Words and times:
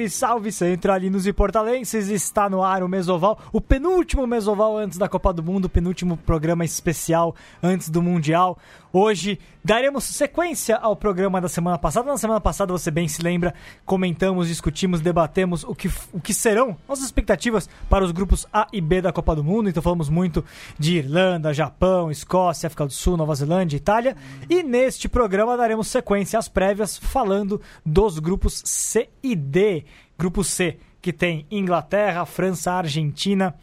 Salve, 0.00 0.08
salve, 0.08 0.52
centralinos 0.52 1.26
e 1.26 1.32
portalenses! 1.32 2.08
Está 2.08 2.48
no 2.48 2.62
ar 2.62 2.82
o 2.82 2.88
Mesoval, 2.88 3.38
o 3.52 3.60
penúltimo 3.60 4.26
Mesoval 4.26 4.78
antes 4.78 4.96
da 4.96 5.08
Copa 5.08 5.30
do 5.30 5.42
Mundo, 5.42 5.66
o 5.66 5.68
penúltimo 5.68 6.16
programa 6.16 6.64
especial 6.64 7.34
antes 7.62 7.90
do 7.90 8.00
Mundial. 8.00 8.56
Hoje 8.92 9.38
daremos 9.62 10.02
sequência 10.02 10.76
ao 10.76 10.96
programa 10.96 11.40
da 11.40 11.48
semana 11.48 11.78
passada. 11.78 12.10
Na 12.10 12.18
semana 12.18 12.40
passada, 12.40 12.72
você 12.72 12.90
bem 12.90 13.06
se 13.06 13.22
lembra, 13.22 13.54
comentamos, 13.86 14.48
discutimos, 14.48 15.00
debatemos 15.00 15.62
o 15.62 15.76
que, 15.76 15.88
o 16.12 16.20
que 16.20 16.34
serão 16.34 16.76
nossas 16.88 17.04
expectativas 17.04 17.68
para 17.88 18.04
os 18.04 18.10
grupos 18.10 18.48
A 18.52 18.66
e 18.72 18.80
B 18.80 19.00
da 19.00 19.12
Copa 19.12 19.36
do 19.36 19.44
Mundo. 19.44 19.68
Então 19.68 19.80
falamos 19.80 20.08
muito 20.08 20.44
de 20.76 20.96
Irlanda, 20.96 21.54
Japão, 21.54 22.10
Escócia, 22.10 22.66
África 22.66 22.84
do 22.84 22.92
Sul, 22.92 23.16
Nova 23.16 23.34
Zelândia, 23.36 23.76
Itália. 23.76 24.16
E 24.48 24.64
neste 24.64 25.08
programa 25.08 25.56
daremos 25.56 25.86
sequência 25.86 26.36
às 26.36 26.48
prévias 26.48 26.98
falando 26.98 27.60
dos 27.86 28.18
grupos 28.18 28.60
C 28.64 29.08
e 29.22 29.36
D. 29.36 29.84
Grupo 30.18 30.42
C, 30.42 30.78
que 31.00 31.12
tem 31.12 31.46
Inglaterra, 31.48 32.26
França, 32.26 32.72
Argentina, 32.72 33.54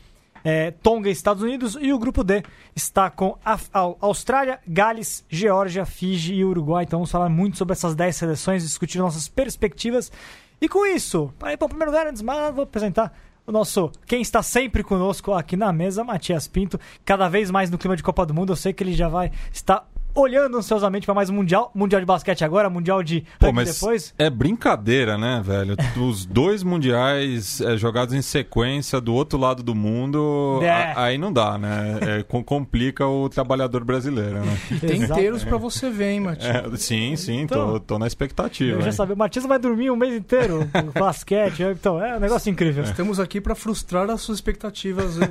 é, 0.43 0.71
Tonga 0.71 1.09
e 1.09 1.11
Estados 1.11 1.43
Unidos. 1.43 1.77
E 1.79 1.93
o 1.93 1.99
grupo 1.99 2.23
D 2.23 2.43
está 2.75 3.09
com 3.09 3.37
a, 3.43 3.57
Austrália, 4.01 4.59
Gales, 4.67 5.25
Geórgia, 5.29 5.85
Fiji 5.85 6.33
e 6.35 6.45
Uruguai. 6.45 6.83
Então 6.83 6.99
vamos 6.99 7.11
falar 7.11 7.29
muito 7.29 7.57
sobre 7.57 7.73
essas 7.73 7.95
10 7.95 8.15
seleções, 8.15 8.63
discutir 8.63 8.97
nossas 8.97 9.27
perspectivas. 9.27 10.11
E 10.59 10.67
com 10.67 10.85
isso, 10.85 11.33
para 11.37 11.53
ir 11.53 11.57
para 11.57 11.65
o 11.65 11.69
primeiro 11.69 11.91
lugar, 11.91 12.07
antes 12.07 12.21
mais, 12.21 12.53
vou 12.53 12.63
apresentar 12.63 13.13
o 13.45 13.51
nosso, 13.51 13.91
quem 14.05 14.21
está 14.21 14.43
sempre 14.43 14.83
conosco 14.83 15.33
aqui 15.33 15.55
na 15.55 15.71
mesa, 15.71 16.03
Matias 16.03 16.49
Pinto, 16.49 16.77
cada 17.05 17.29
vez 17.29 17.49
mais 17.49 17.71
no 17.71 17.77
clima 17.77 17.95
de 17.95 18.03
Copa 18.03 18.25
do 18.25 18.33
Mundo. 18.33 18.51
Eu 18.51 18.57
sei 18.57 18.73
que 18.73 18.83
ele 18.83 18.91
já 18.91 19.07
vai 19.07 19.31
estar 19.53 19.87
olhando 20.21 20.57
ansiosamente 20.57 21.05
para 21.05 21.13
mais 21.15 21.29
um 21.29 21.33
Mundial. 21.33 21.71
Mundial 21.75 21.99
de 22.01 22.05
basquete 22.05 22.43
agora, 22.43 22.69
Mundial 22.69 23.03
de 23.03 23.23
Pô, 23.39 23.51
mas 23.53 23.73
depois. 23.73 24.13
É 24.17 24.29
brincadeira, 24.29 25.17
né, 25.17 25.41
velho? 25.45 25.75
Os 25.95 26.25
dois 26.25 26.63
mundiais 26.63 27.61
é, 27.61 27.77
jogados 27.77 28.13
em 28.13 28.21
sequência 28.21 28.99
do 28.99 29.13
outro 29.13 29.37
lado 29.37 29.61
do 29.61 29.75
mundo, 29.75 30.59
É. 30.63 30.69
a- 30.69 31.03
aí 31.03 31.17
não 31.17 31.31
dá, 31.31 31.57
né? 31.57 31.99
É, 32.01 32.23
com- 32.23 32.43
complica 32.43 33.05
o 33.05 33.29
trabalhador 33.29 33.83
brasileiro, 33.83 34.39
né? 34.43 34.57
Tem 34.81 35.03
inteiros 35.03 35.43
pra 35.43 35.57
você 35.57 35.89
ver, 35.89 36.11
hein, 36.11 36.19
Matheus? 36.21 36.45
É, 36.73 36.77
sim, 36.77 37.15
sim, 37.15 37.41
Então, 37.41 37.73
tô, 37.73 37.79
tô 37.79 37.99
na 37.99 38.07
expectativa. 38.07 38.77
Eu 38.77 38.81
já 38.81 38.91
sabia, 38.91 39.13
o 39.13 39.17
Matias 39.17 39.45
vai 39.45 39.59
dormir 39.59 39.91
um 39.91 39.95
mês 39.95 40.13
inteiro 40.15 40.67
com 40.73 40.91
basquete. 40.99 41.61
Então, 41.63 42.03
é 42.03 42.17
um 42.17 42.19
negócio 42.19 42.49
incrível. 42.49 42.83
Estamos 42.83 43.19
aqui 43.19 43.39
pra 43.39 43.53
frustrar 43.53 44.09
as 44.09 44.21
suas 44.21 44.39
expectativas 44.39 45.17
hoje. 45.17 45.27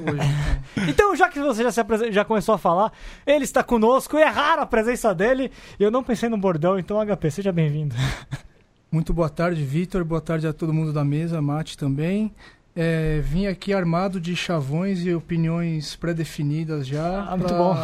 Então, 0.89 1.17
já 1.17 1.29
que 1.29 1.41
você 1.41 1.63
já, 1.63 1.73
se 1.73 1.83
já 2.13 2.25
começou 2.25 2.55
a 2.55 2.59
falar, 2.59 2.93
ele 3.27 3.45
está 3.45 3.63
conosco 3.63 4.17
e 4.19 4.23
é 4.23 4.27
rara 4.29 4.63
a 4.63 4.67
presença 4.77 5.15
dele. 5.15 5.51
E 5.81 5.83
eu 5.83 5.91
não 5.91 6.05
pensei 6.05 6.29
no 6.29 6.37
bordão, 6.37 6.79
então, 6.79 6.99
HP, 7.01 7.31
seja 7.31 7.51
bem-vindo. 7.51 7.95
Muito 8.93 9.11
boa 9.15 9.31
tarde, 9.31 9.65
Vitor. 9.65 10.05
Boa 10.05 10.21
tarde 10.21 10.47
a 10.47 10.53
todo 10.53 10.71
mundo 10.73 10.93
da 10.93 11.03
mesa, 11.03 11.41
Mate 11.41 11.79
também. 11.79 12.31
É, 12.75 13.21
vim 13.25 13.47
aqui 13.47 13.73
armado 13.73 14.21
de 14.21 14.37
chavões 14.37 15.03
e 15.03 15.15
opiniões 15.15 15.97
pré-definidas 15.97 16.87
já 16.87 17.23
Ah, 17.27 17.35
muito 17.39 17.55
bom. 17.55 17.75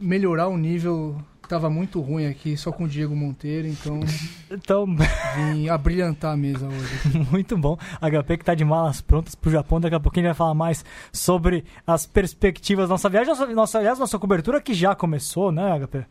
melhorar 0.00 0.48
o 0.48 0.56
nível. 0.56 1.16
Tava 1.46 1.68
muito 1.68 2.00
ruim 2.00 2.26
aqui, 2.26 2.56
só 2.56 2.72
com 2.72 2.84
o 2.84 2.88
Diego 2.88 3.14
Monteiro, 3.14 3.68
então 3.68 4.00
Então, 4.50 4.86
vim 5.36 5.68
abrilhantar 5.68 6.32
a 6.32 6.36
mesa 6.36 6.66
hoje. 6.66 7.26
muito 7.30 7.58
bom. 7.58 7.76
HP 8.00 8.38
que 8.38 8.44
tá 8.46 8.54
de 8.54 8.64
malas 8.64 9.02
prontas 9.02 9.34
pro 9.34 9.50
Japão. 9.50 9.78
Daqui 9.78 9.94
a 9.96 10.00
pouquinho 10.00 10.26
a 10.26 10.28
gente 10.30 10.38
vai 10.38 10.46
falar 10.46 10.54
mais 10.54 10.82
sobre 11.12 11.62
as 11.86 12.06
perspectivas 12.06 12.88
da 12.88 12.94
nossa 12.94 13.10
viagem. 13.10 13.28
Nossa, 13.28 13.46
nossa, 13.48 13.78
aliás, 13.78 13.98
nossa 13.98 14.18
cobertura 14.18 14.62
que 14.62 14.72
já 14.72 14.94
começou, 14.94 15.52
né, 15.52 15.78
HP? 15.78 16.06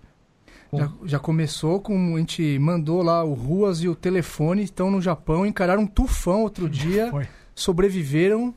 Já, 0.73 0.89
já 1.05 1.20
começou 1.20 1.80
com. 1.80 2.15
A 2.15 2.20
gente 2.20 2.58
mandou 2.59 3.02
lá 3.02 3.23
o 3.23 3.33
Ruas 3.33 3.82
e 3.83 3.87
o 3.89 3.95
telefone, 3.95 4.64
estão 4.64 4.89
no 4.89 5.02
Japão, 5.02 5.45
encararam 5.45 5.83
um 5.83 5.87
tufão 5.87 6.42
outro 6.43 6.70
dia. 6.70 7.09
Foi. 7.11 7.27
sobreviveram. 7.54 8.54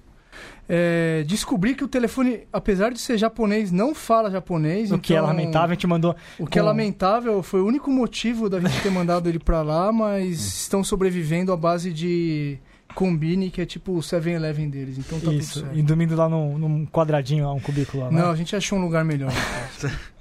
É, 0.68 1.22
descobri 1.26 1.74
que 1.74 1.84
o 1.84 1.88
telefone, 1.88 2.46
apesar 2.52 2.90
de 2.92 2.98
ser 2.98 3.18
japonês, 3.18 3.70
não 3.70 3.94
fala 3.94 4.30
japonês. 4.30 4.90
O 4.90 4.98
que 4.98 5.12
é 5.12 5.16
então, 5.16 5.26
lamentável, 5.26 5.70
a 5.70 5.74
gente 5.74 5.86
mandou. 5.86 6.16
O 6.38 6.46
que 6.46 6.58
é 6.58 6.62
com- 6.62 6.66
lamentável 6.68 7.42
foi 7.42 7.60
o 7.60 7.66
único 7.66 7.90
motivo 7.90 8.48
da 8.48 8.58
gente 8.60 8.80
ter 8.82 8.90
mandado 8.90 9.28
ele 9.28 9.38
pra 9.38 9.62
lá, 9.62 9.92
mas 9.92 10.38
estão 10.62 10.82
sobrevivendo 10.82 11.52
à 11.52 11.56
base 11.56 11.92
de 11.92 12.58
Combine, 12.94 13.50
que 13.50 13.60
é 13.60 13.66
tipo 13.66 13.92
o 13.92 13.98
7-Eleven 13.98 14.70
deles. 14.70 14.98
Então 14.98 15.18
tá 15.20 15.32
Isso, 15.32 15.60
tudo 15.60 15.66
e 15.72 15.74
certo. 15.74 15.86
dormindo 15.86 16.16
lá 16.16 16.28
num, 16.28 16.58
num 16.58 16.86
quadradinho, 16.86 17.44
lá, 17.46 17.52
um 17.52 17.60
cubículo 17.60 18.04
lá. 18.04 18.10
né? 18.10 18.22
Não, 18.22 18.30
a 18.30 18.36
gente 18.36 18.54
achou 18.54 18.78
um 18.78 18.82
lugar 18.82 19.04
melhor. 19.04 19.32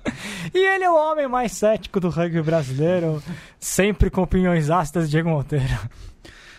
E 0.54 0.58
ele 0.58 0.84
é 0.84 0.90
o 0.90 0.96
homem 0.96 1.30
mais 1.30 1.54
cético 1.54 1.98
do 1.98 2.10
rugby 2.10 2.42
brasileiro, 2.42 3.24
sempre 3.58 4.10
com 4.10 4.22
opiniões 4.22 4.70
ácidas, 4.70 5.10
Diego 5.10 5.30
Monteiro. 5.30 5.80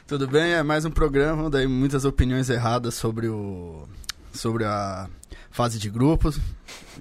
Tudo 0.07 0.27
bem? 0.27 0.53
É 0.53 0.63
mais 0.63 0.87
um 0.87 0.91
programa, 0.91 1.51
daí 1.51 1.67
muitas 1.67 2.07
opiniões 2.07 2.49
erradas 2.49 2.95
sobre 2.95 3.29
o 3.29 3.87
sobre 4.33 4.65
a 4.65 5.09
fase 5.51 5.79
de 5.79 5.89
grupos 5.91 6.41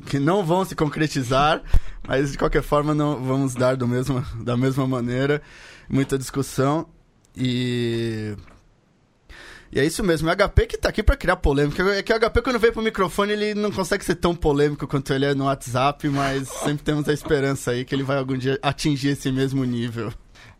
que 0.06 0.19
não 0.19 0.44
vão 0.45 0.63
se 0.66 0.75
concretizar, 0.75 1.62
mas 2.07 2.34
de 2.34 2.38
qualquer 2.38 2.62
forma 2.62 2.94
não 2.94 3.24
vamos 3.24 3.56
dar 3.56 3.75
do 3.75 3.88
mesmo, 3.88 4.22
da 4.44 4.56
mesma 4.57 4.85
maneira, 4.85 5.41
muita 5.90 6.18
discussão 6.18 6.85
e 7.35 8.35
e 9.75 9.79
é 9.79 9.85
isso 9.85 10.03
mesmo, 10.03 10.29
é 10.29 10.34
o 10.34 10.35
HP 10.35 10.67
que 10.67 10.78
tá 10.78 10.89
aqui 10.89 11.01
pra 11.01 11.17
criar 11.17 11.38
polêmica. 11.38 11.81
É 11.95 12.03
que 12.03 12.13
o 12.13 12.19
HP 12.19 12.41
quando 12.44 12.59
veio 12.59 12.72
pro 12.72 12.81
microfone 12.84 13.34
ele 13.34 13.56
não 13.56 13.72
consegue 13.72 14.06
ser 14.06 14.13
tão 14.16 14.35
polêmico 14.35 14.85
quanto 14.85 15.11
ele 15.11 15.25
é 15.25 15.34
no 15.34 15.45
WhatsApp, 15.45 16.07
mas 16.09 16.47
sempre 16.63 16.84
temos 16.84 17.09
a 17.09 17.13
esperança 17.13 17.72
aí 17.72 17.83
que 17.83 17.95
ele 17.95 18.03
vai 18.03 18.17
algum 18.17 18.38
dia 18.38 18.59
atingir 18.62 19.09
esse 19.09 19.31
mesmo 19.31 19.63
nível. 19.66 20.13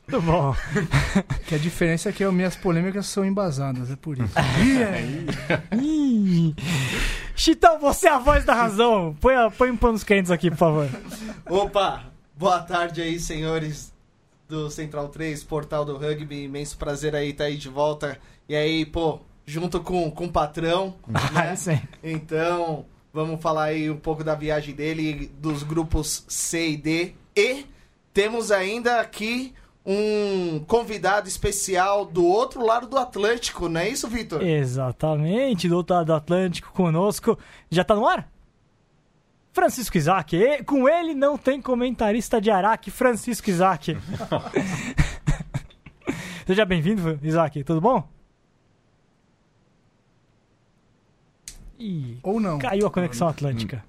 Muito 0.08 0.26
bom. 0.26 0.56
Que 1.46 1.56
a 1.56 1.58
diferença 1.58 2.10
é 2.10 2.12
que 2.12 2.24
as 2.24 2.34
minhas 2.34 2.56
polêmicas 2.56 3.06
são 3.06 3.24
embasadas, 3.24 3.92
é 3.92 3.96
por 3.96 4.18
isso. 4.18 4.34
Ih. 5.80 6.56
Chitão, 7.36 7.80
você 7.80 8.08
é 8.08 8.12
a 8.12 8.18
voz 8.18 8.44
da 8.44 8.54
razão. 8.54 9.16
Põe, 9.22 9.36
põe 9.58 9.70
um 9.70 9.78
panos 9.78 10.04
quentes 10.04 10.32
aqui, 10.32 10.50
por 10.50 10.58
favor. 10.58 10.90
Opa, 11.48 12.06
boa 12.36 12.60
tarde 12.62 13.02
aí, 13.02 13.20
senhores 13.20 13.94
do 14.48 14.70
Central 14.70 15.10
3, 15.10 15.44
Portal 15.44 15.86
do 15.86 15.98
Rugby. 15.98 16.44
Imenso 16.44 16.78
prazer 16.78 17.16
aí 17.16 17.30
estar 17.30 17.46
aí 17.46 17.58
de 17.58 17.70
volta. 17.70 18.18
E 18.48 18.56
aí, 18.56 18.86
pô, 18.86 19.20
junto 19.46 19.80
com, 19.82 20.10
com 20.12 20.26
o 20.26 20.32
patrão, 20.32 20.96
Ah, 21.14 21.32
né? 21.52 21.56
sim. 21.56 21.80
Então, 22.04 22.86
vamos 23.14 23.42
falar 23.42 23.66
aí 23.66 23.90
um 23.90 23.98
pouco 23.98 24.24
da 24.24 24.36
viagem 24.36 24.74
dele, 24.76 25.32
dos 25.40 25.64
grupos 25.64 26.26
C 26.28 26.70
e 26.72 26.78
D. 26.78 27.14
E 27.36 27.66
temos 28.14 28.52
ainda 28.52 29.00
aqui 29.00 29.54
um 29.86 30.64
convidado 30.66 31.28
especial 31.28 32.06
do 32.06 32.26
outro 32.26 32.66
lado 32.66 32.88
do 32.88 32.98
Atlântico, 32.98 33.68
não 33.68 33.82
é 33.82 33.90
isso, 33.90 34.08
Vitor? 34.08 34.42
Exatamente, 34.42 35.68
do 35.68 35.76
outro 35.76 35.96
lado 35.96 36.06
do 36.08 36.14
Atlântico 36.14 36.72
conosco. 36.72 37.38
Já 37.70 37.84
tá 37.84 37.94
no 37.96 38.08
ar? 38.08 38.30
Francisco 39.52 39.98
Isaac. 39.98 40.36
E 40.36 40.64
com 40.64 40.88
ele 40.90 41.14
não 41.14 41.38
tem 41.38 41.62
comentarista 41.62 42.40
de 42.42 42.50
Araque, 42.50 42.90
Francisco 42.90 43.50
Isaac. 43.50 43.98
Seja 46.48 46.66
bem-vindo, 46.66 47.20
Isaac. 47.22 47.64
Tudo 47.64 47.80
bom? 47.82 48.08
Ih, 51.86 52.18
Ou 52.24 52.40
não. 52.40 52.58
caiu 52.60 52.88
a 52.88 52.92
conexão 52.92 53.28
atlântica. 53.28 53.84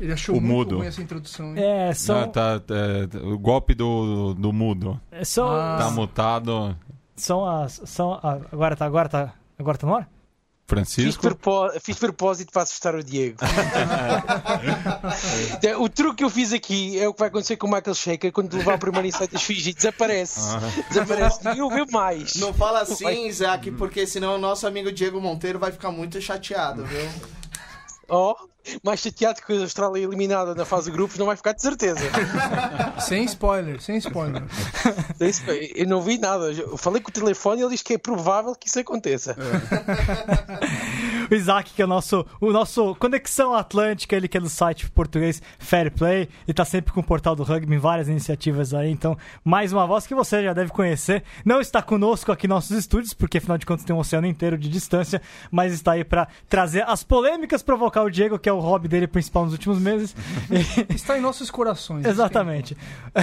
Ele 0.00 0.12
achou 0.12 0.36
O 0.36 0.40
muito 0.40 0.54
mudo. 0.54 0.76
ruim 0.78 0.86
essa 0.86 1.02
introdução. 1.02 1.56
hein? 1.56 1.62
É, 1.62 1.88
Ah, 1.88 1.94
são, 1.94 2.28
tá, 2.28 2.60
é, 2.70 3.16
o 3.26 3.38
golpe 3.38 3.74
do, 3.74 4.34
do 4.34 4.52
mudo. 4.52 5.00
são, 5.24 5.48
Ah. 5.50 5.76
Tá 5.80 5.90
mutado. 5.90 6.76
são 7.16 7.44
as, 7.48 7.80
são 7.84 8.12
a- 8.14 8.38
agora 8.52 8.76
tá, 8.76 8.84
agora 8.86 9.08
tá, 9.08 9.32
agora 9.58 9.76
tá 9.78 9.86
no 9.86 9.96
ar? 9.96 10.08
Fiz, 10.68 10.84
Francisco. 10.84 11.22
propó- 11.22 11.70
fiz 11.80 11.96
propósito 11.98 12.52
para 12.52 12.62
assustar 12.62 12.94
o 12.94 13.02
Diego. 13.02 13.38
O 15.80 15.88
truque 15.88 16.16
que 16.18 16.24
eu 16.24 16.30
fiz 16.30 16.52
aqui 16.52 16.98
é 16.98 17.08
o 17.08 17.12
que 17.14 17.20
vai 17.20 17.28
acontecer 17.28 17.56
com 17.56 17.66
o 17.66 17.70
Michael 17.70 17.94
Shaker 17.94 18.30
quando 18.32 18.54
levar 18.56 18.74
o 18.74 18.78
primeiro 18.78 19.06
insight 19.06 19.32
das 19.32 19.42
Fiji. 19.42 19.72
Desaparece. 19.72 20.40
Desaparece. 20.88 21.40
Ninguém 21.44 21.62
o 21.62 21.70
vê 21.70 21.84
mais. 21.90 22.34
Não 22.36 22.52
fala 22.52 22.80
assim, 22.82 23.26
Isaac, 23.26 23.70
porque 23.72 24.06
senão 24.06 24.34
o 24.34 24.38
nosso 24.38 24.66
amigo 24.66 24.92
Diego 24.92 25.20
Monteiro 25.20 25.58
vai 25.58 25.72
ficar 25.72 25.90
muito 25.90 26.20
chateado, 26.20 26.84
viu? 26.84 27.08
Oh, 28.08 28.34
mais 28.82 29.00
chateado 29.00 29.40
que 29.42 29.52
a 29.52 29.60
Austrália 29.60 30.02
eliminada 30.02 30.54
na 30.54 30.64
fase 30.64 30.90
de 30.90 30.96
grupos, 30.96 31.18
não 31.18 31.26
vai 31.26 31.36
ficar 31.36 31.52
de 31.52 31.62
certeza. 31.62 32.00
Sem 33.00 33.24
spoiler, 33.24 33.80
sem 33.80 33.96
spoiler. 33.98 34.42
Eu 35.74 35.86
não 35.86 36.00
vi 36.00 36.18
nada. 36.18 36.50
Eu 36.50 36.76
falei 36.76 37.00
com 37.00 37.10
o 37.10 37.12
telefone 37.12 37.60
e 37.60 37.64
ele 37.64 37.70
diz 37.70 37.82
que 37.82 37.94
é 37.94 37.98
provável 37.98 38.54
que 38.54 38.68
isso 38.68 38.78
aconteça. 38.78 39.36
O 41.30 41.34
Isaac, 41.34 41.72
que 41.72 41.80
é 41.80 41.84
o 41.84 41.88
nosso, 41.88 42.26
o 42.40 42.52
nosso 42.52 42.94
Conexão 42.96 43.54
Atlântica, 43.54 44.14
ele 44.14 44.28
que 44.28 44.36
é 44.36 44.40
do 44.40 44.48
site 44.50 44.90
português 44.90 45.40
Fair 45.58 45.90
Play 45.90 46.28
e 46.46 46.52
tá 46.52 46.64
sempre 46.64 46.92
com 46.92 47.00
o 47.00 47.04
portal 47.04 47.34
do 47.34 47.42
rugby 47.42 47.74
em 47.74 47.78
várias 47.78 48.08
iniciativas 48.08 48.74
aí. 48.74 48.90
Então, 48.90 49.16
mais 49.42 49.72
uma 49.72 49.86
voz 49.86 50.06
que 50.06 50.14
você 50.14 50.42
já 50.42 50.52
deve 50.52 50.70
conhecer. 50.70 51.22
Não 51.44 51.58
está 51.58 51.80
conosco 51.80 52.30
aqui 52.30 52.46
em 52.46 52.50
nossos 52.50 52.76
estúdios, 52.76 53.14
porque 53.14 53.38
afinal 53.38 53.56
de 53.56 53.64
contas 53.64 53.84
tem 53.84 53.96
um 53.96 53.98
oceano 53.98 54.26
inteiro 54.26 54.58
de 54.58 54.68
distância, 54.68 55.22
mas 55.50 55.72
está 55.72 55.92
aí 55.92 56.04
para 56.04 56.28
trazer 56.48 56.84
as 56.86 57.02
polêmicas, 57.02 57.62
provocar 57.62 58.02
o 58.02 58.10
Diego, 58.10 58.38
que 58.38 58.48
é 58.48 58.52
o 58.52 58.58
o 58.58 58.60
hobby 58.60 58.88
dele 58.88 59.06
principal 59.06 59.44
nos 59.44 59.52
últimos 59.52 59.78
meses. 59.78 60.14
Está 60.90 61.16
em 61.16 61.20
nossos 61.20 61.50
corações. 61.50 62.04
Exatamente. 62.06 62.76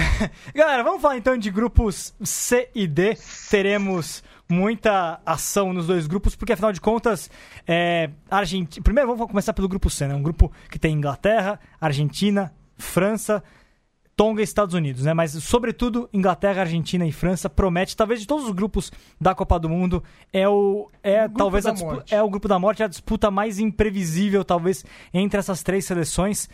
Galera, 0.54 0.82
vamos 0.82 1.00
falar 1.00 1.18
então 1.18 1.36
de 1.36 1.50
grupos 1.50 2.14
C 2.24 2.68
e 2.74 2.86
D. 2.86 3.16
Teremos 3.50 4.24
muita 4.48 5.20
ação 5.24 5.72
nos 5.72 5.86
dois 5.86 6.06
grupos, 6.06 6.36
porque 6.36 6.52
afinal 6.52 6.72
de 6.72 6.80
contas, 6.80 7.30
é, 7.66 8.10
Argentina. 8.30 8.82
Primeiro 8.84 9.08
vamos 9.10 9.26
começar 9.28 9.52
pelo 9.52 9.68
grupo 9.68 9.90
C, 9.90 10.06
né? 10.06 10.14
Um 10.14 10.22
grupo 10.22 10.52
que 10.70 10.78
tem 10.78 10.94
Inglaterra, 10.94 11.58
Argentina, 11.80 12.52
França. 12.76 13.42
Tonga 14.18 14.40
e 14.40 14.44
Estados 14.44 14.74
Unidos, 14.74 15.02
né? 15.04 15.12
Mas, 15.12 15.32
sobretudo, 15.44 16.08
Inglaterra, 16.10 16.62
Argentina 16.62 17.06
e 17.06 17.12
França 17.12 17.50
promete, 17.50 17.94
talvez 17.94 18.18
de 18.18 18.26
todos 18.26 18.46
os 18.46 18.50
grupos 18.52 18.90
da 19.20 19.34
Copa 19.34 19.58
do 19.60 19.68
Mundo, 19.68 20.02
é 20.32 20.48
o. 20.48 20.90
É, 21.02 21.26
O 21.26 21.28
talvez 21.28 21.64
da 21.64 21.70
a 21.70 21.74
dispu- 21.74 21.90
morte. 21.92 22.14
é 22.14 22.22
o 22.22 22.30
grupo 22.30 22.48
da 22.48 22.58
morte, 22.58 22.82
a 22.82 22.86
disputa 22.88 23.30
mais 23.30 23.58
imprevisível, 23.58 24.42
talvez, 24.42 24.86
entre 25.12 25.38
essas 25.38 25.62
três 25.62 25.84
seleções. 25.84 26.48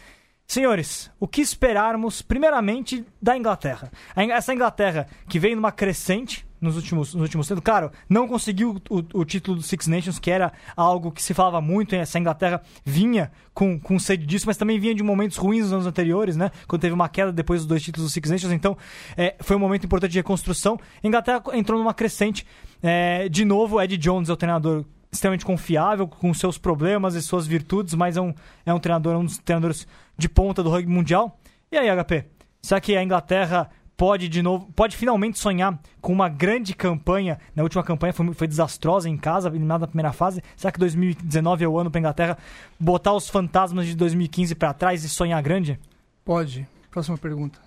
Senhores, 0.44 1.08
o 1.20 1.28
que 1.28 1.40
esperarmos, 1.40 2.20
primeiramente, 2.20 3.04
da 3.22 3.36
Inglaterra? 3.38 3.92
Essa 4.16 4.52
Inglaterra 4.52 5.06
que 5.28 5.38
veio 5.38 5.54
numa 5.54 5.70
crescente 5.70 6.44
nos 6.62 6.76
últimos, 6.76 7.12
nos 7.12 7.22
últimos 7.22 7.48
tempos, 7.48 7.64
claro, 7.64 7.90
não 8.08 8.28
conseguiu 8.28 8.80
o, 8.88 9.20
o 9.20 9.24
título 9.24 9.56
do 9.56 9.62
Six 9.62 9.88
Nations, 9.88 10.18
que 10.18 10.30
era 10.30 10.52
algo 10.76 11.10
que 11.10 11.22
se 11.22 11.34
falava 11.34 11.60
muito, 11.60 11.94
essa 11.94 12.18
Inglaterra 12.18 12.62
vinha 12.84 13.32
com, 13.52 13.78
com 13.78 13.98
sede 13.98 14.24
disso, 14.24 14.46
mas 14.46 14.56
também 14.56 14.78
vinha 14.78 14.94
de 14.94 15.02
momentos 15.02 15.36
ruins 15.36 15.64
nos 15.64 15.72
anos 15.72 15.86
anteriores, 15.86 16.36
né? 16.36 16.52
Quando 16.68 16.80
teve 16.80 16.94
uma 16.94 17.08
queda 17.08 17.32
depois 17.32 17.60
dos 17.60 17.66
dois 17.66 17.82
títulos 17.82 18.08
do 18.08 18.12
Six 18.12 18.30
Nations, 18.30 18.52
então 18.52 18.78
é, 19.16 19.34
foi 19.40 19.56
um 19.56 19.58
momento 19.58 19.84
importante 19.84 20.12
de 20.12 20.18
reconstrução. 20.18 20.78
A 21.02 21.06
Inglaterra 21.06 21.42
entrou 21.52 21.78
numa 21.78 21.92
crescente. 21.92 22.46
É, 22.82 23.28
de 23.28 23.44
novo, 23.44 23.80
Ed 23.80 23.96
Jones 23.98 24.28
é 24.28 24.32
o 24.32 24.36
treinador 24.36 24.84
extremamente 25.10 25.44
confiável, 25.44 26.08
com 26.08 26.32
seus 26.32 26.56
problemas 26.56 27.14
e 27.14 27.20
suas 27.20 27.46
virtudes, 27.46 27.92
mas 27.94 28.16
é 28.16 28.20
um, 28.20 28.32
é 28.64 28.72
um 28.72 28.78
treinador, 28.78 29.16
um 29.16 29.24
dos 29.24 29.36
treinadores 29.38 29.86
de 30.16 30.28
ponta 30.28 30.62
do 30.62 30.70
rugby 30.70 30.90
mundial. 30.90 31.38
E 31.70 31.76
aí, 31.76 31.88
HP? 32.02 32.24
Será 32.62 32.80
que 32.80 32.96
a 32.96 33.02
Inglaterra 33.02 33.68
pode 34.02 34.28
de 34.28 34.42
novo, 34.42 34.66
pode 34.74 34.96
finalmente 34.96 35.38
sonhar 35.38 35.78
com 36.00 36.12
uma 36.12 36.28
grande 36.28 36.74
campanha? 36.74 37.38
Na 37.54 37.62
última 37.62 37.84
campanha 37.84 38.12
foi, 38.12 38.34
foi 38.34 38.48
desastrosa 38.48 39.08
em 39.08 39.16
casa, 39.16 39.48
eliminada 39.48 39.82
na 39.82 39.86
primeira 39.86 40.12
fase. 40.12 40.42
Será 40.56 40.72
que 40.72 40.80
2019 40.80 41.64
é 41.64 41.68
o 41.68 41.78
ano 41.78 41.88
para 41.88 42.00
a 42.00 42.00
Inglaterra 42.00 42.38
botar 42.80 43.12
os 43.12 43.28
fantasmas 43.28 43.86
de 43.86 43.94
2015 43.94 44.56
para 44.56 44.74
trás 44.74 45.04
e 45.04 45.08
sonhar 45.08 45.40
grande? 45.40 45.78
Pode. 46.24 46.66
Próxima 46.90 47.16
pergunta. 47.16 47.60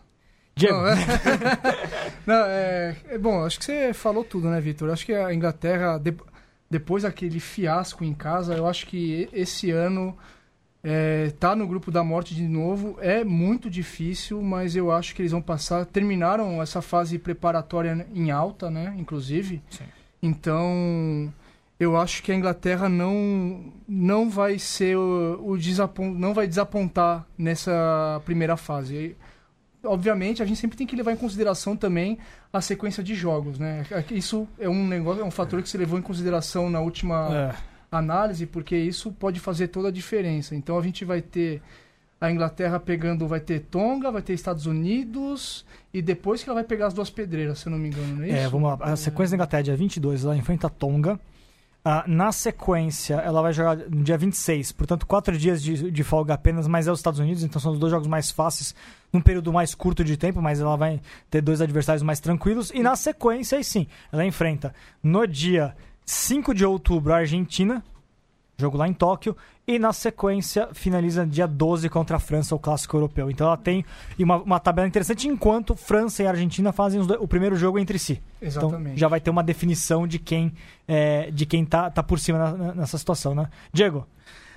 Diego, 0.57 0.75
Não, 0.75 0.87
é... 0.89 0.95
Não, 2.27 2.45
é... 2.47 2.97
é 3.11 3.17
bom, 3.17 3.45
acho 3.45 3.57
que 3.57 3.63
você 3.63 3.93
falou 3.93 4.25
tudo, 4.25 4.49
né, 4.49 4.59
Vitor? 4.59 4.89
Acho 4.89 5.05
que 5.05 5.13
a 5.13 5.33
Inglaterra, 5.33 5.97
de- 5.97 6.17
depois 6.69 7.03
daquele 7.03 7.39
fiasco 7.39 8.03
em 8.03 8.13
casa, 8.13 8.55
eu 8.55 8.67
acho 8.67 8.87
que 8.87 9.29
esse 9.31 9.71
ano 9.71 10.17
é, 10.87 11.31
tá 11.39 11.55
no 11.55 11.67
grupo 11.67 11.89
da 11.89 12.03
morte 12.03 12.35
de 12.35 12.47
novo. 12.47 12.95
É 13.01 13.23
muito 13.23 13.71
difícil, 13.71 14.39
mas 14.39 14.75
eu 14.75 14.91
acho 14.91 15.15
que 15.15 15.21
eles 15.23 15.31
vão 15.31 15.41
passar. 15.41 15.83
Terminaram 15.83 16.61
essa 16.61 16.79
fase 16.79 17.17
preparatória 17.17 18.07
em 18.13 18.29
alta, 18.29 18.69
né? 18.69 18.93
Inclusive. 18.95 19.63
Sim. 19.67 19.83
Então, 20.21 21.33
eu 21.79 21.97
acho 21.97 22.21
que 22.21 22.31
a 22.31 22.35
Inglaterra 22.35 22.87
não 22.87 23.73
não 23.87 24.29
vai 24.29 24.59
ser 24.59 24.95
o, 24.95 25.41
o 25.43 25.57
desapon... 25.57 26.11
não 26.11 26.35
vai 26.35 26.47
desapontar 26.47 27.25
nessa 27.35 28.21
primeira 28.23 28.55
fase. 28.55 28.95
E, 28.95 29.15
obviamente, 29.83 30.43
a 30.43 30.45
gente 30.45 30.59
sempre 30.59 30.77
tem 30.77 30.85
que 30.85 30.95
levar 30.95 31.13
em 31.13 31.17
consideração 31.17 31.75
também 31.75 32.19
a 32.53 32.61
sequência 32.61 33.03
de 33.03 33.15
jogos, 33.15 33.57
né? 33.57 33.83
Isso 34.11 34.47
é 34.59 34.69
um 34.69 34.87
negócio, 34.87 35.23
é 35.23 35.25
um 35.25 35.31
fator 35.31 35.63
que 35.63 35.69
se 35.69 35.79
levou 35.79 35.97
em 35.97 36.03
consideração 36.03 36.69
na 36.69 36.79
última 36.79 37.27
é, 37.33 37.55
análise, 37.97 38.45
porque 38.45 38.75
isso 38.75 39.11
pode 39.11 39.39
fazer 39.39 39.67
toda 39.69 39.89
a 39.89 39.91
diferença. 39.91 40.55
Então 40.55 40.77
a 40.77 40.81
gente 40.81 41.03
vai 41.05 41.21
ter 41.21 41.61
a 42.19 42.31
Inglaterra 42.31 42.79
pegando, 42.79 43.27
vai 43.27 43.39
ter 43.39 43.59
Tonga, 43.59 44.11
vai 44.11 44.21
ter 44.21 44.33
Estados 44.33 44.65
Unidos 44.65 45.65
e 45.93 46.01
depois 46.01 46.43
que 46.43 46.49
ela 46.49 46.55
vai 46.55 46.63
pegar 46.63 46.87
as 46.87 46.93
duas 46.93 47.09
pedreiras, 47.09 47.59
se 47.59 47.67
eu 47.67 47.71
não 47.71 47.77
me 47.77 47.89
engano, 47.89 48.15
não 48.15 48.23
é 48.23 48.27
isso? 48.27 48.37
É, 48.37 48.47
vamos 48.47 48.69
lá. 48.69 48.77
A 48.81 48.95
sequência 48.95 49.31
da 49.31 49.35
Inglaterra 49.35 49.59
é 49.59 49.63
dia 49.63 49.75
22, 49.75 50.25
ela 50.25 50.35
enfrenta 50.35 50.67
a 50.67 50.69
Tonga. 50.69 51.19
Ah, 51.87 52.03
na 52.07 52.31
sequência, 52.31 53.15
ela 53.17 53.43
vai 53.43 53.53
jogar 53.53 53.77
no 53.77 54.03
dia 54.03 54.17
26, 54.17 54.71
portanto, 54.71 55.05
quatro 55.05 55.37
dias 55.37 55.61
de, 55.61 55.91
de 55.91 56.03
folga 56.03 56.33
apenas, 56.33 56.67
mas 56.67 56.87
é 56.87 56.91
os 56.91 56.97
Estados 56.97 57.19
Unidos, 57.19 57.43
então 57.43 57.61
são 57.61 57.73
os 57.73 57.77
dois 57.77 57.91
jogos 57.91 58.07
mais 58.07 58.31
fáceis, 58.31 58.73
num 59.13 59.21
período 59.21 59.53
mais 59.53 59.75
curto 59.75 60.03
de 60.03 60.17
tempo, 60.17 60.41
mas 60.41 60.59
ela 60.59 60.75
vai 60.75 60.99
ter 61.29 61.41
dois 61.41 61.61
adversários 61.61 62.01
mais 62.01 62.19
tranquilos. 62.19 62.71
E 62.73 62.81
na 62.81 62.95
sequência, 62.95 63.59
aí 63.59 63.63
sim, 63.63 63.85
ela 64.11 64.25
enfrenta 64.25 64.73
no 65.03 65.27
dia 65.27 65.75
5 66.05 66.53
de 66.53 66.65
outubro 66.65 67.13
a 67.13 67.17
Argentina, 67.17 67.83
jogo 68.57 68.77
lá 68.77 68.87
em 68.87 68.93
Tóquio, 68.93 69.35
e 69.67 69.79
na 69.79 69.91
sequência 69.91 70.69
finaliza 70.73 71.25
dia 71.25 71.47
12 71.47 71.89
contra 71.89 72.17
a 72.17 72.19
França, 72.19 72.53
o 72.55 72.59
clássico 72.59 72.95
europeu. 72.95 73.31
Então 73.31 73.47
ela 73.47 73.57
tem 73.57 73.83
uma, 74.19 74.37
uma 74.37 74.59
tabela 74.59 74.87
interessante, 74.87 75.27
enquanto 75.27 75.75
França 75.75 76.21
e 76.21 76.27
Argentina 76.27 76.71
fazem 76.71 77.01
dois- 77.03 77.19
o 77.19 77.27
primeiro 77.27 77.55
jogo 77.55 77.79
entre 77.79 77.97
si. 77.97 78.21
Então 78.37 78.47
Exatamente. 78.69 78.99
já 78.99 79.07
vai 79.07 79.19
ter 79.19 79.31
uma 79.31 79.43
definição 79.43 80.07
de 80.07 80.19
quem 80.19 80.53
é, 80.87 81.31
de 81.31 81.45
quem 81.47 81.65
tá, 81.65 81.89
tá 81.89 82.03
por 82.03 82.19
cima 82.19 82.37
na- 82.51 82.73
nessa 82.75 82.97
situação, 82.97 83.33
né? 83.33 83.49
Diego, 83.73 84.05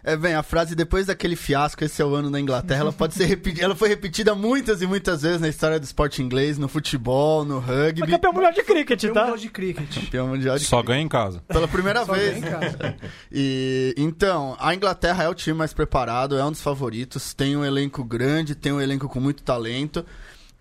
É, 0.04 0.16
bem, 0.16 0.34
a 0.34 0.42
frase 0.42 0.74
depois 0.74 1.06
daquele 1.06 1.34
fiasco, 1.36 1.82
esse 1.84 2.00
é 2.00 2.04
o 2.04 2.14
ano 2.14 2.30
da 2.30 2.38
Inglaterra, 2.40 2.80
ela 2.80 2.92
pode 2.92 3.14
ser 3.14 3.24
repetida. 3.26 3.64
Ela 3.64 3.74
foi 3.76 3.88
repetida 3.88 4.34
muitas 4.34 4.80
e 4.80 4.86
muitas 4.86 5.22
vezes 5.22 5.40
na 5.40 5.48
história 5.48 5.78
do 5.78 5.84
esporte 5.84 6.22
inglês, 6.22 6.56
no 6.58 6.68
futebol, 6.68 7.44
no 7.44 7.60
foi 7.60 7.86
rugby. 7.86 8.06
campeão 8.12 8.32
mundial 8.32 8.52
de 8.52 8.62
cricket, 8.62 9.00
Tem 9.00 9.10
um 9.10 9.14
tá? 9.14 9.20
mundial 9.22 9.38
de 9.38 9.48
cricket. 9.50 9.94
Campeão 10.04 10.28
mundial 10.28 10.58
de 10.58 10.64
Só 10.64 10.82
ganha 10.82 11.02
em 11.02 11.08
casa. 11.08 11.42
Pela 11.48 11.66
primeira 11.68 12.04
Só 12.06 12.12
vez. 12.14 12.38
ganha 12.40 12.46
em 12.46 12.50
casa. 12.60 12.96
E 13.32 13.94
então, 13.96 14.56
a 14.58 14.74
Inglaterra 14.74 15.24
é 15.24 15.28
o 15.28 15.34
time 15.34 15.56
mais 15.56 15.72
preparado, 15.72 16.38
é 16.38 16.44
um 16.44 16.50
dos 16.50 16.62
favoritos, 16.62 17.34
tem 17.34 17.56
um 17.56 17.64
elenco 17.64 18.02
grande, 18.04 18.54
tem 18.54 18.72
um 18.72 18.80
elenco 18.80 19.08
com 19.08 19.20
muito 19.20 19.42
talento. 19.42 20.04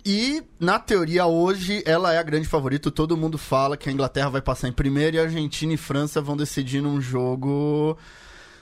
E, 0.06 0.42
na 0.60 0.80
teoria, 0.80 1.26
hoje, 1.26 1.84
ela 1.86 2.14
é 2.14 2.18
a 2.18 2.24
grande 2.24 2.48
favorita. 2.48 2.90
Todo 2.90 3.18
mundo 3.18 3.38
fala 3.38 3.76
que 3.76 3.90
a 3.90 3.92
Inglaterra 3.92 4.30
vai 4.30 4.42
passar 4.42 4.68
em 4.70 4.72
primeiro 4.72 5.18
e 5.18 5.20
a 5.20 5.24
Argentina 5.24 5.74
e 5.74 5.78
França 5.78 6.22
vão 6.22 6.38
decidir 6.38 6.82
num 6.82 7.02
jogo 7.02 7.98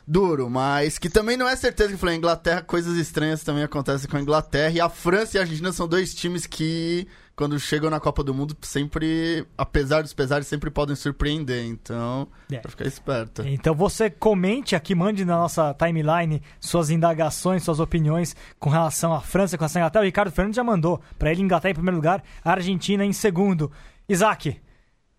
duro. 0.08 0.50
Mas 0.50 0.98
que 0.98 1.10
também 1.10 1.38
não 1.38 1.48
é 1.48 1.56
certeza 1.56 1.90
que 1.90 1.96
eu 1.96 2.00
falei, 2.00 2.16
a 2.16 2.18
Inglaterra, 2.18 2.62
coisas 2.62 2.98
estranhas 2.98 3.44
também 3.44 3.64
acontecem 3.64 4.10
com 4.10 4.18
a 4.18 4.22
Inglaterra. 4.22 4.72
E 4.74 4.80
a 4.82 4.90
França 4.90 5.38
e 5.38 5.40
a 5.40 5.44
Argentina 5.44 5.72
são 5.72 5.88
dois 5.88 6.14
times 6.14 6.46
que, 6.46 7.08
quando 7.36 7.60
chegam 7.60 7.90
na 7.90 8.00
Copa 8.00 8.24
do 8.24 8.34
Mundo, 8.34 8.56
sempre, 8.62 9.46
apesar 9.58 10.02
dos 10.02 10.14
pesares, 10.14 10.48
sempre 10.48 10.70
podem 10.70 10.96
surpreender. 10.96 11.66
Então, 11.66 12.28
É. 12.52 12.58
pra 12.60 12.72
ficar 12.72 12.86
esperto. 12.86 13.42
Então 13.46 13.74
você 13.76 14.10
comente 14.10 14.76
aqui, 14.76 14.94
mande 14.96 15.26
na 15.26 15.38
nossa 15.38 15.74
timeline 15.74 16.42
suas 16.60 16.90
indagações, 16.90 17.64
suas 17.64 17.80
opiniões 17.80 18.36
com 18.60 18.70
relação 18.70 19.14
à 19.14 19.22
França, 19.22 19.58
com 19.58 19.62
relação 19.64 19.80
à 19.80 19.84
Inglaterra. 19.84 20.04
O 20.04 20.06
Ricardo 20.06 20.32
Fernandes 20.32 20.56
já 20.56 20.64
mandou 20.64 21.02
para 21.18 21.32
ele 21.32 21.42
Inglaterra 21.42 21.72
em 21.72 21.76
primeiro 21.76 21.98
lugar, 21.98 22.24
a 22.44 22.52
Argentina 22.52 23.04
em 23.04 23.14
segundo. 23.14 23.72
Isaac, 24.08 24.60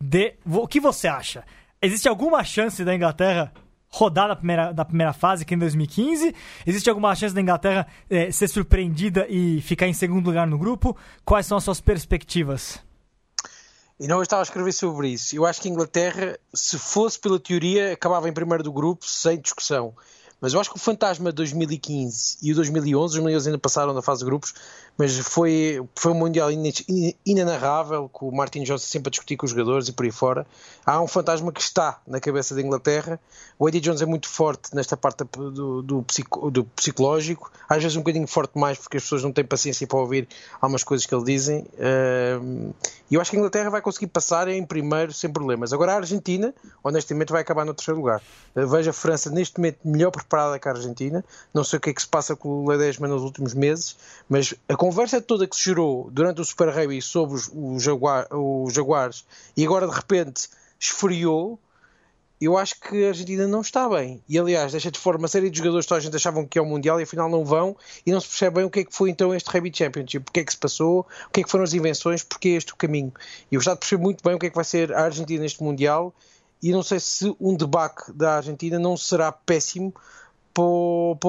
de- 0.00 0.34
o 0.44 0.66
que 0.68 0.78
você 0.80 1.08
acha? 1.08 1.44
Existe 1.82 2.08
alguma 2.08 2.42
chance 2.44 2.84
da 2.84 2.94
Inglaterra 2.94 3.52
rodar 3.88 4.28
da 4.28 4.36
primeira, 4.36 4.72
da 4.72 4.84
primeira 4.84 5.12
fase, 5.12 5.44
que 5.44 5.54
é 5.54 5.56
em 5.56 5.58
2015? 5.58 6.34
Existe 6.66 6.88
alguma 6.88 7.14
chance 7.14 7.34
da 7.34 7.40
Inglaterra 7.40 7.86
eh, 8.10 8.30
ser 8.30 8.48
surpreendida 8.48 9.26
e 9.28 9.60
ficar 9.62 9.86
em 9.86 9.92
segundo 9.92 10.26
lugar 10.26 10.46
no 10.46 10.58
grupo? 10.58 10.96
Quais 11.24 11.46
são 11.46 11.56
as 11.56 11.64
suas 11.64 11.80
perspectivas? 11.80 12.78
E 13.98 14.06
não 14.06 14.16
eu 14.16 14.22
estava 14.22 14.42
a 14.42 14.44
escrever 14.44 14.72
sobre 14.72 15.08
isso. 15.08 15.34
Eu 15.34 15.46
acho 15.46 15.60
que 15.60 15.68
a 15.68 15.70
Inglaterra, 15.70 16.38
se 16.52 16.78
fosse 16.78 17.18
pela 17.18 17.40
teoria, 17.40 17.94
acabava 17.94 18.28
em 18.28 18.32
primeiro 18.32 18.62
do 18.62 18.70
grupo, 18.70 19.06
sem 19.06 19.40
discussão. 19.40 19.94
Mas 20.38 20.52
eu 20.52 20.60
acho 20.60 20.68
que 20.68 20.76
o 20.76 20.78
fantasma 20.78 21.30
de 21.30 21.36
2015 21.36 22.38
e 22.42 22.52
o 22.52 22.54
2011, 22.54 23.04
os 23.06 23.12
2011 23.12 23.48
ainda 23.48 23.58
passaram 23.58 23.94
da 23.94 24.02
fase 24.02 24.20
de 24.20 24.26
grupos, 24.26 24.52
mas 24.98 25.16
foi, 25.18 25.82
foi 25.94 26.12
um 26.12 26.14
Mundial 26.14 26.48
inenarrável, 27.24 28.08
com 28.12 28.28
o 28.28 28.34
Martin 28.34 28.62
Johnson 28.62 28.86
sempre 28.86 29.08
a 29.08 29.10
discutir 29.10 29.36
com 29.36 29.44
os 29.44 29.50
jogadores 29.50 29.88
e 29.88 29.92
por 29.92 30.04
aí 30.04 30.10
fora. 30.12 30.46
Há 30.84 31.00
um 31.00 31.06
fantasma 31.06 31.52
que 31.52 31.60
está 31.60 32.00
na 32.06 32.20
cabeça 32.20 32.54
da 32.54 32.62
Inglaterra. 32.62 33.20
O 33.58 33.68
Eddie 33.68 33.80
Jones 33.80 34.00
é 34.02 34.06
muito 34.06 34.28
forte 34.28 34.74
nesta 34.74 34.96
parte 34.96 35.24
do, 35.24 35.82
do, 35.82 36.02
psico- 36.02 36.50
do 36.50 36.64
psicológico, 36.64 37.50
às 37.68 37.82
vezes 37.82 37.96
um 37.96 38.00
bocadinho 38.00 38.26
forte 38.26 38.58
mais, 38.58 38.78
porque 38.78 38.96
as 38.96 39.02
pessoas 39.02 39.22
não 39.22 39.32
têm 39.32 39.44
paciência 39.44 39.86
para 39.86 39.98
ouvir 39.98 40.28
algumas 40.60 40.84
coisas 40.84 41.06
que 41.06 41.14
ele 41.14 41.24
dizem. 41.24 41.66
E 43.10 43.14
eu 43.14 43.20
acho 43.20 43.30
que 43.30 43.36
a 43.36 43.40
Inglaterra 43.40 43.70
vai 43.70 43.80
conseguir 43.80 44.08
passar 44.08 44.48
em 44.48 44.64
primeiro 44.64 45.12
sem 45.12 45.30
problemas. 45.32 45.72
Agora 45.72 45.92
a 45.92 45.96
Argentina, 45.96 46.52
honestamente, 46.82 47.30
vai 47.30 47.40
acabar 47.42 47.64
no 47.64 47.72
terceiro 47.72 48.00
lugar. 48.00 48.20
Uh, 48.54 48.66
Vejo 48.66 48.90
a 48.90 48.92
França 48.92 49.30
neste 49.30 49.58
momento 49.58 49.78
melhor 49.84 50.10
preparada 50.10 50.58
que 50.58 50.68
a 50.68 50.72
Argentina. 50.72 51.24
Não 51.54 51.62
sei 51.62 51.76
o 51.76 51.80
que 51.80 51.90
é 51.90 51.94
que 51.94 52.00
se 52.02 52.08
passa 52.08 52.34
com 52.34 52.64
o 52.64 52.68
Ledesma 52.68 53.06
nos 53.06 53.22
últimos 53.22 53.54
meses, 53.54 53.96
mas 54.28 54.54
a 54.68 54.76
conversa 54.86 55.20
toda 55.20 55.48
que 55.48 55.56
se 55.56 55.64
gerou 55.64 56.08
durante 56.12 56.40
o 56.40 56.44
Super 56.44 56.68
Rugby 56.68 57.02
sobre 57.02 57.34
os, 57.34 57.50
os, 57.52 57.82
Jaguar, 57.82 58.28
os 58.30 58.72
Jaguares 58.72 59.24
e 59.56 59.64
agora 59.64 59.88
de 59.88 59.94
repente 59.94 60.48
esfriou. 60.78 61.58
Eu 62.38 62.56
acho 62.56 62.78
que 62.78 63.04
a 63.04 63.08
Argentina 63.08 63.48
não 63.48 63.62
está 63.62 63.88
bem. 63.88 64.22
E 64.28 64.38
aliás, 64.38 64.70
deixa 64.70 64.90
de 64.90 64.98
fora 64.98 65.16
uma 65.16 65.26
série 65.26 65.48
de 65.48 65.58
jogadores 65.58 65.86
que 65.86 65.94
a 65.94 65.98
gente 65.98 66.14
achavam 66.14 66.46
que 66.46 66.58
é 66.58 66.62
o 66.62 66.66
Mundial 66.66 67.00
e 67.00 67.02
afinal 67.02 67.28
não 67.28 67.44
vão 67.44 67.74
e 68.04 68.12
não 68.12 68.20
se 68.20 68.28
percebe 68.28 68.56
bem 68.56 68.64
o 68.64 68.70
que 68.70 68.80
é 68.80 68.84
que 68.84 68.94
foi 68.94 69.10
então 69.10 69.34
este 69.34 69.50
Rugby 69.50 69.72
Championship, 69.74 70.28
o 70.28 70.32
que 70.32 70.40
é 70.40 70.44
que 70.44 70.52
se 70.52 70.58
passou, 70.58 71.00
o 71.00 71.30
que 71.32 71.40
é 71.40 71.42
que 71.42 71.50
foram 71.50 71.64
as 71.64 71.72
invenções, 71.72 72.22
porque 72.22 72.50
é 72.50 72.52
este 72.52 72.72
o 72.72 72.76
caminho. 72.76 73.12
E 73.50 73.54
eu 73.54 73.60
já 73.60 73.74
percebo 73.74 74.02
muito 74.02 74.22
bem 74.22 74.34
o 74.34 74.38
que 74.38 74.46
é 74.46 74.50
que 74.50 74.54
vai 74.54 74.64
ser 74.64 74.92
a 74.92 75.04
Argentina 75.04 75.42
neste 75.42 75.62
Mundial 75.62 76.14
e 76.62 76.70
não 76.70 76.82
sei 76.82 77.00
se 77.00 77.34
um 77.40 77.56
debacle 77.56 78.14
da 78.14 78.36
Argentina 78.36 78.78
não 78.78 78.96
será 78.96 79.32
péssimo 79.32 79.92
para 80.52 80.62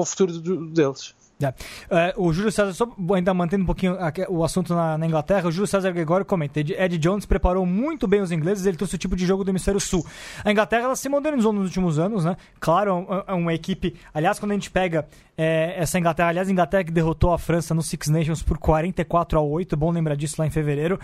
o, 0.00 0.04
futuro 0.06 0.32
deles. 0.70 1.14
É. 1.40 2.12
O 2.16 2.32
Júlio 2.32 2.50
César, 2.50 2.72
só 2.72 2.88
ainda 3.14 3.32
mantendo 3.32 3.62
um 3.62 3.66
pouquinho 3.66 3.96
o 4.28 4.42
assunto 4.42 4.74
na, 4.74 4.98
na 4.98 5.06
Inglaterra, 5.06 5.46
o 5.48 5.52
Júlio 5.52 5.68
César 5.68 5.92
Gregório 5.92 6.26
comenta: 6.26 6.58
Ed, 6.58 6.98
Jones 6.98 7.24
preparou 7.26 7.64
muito 7.64 8.08
bem 8.08 8.20
os 8.20 8.32
ingleses, 8.32 8.66
ele 8.66 8.76
trouxe 8.76 8.96
o 8.96 8.98
tipo 8.98 9.14
de 9.14 9.24
jogo 9.24 9.44
do 9.44 9.50
Hemisfério 9.50 9.80
Sul. 9.80 10.04
A 10.44 10.50
Inglaterra 10.50 10.84
ela 10.84 10.96
se 10.96 11.08
modernizou 11.08 11.52
nos 11.52 11.66
últimos 11.66 11.98
anos, 11.98 12.24
né? 12.24 12.36
Claro, 12.58 12.90
é 12.90 12.94
um- 12.94 13.22
é 13.28 13.32
uma 13.34 13.54
equipe. 13.54 13.94
Aliás, 14.12 14.38
quando 14.40 14.50
a 14.50 14.54
gente 14.54 14.70
pega 14.70 15.06
é, 15.36 15.74
essa 15.78 15.96
Inglaterra, 15.98 16.30
aliás, 16.30 16.48
a 16.48 16.52
Inglaterra 16.52 16.82
que 16.82 16.90
derrotou 16.90 17.32
a 17.32 17.38
França 17.38 17.72
no 17.72 17.82
Six 17.82 18.08
Nations 18.08 18.42
por 18.42 18.58
44 18.58 19.38
a 19.38 19.42
8, 19.42 19.74
é 19.74 19.78
bom 19.78 19.92
lembrar 19.92 20.16
disso 20.16 20.34
lá 20.40 20.46
em 20.46 20.50
fevereiro. 20.50 20.98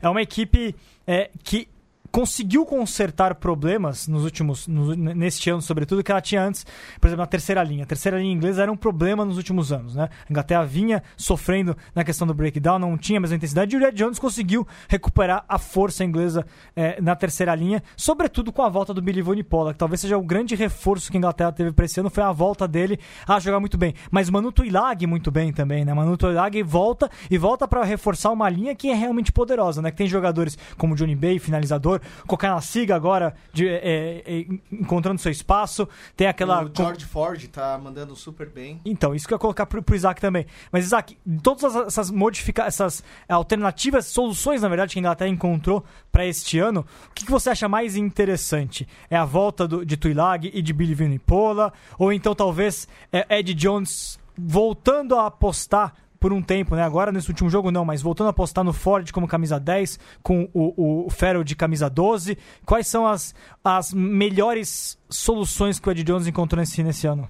É 0.00 0.08
uma 0.08 0.22
equipe 0.22 0.76
é, 1.04 1.30
que 1.42 1.66
conseguiu 2.10 2.66
consertar 2.66 3.34
problemas 3.36 4.08
nos 4.08 4.24
últimos 4.24 4.66
no- 4.66 4.94
neste 4.94 5.48
ano 5.50 5.62
sobretudo 5.62 6.02
que 6.02 6.10
ela 6.10 6.20
tinha 6.20 6.42
antes 6.42 6.66
por 7.00 7.06
exemplo 7.06 7.22
na 7.22 7.26
terceira 7.26 7.62
linha. 7.62 7.84
A 7.84 7.86
terceira 7.86 8.18
linha 8.18 8.32
inglesa 8.32 8.62
era 8.62 8.72
um 8.72 8.76
problema 8.76 9.24
nos 9.24 9.36
últimos 9.36 9.72
anos 9.72 9.94
né? 9.94 10.08
A 10.28 10.30
Inglaterra 10.30 10.64
vinha 10.64 11.02
sofrendo 11.16 11.76
na 11.94 12.02
questão 12.04 12.26
do 12.26 12.34
breakdown 12.34 12.78
não 12.78 12.96
tinha 12.98 13.18
a 13.18 13.20
mesma 13.20 13.36
intensidade 13.36 13.74
e 13.74 13.78
o 13.78 13.80
Red 13.80 13.92
Jones 13.92 14.18
conseguiu 14.18 14.66
recuperar 14.88 15.44
a 15.48 15.58
força 15.58 16.04
inglesa 16.04 16.44
eh, 16.74 17.00
na 17.00 17.14
terceira 17.14 17.54
linha 17.54 17.82
sobretudo 17.96 18.52
com 18.52 18.62
a 18.62 18.68
volta 18.68 18.92
do 18.92 19.00
Billy 19.02 19.22
Vunipola 19.22 19.72
que 19.72 19.78
talvez 19.78 20.00
seja 20.00 20.18
o 20.18 20.22
grande 20.22 20.54
reforço 20.54 21.10
que 21.10 21.16
a 21.16 21.18
Inglaterra 21.18 21.52
teve 21.52 21.72
para 21.72 21.84
esse 21.84 22.00
ano 22.00 22.10
foi 22.10 22.22
a 22.24 22.32
volta 22.32 22.66
dele 22.66 22.98
a 23.26 23.38
jogar 23.38 23.60
muito 23.60 23.78
bem. 23.78 23.94
Mas 24.10 24.28
Manu 24.28 24.50
Tuilag 24.50 25.06
muito 25.06 25.30
bem 25.30 25.52
também 25.52 25.84
né? 25.84 25.94
Manu 25.94 26.16
Tuilag 26.16 26.62
volta 26.62 27.08
e 27.30 27.38
volta 27.38 27.68
para 27.68 27.84
reforçar 27.84 28.30
uma 28.30 28.48
linha 28.48 28.74
que 28.74 28.88
é 28.90 28.94
realmente 28.94 29.30
poderosa 29.32 29.80
né? 29.80 29.90
Que 29.90 29.96
tem 29.98 30.06
jogadores 30.06 30.58
como 30.76 30.94
Johnny 30.96 31.14
Bay 31.14 31.38
finalizador 31.38 31.99
Kokanasiga 32.26 32.94
agora 32.96 33.34
de, 33.52 33.68
é, 33.68 34.22
é, 34.26 34.46
encontrando 34.72 35.20
seu 35.20 35.30
espaço. 35.32 35.88
Tem 36.16 36.26
aquela. 36.26 36.64
O 36.64 36.70
George 36.74 37.04
Ford 37.04 37.42
tá 37.48 37.78
mandando 37.78 38.14
super 38.16 38.48
bem. 38.48 38.80
Então, 38.84 39.14
isso 39.14 39.26
que 39.26 39.34
eu 39.34 39.36
ia 39.36 39.40
colocar 39.40 39.66
pro, 39.66 39.82
pro 39.82 39.94
Isaac 39.96 40.20
também. 40.20 40.46
Mas, 40.72 40.84
Isaac, 40.86 41.16
todas 41.42 41.64
as- 41.64 41.86
essas 41.86 42.10
modificações, 42.10 42.68
essas 42.74 43.04
alternativas, 43.28 44.06
soluções, 44.06 44.62
na 44.62 44.68
verdade, 44.68 44.92
que 44.92 44.98
a 44.98 45.00
Inglaterra 45.00 45.30
encontrou 45.30 45.84
para 46.12 46.26
este 46.26 46.58
ano, 46.58 46.84
o 47.10 47.14
que, 47.14 47.24
que 47.24 47.30
você 47.30 47.50
acha 47.50 47.68
mais 47.68 47.96
interessante? 47.96 48.86
É 49.08 49.16
a 49.16 49.24
volta 49.24 49.66
do- 49.66 49.84
de 49.84 49.96
Tuilag 49.96 50.50
e 50.52 50.62
de 50.62 50.72
Billy 50.72 50.94
Vunipola? 50.94 51.72
Ou 51.98 52.12
então, 52.12 52.34
talvez, 52.34 52.86
é 53.12 53.38
Ed 53.38 53.54
Jones 53.54 54.18
voltando 54.38 55.16
a 55.16 55.26
apostar 55.26 55.94
por 56.20 56.32
um 56.34 56.42
tempo, 56.42 56.76
né? 56.76 56.82
Agora 56.82 57.10
nesse 57.10 57.28
último 57.30 57.48
jogo 57.48 57.70
não, 57.70 57.82
mas 57.84 58.02
voltando 58.02 58.26
a 58.26 58.30
apostar 58.30 58.62
no 58.62 58.74
Ford 58.74 59.10
como 59.10 59.26
camisa 59.26 59.58
10, 59.58 59.98
com 60.22 60.48
o, 60.52 61.06
o 61.06 61.10
Farrell 61.10 61.42
de 61.42 61.56
camisa 61.56 61.88
12. 61.88 62.36
Quais 62.66 62.86
são 62.86 63.06
as, 63.06 63.34
as 63.64 63.92
melhores 63.94 64.98
soluções 65.08 65.80
que 65.80 65.88
o 65.88 65.90
Ed 65.90 66.04
Jones 66.04 66.26
encontrou 66.26 66.60
nesse, 66.60 66.82
nesse 66.82 67.06
ano? 67.06 67.26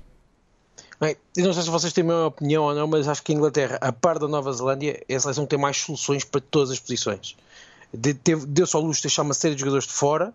Bem, 1.01 1.17
eu 1.37 1.47
não 1.47 1.53
sei 1.55 1.63
se 1.63 1.71
vocês 1.71 1.93
têm 1.93 2.05
a 2.05 2.07
mesma 2.09 2.27
opinião 2.27 2.65
ou 2.65 2.75
não, 2.75 2.87
mas 2.87 3.09
acho 3.09 3.23
que 3.23 3.33
a 3.33 3.35
Inglaterra, 3.37 3.79
a 3.81 3.91
par 3.93 4.19
da 4.19 4.29
Nova 4.29 4.53
Zelândia, 4.53 5.01
é 5.09 5.15
a 5.15 5.21
seleção 5.21 5.45
que 5.45 5.51
tem 5.51 5.59
mais 5.59 5.79
soluções 5.79 6.25
para 6.25 6.41
todas 6.43 6.71
as 6.73 6.79
posições. 6.81 7.37
De- 7.95 8.13
teve- 8.13 8.45
Deu-se 8.45 8.77
ao 8.77 8.83
luxo 8.83 9.01
de 9.01 9.05
deixar 9.09 9.23
uma 9.23 9.33
série 9.33 9.55
de 9.55 9.61
jogadores 9.61 9.87
de 9.87 9.93
fora, 9.95 10.35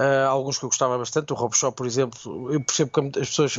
ah, 0.00 0.28
alguns 0.28 0.58
que 0.58 0.64
eu 0.64 0.68
gostava 0.68 0.96
bastante, 0.96 1.32
o 1.32 1.36
Rob 1.36 1.56
Shaw, 1.56 1.72
por 1.72 1.84
exemplo. 1.84 2.52
Eu 2.52 2.60
percebo 2.60 2.90
que 3.10 3.18
as 3.18 3.28
pessoas 3.28 3.58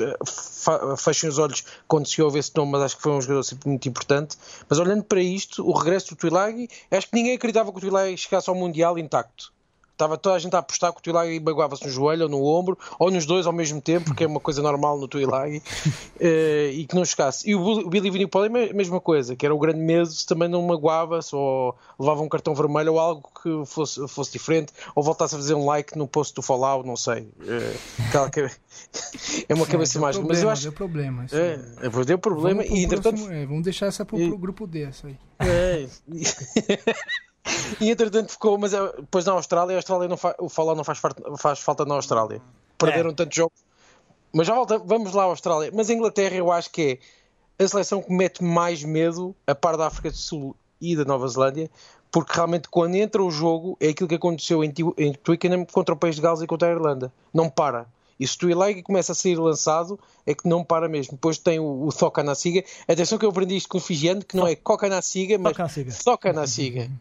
ah, 0.67 0.95
fecham 0.95 1.29
os 1.29 1.37
olhos 1.37 1.65
quando 1.85 2.07
se 2.07 2.21
ouve 2.21 2.39
esse 2.39 2.55
nome, 2.55 2.71
mas 2.71 2.81
acho 2.83 2.95
que 2.95 3.03
foi 3.03 3.11
um 3.11 3.21
jogador 3.21 3.43
sempre 3.43 3.67
muito 3.67 3.89
importante. 3.89 4.37
Mas 4.69 4.79
olhando 4.79 5.03
para 5.03 5.21
isto, 5.21 5.67
o 5.67 5.73
regresso 5.73 6.09
do 6.09 6.15
Tuilagi, 6.15 6.69
acho 6.89 7.09
que 7.09 7.15
ninguém 7.15 7.35
acreditava 7.35 7.71
que 7.73 7.77
o 7.77 7.81
Tuilagi 7.81 8.17
chegasse 8.17 8.49
ao 8.49 8.55
Mundial 8.55 8.97
intacto. 8.97 9.51
Estava 9.99 10.17
toda 10.17 10.37
a 10.37 10.39
gente 10.39 10.55
a 10.55 10.59
apostar 10.59 10.93
que 10.93 10.99
o 10.99 11.01
Tuilagi 11.01 11.41
magoava-se 11.41 11.83
no 11.83 11.91
joelho 11.91 12.23
ou 12.23 12.29
no 12.29 12.41
ombro, 12.45 12.77
ou 12.97 13.11
nos 13.11 13.25
dois 13.25 13.45
ao 13.45 13.51
mesmo 13.51 13.81
tempo, 13.81 14.05
porque 14.05 14.23
é 14.23 14.27
uma 14.27 14.39
coisa 14.39 14.61
normal 14.61 14.97
no 14.97 15.09
Tuilagi, 15.09 15.61
eh, 16.17 16.71
e 16.73 16.85
que 16.85 16.95
não 16.95 17.03
chegasse. 17.03 17.49
E 17.49 17.53
o 17.53 17.59
Bill- 17.61 17.85
o 17.85 17.89
Billy 17.89 18.09
Vinipoli 18.09 18.47
é 18.59 18.69
a 18.69 18.73
mesma 18.73 19.01
coisa, 19.01 19.35
que 19.35 19.45
era 19.45 19.53
o 19.53 19.59
grande 19.59 19.79
medo 19.81 20.05
se 20.05 20.25
também 20.25 20.47
não 20.47 20.61
magoava-se, 20.61 21.35
ou 21.35 21.75
levava 21.99 22.21
um 22.21 22.29
cartão 22.29 22.55
vermelho, 22.55 22.93
ou 22.93 22.99
algo 22.99 23.29
que 23.43 23.65
fosse, 23.65 24.07
fosse 24.07 24.31
diferente, 24.31 24.71
ou 24.95 25.03
voltasse 25.03 25.35
a 25.35 25.37
fazer 25.37 25.53
um 25.55 25.65
like 25.65 25.97
no 25.97 26.07
post 26.07 26.33
do 26.33 26.41
Fallout, 26.41 26.87
não 26.87 26.95
sei. 26.95 27.27
Eh, 27.45 27.75
que- 28.31 29.45
é 29.49 29.53
uma 29.53 29.65
cabeça 29.67 29.99
mágica. 29.99 30.21
problema, 30.25 30.27
Mas 30.29 30.41
eu 30.43 30.49
acho 30.49 30.61
Deu 30.61 30.71
problema. 30.71 31.25
isso 31.25 31.35
é, 31.35 31.59
aí. 31.81 32.05
deu 32.05 32.17
problema, 32.17 32.63
Vamos 32.63 32.79
e 32.79 32.85
entretanto 32.85 33.15
próximo- 33.17 33.33
é, 33.33 33.45
vamos 33.45 33.63
deixar 33.63 33.87
essa 33.87 34.05
pro, 34.05 34.17
E- 34.17 34.29
pro 34.29 34.37
grupo 34.37 34.65
D, 34.65 34.83
essa 34.83 35.07
aí. 35.07 35.17
é. 35.41 35.87
E 37.79 37.89
entretanto 37.89 38.31
ficou, 38.31 38.57
mas 38.57 38.73
é, 38.73 38.79
depois 38.97 39.25
na 39.25 39.33
Austrália, 39.33 39.75
a 39.75 39.79
Austrália 39.79 40.07
não 40.07 40.17
fa, 40.17 40.35
o 40.39 40.49
Fallout 40.49 40.77
não 40.77 40.83
faz, 40.83 40.99
faz 41.39 41.59
falta 41.59 41.85
na 41.85 41.95
Austrália. 41.95 42.41
Perderam 42.77 43.13
tantos 43.13 43.35
jogos. 43.35 43.59
Mas 44.31 44.47
já 44.47 44.53
volta, 44.53 44.77
vamos 44.77 45.13
lá 45.13 45.23
à 45.23 45.25
Austrália. 45.25 45.71
Mas 45.73 45.89
a 45.89 45.93
Inglaterra 45.93 46.35
eu 46.35 46.51
acho 46.51 46.69
que 46.71 46.99
é 47.57 47.63
a 47.63 47.67
seleção 47.67 48.01
que 48.01 48.11
mete 48.11 48.43
mais 48.43 48.83
medo, 48.83 49.35
a 49.45 49.55
par 49.55 49.75
da 49.75 49.87
África 49.87 50.09
do 50.09 50.17
Sul 50.17 50.55
e 50.79 50.95
da 50.95 51.03
Nova 51.03 51.27
Zelândia, 51.27 51.69
porque 52.11 52.33
realmente 52.33 52.69
quando 52.69 52.95
entra 52.95 53.23
o 53.23 53.29
jogo 53.29 53.77
é 53.79 53.89
aquilo 53.89 54.07
que 54.07 54.15
aconteceu 54.15 54.63
em, 54.63 54.73
em 54.97 55.13
Twickenham 55.13 55.65
contra 55.65 55.93
o 55.93 55.97
País 55.97 56.15
de 56.15 56.21
Gales 56.21 56.41
e 56.41 56.47
contra 56.47 56.67
a 56.67 56.71
Irlanda. 56.71 57.11
Não 57.33 57.49
para. 57.49 57.87
E 58.19 58.27
se 58.27 58.35
o 58.35 58.39
Tuilagi 58.39 58.81
começa 58.83 59.13
a 59.13 59.15
ser 59.15 59.39
lançado, 59.39 59.97
é 60.25 60.33
que 60.33 60.47
não 60.47 60.63
para 60.63 60.89
mesmo. 60.89 61.13
Depois 61.13 61.37
tem 61.37 61.57
o, 61.57 61.87
o 61.87 62.23
na 62.23 62.35
Siga. 62.35 62.63
Atenção 62.87 63.17
que 63.17 63.25
eu 63.25 63.29
aprendi 63.29 63.55
isto 63.55 63.69
com 63.69 63.77
o 63.77 63.81
Figiano, 63.81 64.23
que 64.25 64.35
não 64.35 64.45
é 64.45 64.55
Coca 64.55 64.89
na 64.89 65.01
Siga, 65.01 65.37
mas 65.37 65.53
Toca 66.03 66.33
na 66.33 66.45
Siga. 66.45 66.91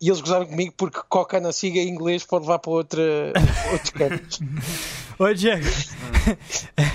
E 0.00 0.08
eles 0.08 0.20
gozaram 0.20 0.46
comigo 0.46 0.72
porque 0.76 0.98
Coca 1.08 1.38
na 1.38 1.52
Siga 1.52 1.78
em 1.78 1.88
inglês 1.88 2.24
pode 2.24 2.44
levar 2.44 2.58
para 2.58 2.70
outra, 2.70 3.02
outros 3.70 3.90
cantos. 3.90 4.40
Oi, 5.18 5.34
Diego. 5.36 5.66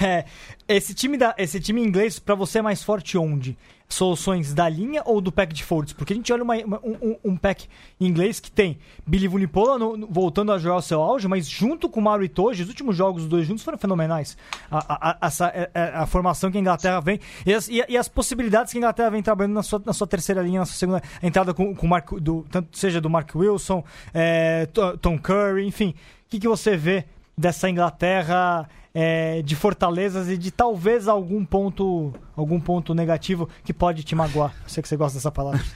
É, 0.03 0.25
esse, 0.67 0.93
time 0.93 1.17
da, 1.17 1.33
esse 1.37 1.59
time 1.59 1.81
inglês, 1.81 2.19
pra 2.19 2.35
você, 2.35 2.59
é 2.59 2.61
mais 2.61 2.83
forte 2.83 3.17
onde? 3.17 3.57
Soluções 3.87 4.53
da 4.53 4.67
linha 4.67 5.03
ou 5.05 5.21
do 5.21 5.31
pack 5.31 5.53
de 5.53 5.63
forwards? 5.63 5.93
Porque 5.93 6.11
a 6.11 6.15
gente 6.15 6.33
olha 6.33 6.43
uma- 6.43 6.55
uma- 6.57 6.79
um, 6.83 7.15
um- 7.23 7.37
pack 7.37 7.67
inglês 8.01 8.39
que 8.39 8.49
tem 8.49 8.77
Billy 9.05 9.27
Vunipola 9.27 9.77
voltando 10.09 10.51
a 10.51 10.57
jogar 10.57 10.77
o 10.77 10.81
seu 10.81 10.99
auge, 11.01 11.27
mas 11.27 11.47
junto 11.47 11.87
com 11.87 11.99
o 11.99 12.03
Mauro 12.03 12.23
Itoje, 12.23 12.63
os 12.63 12.69
últimos 12.69 12.97
jogos 12.97 13.21
dos 13.21 13.29
dois 13.29 13.47
juntos 13.47 13.63
foram 13.63 13.77
fenomenais. 13.77 14.35
A, 14.71 15.11
a- 15.11 15.17
a- 15.21 15.47
é- 15.53 15.69
é 15.73 15.81
a 15.95 16.05
formação 16.07 16.51
que 16.51 16.57
a 16.57 16.61
Inglaterra 16.61 16.99
vem 16.99 17.19
e 17.45 17.53
as, 17.53 17.67
e- 17.69 17.85
e 17.87 17.95
as 17.95 18.07
possibilidades 18.07 18.71
que 18.71 18.77
a 18.77 18.79
Inglaterra 18.79 19.09
vem 19.11 19.21
trabalhando 19.21 19.53
na 19.53 19.63
sua, 19.63 19.81
na 19.85 19.93
sua 19.93 20.07
terceira 20.07 20.41
linha, 20.41 20.61
na 20.61 20.65
sua 20.65 20.75
segunda 20.77 21.03
entrada 21.21 21.53
com, 21.53 21.75
com 21.75 21.85
Mark, 21.87 22.11
do, 22.19 22.43
tanto 22.49 22.75
seja 22.77 22.99
do 22.99 23.09
Mark 23.09 23.35
Wilson, 23.35 23.83
é, 24.13 24.65
To- 24.67 24.97
Tom 24.97 25.17
Curry, 25.19 25.67
enfim. 25.67 25.93
O 26.25 26.29
que, 26.29 26.39
que 26.39 26.47
você 26.47 26.75
vê 26.75 27.05
dessa 27.37 27.69
Inglaterra 27.69 28.67
é, 28.95 29.41
de 29.41 29.57
fortalezas 29.57 30.29
e 30.29 30.37
de 30.37 30.49
talvez 30.49 31.09
algum 31.09 31.43
ponto 31.43 32.13
algum 32.33 32.61
ponto 32.61 32.93
negativo 32.93 33.49
que 33.65 33.73
pode 33.73 34.03
te 34.03 34.15
magoar. 34.15 34.55
Eu 34.63 34.69
sei 34.69 34.81
que 34.81 34.87
você 34.87 34.95
gosta 34.95 35.17
dessa 35.17 35.31
palavra. 35.31 35.61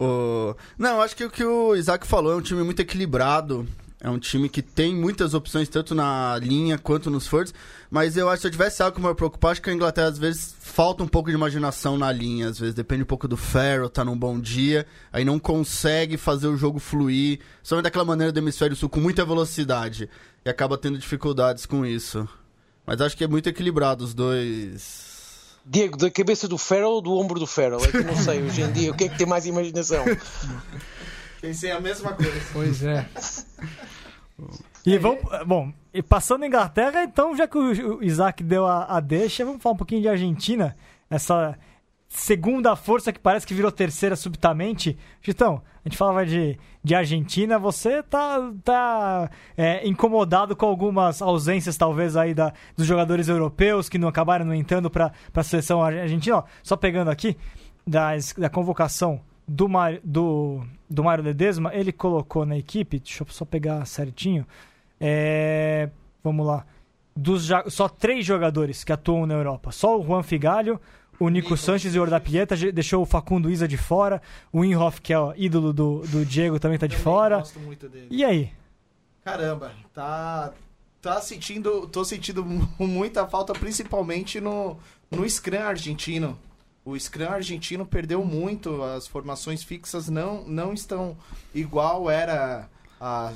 O... 0.00 0.54
Não, 0.78 1.00
acho 1.02 1.16
que 1.16 1.24
o 1.24 1.30
que 1.30 1.42
o 1.42 1.74
Isaac 1.74 2.06
falou 2.06 2.32
é 2.32 2.36
um 2.36 2.40
time 2.40 2.62
muito 2.62 2.80
equilibrado. 2.80 3.66
É 4.00 4.08
um 4.08 4.18
time 4.18 4.48
que 4.48 4.62
tem 4.62 4.94
muitas 4.94 5.34
opções, 5.34 5.68
tanto 5.68 5.92
na 5.92 6.38
linha 6.40 6.78
quanto 6.78 7.10
nos 7.10 7.26
forwards. 7.26 7.52
Mas 7.90 8.16
eu 8.16 8.28
acho 8.28 8.36
que 8.36 8.40
se 8.42 8.46
eu 8.46 8.52
tivesse 8.52 8.80
algo 8.80 8.96
que 8.96 9.04
me 9.04 9.12
preocupar, 9.12 9.50
acho 9.50 9.62
que 9.62 9.70
a 9.70 9.72
Inglaterra 9.72 10.06
às 10.06 10.18
vezes 10.18 10.54
falta 10.60 11.02
um 11.02 11.08
pouco 11.08 11.30
de 11.30 11.34
imaginação 11.34 11.98
na 11.98 12.12
linha. 12.12 12.48
Às 12.48 12.60
vezes 12.60 12.74
depende 12.74 13.02
um 13.02 13.06
pouco 13.06 13.26
do 13.26 13.36
Farrell, 13.36 13.88
tá 13.88 14.04
num 14.04 14.16
bom 14.16 14.38
dia. 14.38 14.86
Aí 15.12 15.24
não 15.24 15.38
consegue 15.40 16.16
fazer 16.16 16.46
o 16.46 16.56
jogo 16.56 16.78
fluir. 16.78 17.40
Só 17.60 17.82
daquela 17.82 18.04
maneira 18.04 18.30
do 18.32 18.38
hemisfério 18.38 18.76
sul 18.76 18.88
com 18.88 19.00
muita 19.00 19.24
velocidade. 19.24 20.08
E 20.44 20.48
acaba 20.48 20.78
tendo 20.78 20.96
dificuldades 20.96 21.66
com 21.66 21.84
isso. 21.84 22.28
Mas 22.86 23.00
acho 23.00 23.16
que 23.16 23.24
é 23.24 23.28
muito 23.28 23.48
equilibrado 23.48 24.04
os 24.04 24.14
dois. 24.14 25.56
Diego, 25.66 25.98
da 25.98 26.08
cabeça 26.08 26.46
do 26.46 26.56
Farrell 26.56 26.90
ou 26.90 27.02
do 27.02 27.12
ombro 27.14 27.40
do 27.40 27.48
Farrell? 27.48 27.84
É 27.84 27.88
que 27.88 27.96
eu 27.96 28.04
não 28.04 28.16
sei 28.16 28.42
hoje 28.42 28.62
em 28.62 28.72
dia 28.72 28.92
o 28.92 28.94
que 28.94 29.04
é 29.04 29.08
que 29.08 29.18
tem 29.18 29.26
mais 29.26 29.44
imaginação. 29.44 30.04
Pensei 31.40 31.70
a 31.70 31.80
mesma 31.80 32.12
coisa. 32.12 32.40
Pois 32.52 32.82
é. 32.82 33.06
E 34.84 34.96
vamos, 34.98 35.20
bom, 35.46 35.72
e 35.92 36.02
passando 36.02 36.44
a 36.44 36.46
Inglaterra, 36.46 37.02
então, 37.02 37.36
já 37.36 37.46
que 37.46 37.58
o 37.58 37.98
o 37.98 38.04
Isaac 38.04 38.42
deu 38.42 38.66
a, 38.66 38.84
a 38.84 39.00
deixa, 39.00 39.44
vamos 39.44 39.62
falar 39.62 39.74
um 39.74 39.78
pouquinho 39.78 40.02
de 40.02 40.08
Argentina. 40.08 40.76
Essa 41.10 41.58
segunda 42.08 42.74
força 42.74 43.12
que 43.12 43.20
parece 43.20 43.46
que 43.46 43.54
virou 43.54 43.70
terceira 43.70 44.16
subitamente. 44.16 44.96
Gitão, 45.20 45.62
a 45.84 45.88
gente 45.88 45.98
falava 45.98 46.24
de, 46.24 46.58
de 46.82 46.94
Argentina, 46.94 47.58
você 47.58 48.02
tá, 48.02 48.50
tá 48.64 49.30
é, 49.56 49.86
incomodado 49.86 50.56
com 50.56 50.66
algumas 50.66 51.20
ausências, 51.20 51.76
talvez, 51.76 52.16
aí 52.16 52.32
da, 52.32 52.52
dos 52.76 52.86
jogadores 52.86 53.28
europeus 53.28 53.88
que 53.88 53.98
não 53.98 54.08
acabaram 54.08 54.46
não 54.46 54.54
entrando 54.54 54.90
para 54.90 55.12
a 55.34 55.42
seleção 55.42 55.82
argentina. 55.82 56.38
Ó, 56.38 56.44
só 56.62 56.76
pegando 56.76 57.10
aqui, 57.10 57.36
das, 57.86 58.32
da 58.32 58.48
convocação 58.48 59.20
do, 59.48 59.68
Mar, 59.68 59.98
do, 60.04 60.62
do 60.88 61.02
Mário 61.02 61.24
Ledesma, 61.24 61.74
ele 61.74 61.90
colocou 61.90 62.44
na 62.44 62.56
equipe, 62.58 62.98
deixa 63.00 63.22
eu 63.24 63.26
só 63.30 63.44
pegar 63.44 63.84
certinho, 63.86 64.46
é, 65.00 65.88
vamos 66.22 66.46
lá, 66.46 66.66
dos, 67.16 67.48
só 67.68 67.88
três 67.88 68.24
jogadores 68.24 68.84
que 68.84 68.92
atuam 68.92 69.26
na 69.26 69.34
Europa, 69.34 69.72
só 69.72 69.98
o 69.98 70.04
Juan 70.04 70.22
Figalho, 70.22 70.80
o 71.18 71.28
Nico 71.28 71.56
Sanches 71.56 71.94
e 71.94 71.98
o 71.98 72.02
Ordapieta, 72.02 72.54
deixou 72.72 73.02
o 73.02 73.06
Facundo 73.06 73.50
Isa 73.50 73.66
de 73.66 73.76
fora, 73.76 74.22
o 74.52 74.64
Inhoff, 74.64 75.00
que 75.00 75.12
é 75.12 75.18
o 75.18 75.34
ídolo 75.36 75.72
do, 75.72 76.00
do 76.06 76.24
Diego, 76.24 76.60
também 76.60 76.78
tá 76.78 76.86
de 76.86 76.96
fora. 76.96 77.38
Gosto 77.38 77.58
muito 77.58 77.88
dele. 77.88 78.06
E 78.08 78.24
aí? 78.24 78.52
Caramba, 79.24 79.72
tá, 79.92 80.52
tá 81.02 81.20
sentindo, 81.20 81.88
tô 81.88 82.04
sentindo 82.04 82.44
mu- 82.44 82.68
muita 82.86 83.26
falta, 83.26 83.52
principalmente 83.52 84.40
no, 84.40 84.76
no 85.10 85.28
Scrum 85.28 85.58
argentino. 85.60 86.38
O 86.88 86.98
Scrum 86.98 87.28
argentino 87.28 87.84
perdeu 87.84 88.24
muito, 88.24 88.82
as 88.82 89.06
formações 89.06 89.62
fixas 89.62 90.08
não, 90.08 90.42
não 90.48 90.72
estão 90.72 91.18
igual 91.54 92.10
era 92.10 92.66
há 92.98 93.30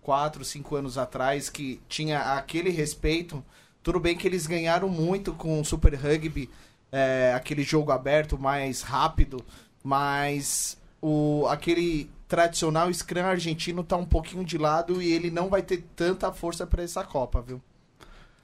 quatro, 0.00 0.42
cinco 0.42 0.76
anos 0.76 0.96
atrás, 0.96 1.50
que 1.50 1.78
tinha 1.90 2.38
aquele 2.38 2.70
respeito. 2.70 3.44
Tudo 3.82 4.00
bem 4.00 4.16
que 4.16 4.26
eles 4.26 4.46
ganharam 4.46 4.88
muito 4.88 5.34
com 5.34 5.60
o 5.60 5.64
Super 5.64 5.94
Rugby, 5.94 6.48
é, 6.90 7.34
aquele 7.36 7.62
jogo 7.62 7.92
aberto 7.92 8.38
mais 8.38 8.80
rápido, 8.80 9.44
mas 9.84 10.78
o, 10.98 11.46
aquele 11.50 12.10
tradicional 12.26 12.90
Scrum 12.90 13.26
argentino 13.26 13.84
tá 13.84 13.98
um 13.98 14.06
pouquinho 14.06 14.42
de 14.42 14.56
lado 14.56 15.02
e 15.02 15.12
ele 15.12 15.30
não 15.30 15.50
vai 15.50 15.60
ter 15.60 15.84
tanta 15.94 16.32
força 16.32 16.66
para 16.66 16.82
essa 16.82 17.04
Copa, 17.04 17.42
viu? 17.42 17.60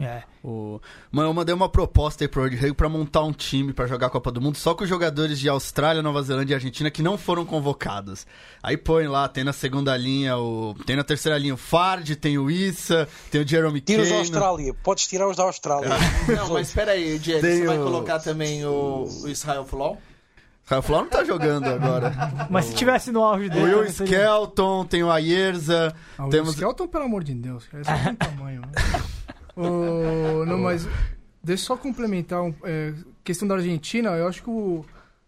É. 0.00 0.22
O... 0.42 0.80
Mano, 1.12 1.28
eu 1.28 1.34
mandei 1.34 1.54
uma 1.54 1.68
proposta 1.68 2.25
aí 2.25 2.28
pro 2.28 2.40
World 2.40 2.56
Rugby 2.56 2.75
pra 2.75 2.88
montar 2.88 3.22
um 3.22 3.32
time 3.32 3.72
pra 3.72 3.87
jogar 3.87 4.08
a 4.08 4.11
Copa 4.11 4.32
do 4.32 4.40
Mundo 4.40 4.56
só 4.56 4.75
com 4.75 4.84
jogadores 4.84 5.38
de 5.38 5.49
Austrália, 5.49 6.02
Nova 6.02 6.20
Zelândia 6.22 6.54
e 6.54 6.56
Argentina 6.56 6.90
que 6.90 7.02
não 7.02 7.16
foram 7.16 7.44
convocados. 7.44 8.26
Aí 8.61 8.76
põe 8.76 9.06
lá, 9.06 9.28
tem 9.28 9.44
na 9.44 9.52
segunda 9.52 9.96
linha 9.96 10.37
o. 10.37 10.75
Tem 10.87 10.96
na 10.96 11.04
terceira 11.04 11.38
linha 11.38 11.54
o 11.54 11.56
Fard, 11.56 12.16
tem 12.16 12.37
o 12.37 12.50
Issa, 12.50 13.08
tem 13.30 13.42
o 13.42 13.46
Jeremy 13.46 13.80
Tira 13.80 14.02
os 14.02 14.08
da. 14.08 14.16
Austrália, 14.16 14.75
podes 14.82 15.06
tirar 15.06 15.28
os 15.28 15.37
da 15.37 15.44
Austrália. 15.44 15.88
Não, 16.37 16.52
mas 16.52 16.68
espera 16.68 16.92
aí, 16.92 17.16
Diego, 17.20 17.40
Tem 17.40 17.58
você 17.58 17.66
vai 17.66 17.78
o- 17.78 17.84
colocar 17.84 18.18
também 18.18 18.64
o, 18.66 19.06
o 19.22 19.28
Israel 19.28 19.64
Fulon? 19.64 19.96
Rafael 20.64 20.82
Flau 20.82 21.00
não 21.02 21.08
tá 21.11 21.25
jogando 21.25 21.66
agora. 21.66 22.12
Mas 22.49 22.66
se 22.66 22.75
tivesse 22.75 23.11
no 23.12 23.22
auge 23.22 23.46
O 23.46 23.50
dele. 23.50 23.64
Will 23.64 23.76
também 23.78 23.92
seria- 23.92 24.16
Skelton, 24.18 24.84
tem 24.87 25.02
o 25.02 25.11
Ayerza. 25.11 25.94
Ah, 26.16 26.26
o 26.26 26.30
Temos- 26.30 26.54
Skelton, 26.54 26.87
pelo 26.88 27.04
amor 27.04 27.22
de 27.25 27.34
Deus, 27.34 27.66
cara, 27.66 27.82
esse 27.82 27.90
é 27.90 28.14
tamanho. 28.14 28.61
né? 28.62 28.68
Não, 29.56 30.59
mas 30.59 30.87
deixa 31.42 31.62
eu 31.62 31.66
só 31.66 31.76
complementar 31.76 32.42
um, 32.42 32.54
é, 32.64 32.94
questão 33.25 33.47
da 33.47 33.54
Argentina. 33.54 34.11
Eu 34.11 34.28
acho 34.28 34.42
que 34.42 34.50
o 34.50 34.85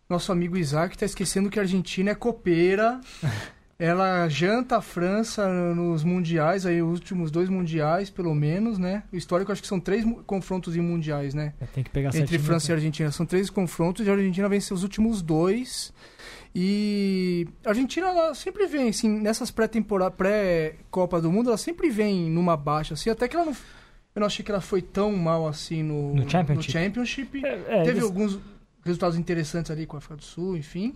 nosso 0.09 0.33
amigo 0.33 0.57
Isaac 0.57 0.97
tá 0.97 1.07
esquecendo 1.07 1.50
que 1.50 1.59
a 1.59 1.62
Argentina 1.62 2.11
é 2.11 2.14
copeira. 2.14 3.00
Ela 3.76 4.28
janta 4.28 4.76
a 4.76 4.81
França 4.81 5.49
nos 5.75 6.04
mundiais, 6.04 6.64
aí 6.64 6.81
os 6.81 7.00
últimos 7.00 7.31
dois 7.33 7.49
mundiais, 7.49 8.09
pelo 8.09 8.33
menos, 8.33 8.78
né? 8.78 9.02
O 9.12 9.16
histórico 9.16 9.50
acho 9.50 9.61
que 9.61 9.66
são 9.66 9.81
três 9.81 10.04
confrontos 10.26 10.76
em 10.76 10.81
mundiais, 10.81 11.35
né? 11.35 11.54
É, 11.61 11.66
Tem 11.66 11.83
que 11.83 11.90
pegar 11.90 12.11
entre 12.11 12.21
certinho, 12.21 12.40
França 12.40 12.66
e 12.66 12.69
né? 12.69 12.75
Argentina. 12.76 13.11
São 13.11 13.26
três 13.26 13.50
confrontos 13.50 14.07
e 14.07 14.09
a 14.09 14.12
Argentina 14.12 14.49
venceu 14.49 14.76
os 14.76 14.85
últimos 14.85 15.21
dois. 15.21 15.93
E 16.54 17.49
a 17.66 17.71
Argentina 17.71 18.07
ela 18.07 18.33
sempre 18.33 18.69
vem, 18.69 18.88
assim, 18.88 19.09
nessas 19.09 19.50
pré-temporada, 19.50 20.12
pré-Copa 20.12 21.21
do 21.21 21.31
Mundo, 21.31 21.50
ela 21.50 21.59
sempre 21.59 21.90
vem 21.90 22.31
numa 22.31 22.57
baixa, 22.57 22.95
assim, 22.95 23.11
até 23.11 23.26
que 23.26 23.35
ela 23.35 23.47
não. 23.47 23.57
Eu 24.14 24.21
não 24.21 24.26
achei 24.26 24.44
que 24.44 24.50
ela 24.50 24.61
foi 24.61 24.80
tão 24.80 25.12
mal 25.12 25.47
assim 25.49 25.83
no, 25.83 26.14
No 26.14 26.28
Championship? 26.30 26.73
Championship. 26.73 27.44
É, 27.44 27.49
é, 27.49 27.76
Teve 27.83 27.90
eles- 27.90 28.04
alguns 28.04 28.38
resultados 28.85 29.18
interessantes 29.18 29.71
ali 29.71 29.87
com 29.87 29.97
a 29.97 29.99
África 29.99 30.16
do 30.16 30.23
Sul, 30.25 30.56
enfim. 30.56 30.94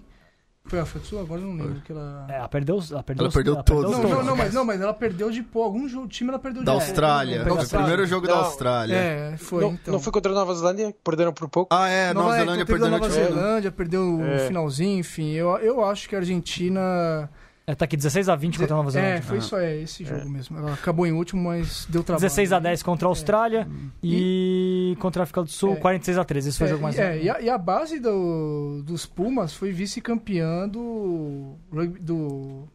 Foi 0.64 0.78
a 0.78 0.82
África 0.82 1.00
do 1.00 1.06
Sul? 1.06 1.18
Agora 1.20 1.40
eu 1.40 1.46
não 1.46 1.54
lembro 1.56 1.80
que 1.80 1.90
ela. 1.90 2.26
É, 2.28 2.36
ela 2.36 2.48
perdeu, 2.48 2.78
ela 2.90 3.02
perdeu, 3.02 3.24
Ela 3.24 3.32
perdeu 3.32 3.54
ela 3.54 3.62
todos. 3.62 3.90
Não, 3.90 4.00
todos. 4.02 4.10
não, 4.18 4.22
não, 4.24 4.36
mas, 4.36 4.52
não, 4.54 4.64
mas 4.66 4.80
ela 4.80 4.92
perdeu 4.92 5.30
de 5.30 5.42
pô, 5.42 5.62
algum 5.62 5.88
jogo, 5.88 6.06
time 6.06 6.28
ela 6.28 6.38
perdeu 6.38 6.62
Da 6.62 6.72
de 6.76 6.78
Austrália. 6.82 7.38
Da 7.38 7.44
Foi 7.44 7.52
o 7.52 7.58
Austrália. 7.58 7.86
primeiro 7.86 8.08
jogo 8.10 8.26
da 8.26 8.34
Não. 8.34 8.44
Austrália. 8.44 8.94
É, 8.94 9.36
foi. 9.38 9.62
não, 9.64 9.72
então. 9.72 9.92
não 9.94 10.00
foi 10.00 10.12
contra 10.12 10.30
a 10.30 10.34
Nova 10.34 10.54
Zelândia, 10.54 10.92
que 10.92 10.98
perderam 11.02 11.32
por 11.32 11.48
pouco. 11.48 11.74
Ah, 11.74 11.88
é, 11.88 12.12
Nova, 12.12 12.26
Nova, 12.28 12.38
Zelândia 12.38 12.62
então 12.62 12.66
teve 12.66 12.78
da 12.78 12.84
perdeu 12.90 13.08
Nova 13.08 13.08
no 13.08 13.14
Zelândia, 13.40 13.72
perdeu 13.72 14.14
o 14.18 14.22
É. 14.24 14.46
finalzinho, 14.46 14.98
enfim. 15.00 15.30
Eu, 15.32 15.56
eu 15.56 15.82
acho 15.84 16.06
que 16.08 16.14
a 16.14 16.18
Argentina. 16.18 17.30
É, 17.70 17.74
tá 17.74 17.84
aqui 17.84 17.98
16 17.98 18.30
a 18.30 18.34
20 18.34 18.58
contra 18.58 18.74
a 18.74 18.76
Nova 18.78 18.90
Zelândia. 18.90 19.14
É, 19.18 19.20
foi 19.20 19.36
isso, 19.38 19.54
é 19.54 19.76
esse 19.82 20.02
jogo 20.02 20.26
mesmo. 20.30 20.56
Ela 20.56 20.72
acabou 20.72 21.06
em 21.06 21.12
último, 21.12 21.42
mas 21.44 21.86
deu 21.90 22.02
trabalho. 22.02 22.22
16 22.22 22.50
a 22.54 22.58
10 22.58 22.82
contra 22.82 23.06
a 23.06 23.10
Austrália 23.10 23.68
e 24.02 24.96
contra 25.00 25.20
a 25.20 25.24
África 25.24 25.42
do 25.42 25.50
Sul, 25.50 25.72
É. 25.74 25.76
46 25.76 26.16
a 26.16 26.24
13. 26.24 26.48
Esse 26.48 26.56
foi 26.58 26.66
o 26.66 26.68
É, 26.68 26.70
jogo 26.70 26.82
mais 26.82 26.96
e- 26.96 27.00
é, 27.02 27.22
e, 27.24 27.28
a, 27.28 27.40
e 27.42 27.50
a 27.50 27.58
base 27.58 28.00
do, 28.00 28.82
dos 28.86 29.04
Pumas 29.04 29.52
foi 29.52 29.70
vice-campeã 29.70 30.66
do, 30.66 31.56
rugby- 31.70 32.00
do. 32.00 32.66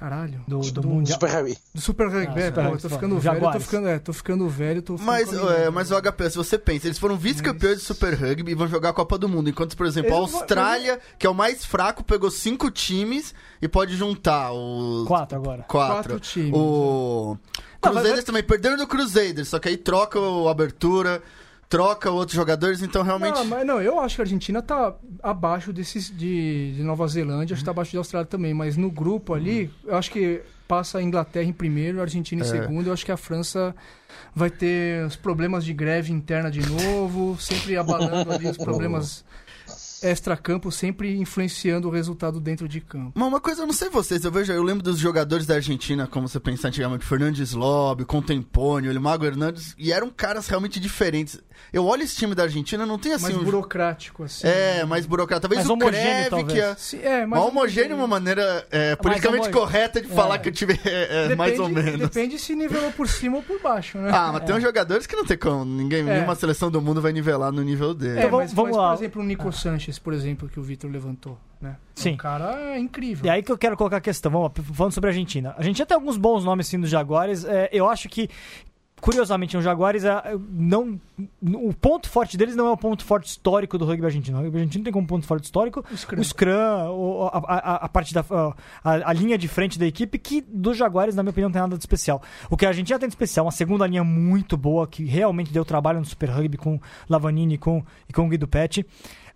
Caralho. 0.00 0.40
Do- 0.48 0.60
do 0.72 0.82
Mundial. 0.88 1.20
Super 1.20 1.30
Rugby. 1.30 1.58
Do 1.74 1.80
Super 1.82 2.08
Rugby. 2.08 2.40
Ah, 2.40 2.44
é, 2.46 2.50
pô, 2.50 2.60
eu 2.62 2.78
tô 2.78 2.88
ficando 2.88 3.18
velho, 3.20 3.52
tô 3.52 3.60
ficando, 3.60 3.86
é, 3.88 3.98
tô 3.98 4.12
ficando 4.14 4.48
velho, 4.48 4.80
tô 4.82 4.96
ficando 4.96 5.06
Mas, 5.06 5.30
é, 5.30 5.68
mas 5.68 5.90
o 5.90 5.94
HP, 6.00 6.30
se 6.30 6.36
você 6.38 6.58
pensa, 6.58 6.86
eles 6.86 6.98
foram 6.98 7.18
vice-campeões 7.18 7.80
de 7.80 7.84
Super 7.84 8.14
Rugby 8.14 8.52
e 8.52 8.54
vão 8.54 8.66
jogar 8.66 8.88
a 8.88 8.92
Copa 8.94 9.18
do 9.18 9.28
Mundo. 9.28 9.50
Enquanto, 9.50 9.76
por 9.76 9.84
exemplo, 9.84 10.14
a 10.14 10.18
Eles 10.18 10.30
vão- 10.30 10.40
Austrália, 10.40 10.98
que 11.18 11.26
é 11.26 11.30
o 11.30 11.34
mais 11.34 11.66
fraco, 11.66 12.02
pegou 12.02 12.30
cinco 12.30 12.70
times 12.70 13.34
e 13.60 13.68
pode 13.68 13.94
juntar 13.94 14.52
os. 14.52 15.06
Quatro 15.06 15.36
agora. 15.36 15.64
Quatro. 15.64 15.94
Quatro 15.94 16.20
times, 16.20 16.52
O. 16.54 17.36
Não, 17.82 17.92
Crusaders 17.92 18.16
mas- 18.16 18.24
também 18.24 18.42
perderam 18.42 18.76
do 18.78 18.86
Crusaders, 18.86 19.48
só 19.48 19.58
que 19.58 19.68
aí 19.68 19.76
troca 19.76 20.18
o 20.18 20.48
abertura, 20.48 21.22
troca 21.70 22.10
outros 22.10 22.34
jogadores, 22.34 22.82
então 22.82 23.02
realmente. 23.04 23.36
Não, 23.36 23.44
mas 23.44 23.64
não, 23.64 23.80
eu 23.80 24.00
acho 24.00 24.16
que 24.16 24.20
a 24.20 24.24
Argentina 24.24 24.60
tá 24.60 24.92
abaixo 25.22 25.72
desses 25.72 26.10
de, 26.10 26.74
de 26.74 26.82
Nova 26.82 27.06
Zelândia, 27.06 27.54
acho 27.54 27.62
que 27.62 27.64
tá 27.64 27.70
abaixo 27.70 27.92
de 27.92 27.96
Austrália 27.96 28.26
também, 28.26 28.52
mas 28.52 28.76
no 28.76 28.90
grupo 28.90 29.32
ali, 29.32 29.70
eu 29.86 29.96
acho 29.96 30.10
que 30.10 30.42
passa 30.66 30.98
a 30.98 31.02
Inglaterra 31.02 31.46
em 31.48 31.52
primeiro, 31.52 32.00
a 32.00 32.02
Argentina 32.02 32.42
em 32.42 32.44
É. 32.44 32.48
segundo, 32.48 32.88
eu 32.88 32.92
acho 32.92 33.04
que 33.04 33.12
a 33.12 33.16
França 33.16 33.74
vai 34.34 34.50
ter 34.50 35.06
os 35.06 35.14
problemas 35.14 35.64
de 35.64 35.72
greve 35.72 36.12
interna 36.12 36.50
de 36.50 36.60
novo, 36.68 37.36
sempre 37.40 37.76
abalando 37.76 38.32
ali 38.32 38.48
os 38.48 38.56
problemas 38.58 39.24
extra-campo, 40.02 40.72
sempre 40.72 41.16
influenciando 41.16 41.88
o 41.88 41.90
resultado 41.90 42.40
dentro 42.40 42.68
de 42.68 42.80
campo. 42.80 43.12
Mas 43.14 43.28
uma 43.28 43.40
coisa, 43.40 43.62
eu 43.62 43.66
não 43.66 43.72
sei 43.72 43.88
vocês, 43.90 44.24
eu 44.24 44.32
vejo, 44.32 44.52
eu 44.52 44.62
lembro 44.62 44.82
dos 44.82 44.98
jogadores 44.98 45.46
da 45.46 45.54
Argentina, 45.54 46.06
como 46.06 46.28
você 46.28 46.40
pensar 46.40 46.68
antigamente, 46.68 47.04
Fernandes 47.04 47.52
Lobe, 47.52 48.04
Contempônio, 48.04 48.98
Mago 49.00 49.24
Hernandes, 49.24 49.74
e 49.78 49.92
eram 49.92 50.10
caras 50.10 50.48
realmente 50.48 50.80
diferentes. 50.80 51.40
Eu 51.72 51.84
olho 51.86 52.02
esse 52.02 52.16
time 52.16 52.34
da 52.34 52.42
Argentina, 52.44 52.84
não 52.84 52.98
tem 52.98 53.12
assim 53.12 53.24
mais 53.24 53.36
um. 53.36 53.44
burocrático, 53.44 54.24
assim. 54.24 54.46
É, 54.46 54.84
mais 54.84 55.06
burocrata. 55.06 55.42
Talvez 55.42 55.58
Mais 55.60 55.68
o 55.68 55.72
homogêneo, 55.72 56.30
talvez. 56.30 56.52
que 56.52 56.60
é. 56.60 56.74
Sim, 56.76 57.00
é, 57.02 57.26
Mas 57.26 57.40
homogêneo 57.42 57.92
é 57.92 57.94
uma 57.94 58.06
maneira 58.06 58.66
é, 58.70 58.96
politicamente 58.96 59.46
homogêneo. 59.48 59.60
correta 59.60 60.00
de 60.00 60.08
falar 60.08 60.38
que 60.38 60.48
o 60.48 60.52
time 60.52 60.78
é, 60.84 61.32
é 61.32 61.34
mais 61.36 61.58
ou 61.58 61.68
menos. 61.68 62.00
Depende 62.00 62.38
se 62.38 62.54
nivelou 62.54 62.90
por 62.92 63.06
cima 63.08 63.36
ou 63.36 63.42
por 63.42 63.60
baixo, 63.60 63.98
né? 63.98 64.10
Ah, 64.12 64.30
mas 64.32 64.44
tem 64.44 64.54
uns 64.56 64.62
jogadores 64.62 65.06
que 65.06 65.14
não 65.16 65.24
tem 65.24 65.38
como. 65.38 65.64
Ninguém, 65.64 66.00
É. 66.00 66.14
nenhuma 66.14 66.34
seleção 66.34 66.70
do 66.70 66.80
mundo 66.80 67.00
vai 67.00 67.12
nivelar 67.12 67.52
no 67.52 67.62
nível 67.62 67.94
dele. 67.94 68.14
É, 68.14 68.18
Então 68.18 68.30
vamos- 68.30 68.44
mas, 68.46 68.52
vamos 68.54 68.70
mas, 68.72 68.78
lá. 68.78 68.88
por 68.90 68.98
exemplo, 69.02 69.22
o 69.22 69.24
Nico 69.24 69.52
Sanches, 69.52 69.98
por 69.98 70.12
exemplo, 70.12 70.48
que 70.48 70.58
o 70.58 70.62
Vitor 70.62 70.90
levantou, 70.90 71.38
né? 71.60 71.76
É 71.96 72.00
Sim. 72.02 72.12
um 72.14 72.16
cara 72.16 72.78
incrível. 72.78 73.26
E 73.26 73.28
aí 73.30 73.42
que 73.42 73.52
eu 73.52 73.58
quero 73.58 73.76
colocar 73.76 73.98
a 73.98 74.00
questão, 74.00 74.32
vamos 74.32 74.50
lá, 74.56 74.64
falando 74.74 74.92
sobre 74.92 75.08
a 75.08 75.12
Argentina. 75.12 75.54
A 75.58 75.62
gente 75.62 75.78
já 75.78 75.86
tem 75.86 75.94
alguns 75.94 76.16
bons 76.16 76.44
nomes 76.44 76.66
sim 76.66 76.80
dos 76.80 76.88
Jaguares. 76.90 77.44
É, 77.44 77.68
eu 77.72 77.88
acho 77.88 78.08
que, 78.08 78.28
curiosamente, 79.00 79.56
os 79.56 79.64
Jaguares 79.64 80.04
é, 80.04 80.22
não. 80.50 81.00
O 81.42 81.72
ponto 81.74 82.08
forte 82.08 82.36
deles 82.36 82.54
não 82.56 82.66
é 82.66 82.70
o 82.70 82.76
ponto 82.76 83.04
forte 83.04 83.26
histórico 83.28 83.76
do 83.78 83.84
rugby 83.84 84.04
argentino. 84.06 84.38
O 84.38 84.42
rugby 84.42 84.58
argentino 84.58 84.84
tem 84.84 84.92
como 84.92 85.06
ponto 85.06 85.26
forte 85.26 85.44
histórico 85.44 85.84
O 85.92 85.96
Scrum. 85.96 86.20
o 86.20 86.24
Scrum, 86.24 87.28
a, 87.32 87.38
a- 87.38 87.74
a 87.84 87.88
parte 87.88 88.12
da. 88.14 88.24
A, 88.84 89.10
a 89.10 89.12
linha 89.12 89.36
de 89.38 89.48
frente 89.48 89.78
da 89.78 89.86
equipe, 89.86 90.18
que 90.18 90.40
dos 90.42 90.76
Jaguares, 90.76 91.14
na 91.14 91.22
minha 91.22 91.30
opinião, 91.30 91.48
não 91.48 91.52
tem 91.52 91.62
nada 91.62 91.76
de 91.76 91.82
especial. 91.82 92.22
O 92.48 92.56
que 92.56 92.64
a 92.64 92.68
Argentina 92.68 92.98
tem 92.98 93.08
de 93.08 93.12
especial, 93.14 93.46
uma 93.46 93.52
segunda 93.52 93.86
linha 93.86 94.04
muito 94.04 94.56
boa, 94.56 94.86
que 94.86 95.04
realmente 95.04 95.52
deu 95.52 95.64
trabalho 95.64 95.98
no 95.98 96.04
Super 96.04 96.30
Rugby 96.30 96.56
com 96.56 96.80
Lavanini 97.08 97.54
e 97.54 97.58
com, 97.58 97.84
e 98.08 98.12
com 98.12 98.26
o 98.26 98.28
Guido 98.28 98.46
Pet. 98.48 98.84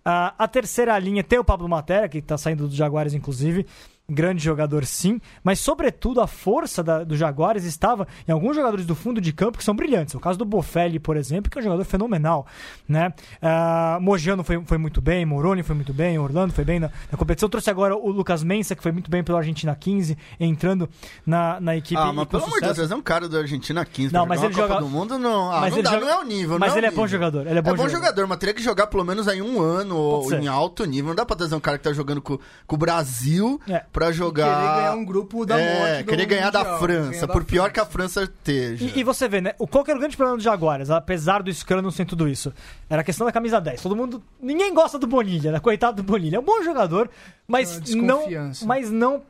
A 0.07 0.47
terceira 0.47 0.97
linha 0.99 1.23
tem 1.23 1.39
o 1.39 1.43
Pablo 1.43 1.67
Matera, 1.67 2.07
que 2.07 2.19
está 2.19 2.37
saindo 2.37 2.67
dos 2.67 2.75
Jaguares, 2.75 3.15
inclusive. 3.15 3.65
Grande 4.07 4.43
jogador, 4.43 4.85
sim. 4.85 5.19
Mas, 5.43 5.59
sobretudo, 5.59 6.21
a 6.21 6.27
força 6.27 6.83
da, 6.83 7.03
dos 7.03 7.17
Jaguares 7.17 7.63
estava 7.63 8.07
em 8.27 8.31
alguns 8.31 8.55
jogadores 8.55 8.85
do 8.85 8.93
fundo 8.93 9.19
de 9.19 9.33
campo 9.33 9.57
que 9.57 9.63
são 9.63 9.75
brilhantes. 9.75 10.13
O 10.13 10.19
caso 10.19 10.37
do 10.37 10.45
Bofelli, 10.45 10.99
por 10.99 11.17
exemplo, 11.17 11.49
que 11.49 11.57
é 11.57 11.61
um 11.61 11.63
jogador 11.63 11.83
fenomenal. 11.85 12.45
Né? 12.87 13.11
Ah, 13.41 13.97
Mojano 13.99 14.43
foi, 14.43 14.63
foi 14.63 14.77
muito 14.77 15.01
bem, 15.01 15.25
Moroni 15.25 15.63
foi 15.63 15.75
muito 15.75 15.91
bem, 15.91 16.19
Orlando 16.19 16.53
foi 16.53 16.63
bem 16.63 16.79
na, 16.79 16.91
na 17.11 17.17
competição. 17.17 17.49
Trouxe 17.49 17.69
agora 17.71 17.95
o 17.95 18.11
Lucas 18.11 18.43
Mensa, 18.43 18.75
que 18.75 18.83
foi 18.83 18.91
muito 18.91 19.09
bem 19.09 19.23
pela 19.23 19.39
Argentina 19.39 19.75
15, 19.75 20.15
entrando 20.39 20.87
na, 21.25 21.59
na 21.59 21.75
equipe. 21.75 21.99
Ah, 21.99 22.13
mas 22.13 22.27
pelo 22.27 22.43
amor 22.43 22.59
de 22.59 22.65
Deus, 22.65 22.75
trazer 22.77 22.93
um 22.93 23.01
cara 23.01 23.27
da 23.27 23.39
Argentina 23.39 23.83
15 23.83 24.13
Não, 24.13 24.27
mas 24.27 24.43
ele 24.43 24.53
Copa 24.53 24.67
joga- 24.67 24.79
do 24.81 24.87
Mundo, 24.87 25.17
não. 25.17 25.51
Ah, 25.51 25.61
Mas 25.61 25.71
não 25.71 25.77
ele 25.79 25.83
dá, 25.83 25.91
joga- 25.93 26.05
não 26.05 26.11
é 26.13 26.19
o 26.19 26.23
nível, 26.23 26.59
Mas 26.59 26.69
não 26.71 26.77
ele 26.77 26.85
é 26.85 26.89
é 26.89 26.91
bom 26.91 26.95
nível. 27.01 27.07
jogador. 27.07 27.47
Ele 27.47 27.57
é 27.57 27.61
bom, 27.63 27.71
É 27.71 27.73
bom 27.73 27.89
jogador, 27.89 28.27
mas 28.27 28.37
teria 28.37 28.53
que 28.53 28.61
jogar 28.61 28.85
pelo 28.85 29.03
menos 29.03 29.27
aí 29.27 29.41
um 29.41 29.59
ano 29.59 29.95
Pode 29.95 30.23
ou 30.23 30.29
ser. 30.29 30.43
em 30.43 30.47
alto 30.47 30.85
nível. 30.85 31.07
Não 31.07 31.15
dá 31.15 31.25
pra 31.25 31.35
trazer 31.35 31.55
um 31.55 31.59
cara 31.59 31.79
que 31.79 31.83
tá 31.83 31.91
jogando 31.91 32.21
com, 32.21 32.37
com 32.67 32.75
o 32.75 32.77
Brasil 32.77 33.59
É. 33.67 33.83
pra 33.95 34.11
jogar. 34.11 34.61
Querer 34.61 34.75
ganhar 34.75 34.95
um 34.95 35.05
grupo 35.05 35.45
da 35.45 35.57
é, 35.57 35.79
morte 35.79 36.03
do 36.03 36.09
querer 36.09 36.25
ganhar 36.25 36.51
da 36.51 36.59
Mundial, 36.59 36.79
França, 36.79 37.09
ganhar 37.11 37.25
da 37.27 37.33
por 37.33 37.43
pior 37.45 37.61
França. 37.63 37.73
que 37.73 37.79
a 37.79 37.85
França 37.85 38.23
esteja. 38.23 38.85
E, 38.85 38.99
e 38.99 39.03
você 39.03 39.27
vê, 39.29 39.39
né? 39.39 39.53
O, 39.57 39.65
qual 39.65 39.85
que 39.85 39.91
era 39.91 39.97
o 39.97 40.01
grande 40.01 40.17
problema 40.17 40.35
dos 40.35 40.43
Jaguares, 40.43 40.89
apesar 40.89 41.41
do 41.41 41.51
Scrum 41.53 41.81
não 41.81 41.91
ser 41.91 42.05
tudo 42.05 42.27
isso? 42.27 42.53
Era 42.89 43.01
a 43.01 43.05
questão 43.05 43.25
da 43.25 43.31
camisa 43.31 43.61
10. 43.61 43.81
Todo 43.81 43.95
mundo. 43.95 44.21
Ninguém 44.41 44.73
gosta 44.73 44.99
do 44.99 45.07
Bonilha, 45.07 45.51
né? 45.53 45.59
Coitado 45.59 45.97
do 45.97 46.03
Bonilha. 46.03 46.35
É 46.35 46.39
um 46.39 46.43
bom 46.43 46.61
jogador, 46.61 47.09
mas 47.47 47.77
Uma 47.89 48.03
não. 48.03 48.17
desconfiança. 48.17 48.65
Mas 48.65 48.91
não 48.91 49.23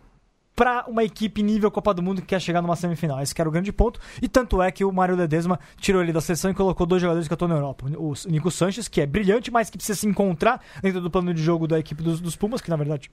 pra 0.56 0.86
uma 0.88 1.04
equipe 1.04 1.44
nível 1.44 1.70
Copa 1.70 1.94
do 1.94 2.02
Mundo 2.02 2.22
que 2.22 2.28
quer 2.28 2.40
chegar 2.40 2.62
numa 2.62 2.76
semifinal. 2.76 3.22
Esse 3.22 3.36
que 3.36 3.42
era 3.42 3.50
o 3.50 3.52
grande 3.52 3.72
ponto. 3.72 4.00
E 4.22 4.28
tanto 4.28 4.62
é 4.62 4.72
que 4.72 4.86
o 4.86 4.92
Mário 4.92 5.16
Ledesma 5.16 5.60
tirou 5.78 6.02
ele 6.02 6.14
da 6.14 6.22
seleção 6.22 6.50
e 6.50 6.54
colocou 6.54 6.88
dois 6.88 7.02
jogadores 7.02 7.28
que 7.28 7.34
estão 7.34 7.48
na 7.48 7.56
Europa. 7.56 7.86
O 7.98 8.14
Nico 8.28 8.50
Sanches, 8.50 8.88
que 8.88 9.02
é 9.02 9.06
brilhante, 9.06 9.52
mas 9.52 9.70
que 9.70 9.78
precisa 9.78 10.00
se 10.00 10.08
encontrar 10.08 10.62
dentro 10.82 11.02
do 11.02 11.12
plano 11.12 11.34
de 11.34 11.44
jogo 11.44 11.68
da 11.68 11.78
equipe 11.78 12.02
dos, 12.02 12.22
dos 12.22 12.36
Pumas, 12.36 12.62
que 12.62 12.70
na 12.70 12.78
verdade 12.78 13.12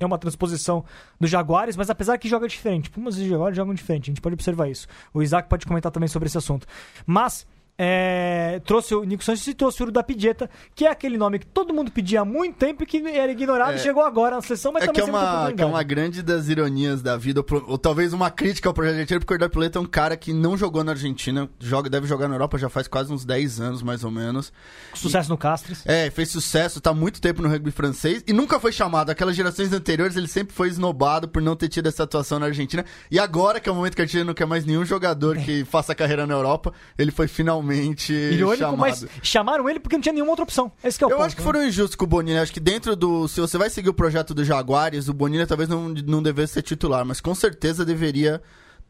é 0.00 0.06
uma 0.06 0.18
transposição 0.18 0.84
do 1.20 1.26
Jaguares, 1.26 1.76
mas 1.76 1.90
apesar 1.90 2.18
que 2.18 2.28
joga 2.28 2.48
diferente. 2.48 2.90
Pumas 2.90 3.16
e 3.16 3.28
Jaguares 3.28 3.56
jogam 3.56 3.74
diferente, 3.74 4.04
a 4.04 4.12
gente 4.12 4.20
pode 4.20 4.34
observar 4.34 4.68
isso. 4.68 4.86
O 5.12 5.22
Isaac 5.22 5.48
pode 5.48 5.66
comentar 5.66 5.92
também 5.92 6.08
sobre 6.08 6.26
esse 6.26 6.38
assunto. 6.38 6.66
Mas 7.06 7.46
é, 7.80 8.60
trouxe 8.64 8.92
o 8.94 9.04
Nico 9.04 9.22
Sanches 9.22 9.46
e 9.46 9.54
trouxe 9.54 9.80
o 9.80 9.84
Uro 9.84 9.92
da 9.92 10.02
Pidieta, 10.02 10.50
que 10.74 10.84
é 10.84 10.90
aquele 10.90 11.16
nome 11.16 11.38
que 11.38 11.46
todo 11.46 11.72
mundo 11.72 11.92
pedia 11.92 12.22
há 12.22 12.24
muito 12.24 12.56
tempo 12.56 12.82
e 12.82 12.86
que 12.86 12.98
era 13.06 13.30
ignorado 13.30 13.72
É. 13.72 13.76
e 13.76 13.78
chegou 13.78 14.02
agora 14.02 14.34
na 14.34 14.42
seleção, 14.42 14.72
mas 14.72 14.82
É 14.82 14.88
que 14.88 14.92
também 15.00 15.02
é, 15.02 15.06
sem 15.06 15.12
muita 15.12 15.40
uma, 15.40 15.52
que 15.52 15.62
é 15.62 15.66
uma 15.66 15.82
grande 15.84 16.20
das 16.20 16.48
ironias 16.48 17.00
da 17.00 17.16
vida, 17.16 17.40
ou, 17.40 17.64
ou 17.68 17.78
talvez 17.78 18.12
uma 18.12 18.30
crítica 18.30 18.68
ao 18.68 18.74
projeto 18.74 18.94
argentino, 18.94 19.20
porque 19.24 19.44
o 19.44 19.50
Pileta 19.50 19.78
é 19.78 19.82
um 19.82 19.86
cara 19.86 20.16
que 20.16 20.32
não 20.32 20.56
jogou 20.56 20.82
na 20.82 20.90
Argentina, 20.92 21.48
joga, 21.60 21.88
deve 21.88 22.06
jogar 22.08 22.26
na 22.26 22.34
Europa 22.34 22.58
já 22.58 22.68
faz 22.68 22.88
quase 22.88 23.12
uns 23.12 23.24
10 23.24 23.60
anos, 23.60 23.82
mais 23.82 24.02
ou 24.02 24.10
menos. 24.10 24.52
Sucesso 24.92 25.30
no 25.30 25.38
Castres. 25.38 25.86
É, 25.86 26.10
fez 26.10 26.30
sucesso, 26.30 26.80
tá 26.80 26.90
há 26.90 26.94
muito 26.94 27.20
tempo 27.20 27.42
no 27.42 27.48
rugby 27.48 27.70
francês 27.70 28.24
e 28.26 28.32
nunca 28.32 28.58
foi 28.58 28.72
chamado. 28.72 29.10
Aquelas 29.10 29.36
gerações 29.36 29.72
anteriores, 29.72 30.16
ele 30.16 30.26
sempre 30.26 30.52
foi 30.52 30.68
esnobado 30.68 31.28
por 31.28 31.40
não 31.40 31.54
ter 31.54 31.68
tido 31.68 31.86
essa 31.86 32.02
atuação 32.02 32.40
na 32.40 32.46
Argentina. 32.46 32.84
E 33.10 33.18
agora, 33.20 33.60
que 33.60 33.68
é 33.68 33.72
o 33.72 33.74
momento 33.74 33.94
que 33.94 34.02
a 34.02 34.04
Argentina 34.04 34.24
não 34.24 34.34
quer 34.34 34.46
mais 34.46 34.64
nenhum 34.64 34.84
jogador 34.84 35.36
que 35.36 35.64
faça 35.64 35.94
carreira 35.94 36.26
na 36.26 36.34
Europa, 36.34 36.72
ele 36.98 37.12
foi 37.12 37.28
finalmente 37.28 37.67
Irônico, 38.12 38.56
chamado. 38.58 38.78
mas 38.78 39.06
chamaram 39.22 39.68
ele 39.68 39.80
porque 39.80 39.96
não 39.96 40.02
tinha 40.02 40.12
nenhuma 40.12 40.30
outra 40.30 40.42
opção. 40.44 40.70
Esse 40.82 40.98
que 40.98 41.04
é 41.04 41.06
o 41.06 41.10
Eu 41.10 41.16
ponto, 41.16 41.26
acho 41.26 41.36
que 41.36 41.42
né? 41.42 41.46
foram 41.46 41.64
injustos 41.64 41.94
com 41.96 42.04
o 42.04 42.08
Bonilha. 42.08 42.42
Acho 42.42 42.52
que 42.52 42.60
dentro 42.60 42.94
do. 42.96 43.26
Se 43.28 43.40
você 43.40 43.56
vai 43.58 43.70
seguir 43.70 43.88
o 43.88 43.94
projeto 43.94 44.34
do 44.34 44.44
Jaguares, 44.44 45.08
o 45.08 45.14
Bonilha 45.14 45.46
talvez 45.46 45.68
não, 45.68 45.88
não 45.88 46.22
devesse 46.22 46.54
ser 46.54 46.62
titular, 46.62 47.04
mas 47.04 47.20
com 47.20 47.34
certeza 47.34 47.84
deveria 47.84 48.40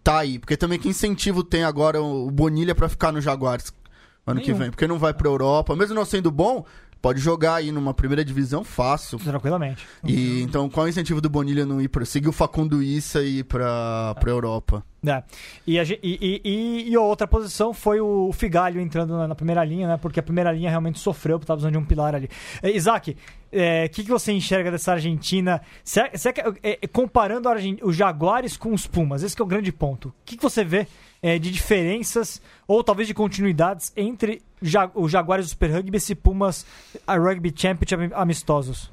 tá 0.02 0.18
aí. 0.18 0.38
Porque 0.38 0.56
também 0.56 0.78
que 0.78 0.88
incentivo 0.88 1.42
tem 1.42 1.64
agora 1.64 2.00
o 2.02 2.30
Bonilha 2.30 2.74
pra 2.74 2.88
ficar 2.88 3.12
no 3.12 3.20
Jaguares 3.20 3.72
ano 4.26 4.40
que 4.40 4.48
Nenhum. 4.48 4.58
vem? 4.58 4.70
Porque 4.70 4.86
não 4.86 4.98
vai 4.98 5.14
pra 5.14 5.28
Europa. 5.28 5.74
Mesmo 5.74 5.94
não 5.94 6.04
sendo 6.04 6.30
bom, 6.30 6.64
pode 7.00 7.20
jogar 7.20 7.56
aí 7.56 7.72
numa 7.72 7.94
primeira 7.94 8.24
divisão 8.24 8.64
fácil. 8.64 9.18
Tranquilamente. 9.18 9.86
E 10.04 10.42
então, 10.42 10.68
qual 10.68 10.86
é 10.86 10.88
o 10.88 10.90
incentivo 10.90 11.20
do 11.20 11.30
Bonilha 11.30 11.64
não 11.64 11.80
ir 11.80 11.88
pra. 11.88 12.04
seguir 12.04 12.28
o 12.28 12.32
Facundo 12.32 12.82
Issa 12.82 13.22
e 13.22 13.38
ir 13.38 13.44
pra, 13.44 14.14
pra 14.18 14.30
Europa? 14.30 14.84
É. 15.06 15.22
E, 15.66 15.78
a 15.78 15.84
e, 15.84 15.98
e, 16.02 16.90
e- 16.90 16.96
outra 16.96 17.26
posição 17.26 17.72
foi 17.72 18.00
o 18.00 18.32
Figalho 18.32 18.80
entrando 18.80 19.16
na, 19.16 19.28
na 19.28 19.34
primeira 19.34 19.64
linha, 19.64 19.86
né? 19.86 19.96
Porque 19.96 20.18
a 20.18 20.22
primeira 20.22 20.50
linha 20.52 20.68
realmente 20.68 20.98
sofreu, 20.98 21.38
porque 21.38 21.44
estava 21.44 21.58
usando 21.58 21.72
de 21.72 21.78
um 21.78 21.84
pilar 21.84 22.14
ali. 22.14 22.28
É, 22.62 22.70
Isaac, 22.70 23.12
o 23.12 23.88
que, 23.90 24.02
que 24.02 24.10
você 24.10 24.32
enxerga 24.32 24.70
dessa 24.70 24.92
Argentina? 24.92 25.62
Será 25.84 26.08
que, 26.32 26.40
é, 26.62 26.78
é, 26.82 26.86
comparando 26.88 27.48
a 27.48 27.56
Jaguares 27.92 28.56
com 28.56 28.74
os 28.74 28.86
Pumas, 28.86 29.22
esse 29.22 29.36
que 29.36 29.42
é 29.42 29.44
o 29.44 29.48
grande 29.48 29.70
ponto. 29.70 30.08
O 30.08 30.14
que, 30.24 30.36
que 30.36 30.42
você 30.42 30.64
vê 30.64 30.86
é, 31.22 31.38
de 31.38 31.50
diferenças 31.50 32.40
ou 32.66 32.82
talvez 32.84 33.06
de 33.08 33.14
continuidades 33.14 33.92
entre 33.96 34.40
Ja- 34.62 34.90
o 34.94 35.08
Jaguares 35.08 35.46
do 35.46 35.50
Super 35.50 35.70
Rugby 35.72 35.98
e 36.08 36.14
Pumas 36.14 36.64
a 37.06 37.16
Rugby 37.16 37.52
Championship 37.56 38.12
amistosos? 38.14 38.90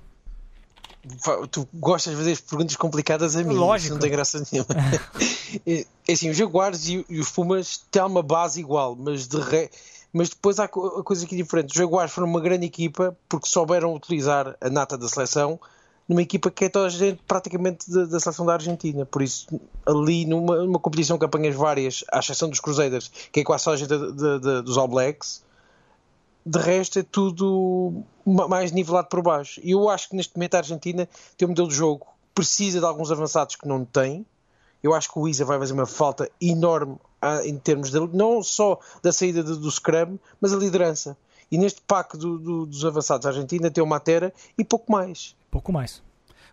Tu 1.52 1.68
gostas 1.74 2.14
de 2.14 2.18
fazer 2.18 2.32
as 2.32 2.42
perguntas 2.42 2.76
complicadas 2.76 3.36
a 3.36 3.44
mim, 3.44 3.54
Lógico. 3.54 3.86
isso 3.86 3.94
não 3.94 4.00
tem 4.00 4.10
graça 4.10 4.44
nenhuma. 4.52 4.70
é 5.68 5.86
é 6.08 6.14
assim, 6.14 6.30
os 6.32 6.38
Jaguares 6.38 6.88
e, 6.88 7.06
e 7.08 7.20
os 7.20 7.30
Pumas 7.30 7.78
têm 7.92 8.02
uma 8.02 8.24
base 8.24 8.60
igual, 8.60 8.96
mas, 8.96 9.28
de 9.28 9.40
re... 9.40 9.70
mas 10.12 10.30
depois 10.30 10.60
há 10.60 10.68
co- 10.68 11.04
coisa 11.04 11.24
aqui 11.26 11.36
diferente. 11.36 11.70
Os 11.70 11.76
Jaguares 11.76 12.12
foram 12.12 12.28
uma 12.28 12.42
grande 12.42 12.66
equipa 12.66 13.16
porque 13.30 13.48
souberam 13.48 13.94
utilizar 13.94 14.56
a 14.60 14.70
nata 14.70 14.98
da 14.98 15.08
seleção 15.08 15.60
numa 16.08 16.22
equipa 16.22 16.52
que 16.52 16.66
é 16.66 16.70
toda 16.70 16.86
a 16.86 16.90
gente 16.90 17.20
praticamente 17.28 17.90
da, 17.92 18.06
da 18.06 18.20
seleção 18.20 18.46
da 18.46 18.54
Argentina. 18.54 19.06
Por 19.06 19.22
isso, 19.22 19.48
ali 19.86 20.26
numa, 20.26 20.58
numa 20.58 20.80
competição 20.80 21.18
que 21.18 21.26
apanhas 21.26 21.56
várias, 21.56 22.04
à 22.12 22.20
exceção 22.20 22.50
dos 22.50 22.60
Crusaders, 22.60 23.12
que 23.32 23.40
é 23.40 23.44
quase 23.44 23.64
só 23.64 23.74
a 23.74 23.76
gente 23.78 23.90
da- 23.90 24.10
da- 24.12 24.38
da- 24.38 24.62
dos 24.62 24.78
All 24.78 24.88
Blacks, 24.88 25.44
de 26.46 26.60
resto 26.60 27.00
é 27.00 27.04
tudo 27.04 28.04
ma- 28.26 28.48
mais 28.48 28.72
nivelado 28.72 29.08
por 29.10 29.22
baixo. 29.22 29.60
E 29.64 29.72
eu 29.72 29.90
acho 29.90 30.10
que 30.10 30.16
neste 30.16 30.36
momento 30.36 30.56
a 30.56 30.60
Argentina 30.60 31.10
tem 31.36 31.48
um 31.48 31.50
modelo 31.50 31.68
de 31.68 31.74
jogo 31.76 32.06
que 32.06 32.12
precisa 32.36 32.80
de 32.80 32.86
alguns 32.86 33.12
avançados 33.12 33.56
que 33.56 33.68
não 33.68 33.84
tem. 33.84 34.26
Eu 34.84 34.94
acho 34.94 35.12
que 35.12 35.18
o 35.18 35.28
Isa 35.28 35.44
vai 35.44 35.58
fazer 35.58 35.74
uma 35.74 35.88
falta 35.88 36.30
enorme 36.40 36.98
ah, 37.20 37.42
em 37.44 37.58
termos 37.58 37.90
de, 37.90 38.00
não 38.16 38.44
só 38.44 38.80
da 39.02 39.12
saída 39.12 39.42
do, 39.42 39.72
Scrum, 39.72 40.20
mas 40.40 40.54
a 40.54 40.58
liderança. 40.58 41.18
E 41.52 41.58
neste 41.58 41.82
pack 41.82 42.16
do- 42.18 42.38
do- 42.38 42.66
dos 42.68 42.86
avançados 42.86 43.24
da 43.24 43.32
Argentina 43.32 43.72
tem 43.72 43.84
o 43.84 43.88
Matera 43.88 44.32
e 44.56 44.64
pouco 44.64 44.92
mais. 44.92 45.36
Pouco 45.56 45.72
mais. 45.72 46.04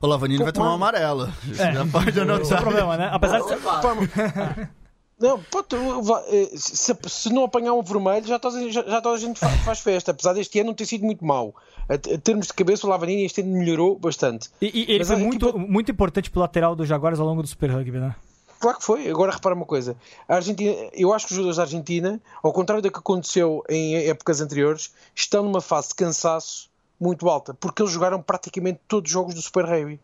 O 0.00 0.06
Lavanini 0.06 0.44
vai 0.44 0.52
tomar 0.52 0.70
um 0.70 0.74
amarelo. 0.74 1.28
É. 1.58 1.72
já 1.72 1.84
pode 1.90 2.16
é 2.16 2.22
anotar. 2.22 2.60
problema, 2.60 2.96
né? 2.96 3.10
Apesar 3.12 3.40
de 3.40 3.48
ser... 3.48 3.58
Não, 5.18 5.40
pô, 5.42 5.60
tu, 5.64 5.76
va- 6.02 6.22
eh, 6.28 6.50
se, 6.54 6.96
se 7.08 7.32
não 7.32 7.42
apanhar 7.44 7.72
um 7.74 7.82
vermelho, 7.82 8.24
já 8.26 8.38
toda, 8.38 8.70
já, 8.70 8.82
já 8.84 9.00
toda 9.00 9.16
a 9.16 9.18
gente 9.18 9.40
fa- 9.40 9.48
faz, 9.64 9.80
festa. 9.80 10.12
Apesar 10.12 10.34
deste 10.34 10.58
ano 10.60 10.68
não 10.68 10.74
ter 10.74 10.86
sido 10.86 11.04
muito 11.04 11.24
mau. 11.24 11.52
A, 11.88 11.94
a 11.94 12.18
termos 12.18 12.46
de 12.46 12.52
cabeça, 12.52 12.86
o 12.86 12.90
Lavanini 12.90 13.24
este 13.24 13.40
ano 13.40 13.52
melhorou 13.56 13.98
bastante. 13.98 14.48
E, 14.60 14.66
e 14.66 14.82
ele 14.82 14.98
Mas 14.98 15.08
foi 15.08 15.16
a 15.16 15.18
muito, 15.18 15.48
equipa- 15.48 15.58
muito 15.66 15.90
importante 15.90 16.30
pro 16.30 16.40
lateral 16.40 16.76
do 16.76 16.86
Jaguares 16.86 17.18
ao 17.18 17.26
longo 17.26 17.42
do 17.42 17.48
Super 17.48 17.70
Rugby, 17.72 17.98
né? 17.98 18.14
Claro 18.60 18.78
que 18.78 18.84
foi. 18.84 19.08
Agora 19.08 19.32
repara 19.32 19.54
uma 19.56 19.66
coisa. 19.66 19.96
A 20.28 20.36
Argentina, 20.36 20.72
eu 20.92 21.12
acho 21.12 21.26
que 21.26 21.32
os 21.32 21.36
jogadores 21.36 21.56
da 21.56 21.64
Argentina, 21.64 22.20
ao 22.40 22.52
contrário 22.52 22.80
do 22.82 22.90
que 22.90 22.98
aconteceu 23.00 23.64
em 23.68 23.96
épocas 24.08 24.40
anteriores, 24.40 24.92
estão 25.14 25.42
numa 25.42 25.60
fase 25.60 25.88
de 25.88 25.94
cansaço 25.96 26.70
muito 27.02 27.28
alta, 27.28 27.52
porque 27.54 27.82
eles 27.82 27.92
jogaram 27.92 28.22
praticamente 28.22 28.80
todos 28.88 29.08
os 29.10 29.12
jogos 29.12 29.34
do 29.34 29.42
Super 29.42 29.64
Rugby. 29.64 29.98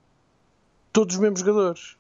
Todos 0.92 1.14
os 1.14 1.20
mesmos 1.20 1.40
jogadores. 1.40 1.96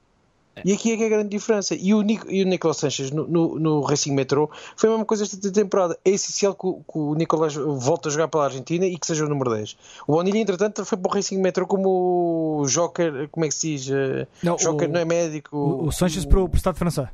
E 0.64 0.72
aqui 0.72 0.90
é 0.90 0.96
que 0.96 1.04
é 1.04 1.06
a 1.06 1.08
grande 1.10 1.28
diferença. 1.28 1.76
E 1.76 1.94
o, 1.94 2.02
Nic 2.02 2.24
e 2.28 2.42
o 2.42 2.46
Nicolas 2.46 2.78
Sanchez 2.78 3.12
no, 3.12 3.28
no, 3.28 3.60
no 3.60 3.80
Racing 3.82 4.12
Metro 4.12 4.50
foi 4.76 4.88
a 4.88 4.92
mesma 4.92 5.04
coisa 5.06 5.22
esta 5.22 5.52
temporada. 5.52 5.96
É 6.04 6.10
essencial 6.10 6.52
que, 6.52 6.66
o- 6.66 6.80
que 6.90 6.98
o 6.98 7.14
Nicolas 7.14 7.54
volte 7.54 8.08
a 8.08 8.10
jogar 8.10 8.26
pela 8.26 8.44
Argentina 8.46 8.84
e 8.84 8.98
que 8.98 9.06
seja 9.06 9.24
o 9.24 9.28
número 9.28 9.54
10. 9.54 9.76
O 10.04 10.12
Bonilha, 10.14 10.38
entretanto, 10.38 10.84
foi 10.84 10.98
para 10.98 11.08
o 11.12 11.14
Racing 11.14 11.38
Metro 11.38 11.64
como 11.64 12.64
joker, 12.66 13.28
como 13.28 13.44
é 13.46 13.48
que 13.48 13.54
se 13.54 13.76
diz? 13.76 13.88
Eh, 13.88 14.26
Não, 14.42 14.56
joker 14.56 14.88
o- 14.88 14.92
não 14.92 14.98
é 14.98 15.04
médico. 15.04 15.56
O, 15.56 15.86
o 15.86 15.92
Sanches 15.92 16.24
pro, 16.24 16.48
pro 16.48 16.56
Estado 16.58 16.76
francês. 16.76 17.06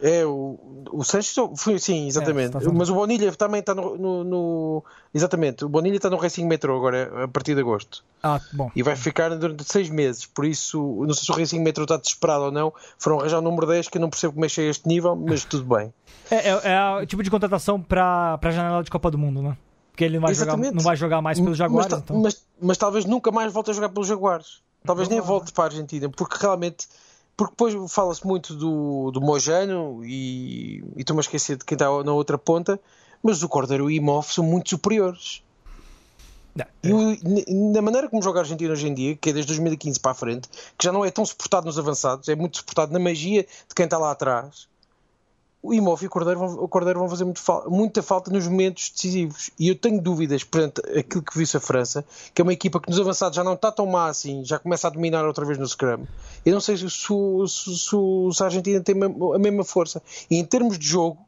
É, 0.00 0.24
o, 0.24 0.58
o 0.92 1.04
Sanches 1.04 1.34
foi, 1.58 1.78
sim, 1.78 2.06
exatamente. 2.06 2.46
está 2.46 2.60
falando. 2.60 2.78
Mas 2.78 2.88
o 2.88 2.94
Bonilha 2.94 3.30
também 3.32 3.60
está 3.60 3.74
no, 3.74 3.98
no- 3.98 4.24
no- 4.24 4.84
Exatamente, 5.12 5.64
o 5.64 5.68
Bonilha 5.68 5.96
está 5.96 6.08
no 6.08 6.16
Racing 6.16 6.46
Metro 6.46 6.74
agora, 6.74 7.24
a 7.24 7.28
partir 7.28 7.54
de 7.54 7.60
agosto. 7.60 8.02
Ah, 8.22 8.40
bom. 8.54 8.70
E 8.74 8.82
vai 8.82 8.96
ficar 8.96 9.28
durante 9.36 9.62
seis 9.64 9.90
meses. 9.90 10.24
Por 10.24 10.46
isso, 10.46 11.04
não 11.06 11.12
sei 11.12 11.24
se 11.24 11.30
o 11.32 11.34
Racing 11.34 11.60
Metro 11.60 11.82
está 11.84 11.98
desesperado 11.98 12.44
ou 12.44 12.50
não. 12.50 12.72
Foram 12.98 13.20
arranjar 13.20 13.38
o 13.38 13.42
número 13.42 13.66
10, 13.66 13.88
que 13.88 13.98
eu 13.98 14.00
não 14.00 14.08
percebo 14.08 14.32
como 14.32 14.44
é 14.46 14.48
que 14.48 14.54
chega 14.54 14.68
a 14.68 14.70
este 14.70 14.88
nível, 14.88 15.14
mas 15.14 15.44
tudo 15.46 15.64
bem. 15.76 15.92
É, 16.30 16.48
é, 16.48 16.60
é 16.72 17.02
o 17.02 17.06
tipo 17.06 17.22
de 17.22 17.30
contratação 17.30 17.78
pra, 17.80 18.38
pra 18.38 18.50
janela 18.50 18.82
de 18.82 18.90
Copa 18.90 19.10
do 19.10 19.18
Mundo, 19.18 19.42
né? 19.42 19.56
Porque 19.90 20.02
ele 20.04 20.14
não 20.18 20.22
vai, 20.22 20.34
jogar, 20.34 20.46
Exatamente. 20.52 20.74
não 20.74 20.82
vai 20.82 20.96
jogar 20.96 21.20
mais 21.20 21.38
pelos 21.38 21.56
Jaguares, 21.58 21.92
mas, 21.92 22.02
então. 22.02 22.20
mas, 22.22 22.46
mas 22.60 22.78
talvez 22.78 23.04
nunca 23.04 23.30
mais 23.30 23.52
volte 23.52 23.70
a 23.70 23.74
jogar 23.74 23.90
pelos 23.90 24.08
Jaguares. 24.08 24.62
Talvez 24.84 25.08
nem 25.08 25.20
volte 25.20 25.52
para 25.52 25.64
a 25.64 25.66
Argentina, 25.66 26.08
porque 26.08 26.36
realmente. 26.40 26.88
Porque 27.36 27.50
depois 27.52 27.74
fala-se 27.92 28.24
muito 28.26 28.54
do, 28.54 29.10
do 29.10 29.20
Mojano 29.20 30.04
e, 30.04 30.84
e 30.96 31.00
estou-me 31.00 31.20
a 31.20 31.22
esquecer 31.22 31.56
de 31.56 31.64
quem 31.64 31.74
está 31.74 31.86
na 32.04 32.12
outra 32.12 32.38
ponta, 32.38 32.78
mas 33.22 33.42
o 33.42 33.48
Cordeiro 33.48 33.90
e 33.90 33.98
o 33.98 34.02
Imhoff 34.02 34.32
são 34.32 34.44
muito 34.44 34.70
superiores. 34.70 35.42
Não, 36.54 36.64
E 36.84 37.18
n- 37.24 37.72
na 37.72 37.82
maneira 37.82 38.08
como 38.08 38.22
joga 38.22 38.38
a 38.38 38.42
Argentina 38.42 38.72
hoje 38.72 38.86
em 38.86 38.94
dia, 38.94 39.16
que 39.16 39.30
é 39.30 39.32
desde 39.32 39.48
2015 39.48 39.98
para 39.98 40.12
a 40.12 40.14
frente, 40.14 40.48
que 40.78 40.84
já 40.84 40.92
não 40.92 41.04
é 41.04 41.10
tão 41.10 41.26
suportado 41.26 41.66
nos 41.66 41.76
avançados, 41.78 42.28
é 42.28 42.36
muito 42.36 42.58
suportado 42.58 42.92
na 42.92 43.00
magia 43.00 43.42
de 43.42 43.74
quem 43.74 43.84
está 43.86 43.98
lá 43.98 44.12
atrás. 44.12 44.68
O 45.66 45.72
Imhoff 45.72 46.04
e 46.04 46.06
o 46.06 46.10
Cordeiro 46.10 46.38
vão, 46.40 46.48
o 46.62 46.68
Cordeiro 46.68 46.98
vão 46.98 47.08
fazer 47.08 47.24
muito 47.24 47.40
muita 47.68 48.02
falta 48.02 48.30
nos 48.30 48.46
momentos 48.46 48.90
decisivos. 48.90 49.48
E 49.58 49.66
eu 49.68 49.74
tenho 49.74 49.98
dúvidas 49.98 50.44
perante 50.44 50.82
aquilo 50.98 51.22
que 51.22 51.34
viu-se 51.38 51.56
a 51.56 51.60
França, 51.60 52.04
que 52.34 52.42
é 52.42 52.44
uma 52.44 52.52
equipa 52.52 52.78
que 52.78 52.90
nos 52.90 53.00
avançados 53.00 53.34
já 53.34 53.42
não 53.42 53.54
está 53.54 53.72
tão 53.72 53.86
má 53.86 54.08
assim, 54.08 54.44
já 54.44 54.58
começa 54.58 54.86
a 54.86 54.90
dominar 54.90 55.24
outra 55.24 55.42
vez 55.46 55.56
no 55.58 55.66
Scrum. 55.66 56.04
Eu 56.44 56.52
não 56.52 56.60
sei 56.60 56.76
se, 56.76 56.90
se- 56.90 57.78
se 57.78 58.42
a 58.42 58.44
Argentina 58.44 58.78
tem 58.82 58.94
a 59.02 59.38
mesma 59.38 59.64
força. 59.64 60.02
E 60.30 60.36
em 60.36 60.44
termos 60.44 60.78
de 60.78 60.86
jogo, 60.86 61.18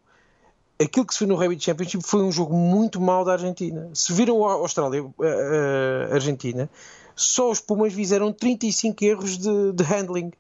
aquilo 0.79 1.07
que 1.07 1.15
se 1.15 1.21
viu 1.21 1.29
no 1.29 1.37
Rugby 1.37 1.59
Championship 1.59 2.05
foi 2.07 2.23
um 2.23 2.31
jogo 2.31 2.55
muito 2.55 3.01
mau 3.01 3.25
da 3.25 3.33
Argentina. 3.33 3.89
Se 3.95 4.13
viram 4.13 4.47
a 4.47 4.53
Austrália, 4.53 5.03
a, 5.03 6.13
a 6.13 6.15
Argentina, 6.15 6.69
só 7.15 7.51
os 7.51 7.61
Pumas 7.61 7.95
fizeram 7.95 8.31
35 8.31 9.03
erros 9.03 9.39
de, 9.39 9.73
de 9.73 9.83
handling. 9.83 10.31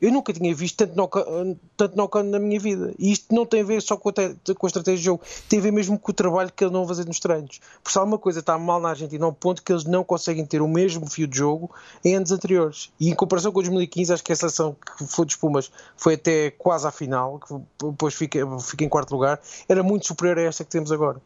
Eu 0.00 0.10
nunca 0.10 0.32
tinha 0.32 0.54
visto 0.54 0.76
tanto 0.76 1.96
knock-on 1.96 2.22
na 2.22 2.38
minha 2.38 2.58
vida. 2.58 2.94
E 2.98 3.12
isto 3.12 3.34
não 3.34 3.44
tem 3.44 3.60
a 3.60 3.64
ver 3.64 3.82
só 3.82 3.96
com 3.96 4.08
a, 4.08 4.12
com 4.12 4.66
a 4.66 4.68
estratégia 4.68 4.98
de 4.98 5.04
jogo, 5.04 5.22
tem 5.48 5.58
a 5.58 5.62
ver 5.62 5.72
mesmo 5.72 5.98
com 5.98 6.10
o 6.10 6.14
trabalho 6.14 6.50
que 6.54 6.64
eles 6.64 6.72
não 6.72 6.80
vão 6.80 6.88
fazer 6.88 7.06
nos 7.06 7.20
treinos. 7.20 7.60
Porque 7.82 7.92
se 7.92 7.98
alguma 7.98 8.18
coisa 8.18 8.40
está 8.40 8.58
mal 8.58 8.80
na 8.80 8.90
Argentina, 8.90 9.26
ao 9.26 9.32
ponto 9.32 9.62
que 9.62 9.72
eles 9.72 9.84
não 9.84 10.02
conseguem 10.02 10.46
ter 10.46 10.62
o 10.62 10.68
mesmo 10.68 11.08
fio 11.08 11.26
de 11.26 11.36
jogo 11.36 11.70
em 12.04 12.16
anos 12.16 12.32
anteriores. 12.32 12.90
E 12.98 13.10
em 13.10 13.14
comparação 13.14 13.52
com 13.52 13.60
2015, 13.60 14.12
acho 14.12 14.24
que 14.24 14.32
a 14.32 14.36
seleção 14.36 14.74
que 14.98 15.06
foi 15.06 15.26
de 15.26 15.36
Pumas 15.36 15.70
foi 15.96 16.14
até 16.14 16.50
quase 16.50 16.86
à 16.86 16.90
final, 16.90 17.38
que 17.38 17.54
depois 17.86 18.14
fica, 18.14 18.40
fica 18.60 18.84
em 18.84 18.88
quarto 18.88 19.12
lugar, 19.12 19.40
era 19.68 19.82
muito 19.82 20.06
superior 20.06 20.38
a 20.38 20.42
esta 20.42 20.64
que 20.64 20.70
temos 20.70 20.90
agora. 20.90 21.20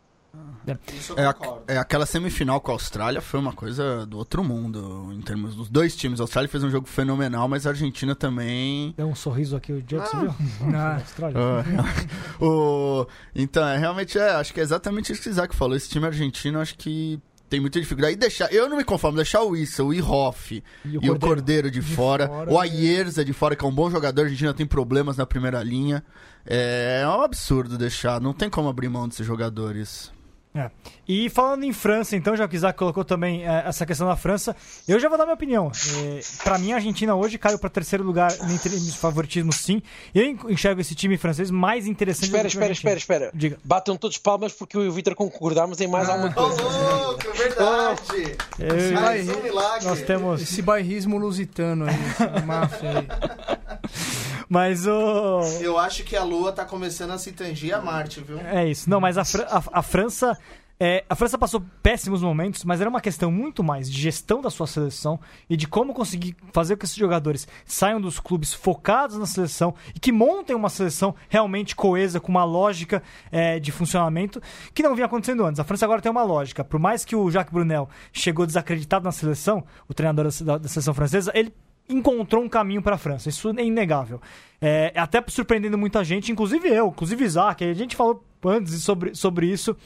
É, 1.17 1.27
a- 1.27 1.35
é 1.69 1.79
aquela 1.79 2.07
semifinal 2.07 2.59
com 2.59 2.71
a 2.71 2.75
Austrália 2.75 3.21
foi 3.21 3.39
uma 3.39 3.53
coisa 3.53 4.07
do 4.07 4.17
outro 4.17 4.43
mundo, 4.43 5.11
em 5.13 5.21
termos 5.21 5.55
dos 5.55 5.69
dois 5.69 5.95
times. 5.95 6.21
A 6.21 6.23
Austrália 6.25 6.49
fez 6.49 6.65
um 6.65 6.71
jogo 6.71 6.87
fenomenal, 6.89 7.47
mas 7.49 7.67
a 7.67 7.71
Argentina 7.71 8.15
também. 8.15 8.95
Deu 8.97 9.07
um 9.07 9.15
sorriso 9.15 9.57
aqui 9.57 9.73
o 9.73 9.83
Diego, 9.83 10.07
você 10.07 10.17
viu? 10.17 10.35
Ah. 10.75 10.95
Austrália. 10.95 11.37
Ah, 11.39 11.65
o... 12.43 13.07
Então, 13.35 13.67
é, 13.69 13.77
realmente 13.77 14.19
é, 14.19 14.31
acho 14.31 14.55
que 14.55 14.61
é 14.61 14.63
exatamente 14.63 15.13
isso 15.13 15.21
que 15.23 15.29
o 15.29 15.33
Isaac 15.33 15.55
falou. 15.55 15.77
Esse 15.77 15.91
time 15.91 16.07
argentino, 16.07 16.59
acho 16.59 16.77
que 16.77 17.21
tem 17.51 17.61
muita 17.61 17.79
dificuldade. 17.79 18.15
E 18.15 18.17
deixar, 18.17 18.51
eu 18.53 18.67
não 18.69 18.79
me 18.79 18.85
conformo, 18.85 19.17
deixar 19.17 19.43
o 19.43 19.55
Issa, 19.55 19.85
o 19.85 19.93
Ihoff 19.93 20.63
E 20.85 20.89
e, 20.89 20.97
o 20.97 20.99
o 20.99 21.01
Cordeiro. 21.03 21.19
Cordeiro 21.21 21.71
de, 21.71 21.81
De 21.81 21.87
fora, 21.95 22.27
fora, 22.27 22.51
o 22.51 22.59
é. 22.59 22.63
Ayerza 22.63 23.23
de 23.23 23.33
fora, 23.35 23.55
que 23.55 23.65
é 23.65 23.69
um 23.69 23.75
bom 23.75 23.91
jogador, 23.91 24.23
a 24.23 24.25
Argentina 24.25 24.55
tem 24.55 24.67
problemas 24.67 25.19
na 25.19 25.27
primeira 25.27 25.63
linha. 25.63 26.03
É, 26.47 27.01
é 27.03 27.09
um 27.09 27.21
absurdo 27.23 27.77
deixar, 27.77 28.19
não 28.21 28.33
tem 28.33 28.49
como 28.49 28.69
abrir 28.69 28.89
mão 28.89 29.07
desses 29.07 29.27
jogadores. 29.27 30.11
É. 30.57 30.71
E 31.09 31.29
falando 31.29 31.65
em 31.65 31.73
França, 31.73 32.15
então, 32.15 32.37
já 32.37 32.47
que 32.47 32.55
o 32.55 32.57
Isaac 32.57 32.79
colocou 32.79 33.05
também 33.05 33.45
é, 33.45 33.65
essa 33.67 33.85
questão 33.85 34.07
da 34.07 34.15
França, 34.15 34.55
eu 34.87 35.01
já 35.01 35.09
vou 35.09 35.19
dar 35.19 35.25
minha 35.25 35.35
opinião. 35.35 35.73
É, 36.05 36.21
para 36.45 36.59
mim, 36.59 36.71
a 36.73 36.77
Argentina 36.77 37.13
hoje 37.17 37.37
caiu 37.39 37.59
para 37.59 37.69
terceiro 37.69 38.05
lugar 38.05 38.31
entre 38.49 38.73
os 38.75 38.95
favoritismos, 38.95 39.57
sim. 39.57 39.83
Eu 40.15 40.23
en- 40.25 40.39
enxergo 40.49 40.81
esse 40.81 40.95
time 40.95 41.19
francês 41.19 41.51
mais 41.51 41.89
interessante 41.89 42.27
Espera, 42.27 42.45
do 42.45 42.47
que 42.47 42.55
espera, 42.57 42.73
espera, 42.73 42.97
espera. 42.99 43.31
Diga. 43.35 43.59
Batam 43.65 43.97
todos 43.97 44.17
palmas 44.17 44.53
porque 44.53 44.77
eu 44.77 44.85
e 44.85 44.89
o 44.89 44.93
Vitor 44.93 45.15
concordámos 45.17 45.81
em 45.81 45.89
mais 45.89 46.09
alguma 46.09 46.31
Ô, 46.31 46.33
coisa. 46.35 46.63
louco, 46.63 47.33
verdade! 47.37 48.37
Eu- 48.61 48.93
Mais 49.01 49.29
um 49.29 49.43
milagre. 49.43 49.87
nós 49.89 50.03
temos. 50.03 50.41
Esse 50.41 50.63
bairrismo 50.63 51.19
lusitano 51.19 51.85
aí, 51.87 52.43
máfia 52.47 52.91
aí. 53.01 53.09
Mas 54.49 54.87
o. 54.87 55.41
Eu 55.61 55.79
acho 55.79 56.05
que 56.05 56.17
a 56.17 56.23
Lua 56.25 56.53
tá 56.53 56.65
começando 56.65 57.11
a 57.13 57.19
se 57.19 57.33
tangir 57.33 57.75
a 57.75 57.81
Marte, 57.81 58.21
viu? 58.21 58.39
É 58.41 58.69
isso. 58.69 58.89
Não, 58.89 59.01
mas 59.01 59.17
a, 59.19 59.25
Fran- 59.25 59.47
a- 59.51 59.63
a 59.79 59.83
França. 59.83 60.37
é, 60.79 61.05
a 61.09 61.15
França 61.15 61.39
passou 61.39 61.63
péssimos 61.83 62.21
momentos, 62.21 62.65
mas 62.65 62.81
era 62.81 62.91
uma 62.91 63.01
questão 63.01 63.31
muito 63.31 63.63
mais 63.63 63.89
de 63.91 63.99
gestão 64.01 64.41
da 64.43 64.51
sua 64.51 64.67
seleção 64.67 65.21
e 65.49 65.57
de 65.57 65.67
como 65.69 65.95
conseguir 65.95 66.37
fazer 66.53 66.75
com 66.75 66.81
que 66.81 66.87
esses 66.87 66.97
jogadores 66.97 67.47
saiam 67.65 68.01
dos 68.01 68.19
clubes 68.19 68.53
focados 68.53 69.17
na 69.17 69.25
seleção 69.27 69.73
e 69.95 70.01
que 70.01 70.11
montem 70.11 70.55
uma 70.57 70.69
seleção 70.69 71.15
realmente 71.29 71.77
coesa, 71.77 72.19
com 72.21 72.29
uma 72.33 72.45
lógica 72.45 73.03
é, 73.31 73.59
de 73.61 73.71
funcionamento 73.71 74.43
que 74.75 74.83
não 74.83 74.95
vinha 74.95 75.07
acontecendo 75.07 75.45
antes. 75.45 75.61
A 75.61 75.65
França 75.65 75.85
agora 75.87 76.03
tem 76.03 76.11
uma 76.11 76.25
lógica. 76.25 76.65
Por 76.65 76.81
mais 76.81 77.05
que 77.05 77.15
o 77.15 77.31
Jacques 77.31 77.53
Brunel 77.55 77.89
chegou 78.13 78.45
desacreditado 78.45 79.05
na 79.05 79.13
seleção, 79.13 79.65
o 79.89 79.95
treinador 79.95 80.29
da, 80.43 80.59
da 80.59 80.69
seleção 80.69 80.93
francesa, 80.93 81.31
ele 81.35 81.55
encontrou 81.89 82.43
um 82.43 82.49
caminho 82.49 82.81
para 82.83 82.95
a 82.95 82.99
França. 82.99 83.29
Isso 83.29 83.49
é 83.59 83.65
inegável. 83.65 84.21
É, 84.61 84.93
até 84.97 85.23
surpreendendo 85.29 85.77
muita 85.77 86.03
gente, 86.03 86.33
inclusive 86.33 86.69
eu, 86.69 86.89
inclusive 86.89 87.25
Isaac. 87.25 87.65
A 87.65 87.75
gente 87.75 87.95
falou 87.97 88.25
antes 88.45 88.83
sobre, 88.83 89.15
sobre 89.15 89.47
isso 89.47 89.77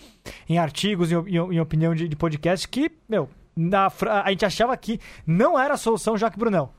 em 0.49 0.59
artigos, 0.59 1.11
em, 1.11 1.17
em- 1.17 1.55
em 1.55 1.61
opinião 1.61 1.95
de, 1.95 2.07
de 2.09 2.15
podcast, 2.17 2.69
que, 2.69 2.91
meu, 3.09 3.29
na, 3.57 3.91
a 4.25 4.31
gente 4.31 4.45
achava 4.45 4.77
que 4.77 5.01
não 5.27 5.59
era 5.59 5.75
a 5.75 5.77
solução 5.77 6.17
Jacques 6.17 6.39
Brunel. 6.39 6.73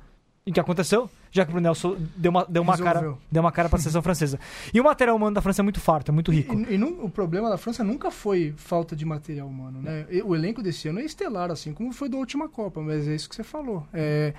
E 0.45 0.51
o 0.51 0.53
que 0.53 0.60
aconteceu? 0.60 1.10
Jacques 1.32 1.53
Brunel 1.53 1.73
deu 2.15 2.32
uma, 2.32 2.45
deu 2.45 2.63
uma 2.63 2.77
cara, 2.77 3.13
deu 3.32 3.43
uma 3.43 3.51
cara 3.51 3.69
para 3.69 3.77
a 3.77 3.82
seleção 3.82 4.01
francesa. 4.01 4.39
E 4.73 4.79
o 4.79 4.84
material 4.84 5.15
humano 5.15 5.36
da 5.36 5.41
França 5.41 5.62
é 5.62 5.63
muito 5.63 5.79
farto, 5.79 6.10
é 6.10 6.13
muito 6.13 6.32
rico. 6.32 6.55
E, 6.55 6.73
e 6.73 6.77
nu- 6.77 7.03
o 7.03 7.10
problema 7.10 7.49
da 7.49 7.58
França 7.58 7.84
nunca 7.84 8.10
foi 8.10 8.53
falta 8.58 8.95
de 8.95 9.05
material 9.05 9.47
humano, 9.47 9.82
né? 9.82 10.08
E 10.10 10.21
O 10.23 10.34
elenco 10.34 10.63
desse 10.63 10.88
ano 10.88 10.99
é 11.01 11.03
estelar, 11.03 11.51
assim 11.51 11.73
como 11.73 11.91
foi 11.91 12.08
da 12.10 12.17
última 12.17 12.47
Copa, 12.49 12.82
mas 12.82 13.08
é 13.08 13.13
isso 13.13 13.29
que 13.29 13.36
você 13.36 13.43
falou. 13.43 13.86
É 13.93 14.34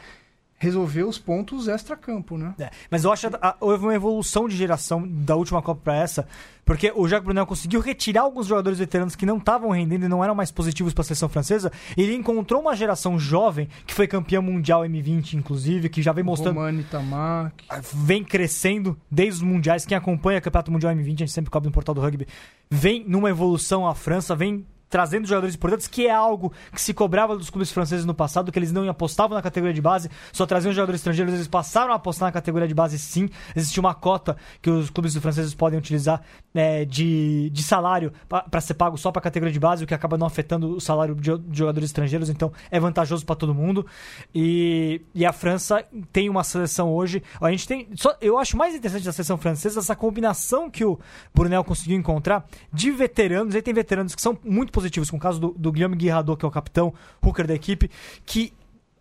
resolver 0.60 1.04
os 1.04 1.18
pontos 1.18 1.66
extra-campo, 1.66 2.36
né? 2.36 2.54
É, 2.58 2.70
mas 2.90 3.02
eu 3.02 3.10
acho 3.10 3.28
que 3.30 3.36
houve 3.58 3.86
uma 3.86 3.94
evolução 3.94 4.46
de 4.46 4.54
geração 4.54 5.08
da 5.08 5.34
última 5.34 5.62
Copa 5.62 5.80
para 5.82 5.96
essa, 5.96 6.28
porque 6.66 6.92
o 6.94 7.08
Jacques 7.08 7.24
Brunel 7.24 7.46
conseguiu 7.46 7.80
retirar 7.80 8.22
alguns 8.22 8.46
jogadores 8.46 8.78
veteranos 8.78 9.16
que 9.16 9.24
não 9.24 9.38
estavam 9.38 9.70
rendendo 9.70 10.04
e 10.04 10.08
não 10.08 10.22
eram 10.22 10.34
mais 10.34 10.50
positivos 10.50 10.92
para 10.92 11.00
a 11.00 11.04
seleção 11.04 11.30
francesa. 11.30 11.72
E 11.96 12.02
ele 12.02 12.14
encontrou 12.14 12.60
uma 12.60 12.76
geração 12.76 13.18
jovem 13.18 13.68
que 13.86 13.94
foi 13.94 14.06
campeã 14.06 14.42
mundial 14.42 14.82
M20, 14.82 15.32
inclusive, 15.32 15.88
que 15.88 16.02
já 16.02 16.12
vem 16.12 16.22
mostrando 16.22 16.56
Romani, 16.56 16.84
Tamac. 16.84 17.64
vem 17.94 18.22
crescendo 18.22 18.98
desde 19.10 19.42
os 19.42 19.42
mundiais. 19.42 19.86
Quem 19.86 19.96
acompanha 19.96 20.38
o 20.40 20.42
Campeonato 20.42 20.70
Mundial 20.70 20.94
M20, 20.94 21.14
a 21.14 21.18
gente 21.20 21.32
sempre 21.32 21.50
cobre 21.50 21.68
no 21.68 21.72
portal 21.72 21.94
do 21.94 22.02
rugby, 22.02 22.28
vem 22.70 23.02
numa 23.08 23.30
evolução 23.30 23.88
a 23.88 23.94
França, 23.94 24.36
vem 24.36 24.66
trazendo 24.90 25.26
jogadores 25.26 25.54
importantes, 25.54 25.86
que 25.86 26.06
é 26.06 26.10
algo 26.10 26.52
que 26.72 26.80
se 26.80 26.92
cobrava 26.92 27.36
dos 27.36 27.48
clubes 27.48 27.70
franceses 27.70 28.04
no 28.04 28.12
passado, 28.12 28.50
que 28.50 28.58
eles 28.58 28.72
não 28.72 28.88
apostavam 28.90 29.36
na 29.36 29.42
categoria 29.42 29.72
de 29.72 29.80
base, 29.80 30.10
só 30.32 30.44
traziam 30.44 30.72
jogadores 30.72 31.00
estrangeiros, 31.00 31.32
eles 31.32 31.46
passaram 31.46 31.92
a 31.92 31.96
apostar 31.96 32.26
na 32.26 32.32
categoria 32.32 32.66
de 32.66 32.74
base 32.74 32.98
sim. 32.98 33.30
Existe 33.54 33.78
uma 33.78 33.94
cota 33.94 34.36
que 34.60 34.68
os 34.68 34.90
clubes 34.90 35.16
franceses 35.16 35.54
podem 35.54 35.78
utilizar 35.78 36.20
é, 36.52 36.84
de, 36.84 37.48
de 37.50 37.62
salário 37.62 38.12
para 38.28 38.60
ser 38.60 38.74
pago 38.74 38.98
só 38.98 39.12
para 39.12 39.20
a 39.20 39.22
categoria 39.22 39.52
de 39.52 39.60
base, 39.60 39.84
o 39.84 39.86
que 39.86 39.94
acaba 39.94 40.18
não 40.18 40.26
afetando 40.26 40.76
o 40.76 40.80
salário 40.80 41.14
de, 41.14 41.38
de 41.38 41.58
jogadores 41.58 41.88
estrangeiros, 41.88 42.28
então 42.28 42.52
é 42.70 42.80
vantajoso 42.80 43.24
para 43.24 43.36
todo 43.36 43.54
mundo. 43.54 43.86
E, 44.34 45.00
e 45.14 45.24
a 45.24 45.32
França 45.32 45.84
tem 46.12 46.28
uma 46.28 46.42
seleção 46.42 46.92
hoje. 46.92 47.22
A 47.40 47.50
gente 47.50 47.66
tem. 47.66 47.88
Só, 47.94 48.16
eu 48.20 48.38
acho 48.38 48.56
mais 48.56 48.74
interessante 48.74 49.04
da 49.04 49.12
seleção 49.12 49.38
francesa 49.38 49.78
essa 49.78 49.94
combinação 49.94 50.68
que 50.68 50.84
o 50.84 50.98
Brunel 51.34 51.62
conseguiu 51.62 51.96
encontrar 51.96 52.46
de 52.72 52.90
veteranos. 52.90 53.54
Aí 53.54 53.62
tem 53.62 53.72
veteranos 53.72 54.14
que 54.14 54.22
são 54.22 54.36
muito 54.44 54.72
positivos, 54.80 55.10
com 55.10 55.16
o 55.16 55.20
caso 55.20 55.40
do, 55.40 55.54
do 55.56 55.72
Guilherme 55.72 55.96
Guirradot, 55.96 56.38
que 56.38 56.44
é 56.44 56.48
o 56.48 56.50
capitão, 56.50 56.92
hooker 57.22 57.46
da 57.46 57.54
equipe, 57.54 57.90
que 58.24 58.52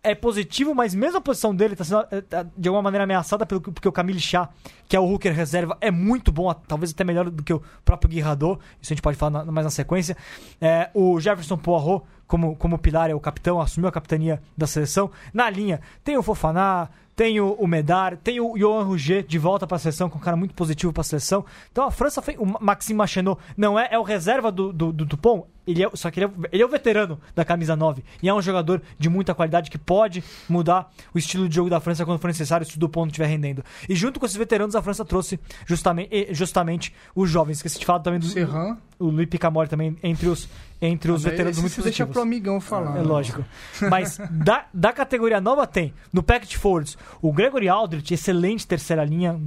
é 0.02 0.14
positivo, 0.14 0.74
mas 0.74 0.94
mesmo 0.94 1.18
a 1.18 1.20
posição 1.20 1.54
dele 1.54 1.74
está 1.74 1.84
sendo 1.84 2.06
eh, 2.10 2.22
tá, 2.22 2.46
de 2.56 2.68
alguma 2.68 2.82
maneira 2.82 3.04
ameaçada 3.04 3.44
pelo, 3.44 3.60
porque 3.60 3.86
o 3.86 3.92
Camille 3.92 4.20
Chá, 4.20 4.48
que 4.88 4.96
é 4.96 5.00
o 5.00 5.04
hooker 5.04 5.32
reserva, 5.32 5.76
é 5.80 5.90
muito 5.90 6.32
bom, 6.32 6.52
talvez 6.54 6.90
até 6.90 7.04
melhor 7.04 7.28
do 7.28 7.42
que 7.42 7.52
o 7.52 7.62
próprio 7.84 8.10
Guirrador. 8.10 8.58
Isso 8.80 8.92
a 8.92 8.94
gente 8.94 9.02
pode 9.02 9.18
falar 9.18 9.44
mais 9.44 9.64
na 9.64 9.70
sequência. 9.70 10.16
É, 10.60 10.88
o 10.94 11.20
Jefferson 11.20 11.58
Poirot, 11.58 12.04
como, 12.26 12.56
como 12.56 12.78
pilar, 12.78 13.10
é 13.10 13.14
o 13.14 13.20
capitão, 13.20 13.60
assumiu 13.60 13.88
a 13.88 13.92
capitania 13.92 14.40
da 14.56 14.66
seleção. 14.66 15.10
Na 15.34 15.50
linha, 15.50 15.80
tem 16.02 16.16
o 16.16 16.22
Fofaná, 16.22 16.88
tem 17.20 17.38
o, 17.38 17.52
o 17.52 17.66
Medar, 17.66 18.16
tem 18.16 18.40
o 18.40 18.56
Johan 18.56 18.82
Rouget 18.82 19.28
de 19.28 19.38
volta 19.38 19.66
para 19.66 19.76
a 19.76 19.78
seleção, 19.78 20.08
que 20.08 20.14
é 20.14 20.18
um 20.18 20.22
cara 20.22 20.38
muito 20.38 20.54
positivo 20.54 20.90
para 20.90 21.02
a 21.02 21.04
seleção. 21.04 21.44
Então 21.70 21.84
a 21.84 21.90
França 21.90 22.22
fez. 22.22 22.38
O 22.38 22.46
Maxime 22.46 22.96
Machenot 22.96 23.38
não 23.58 23.78
é, 23.78 23.88
é 23.90 23.98
o 23.98 24.02
reserva 24.02 24.50
do, 24.50 24.72
do, 24.72 24.90
do 24.90 25.04
Dupont, 25.04 25.44
ele 25.66 25.84
é, 25.84 25.90
só 25.92 26.10
que 26.10 26.18
ele 26.18 26.26
é, 26.26 26.48
ele 26.50 26.62
é 26.62 26.66
o 26.66 26.68
veterano 26.70 27.20
da 27.34 27.44
camisa 27.44 27.76
9 27.76 28.02
e 28.22 28.28
é 28.30 28.32
um 28.32 28.40
jogador 28.40 28.80
de 28.98 29.10
muita 29.10 29.34
qualidade 29.34 29.70
que 29.70 29.76
pode 29.76 30.24
mudar 30.48 30.90
o 31.14 31.18
estilo 31.18 31.46
de 31.46 31.54
jogo 31.54 31.68
da 31.68 31.78
França 31.78 32.06
quando 32.06 32.18
for 32.18 32.28
necessário, 32.28 32.66
se 32.66 32.76
o 32.76 32.80
Dupont 32.80 33.04
não 33.04 33.08
estiver 33.08 33.26
rendendo. 33.26 33.62
E 33.86 33.94
junto 33.94 34.18
com 34.18 34.24
esses 34.24 34.38
veteranos, 34.38 34.74
a 34.74 34.80
França 34.80 35.04
trouxe 35.04 35.38
justamente, 35.66 36.28
justamente 36.30 36.94
os 37.14 37.28
jovens. 37.28 37.58
Esqueci 37.58 37.78
de 37.78 37.84
falar 37.84 38.00
também 38.00 38.18
do 38.18 38.26
Serran. 38.26 38.78
o 38.98 39.06
Luiz 39.08 39.28
Picamore 39.28 39.68
também 39.68 39.94
entre 40.02 40.26
os, 40.26 40.48
entre 40.80 41.10
os 41.10 41.24
Mas 41.24 41.32
veteranos 41.32 41.58
muito 41.58 41.72
você 41.72 41.82
deixa 41.82 42.06
positivos. 42.06 42.12
pro 42.12 42.22
amigão 42.22 42.60
falar. 42.60 42.96
É 42.96 43.00
né? 43.00 43.02
lógico. 43.02 43.44
Mas 43.90 44.18
da, 44.30 44.66
da 44.72 44.92
categoria 44.92 45.40
nova 45.40 45.66
tem, 45.66 45.92
no 46.12 46.22
packet 46.22 46.56
forwards, 46.56 46.96
o 47.20 47.32
Gregory 47.32 47.68
Aldrich, 47.68 48.14
excelente 48.14 48.66
terceira 48.66 49.04
linha, 49.04 49.38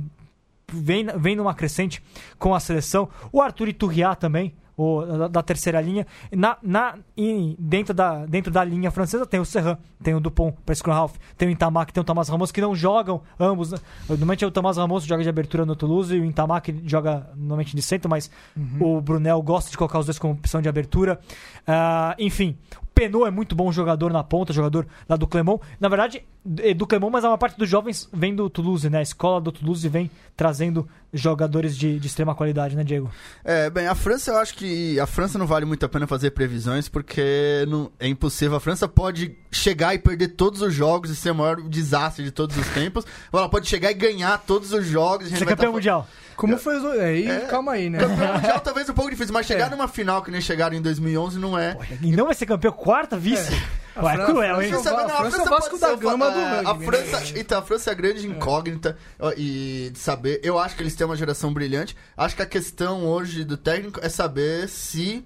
vem, 0.71 1.07
vem 1.17 1.35
numa 1.35 1.53
crescente 1.53 2.03
com 2.37 2.53
a 2.53 2.59
seleção. 2.59 3.09
O 3.31 3.41
Arthur 3.41 3.69
Iturriá 3.69 4.15
também, 4.15 4.53
o, 4.77 5.01
da, 5.05 5.27
da 5.27 5.43
terceira 5.43 5.79
linha. 5.81 6.05
Na, 6.31 6.57
na, 6.61 6.95
e 7.15 7.55
dentro, 7.59 7.93
da, 7.93 8.25
dentro 8.25 8.51
da 8.51 8.63
linha 8.63 8.91
francesa 8.91 9.25
tem 9.25 9.39
o 9.39 9.45
Serran, 9.45 9.77
tem 10.01 10.13
o 10.13 10.19
Dupont 10.19 10.55
para 10.65 10.75
Scrum 10.75 10.93
Half, 10.93 11.15
tem 11.37 11.47
o 11.47 11.51
Intamac, 11.51 11.93
tem 11.93 12.01
o 12.01 12.03
Thomas 12.03 12.29
Ramos, 12.29 12.51
que 12.51 12.61
não 12.61 12.75
jogam 12.75 13.21
ambos. 13.39 13.71
Né? 13.71 13.77
Normalmente 14.07 14.43
é 14.43 14.47
o 14.47 14.51
Thomas 14.51 14.77
Ramos 14.77 15.05
joga 15.05 15.23
de 15.23 15.29
abertura 15.29 15.65
no 15.65 15.75
Toulouse 15.75 16.15
e 16.15 16.19
o 16.19 16.25
Intamac 16.25 16.81
joga 16.85 17.29
normalmente 17.35 17.75
de 17.75 17.81
centro, 17.81 18.09
mas 18.09 18.29
o 18.79 19.01
Brunel 19.01 19.41
gosta 19.41 19.71
de 19.71 19.77
colocar 19.77 19.99
os 19.99 20.05
dois 20.05 20.19
como 20.19 20.33
opção 20.33 20.61
de 20.61 20.69
abertura. 20.69 21.19
Ah, 21.65 22.15
enfim, 22.19 22.57
o 22.81 22.85
Penaud 22.93 23.27
é 23.27 23.31
muito 23.31 23.55
bom 23.55 23.71
jogador 23.71 24.11
na 24.11 24.23
ponta, 24.23 24.53
jogador 24.53 24.87
lá 25.07 25.15
do 25.15 25.27
Clermont. 25.27 25.61
Na 25.79 25.89
verdade, 25.89 26.23
do 26.45 26.85
Clermont, 26.85 27.11
mas 27.11 27.23
a 27.23 27.27
maior 27.27 27.37
parte 27.37 27.57
dos 27.57 27.69
jovens 27.69 28.09
vem 28.11 28.35
do 28.35 28.49
Toulouse, 28.49 28.89
né? 28.89 28.99
A 28.99 29.01
escola 29.01 29.39
do 29.39 29.51
Toulouse 29.51 29.87
vem 29.87 30.11
trazendo 30.35 30.87
jogadores 31.13 31.77
de, 31.77 31.97
de 31.99 32.07
extrema 32.07 32.35
qualidade, 32.35 32.75
né, 32.75 32.83
Diego? 32.83 33.09
É, 33.45 33.69
bem, 33.69 33.87
a 33.87 33.95
França 33.95 34.31
eu 34.31 34.37
acho 34.37 34.55
que 34.55 34.99
a 34.99 35.05
França 35.05 35.37
não 35.37 35.47
vale 35.47 35.65
muito 35.65 35.85
a 35.85 35.89
pena 35.89 36.05
fazer 36.05 36.31
previsões 36.31 36.89
porque 36.89 37.65
não, 37.69 37.89
é 37.99 38.07
impossível. 38.07 38.57
A 38.57 38.59
França 38.59 38.87
pode 38.87 39.37
chegar 39.51 39.93
e 39.95 39.99
perder 39.99 40.29
todos 40.29 40.61
os 40.61 40.73
jogos 40.73 41.09
e 41.11 41.15
ser 41.15 41.31
o 41.31 41.35
maior 41.35 41.61
desastre 41.61 42.23
de 42.25 42.31
todos 42.31 42.57
os 42.57 42.67
tempos. 42.69 43.05
Ou 43.31 43.39
ela 43.39 43.47
pode 43.47 43.67
chegar 43.69 43.91
e 43.91 43.93
ganhar 43.93 44.37
todos 44.39 44.73
os 44.73 44.85
jogos. 44.85 45.27
e 45.27 45.29
Ser 45.29 45.45
vai 45.45 45.55
campeão 45.55 45.71
tá- 45.71 45.77
mundial. 45.77 46.07
Como 46.35 46.57
foi 46.57 46.77
os. 46.77 46.97
É, 46.97 47.21
É. 47.25 47.39
calma 47.41 47.73
aí, 47.73 47.89
né? 47.89 47.99
Campeão 47.99 48.33
mundial 48.33 48.59
talvez 48.59 48.89
um 48.89 48.93
pouco 48.93 49.11
difícil, 49.11 49.33
mas 49.33 49.45
chegar 49.47 49.67
É. 49.67 49.69
numa 49.69 49.87
final 49.87 50.21
que 50.23 50.31
nem 50.31 50.41
chegaram 50.41 50.75
em 50.75 50.81
2011 50.81 51.37
não 51.39 51.57
é. 51.57 51.77
E 52.01 52.11
não 52.11 52.25
vai 52.25 52.33
ser 52.35 52.47
campeão, 52.47 52.73
quarta 52.73 53.15
vice? 53.15 53.53
A 53.53 53.82
Ué, 53.95 54.13
é 54.15 54.25
cruel, 54.25 54.55
a 54.57 54.63
hein? 54.63 54.69
França- 54.71 54.83
Sabe, 54.89 55.01
a 55.01 55.07
não, 55.07 55.17
França 55.17 55.37
é 55.37 55.41
o 55.41 55.49
Vasco 55.49 55.79
da 55.79 55.95
Gama 55.95 56.31
do 56.31 56.39
é, 56.39 56.61
rugby, 56.61 56.67
A 56.71 56.85
França, 56.85 57.19
né? 57.19 57.39
então, 57.39 57.59
a 57.59 57.61
França 57.61 57.89
é 57.89 57.93
a 57.93 57.95
grande 57.95 58.27
incógnita 58.27 58.97
ó, 59.19 59.31
e 59.37 59.89
de 59.93 59.99
saber. 59.99 60.39
Eu 60.43 60.57
acho 60.57 60.75
que 60.75 60.81
eles 60.83 60.95
têm 60.95 61.05
uma 61.05 61.15
geração 61.15 61.53
brilhante. 61.53 61.95
Acho 62.17 62.35
que 62.35 62.41
a 62.41 62.45
questão 62.45 63.05
hoje 63.05 63.43
do 63.43 63.55
técnico 63.57 63.99
é 64.03 64.09
saber 64.09 64.67
se 64.67 65.23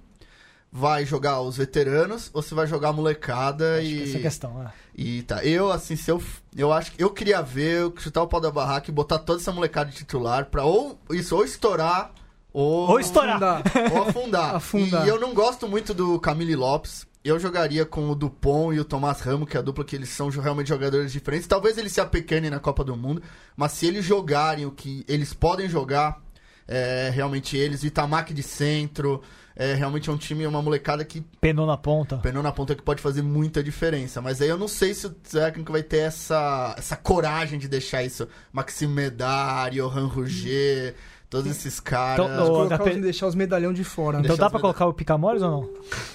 vai 0.70 1.06
jogar 1.06 1.40
os 1.40 1.56
veteranos 1.56 2.30
ou 2.34 2.42
se 2.42 2.52
vai 2.54 2.66
jogar 2.66 2.90
a 2.90 2.92
molecada 2.92 3.80
e 3.82 4.02
Essa 4.02 4.16
é 4.16 4.20
a 4.20 4.22
questão, 4.22 4.62
é. 4.62 4.70
e 4.94 5.22
tá. 5.22 5.42
Eu 5.42 5.72
assim, 5.72 5.96
se 5.96 6.10
eu 6.10 6.22
eu 6.54 6.70
acho 6.70 6.92
que 6.92 7.02
eu 7.02 7.08
queria 7.08 7.40
ver 7.40 7.80
eu 7.80 7.94
chutar 7.96 8.22
o 8.22 8.28
pau 8.28 8.38
da 8.38 8.50
barraca 8.50 8.90
e 8.90 8.92
botar 8.92 9.18
toda 9.18 9.40
essa 9.40 9.50
molecada 9.50 9.90
de 9.90 9.96
titular 9.96 10.44
pra 10.46 10.64
ou 10.64 10.98
isso 11.10 11.34
ou 11.34 11.42
estourar 11.42 12.12
ou 12.52 12.90
Ou 12.90 13.00
estourar. 13.00 13.40
Não 13.40 13.40
dá. 13.40 13.62
ou 13.94 14.02
afundar. 14.08 14.54
Afundar. 14.56 15.06
E 15.06 15.08
eu 15.08 15.18
não 15.18 15.32
gosto 15.32 15.66
muito 15.66 15.94
do 15.94 16.18
Camille 16.20 16.54
Lopes. 16.56 17.06
Eu 17.28 17.38
jogaria 17.38 17.84
com 17.84 18.08
o 18.08 18.14
Dupont 18.14 18.74
e 18.74 18.80
o 18.80 18.84
Tomás 18.86 19.20
Ramo, 19.20 19.44
que 19.46 19.54
é 19.54 19.60
a 19.60 19.62
dupla 19.62 19.84
que 19.84 19.94
eles 19.94 20.08
são 20.08 20.30
realmente 20.30 20.68
jogadores 20.68 21.12
diferentes. 21.12 21.46
Talvez 21.46 21.76
eles 21.76 21.92
se 21.92 22.00
apequenem 22.00 22.50
na 22.50 22.58
Copa 22.58 22.82
do 22.82 22.96
Mundo, 22.96 23.22
mas 23.54 23.72
se 23.72 23.86
eles 23.86 24.02
jogarem 24.02 24.64
o 24.64 24.70
que 24.70 25.04
eles 25.06 25.34
podem 25.34 25.68
jogar, 25.68 26.22
é, 26.66 27.10
realmente 27.12 27.54
eles, 27.54 27.84
Itamaki 27.84 28.32
de 28.32 28.42
centro, 28.42 29.20
é 29.54 29.74
realmente 29.74 30.08
é 30.08 30.12
um 30.12 30.16
time, 30.16 30.46
uma 30.46 30.62
molecada 30.62 31.04
que 31.04 31.20
Penou 31.38 31.66
na 31.66 31.76
ponta. 31.76 32.16
penou 32.16 32.42
na 32.42 32.50
ponta 32.50 32.74
que 32.74 32.82
pode 32.82 33.02
fazer 33.02 33.20
muita 33.20 33.62
diferença. 33.62 34.22
Mas 34.22 34.40
aí 34.40 34.48
eu 34.48 34.56
não 34.56 34.68
sei 34.68 34.94
se 34.94 35.06
o 35.06 35.10
técnico 35.10 35.70
vai 35.70 35.82
ter 35.82 35.98
essa, 35.98 36.74
essa 36.78 36.96
coragem 36.96 37.58
de 37.58 37.68
deixar 37.68 38.02
isso. 38.04 38.26
Maxime 38.50 38.94
Medar, 38.94 39.70
Johan 39.70 40.06
Rouget, 40.06 40.94
todos 41.30 41.50
esses 41.50 41.78
caras. 41.80 42.24
Então, 42.26 42.44
ô, 42.44 42.46
Colocar 42.48 42.76
HP 42.78 42.90
os- 42.90 42.96
deixar 43.02 43.26
os 43.26 43.34
medalhão 43.34 43.72
de 43.72 43.84
fora. 43.84 44.18
né? 44.18 44.24
Então 44.24 44.36
Deixa 44.36 44.40
dá 44.42 44.50
pra 44.50 44.60
colocar 44.60 44.86
o 44.86 44.92
Picamores 44.94 45.42
ou 45.42 45.50
não? 45.50 45.70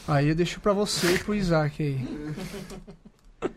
Aí 0.08 0.30
eu 0.30 0.36
deixo 0.36 0.60
pra 0.60 0.74
você 0.74 1.16
e 1.16 1.20
pro 1.20 1.34
Isaac 1.36 1.82
aí. 1.82 2.08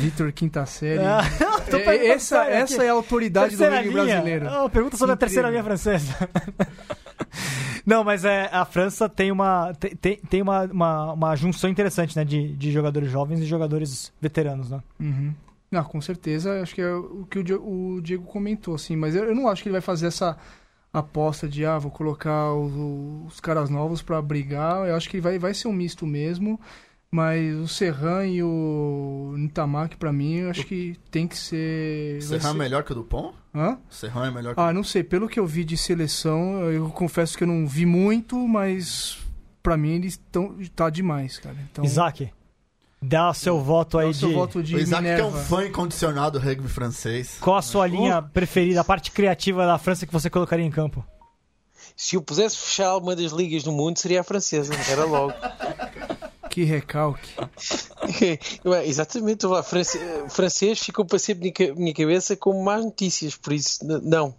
Vitor 0.00 0.32
Quinta 0.32 0.66
Série. 0.66 1.00
Ah, 1.02 1.22
É, 1.72 2.08
essa, 2.08 2.44
essa 2.44 2.84
é 2.84 2.88
a 2.90 2.92
autoridade 2.92 3.54
do 3.54 3.58
Terceira 3.58 3.76
rugby 3.82 3.90
linha. 3.94 4.04
brasileiro. 4.04 4.46
Oh, 4.64 4.68
pergunta 4.68 4.96
sobre 4.96 5.14
a 5.14 5.16
terceira 5.16 5.48
linha 5.50 5.64
francesa. 5.64 6.12
Não, 7.86 8.04
mas 8.04 8.24
é, 8.24 8.48
a 8.52 8.64
França 8.64 9.08
tem 9.08 9.32
uma 9.32 9.72
tem, 9.74 10.16
tem- 10.18 10.42
uma, 10.42 10.64
uma, 10.64 11.12
uma 11.14 11.36
junção 11.36 11.68
interessante, 11.70 12.16
né, 12.16 12.24
de, 12.24 12.52
de 12.52 12.70
jogadores 12.70 13.10
jovens 13.10 13.40
e 13.40 13.44
jogadores 13.44 14.12
veteranos, 14.20 14.70
né? 14.70 14.80
Uhum. 15.00 15.32
Não, 15.70 15.82
com 15.82 16.00
certeza, 16.00 16.60
acho 16.62 16.74
que 16.74 16.82
é 16.82 16.94
o 16.94 17.26
que 17.28 17.38
o 17.38 18.00
Diego 18.02 18.24
comentou, 18.24 18.74
assim, 18.74 18.94
mas 18.94 19.16
eu, 19.16 19.24
eu 19.24 19.34
não 19.34 19.48
acho 19.48 19.62
que 19.62 19.68
ele 19.68 19.72
vai 19.72 19.80
fazer 19.80 20.06
essa 20.08 20.36
aposta 20.92 21.48
de, 21.48 21.64
ah, 21.64 21.78
vou 21.78 21.90
colocar 21.90 22.52
os, 22.54 23.32
os 23.32 23.40
caras 23.40 23.70
novos 23.70 24.02
pra 24.02 24.20
brigar, 24.20 24.86
eu 24.88 24.94
acho 24.96 25.08
que 25.08 25.20
vai, 25.20 25.38
vai 25.38 25.54
ser 25.54 25.68
um 25.68 25.72
misto 25.72 26.06
mesmo, 26.06 26.60
mas 27.10 27.54
o 27.56 27.68
Serran 27.68 28.26
e 28.26 28.42
o 28.42 29.34
Nitamak, 29.36 29.96
pra 29.96 30.12
mim, 30.12 30.34
eu 30.36 30.50
acho 30.50 30.64
que 30.66 30.96
tem 31.10 31.26
que 31.26 31.36
ser... 31.36 32.22
Serran 32.22 32.36
é 32.36 32.52
ser- 32.52 32.58
melhor 32.58 32.82
que 32.84 32.92
o 32.92 32.94
Dupont? 32.94 33.34
Hã? 33.54 33.78
Serran 33.90 34.28
é 34.28 34.30
melhor 34.30 34.54
que 34.54 34.60
Ah, 34.60 34.72
não 34.72 34.82
sei, 34.84 35.02
pelo 35.04 35.28
que 35.28 35.38
eu 35.40 35.46
vi 35.46 35.64
de 35.64 35.76
seleção, 35.76 36.70
eu 36.70 36.88
confesso 36.90 37.36
que 37.36 37.44
eu 37.44 37.48
não 37.48 37.66
vi 37.66 37.84
muito, 37.86 38.36
mas 38.48 39.18
pra 39.62 39.76
mim 39.76 39.92
eles 39.96 40.14
estão 40.14 40.56
tá 40.74 40.88
demais, 40.90 41.38
cara. 41.38 41.56
Então, 41.70 41.84
Isaac, 41.84 42.30
dá 43.02 43.34
seu 43.34 43.60
voto 43.60 43.96
dá 43.98 44.04
aí 44.04 44.10
o 44.10 44.14
seu 44.14 44.28
de 44.28 44.34
voto 44.34 44.62
de 44.62 44.76
O 44.76 44.78
Isaac 44.78 45.02
que 45.02 45.08
é 45.08 45.14
um 45.24 45.26
Minerva. 45.30 45.44
fã 45.44 45.66
incondicionado 45.66 46.38
do 46.38 46.44
rugby 46.46 46.68
francês. 46.68 47.36
qual 47.40 47.56
a 47.56 47.62
sua 47.62 47.86
linha 47.86 48.22
preferida, 48.22 48.80
a 48.80 48.84
parte 48.84 49.10
criativa 49.10 49.66
da 49.66 49.76
França 49.78 50.06
que 50.06 50.12
você 50.12 50.30
colocaria 50.30 50.64
em 50.64 50.70
campo? 50.70 51.04
Se 51.96 52.16
eu 52.16 52.22
pudesse 52.22 52.56
fechar 52.56 52.86
alguma 52.88 53.14
das 53.14 53.32
ligas 53.32 53.62
do 53.64 53.72
mundo, 53.72 53.98
seria 53.98 54.20
a 54.20 54.24
francesa. 54.24 54.72
Era 54.88 55.04
logo. 55.04 55.32
Que 56.50 56.64
recalque. 56.64 57.30
Ué, 58.66 58.86
Exatamente, 58.86 59.46
o 59.46 59.62
francês 60.28 60.78
ficou 60.80 61.02
para 61.02 61.18
sempre 61.18 61.48
na 61.48 61.52
minha 61.58 61.72
ca- 61.74 61.80
minha 61.80 61.94
cabeça 61.94 62.36
como 62.36 62.62
más 62.62 62.84
notícias, 62.84 63.34
por 63.34 63.54
isso, 63.54 63.78
não. 64.02 64.34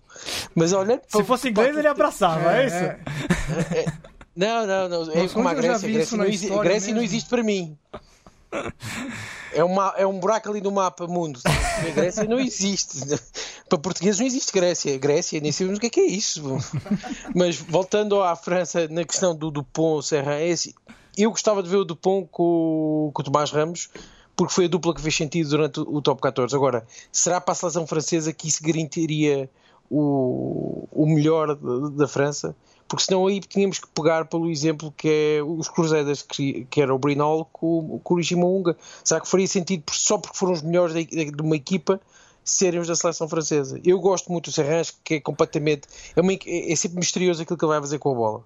Mas 0.53 0.73
olha, 0.73 1.01
Se 1.07 1.23
fosse 1.23 1.49
inglês, 1.49 1.75
ele 1.75 1.87
abraçava, 1.87 2.53
é, 2.55 2.67
isso? 2.67 3.89
Não, 4.35 4.67
não, 4.67 4.89
não. 4.89 5.11
É 5.11 5.27
como 5.27 5.47
a 5.47 5.55
Grécia. 5.55 5.89
Grécia, 5.89 6.17
não, 6.49 6.59
Grécia 6.61 6.93
não 6.93 7.01
existe 7.01 7.27
para 7.29 7.41
mim. 7.43 7.75
É, 9.53 9.63
uma, 9.63 9.93
é 9.97 10.07
um 10.07 10.19
buraco 10.19 10.49
ali 10.49 10.61
no 10.61 10.71
mapa 10.71 11.05
mundo. 11.05 11.39
A 11.45 11.91
Grécia 11.91 12.23
não 12.23 12.39
existe. 12.39 12.99
Para 13.69 13.77
portugueses 13.77 14.19
não 14.19 14.25
existe 14.25 14.51
Grécia. 14.51 14.97
Grécia, 14.97 15.39
nem 15.39 15.51
sabemos 15.51 15.77
o 15.77 15.81
que 15.81 15.87
é 15.87 15.89
que 15.89 15.99
é 15.99 16.05
isso. 16.05 16.43
Mas 17.35 17.57
voltando 17.57 18.21
à 18.21 18.35
França, 18.35 18.87
na 18.87 19.03
questão 19.03 19.35
do 19.35 19.51
Dupont 19.51 20.05
Serra, 20.05 20.35
é 20.35 20.51
assim, 20.51 20.73
eu 21.17 21.29
gostava 21.29 21.61
de 21.61 21.69
ver 21.69 21.77
o 21.77 21.85
Dupont 21.85 22.27
com, 22.31 23.11
com 23.13 23.21
o 23.21 23.23
Tomás 23.23 23.51
Ramos, 23.51 23.89
porque 24.35 24.53
foi 24.53 24.65
a 24.65 24.67
dupla 24.67 24.93
que 24.95 25.01
fez 25.01 25.15
sentido 25.15 25.49
durante 25.49 25.79
o, 25.79 26.01
top 26.01 26.21
14. 26.21 26.55
Agora, 26.55 26.85
será 27.11 27.39
para 27.39 27.51
a 27.51 27.55
seleção 27.55 27.85
francesa 27.85 28.33
que 28.33 28.47
isso 28.47 28.63
garantiria 28.63 29.49
o, 29.89 30.87
o 30.91 31.05
melhor 31.05 31.55
da, 31.55 31.89
da 31.89 32.07
França? 32.07 32.55
Porque 32.93 33.05
senão 33.05 33.25
aí 33.25 33.39
tínhamos 33.39 33.79
que 33.79 33.87
pegar 33.87 34.25
pelo 34.25 34.51
exemplo 34.51 34.93
que 34.95 35.09
é 35.39 35.41
os 35.43 35.67
Crusaders, 35.67 36.21
que, 36.21 36.67
que 36.69 36.79
era 36.79 36.93
o 36.93 36.99
Brinol 36.99 37.49
com, 37.51 37.99
o 38.13 38.19
Ishimunga. 38.19 38.77
Será 39.03 39.19
que 39.19 39.27
faria 39.27 39.47
sentido 39.47 39.83
só 39.91 40.19
porque 40.19 40.37
foram 40.37 40.53
os 40.53 40.61
melhores 40.61 40.93
da- 40.93 41.01
de 41.01 41.41
uma 41.41 41.55
equipa 41.55 41.99
serem 42.43 42.79
os 42.79 42.87
da 42.87 42.95
seleção 42.95 43.27
francesa? 43.27 43.81
Eu 43.83 43.99
gosto 43.99 44.31
muito 44.31 44.51
do 44.51 44.53
Serrans, 44.53 44.93
que 45.03 45.15
é 45.15 45.19
completamente. 45.19 45.87
É, 46.15 46.21
uma- 46.21 46.33
é 46.33 46.75
sempre 46.75 46.99
misterioso 46.99 47.41
aquilo 47.41 47.57
que 47.57 47.65
ele 47.65 47.71
vai 47.71 47.81
fazer 47.81 47.97
com 47.97 48.11
a 48.11 48.13
bola. 48.13 48.43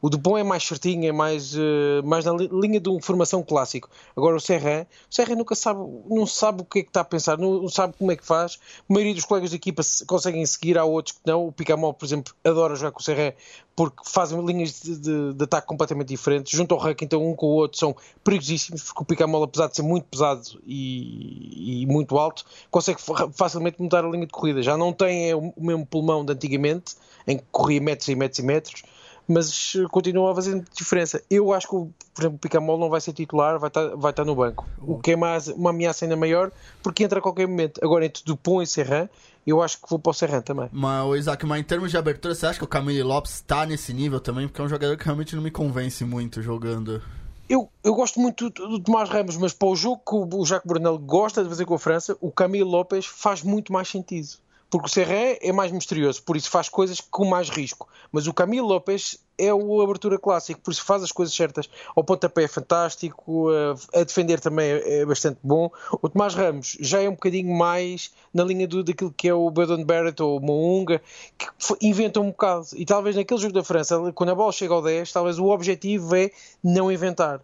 O 0.00 0.08
Dupont 0.08 0.38
é 0.38 0.44
mais 0.44 0.62
certinho, 0.64 1.08
é 1.08 1.12
mais, 1.12 1.54
eh, 1.56 2.02
mais 2.04 2.24
na 2.24 2.32
li- 2.32 2.48
linha 2.52 2.78
de 2.78 2.88
uma 2.88 3.00
formação 3.02 3.42
clássico. 3.42 3.88
Agora 4.16 4.36
o 4.36 4.40
Serran, 4.40 4.82
o 5.10 5.14
Serran 5.14 5.34
nunca 5.34 5.54
sabe, 5.56 5.80
não 6.08 6.24
sabe 6.24 6.62
o 6.62 6.64
que 6.64 6.78
é 6.78 6.82
que 6.82 6.88
está 6.90 7.00
a 7.00 7.04
pensar, 7.04 7.36
não, 7.36 7.68
sabe 7.68 7.94
como 7.98 8.12
é 8.12 8.16
que 8.16 8.24
faz. 8.24 8.58
A 8.88 8.92
maioria 8.92 9.14
dos 9.14 9.24
colegas 9.24 9.50
da 9.50 9.56
equipa 9.56 9.82
se- 9.82 10.04
conseguem 10.06 10.46
seguir, 10.46 10.78
há 10.78 10.84
outros 10.84 11.16
que 11.16 11.20
não. 11.26 11.48
O 11.48 11.52
Picamol, 11.52 11.92
por 11.92 12.04
exemplo, 12.04 12.32
adora 12.44 12.76
jogar 12.76 12.92
com 12.92 13.00
o 13.00 13.02
Serran 13.02 13.32
porque 13.74 14.02
fazem 14.04 14.44
linhas 14.44 14.80
de, 14.82 14.96
de- 14.98 15.34
de 15.34 15.44
ataque 15.44 15.66
completamente 15.66 16.08
diferentes. 16.08 16.56
Junto 16.56 16.74
ao 16.74 16.80
Ruck, 16.80 17.04
então, 17.04 17.24
um 17.28 17.34
com 17.34 17.46
o 17.46 17.50
outro 17.54 17.78
são 17.78 17.94
perigosíssimos, 18.24 18.82
porque 18.82 19.02
o 19.02 19.04
Picamol, 19.06 19.42
apesar 19.44 19.68
de 19.68 19.76
ser 19.76 19.82
muito 19.82 20.04
pesado 20.04 20.42
e, 20.66 21.82
e 21.82 21.86
muito 21.86 22.18
alto, 22.18 22.44
consegue 22.70 23.00
fa- 23.00 23.28
facilmente 23.32 23.80
mudar 23.80 24.04
a 24.04 24.08
linha 24.08 24.26
de 24.26 24.32
corrida. 24.32 24.62
Já 24.62 24.76
não 24.76 24.92
tem 24.92 25.30
é, 25.30 25.36
o 25.36 25.52
mesmo 25.58 25.86
pulmão 25.86 26.24
de 26.24 26.32
antigamente, 26.32 26.94
em 27.26 27.36
que 27.38 27.44
corria 27.50 27.80
metros 27.80 28.08
e 28.08 28.14
metros 28.14 28.38
e 28.38 28.42
metros, 28.42 28.82
mas 29.28 29.74
continua 29.90 30.32
a 30.32 30.34
fazer 30.34 30.64
diferença. 30.74 31.22
Eu 31.28 31.52
acho 31.52 31.68
que, 31.68 31.74
por 32.14 32.20
exemplo, 32.20 32.36
o 32.36 32.38
Picamol 32.38 32.78
não 32.78 32.88
vai 32.88 33.00
ser 33.00 33.12
titular, 33.12 33.58
vai 33.58 33.68
estar, 33.68 33.94
vai 33.94 34.10
estar 34.10 34.24
no 34.24 34.34
banco. 34.34 34.66
O 34.80 34.98
que 34.98 35.12
é 35.12 35.16
mais, 35.16 35.48
uma 35.48 35.70
ameaça 35.70 36.06
ainda 36.06 36.16
maior, 36.16 36.50
porque 36.82 37.04
entra 37.04 37.18
a 37.18 37.22
qualquer 37.22 37.46
momento. 37.46 37.78
Agora, 37.84 38.06
entre 38.06 38.24
Dupont 38.24 38.64
e 38.64 38.66
Serran, 38.66 39.06
eu 39.46 39.62
acho 39.62 39.80
que 39.80 39.88
vou 39.88 39.98
para 39.98 40.10
o 40.10 40.14
Serran 40.14 40.40
também. 40.40 40.68
Mas, 40.72 41.20
Isaac, 41.20 41.44
mas 41.44 41.60
em 41.60 41.64
termos 41.64 41.90
de 41.90 41.98
abertura, 41.98 42.34
você 42.34 42.46
acha 42.46 42.58
que 42.58 42.64
o 42.64 42.68
Camille 42.68 43.02
Lopes 43.02 43.42
tá 43.46 43.66
nesse 43.66 43.92
nível 43.92 44.18
também? 44.18 44.48
Porque 44.48 44.62
é 44.62 44.64
um 44.64 44.68
jogador 44.68 44.96
que 44.96 45.04
realmente 45.04 45.36
não 45.36 45.42
me 45.42 45.50
convence 45.50 46.04
muito 46.04 46.40
jogando. 46.40 47.02
Eu, 47.48 47.68
eu 47.84 47.94
gosto 47.94 48.20
muito 48.20 48.48
do, 48.48 48.68
do 48.68 48.80
Tomás 48.80 49.08
Ramos, 49.10 49.36
mas 49.36 49.52
para 49.52 49.68
o 49.68 49.76
jogo 49.76 50.02
que 50.06 50.14
o, 50.14 50.40
o 50.40 50.46
Jacques 50.46 50.66
Brunel 50.66 50.98
gosta 50.98 51.42
de 51.42 51.48
fazer 51.48 51.66
com 51.66 51.74
a 51.74 51.78
França, 51.78 52.16
o 52.20 52.30
Camilo 52.30 52.70
Lopes 52.70 53.04
faz 53.04 53.42
muito 53.42 53.72
mais 53.72 53.88
sentido. 53.88 54.28
Porque 54.70 54.86
o 54.86 54.90
Serré 54.90 55.38
é 55.40 55.50
mais 55.50 55.72
misterioso, 55.72 56.22
por 56.22 56.36
isso 56.36 56.50
faz 56.50 56.68
coisas 56.68 57.00
com 57.00 57.24
mais 57.24 57.48
risco. 57.48 57.88
Mas 58.12 58.26
o 58.26 58.34
Camilo 58.34 58.66
Lopes 58.66 59.18
é 59.36 59.54
o 59.54 59.80
abertura 59.80 60.18
clássico, 60.18 60.60
por 60.60 60.72
isso 60.72 60.84
faz 60.84 61.02
as 61.02 61.12
coisas 61.12 61.34
certas. 61.34 61.70
Ao 61.94 62.02
pontapé 62.02 62.44
é 62.44 62.48
fantástico, 62.48 63.48
a, 63.50 64.00
a 64.00 64.04
defender 64.04 64.40
também 64.40 64.70
é, 64.70 65.00
é 65.00 65.06
bastante 65.06 65.38
bom. 65.42 65.70
O 66.02 66.08
Tomás 66.08 66.34
Ramos 66.34 66.76
já 66.80 67.00
é 67.00 67.08
um 67.08 67.12
bocadinho 67.12 67.54
mais 67.54 68.12
na 68.34 68.44
linha 68.44 68.66
do, 68.66 68.82
daquilo 68.82 69.12
que 69.12 69.28
é 69.28 69.34
o 69.34 69.50
Bedon 69.50 69.84
Barrett 69.84 70.22
ou 70.22 70.38
o 70.38 70.40
Mounga, 70.40 71.00
que 71.36 71.46
inventa 71.80 72.20
um 72.20 72.30
bocado. 72.30 72.66
E 72.74 72.84
talvez 72.84 73.14
naquele 73.16 73.40
jogo 73.40 73.54
da 73.54 73.62
França, 73.62 74.12
quando 74.12 74.30
a 74.30 74.34
bola 74.34 74.52
chega 74.52 74.74
ao 74.74 74.82
10, 74.82 75.12
talvez 75.12 75.38
o 75.38 75.46
objetivo 75.46 76.16
é 76.16 76.30
não 76.62 76.90
inventar 76.90 77.40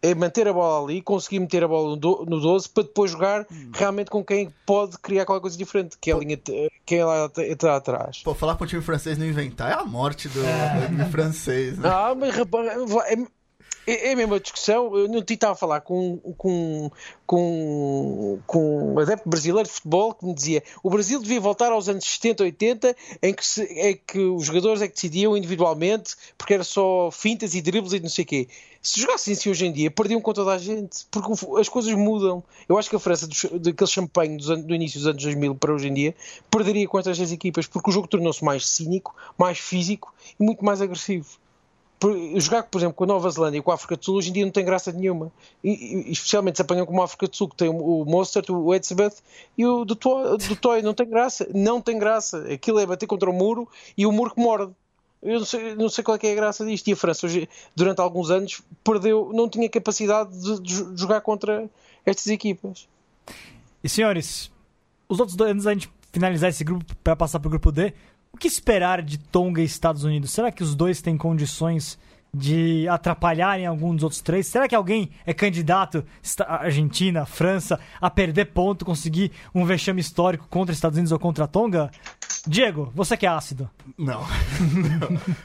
é 0.00 0.14
manter 0.14 0.46
a 0.46 0.52
bola 0.52 0.84
ali, 0.84 1.02
conseguir 1.02 1.40
meter 1.40 1.64
a 1.64 1.68
bola 1.68 1.90
no, 1.90 1.96
do- 1.96 2.24
no 2.28 2.40
12 2.40 2.68
para 2.68 2.84
depois 2.84 3.10
jogar 3.10 3.46
realmente 3.74 4.10
com 4.10 4.24
quem 4.24 4.52
pode 4.64 4.96
criar 4.98 5.24
qualquer 5.24 5.42
coisa 5.42 5.58
diferente, 5.58 5.96
que 6.00 6.10
é 6.10 6.14
a 6.14 6.18
linha 6.18 6.36
é 6.96 7.04
lá 7.04 7.30
está 7.36 7.76
atrás. 7.76 8.22
Pô, 8.22 8.34
falar 8.34 8.54
para 8.54 8.64
um 8.64 8.68
time 8.68 8.82
francês 8.82 9.18
não 9.18 9.26
inventar 9.26 9.70
é 9.70 9.74
a 9.74 9.84
morte 9.84 10.28
do 10.28 10.40
rugby 10.40 11.10
francês, 11.10 11.78
né? 11.78 11.88
Ah, 11.92 12.14
mas 12.14 12.34
rapaz, 12.34 12.66
é, 12.66 13.16
é, 13.92 14.08
é 14.08 14.12
a 14.12 14.16
mesma 14.16 14.38
discussão. 14.40 14.96
Eu 14.96 15.08
não 15.08 15.18
estava 15.20 15.52
a 15.52 15.56
falar 15.56 15.80
com, 15.80 16.18
com, 16.36 16.90
com, 17.26 18.38
com 18.46 18.94
um 18.94 18.98
adepto 18.98 19.28
brasileiro 19.28 19.68
de 19.68 19.74
futebol 19.74 20.14
que 20.14 20.24
me 20.26 20.34
dizia 20.34 20.62
o 20.82 20.90
Brasil 20.90 21.20
devia 21.20 21.40
voltar 21.40 21.72
aos 21.72 21.88
anos 21.88 22.04
70, 22.04 22.42
80, 22.44 22.96
em 23.22 23.34
que, 23.34 23.44
se- 23.46 23.62
é 23.78 23.94
que 23.94 24.18
os 24.18 24.44
jogadores 24.46 24.82
é 24.82 24.88
que 24.88 24.94
decidiam 24.94 25.36
individualmente, 25.36 26.14
porque 26.36 26.54
era 26.54 26.64
só 26.64 27.10
fintas 27.10 27.54
e 27.54 27.60
dribles 27.60 27.92
e 27.92 28.00
não 28.00 28.08
sei 28.08 28.24
o 28.24 28.26
quê. 28.26 28.48
Se 28.80 29.00
jogassem 29.00 29.34
assim 29.34 29.50
hoje 29.50 29.66
em 29.66 29.72
dia, 29.72 29.90
perdiam 29.90 30.20
com 30.20 30.32
toda 30.32 30.52
a 30.52 30.58
gente, 30.58 31.04
porque 31.10 31.32
as 31.60 31.68
coisas 31.68 31.92
mudam. 31.94 32.42
Eu 32.68 32.78
acho 32.78 32.88
que 32.88 32.96
a 32.96 32.98
França, 32.98 33.28
daquele 33.58 33.90
champanhe 33.90 34.36
dos 34.36 34.46
do 34.64 34.74
início 34.74 34.98
dos 35.00 35.06
anos 35.08 35.22
2000 35.22 35.54
para 35.56 35.74
hoje 35.74 35.88
em 35.88 35.94
dia, 35.94 36.14
perderia 36.50 36.86
com 36.86 36.98
estas 36.98 37.32
equipas, 37.32 37.66
porque 37.66 37.90
o 37.90 37.92
jogo 37.92 38.06
tornou-se 38.06 38.42
mais 38.44 38.66
cínico, 38.68 39.14
mais 39.36 39.58
físico 39.58 40.14
e 40.38 40.42
muito 40.44 40.64
mais 40.64 40.80
agressivo. 40.80 41.26
Por- 41.98 42.16
jogar, 42.40 42.62
por 42.64 42.78
exemplo, 42.78 42.94
com 42.94 43.04
a 43.04 43.06
Nova 43.08 43.28
Zelândia 43.30 43.58
e 43.58 43.62
com 43.62 43.70
a 43.70 43.74
África 43.74 43.96
do 43.96 44.04
Sul 44.04 44.16
hoje 44.16 44.30
em 44.30 44.32
dia 44.32 44.44
não 44.44 44.52
tem 44.52 44.64
graça 44.64 44.92
nenhuma. 44.92 45.32
E, 45.64 45.70
e- 45.70 46.12
especialmente 46.12 46.56
se 46.56 46.62
apanham 46.62 46.86
com 46.86 47.00
a 47.00 47.04
África 47.04 47.26
do 47.26 47.34
Sul, 47.36 47.48
que 47.48 47.56
tem 47.56 47.68
o, 47.68 48.02
o 48.02 48.04
Mostert, 48.04 48.48
o 48.50 48.74
Edsbeth 48.74 49.14
e 49.56 49.66
o 49.66 49.84
do 49.84 49.96
Toy. 49.96 50.82
Não 50.82 50.94
tem 50.94 51.08
graça. 51.08 51.48
Não 51.54 51.80
tem 51.80 51.98
graça. 51.98 52.46
Aquilo 52.52 52.78
é 52.78 52.86
bater 52.86 53.06
contra 53.06 53.28
o 53.28 53.32
muro 53.32 53.68
e 53.96 54.06
o 54.06 54.12
muro 54.12 54.32
que 54.34 54.40
morde. 54.40 54.72
Eu 55.20 55.40
não 55.40 55.44
sei, 55.46 55.74
não 55.74 55.88
sei 55.88 56.04
qual 56.04 56.16
é, 56.22 56.26
é 56.28 56.32
a 56.32 56.34
graça 56.36 56.64
disto. 56.64 56.86
E 56.86 56.92
a 56.92 56.96
França, 56.96 57.26
hoje, 57.26 57.48
durante 57.74 58.00
alguns 58.00 58.30
anos, 58.30 58.62
perdeu, 58.84 59.30
não 59.34 59.48
tinha 59.48 59.68
capacidade 59.68 60.30
de, 60.40 60.60
de 60.60 60.74
jo- 60.74 60.96
jogar 60.96 61.20
contra 61.22 61.68
estas 62.06 62.28
equipas. 62.28 62.86
E 63.82 63.88
senhores, 63.88 64.50
os 65.08 65.18
outros 65.18 65.36
dois, 65.36 65.50
antes 65.50 65.64
da 65.64 65.72
gente 65.74 65.90
finalizar 66.12 66.48
esse 66.50 66.62
grupo 66.62 66.94
para 67.02 67.16
passar 67.16 67.40
pro 67.40 67.50
grupo 67.50 67.72
D, 67.72 67.92
o 68.32 68.36
que 68.36 68.48
esperar 68.48 69.02
de 69.02 69.18
Tonga 69.18 69.60
e 69.60 69.64
Estados 69.64 70.04
Unidos? 70.04 70.30
Será 70.30 70.50
que 70.50 70.62
os 70.62 70.74
dois 70.74 71.00
têm 71.00 71.16
condições 71.16 71.98
de 72.32 72.86
atrapalharem 72.88 73.66
algum 73.66 73.94
dos 73.94 74.04
outros 74.04 74.20
três? 74.20 74.46
Será 74.46 74.68
que 74.68 74.74
alguém 74.74 75.10
é 75.26 75.32
candidato, 75.32 76.04
Argentina, 76.46 77.24
França, 77.24 77.80
a 78.00 78.10
perder 78.10 78.46
ponto, 78.46 78.84
conseguir 78.84 79.32
um 79.54 79.64
vexame 79.64 80.00
histórico 80.00 80.46
contra 80.48 80.72
Estados 80.72 80.96
Unidos 80.96 81.12
ou 81.12 81.18
contra 81.18 81.46
Tonga? 81.48 81.90
Diego, 82.46 82.92
você 82.94 83.16
que 83.16 83.26
é 83.26 83.28
ácido. 83.28 83.68
Não. 83.96 84.24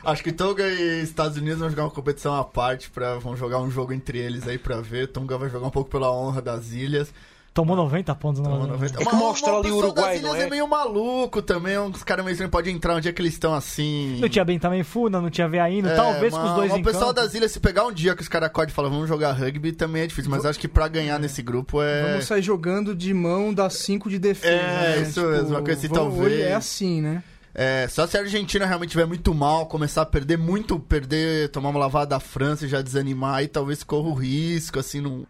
Acho 0.04 0.24
que 0.24 0.32
Tonga 0.32 0.68
e 0.68 1.02
Estados 1.02 1.38
Unidos 1.38 1.60
vão 1.60 1.70
jogar 1.70 1.84
uma 1.84 1.92
competição 1.92 2.36
à 2.36 2.44
parte, 2.44 2.90
pra, 2.90 3.18
vão 3.18 3.36
jogar 3.36 3.60
um 3.60 3.72
jogo 3.72 3.94
entre 3.94 4.20
eles 4.20 4.48
aí 4.48 4.58
pra 4.58 4.82
ver. 4.82 5.08
Tonga 5.08 5.38
vai 5.38 5.50
jogar 5.50 5.68
um 5.68 5.72
pouco 5.72 5.90
pela 5.90 6.12
honra 6.12 6.42
das 6.42 6.72
ilhas. 6.72 7.14
Tomou 7.54 7.76
90 7.76 8.16
pontos 8.16 8.42
na 8.42 8.50
Tomou 8.50 8.66
90. 8.68 9.02
É 9.02 9.06
como 9.06 9.26
Austrália 9.26 9.58
e 9.58 9.60
o 9.60 9.64
pessoal 9.64 9.78
Uruguai, 9.84 10.12
das 10.14 10.20
ilhas 10.22 10.34
não 10.34 10.42
é? 10.42 10.46
é 10.46 10.50
meio 10.50 10.68
maluco 10.68 11.40
também, 11.40 11.78
uns 11.78 12.04
caras 12.04 12.26
meio 12.26 12.34
estranhos 12.34 12.52
podem 12.52 12.76
entrar 12.76 12.96
onde 12.96 13.08
é 13.08 13.12
que 13.14 13.22
eles 13.22 13.34
estão 13.34 13.54
assim. 13.54 14.18
Não 14.20 14.28
tinha 14.28 14.44
bem 14.44 14.58
também 14.58 14.82
Funa, 14.82 15.22
não 15.22 15.30
tinha 15.30 15.48
Veaíno, 15.48 15.88
É, 15.88 15.96
talvez 15.96 16.34
com 16.34 16.44
os 16.44 16.54
dois 16.56 16.72
O 16.74 16.82
pessoal 16.82 17.08
campo. 17.08 17.14
das 17.14 17.36
ilhas, 17.36 17.52
se 17.52 17.60
pegar 17.60 17.86
um 17.86 17.92
dia 17.92 18.16
que 18.16 18.24
os 18.24 18.28
caras 18.28 18.48
acordam 18.48 18.72
e 18.72 18.76
falam, 18.76 18.90
vamos 18.90 19.08
jogar 19.08 19.34
rugby, 19.34 19.72
também 19.72 20.02
é 20.02 20.08
difícil. 20.08 20.32
Mas 20.32 20.46
acho 20.48 20.60
que 20.60 20.68
pra 20.68 20.88
ganhar 20.88 21.20
nesse 21.20 21.44
grupo 21.44 21.80
é. 21.80 22.10
Vamos 22.10 22.26
sair 22.26 22.42
jogando 22.42 22.96
de 22.96 23.14
mão 23.14 23.54
das 23.54 23.76
5 23.76 24.10
de 24.10 24.18
defesa. 24.18 24.52
É, 24.52 24.96
né? 24.98 25.02
isso 25.04 25.22
mesmo, 25.22 25.50
uma 25.50 25.62
coisa 25.62 25.80
assim, 25.80 25.88
vamos- 25.90 26.16
talvez. 26.18 26.40
É 26.40 26.54
assim, 26.56 27.02
né? 27.02 27.24
É, 27.54 27.88
só 27.88 28.08
se 28.08 28.18
a 28.18 28.22
Argentina 28.22 28.66
realmente 28.66 28.90
estiver 28.90 29.06
muito 29.06 29.32
mal, 29.32 29.68
começar 29.68 30.02
a 30.02 30.06
perder 30.08 30.40
muito, 30.40 30.80
perder, 30.80 31.50
tomar 31.50 31.70
uma 31.70 31.80
lavada 31.80 32.08
da 32.08 32.20
França 32.20 32.66
e 32.66 32.68
já 32.68 32.82
desanimar, 32.82 33.36
aí 33.36 33.48
talvez 33.48 33.84
corra 33.84 34.10
o 34.10 34.14
risco, 34.16 34.80
assim, 34.80 35.00
não. 35.00 35.24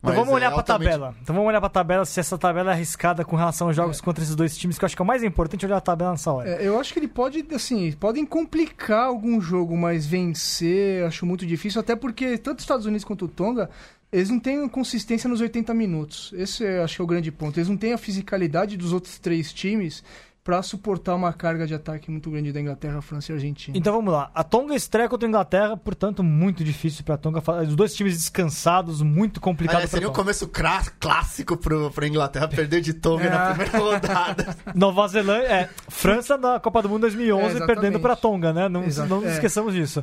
Então 0.00 0.14
vamos 0.14 0.30
é 0.30 0.34
olhar 0.36 0.50
pra 0.50 0.58
altamente- 0.60 0.90
tabela. 0.90 1.14
Então 1.20 1.34
vamos 1.34 1.48
olhar 1.48 1.60
pra 1.60 1.68
tabela 1.68 2.04
se 2.04 2.20
essa 2.20 2.38
tabela 2.38 2.70
é 2.70 2.74
arriscada 2.74 3.24
com 3.24 3.34
relação 3.34 3.66
aos 3.66 3.74
jogos 3.74 4.00
contra 4.00 4.22
esses 4.22 4.36
dois 4.36 4.56
times, 4.56 4.78
que 4.78 4.84
eu 4.84 4.86
acho 4.86 4.94
que 4.94 5.02
é 5.02 5.04
o 5.04 5.06
mais 5.06 5.24
importante 5.24 5.66
olhar 5.66 5.76
a 5.76 5.80
tabela 5.80 6.12
nessa 6.12 6.32
hora. 6.32 6.48
É, 6.50 6.66
eu 6.68 6.78
acho 6.78 6.92
que 6.92 7.00
ele 7.00 7.08
pode, 7.08 7.44
assim, 7.52 7.90
podem 7.92 8.24
complicar 8.24 9.06
algum 9.06 9.40
jogo, 9.40 9.76
mas 9.76 10.06
vencer 10.06 11.04
acho 11.04 11.26
muito 11.26 11.44
difícil, 11.44 11.80
até 11.80 11.96
porque 11.96 12.38
tanto 12.38 12.58
os 12.58 12.62
Estados 12.64 12.86
Unidos 12.86 13.04
quanto 13.04 13.24
o 13.24 13.28
Tonga, 13.28 13.68
eles 14.12 14.30
não 14.30 14.38
têm 14.38 14.66
consistência 14.68 15.28
nos 15.28 15.40
80 15.40 15.74
minutos. 15.74 16.32
Esse 16.34 16.64
é, 16.64 16.82
acho 16.82 16.96
que 16.96 17.02
é 17.02 17.04
o 17.04 17.06
grande 17.08 17.30
ponto. 17.32 17.58
Eles 17.58 17.68
não 17.68 17.76
têm 17.76 17.92
a 17.92 17.98
fisicalidade 17.98 18.76
dos 18.76 18.92
outros 18.92 19.18
três 19.18 19.52
times 19.52 20.02
pra 20.48 20.62
suportar 20.62 21.14
uma 21.14 21.30
carga 21.30 21.66
de 21.66 21.74
ataque 21.74 22.10
muito 22.10 22.30
grande 22.30 22.54
da 22.54 22.58
Inglaterra, 22.58 23.02
França 23.02 23.30
e 23.30 23.34
Argentina. 23.34 23.76
Então 23.76 23.92
vamos 23.92 24.10
lá. 24.10 24.30
A 24.34 24.42
Tonga 24.42 24.74
estreia 24.74 25.06
contra 25.06 25.26
a 25.26 25.28
Inglaterra, 25.28 25.76
portanto, 25.76 26.24
muito 26.24 26.64
difícil 26.64 27.04
pra 27.04 27.18
Tonga. 27.18 27.42
Os 27.66 27.76
dois 27.76 27.94
times 27.94 28.14
descansados, 28.16 29.02
muito 29.02 29.42
complicado 29.42 29.76
Aliás, 29.76 29.90
pra 29.90 29.98
seria 29.98 30.08
um 30.08 30.10
Tonga. 30.10 30.22
começo 30.24 30.50
clássico 30.98 31.54
pro, 31.54 31.90
pra 31.90 32.08
Inglaterra 32.08 32.48
perder 32.48 32.80
de 32.80 32.94
Tonga 32.94 33.28
na 33.28 33.44
É. 33.50 33.54
primeira 33.56 33.78
rodada. 33.78 34.56
Nova 34.74 35.06
Zelândia, 35.08 35.48
é, 35.48 35.68
França 35.86 36.38
na 36.38 36.58
Copa 36.58 36.80
do 36.80 36.88
Mundo 36.88 37.02
2011 37.02 37.62
É, 37.62 37.66
perdendo 37.66 38.00
pra 38.00 38.16
Tonga, 38.16 38.50
né? 38.50 38.70
Não, 38.70 38.84
Exato, 38.84 39.06
não 39.06 39.20
nos 39.20 39.28
é. 39.28 39.32
esqueçamos 39.34 39.74
disso. 39.74 40.02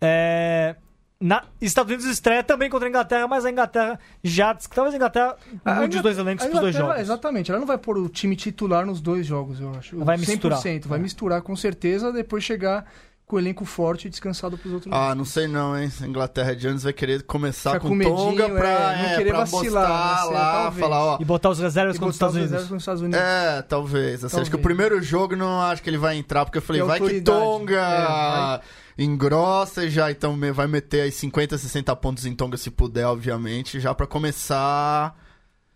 É, 0.00 0.76
na, 1.22 1.44
Estados 1.60 1.90
Unidos 1.92 2.10
estreia 2.10 2.42
também 2.42 2.68
contra 2.68 2.88
a 2.88 2.90
Inglaterra, 2.90 3.28
mas 3.28 3.44
a 3.46 3.50
Inglaterra 3.50 3.98
já. 4.24 4.54
Talvez 4.54 4.92
a 4.94 4.96
Inglaterra 4.96 5.36
mude 5.80 5.96
os 5.96 6.02
dois 6.02 6.18
elencos 6.18 6.44
a 6.44 6.48
pros 6.48 6.60
dois 6.60 6.74
jogos. 6.74 6.98
Exatamente, 7.00 7.50
ela 7.50 7.60
não 7.60 7.66
vai 7.66 7.78
pôr 7.78 7.96
o 7.98 8.08
time 8.08 8.34
titular 8.34 8.84
nos 8.84 9.00
dois 9.00 9.24
jogos, 9.26 9.60
eu 9.60 9.70
acho. 9.78 9.96
Vai 10.04 10.16
misturar. 10.16 10.58
100%, 10.60 10.86
vai 10.88 10.98
É. 10.98 11.02
misturar 11.02 11.40
com 11.42 11.54
certeza, 11.54 12.12
depois 12.12 12.42
chegar 12.42 12.84
com 13.24 13.36
o 13.36 13.38
elenco 13.38 13.64
forte 13.64 14.08
e 14.08 14.10
descansado 14.10 14.58
pros 14.58 14.74
outros 14.74 14.92
Ah, 14.92 15.14
não 15.14 15.24
sei 15.24 15.46
não, 15.46 15.78
hein? 15.78 15.90
A 16.02 16.06
Inglaterra 16.06 16.54
Jones 16.54 16.82
vai 16.82 16.92
querer 16.92 17.22
começar 17.22 17.70
Fica 17.70 17.80
com, 17.82 17.88
com 17.88 17.94
medinho, 17.94 18.16
Tonga 18.16 18.48
pra, 18.50 18.68
é, 18.68 19.02
não 19.02 19.08
é, 19.10 19.16
querer 19.16 19.30
pra 19.30 19.38
vacilar, 19.40 20.26
né? 20.26 20.32
Lá, 20.34 20.52
talvez. 20.64 20.80
falar, 20.80 21.04
ó... 21.04 21.18
E 21.20 21.24
botar 21.24 21.48
os 21.50 21.58
reservas 21.58 21.96
contra 21.96 22.08
os 22.10 22.16
Estados 22.16 22.34
os 22.34 22.40
Unidos. 22.40 22.50
reservas 22.52 22.68
com 22.68 22.76
os 22.76 22.82
Estados 22.82 23.00
Unidos. 23.00 23.20
É, 23.20 23.62
talvez. 23.62 24.24
Assim, 24.24 24.40
acho 24.40 24.50
que 24.50 24.56
o 24.56 24.58
Talvez. 24.58 24.64
primeiro 24.76 25.02
jogo 25.02 25.34
não 25.36 25.62
acho 25.62 25.82
que 25.82 25.88
ele 25.88 25.96
vai 25.98 26.16
entrar, 26.16 26.44
porque 26.44 26.58
eu 26.58 26.62
falei, 26.62 26.82
vai 26.82 27.00
que. 27.00 27.20
Tonga 27.22 27.74
É, 27.80 28.04
vai. 28.06 28.60
Engrossa 28.98 29.84
e 29.84 29.90
já, 29.90 30.10
então 30.10 30.36
me- 30.36 30.52
vai 30.52 30.66
meter 30.66 31.02
aí 31.02 31.12
50, 31.12 31.56
60 31.58 31.94
pontos 31.96 32.26
em 32.26 32.34
Tonga 32.34 32.56
se 32.56 32.70
puder, 32.70 33.06
obviamente, 33.06 33.80
já 33.80 33.94
pra 33.94 34.06
começar. 34.06 35.16